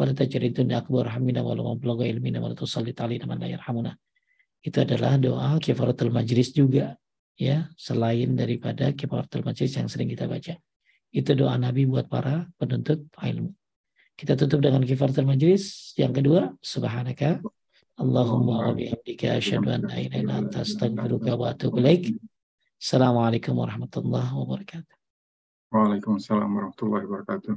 wa 0.00 0.02
la 0.08 0.16
taj'al 0.16 0.48
dunya 0.48 0.80
akbar 0.80 1.12
hamina 1.12 1.44
wa 1.44 1.52
la 1.52 1.62
mablagha 1.62 2.08
ilmina 2.08 2.40
wa 2.40 2.48
la 2.48 2.56
tusallit 2.56 2.96
'alaina 2.96 3.28
man 3.28 3.38
la 3.44 3.52
yarhamuna. 3.52 3.92
Itu 4.64 4.80
adalah 4.80 5.20
doa 5.20 5.60
kifaratul 5.60 6.08
majlis 6.08 6.56
juga 6.56 6.96
ya, 7.36 7.68
selain 7.76 8.32
daripada 8.32 8.96
kifaratul 8.96 9.44
majlis 9.44 9.76
yang 9.76 9.88
sering 9.92 10.08
kita 10.08 10.24
baca. 10.24 10.56
Itu 11.12 11.36
doa 11.36 11.56
Nabi 11.60 11.84
buat 11.84 12.08
para 12.08 12.48
penuntut 12.56 13.04
ilmu. 13.20 13.59
Kita 14.20 14.36
tutup 14.36 14.60
dengan 14.60 14.84
kifaratul 14.84 15.24
majlis. 15.24 15.96
Yang 15.96 16.20
kedua, 16.20 16.52
subhanaka 16.60 17.40
Allahumma 17.96 18.68
wa 18.68 18.76
bihamdika 18.76 19.40
asyhadu 19.40 19.72
an 19.72 19.88
la 19.88 19.96
ilaha 19.96 20.20
illa 20.20 20.34
anta 20.44 20.60
astaghfiruka. 20.60 21.40
Assalamualaikum 22.76 23.56
warahmatullahi 23.56 24.28
wabarakatuh. 24.28 24.96
Waalaikumsalam 25.72 26.52
warahmatullahi 26.52 27.08
wabarakatuh. 27.08 27.54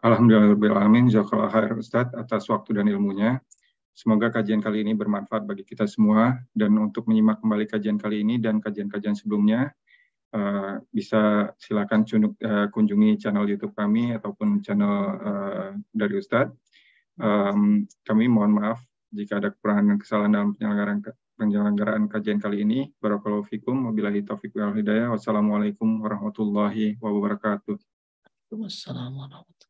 Alhamdulillahirrahmanirrahim. 0.00 1.12
Jazakallah 1.12 1.52
khair 1.52 1.76
Ustaz 1.76 2.08
atas 2.16 2.48
waktu 2.48 2.80
dan 2.80 2.88
ilmunya. 2.88 3.44
Semoga 3.92 4.32
kajian 4.32 4.64
kali 4.64 4.88
ini 4.88 4.96
bermanfaat 4.96 5.44
bagi 5.44 5.68
kita 5.68 5.84
semua 5.84 6.40
dan 6.56 6.72
untuk 6.80 7.04
menyimak 7.12 7.44
kembali 7.44 7.68
kajian 7.68 8.00
kali 8.00 8.24
ini 8.24 8.40
dan 8.40 8.56
kajian-kajian 8.56 9.20
sebelumnya 9.20 9.68
uh, 10.34 10.82
bisa 10.90 11.54
silakan 11.56 12.02
cunuk, 12.02 12.34
uh, 12.42 12.66
kunjungi 12.74 13.16
channel 13.22 13.46
YouTube 13.46 13.72
kami 13.72 14.18
ataupun 14.18 14.60
channel 14.60 14.94
uh, 15.22 15.70
dari 15.94 16.18
Ustadz. 16.18 16.52
Um, 17.14 17.86
kami 18.02 18.26
mohon 18.26 18.58
maaf 18.58 18.82
jika 19.14 19.38
ada 19.38 19.54
kekurangan 19.54 19.94
dan 19.94 19.98
kesalahan 20.02 20.32
dalam 20.34 20.50
penyelenggaraan 20.58 21.00
penyelenggaraan 21.38 22.04
kajian 22.10 22.42
kali 22.42 22.66
ini. 22.66 22.90
Barakallahu 22.98 23.46
fikum. 23.46 23.86
Wabillahi 23.86 24.26
taufiq 24.26 24.54
wal 24.58 24.74
hidayah. 24.74 25.14
Wassalamualaikum 25.14 26.02
warahmatullahi 26.02 26.98
wabarakatuh. 26.98 27.78
Wassalamualaikum 28.50 28.58
warahmatullahi 28.58 29.14
wabarakatuh. 29.14 29.63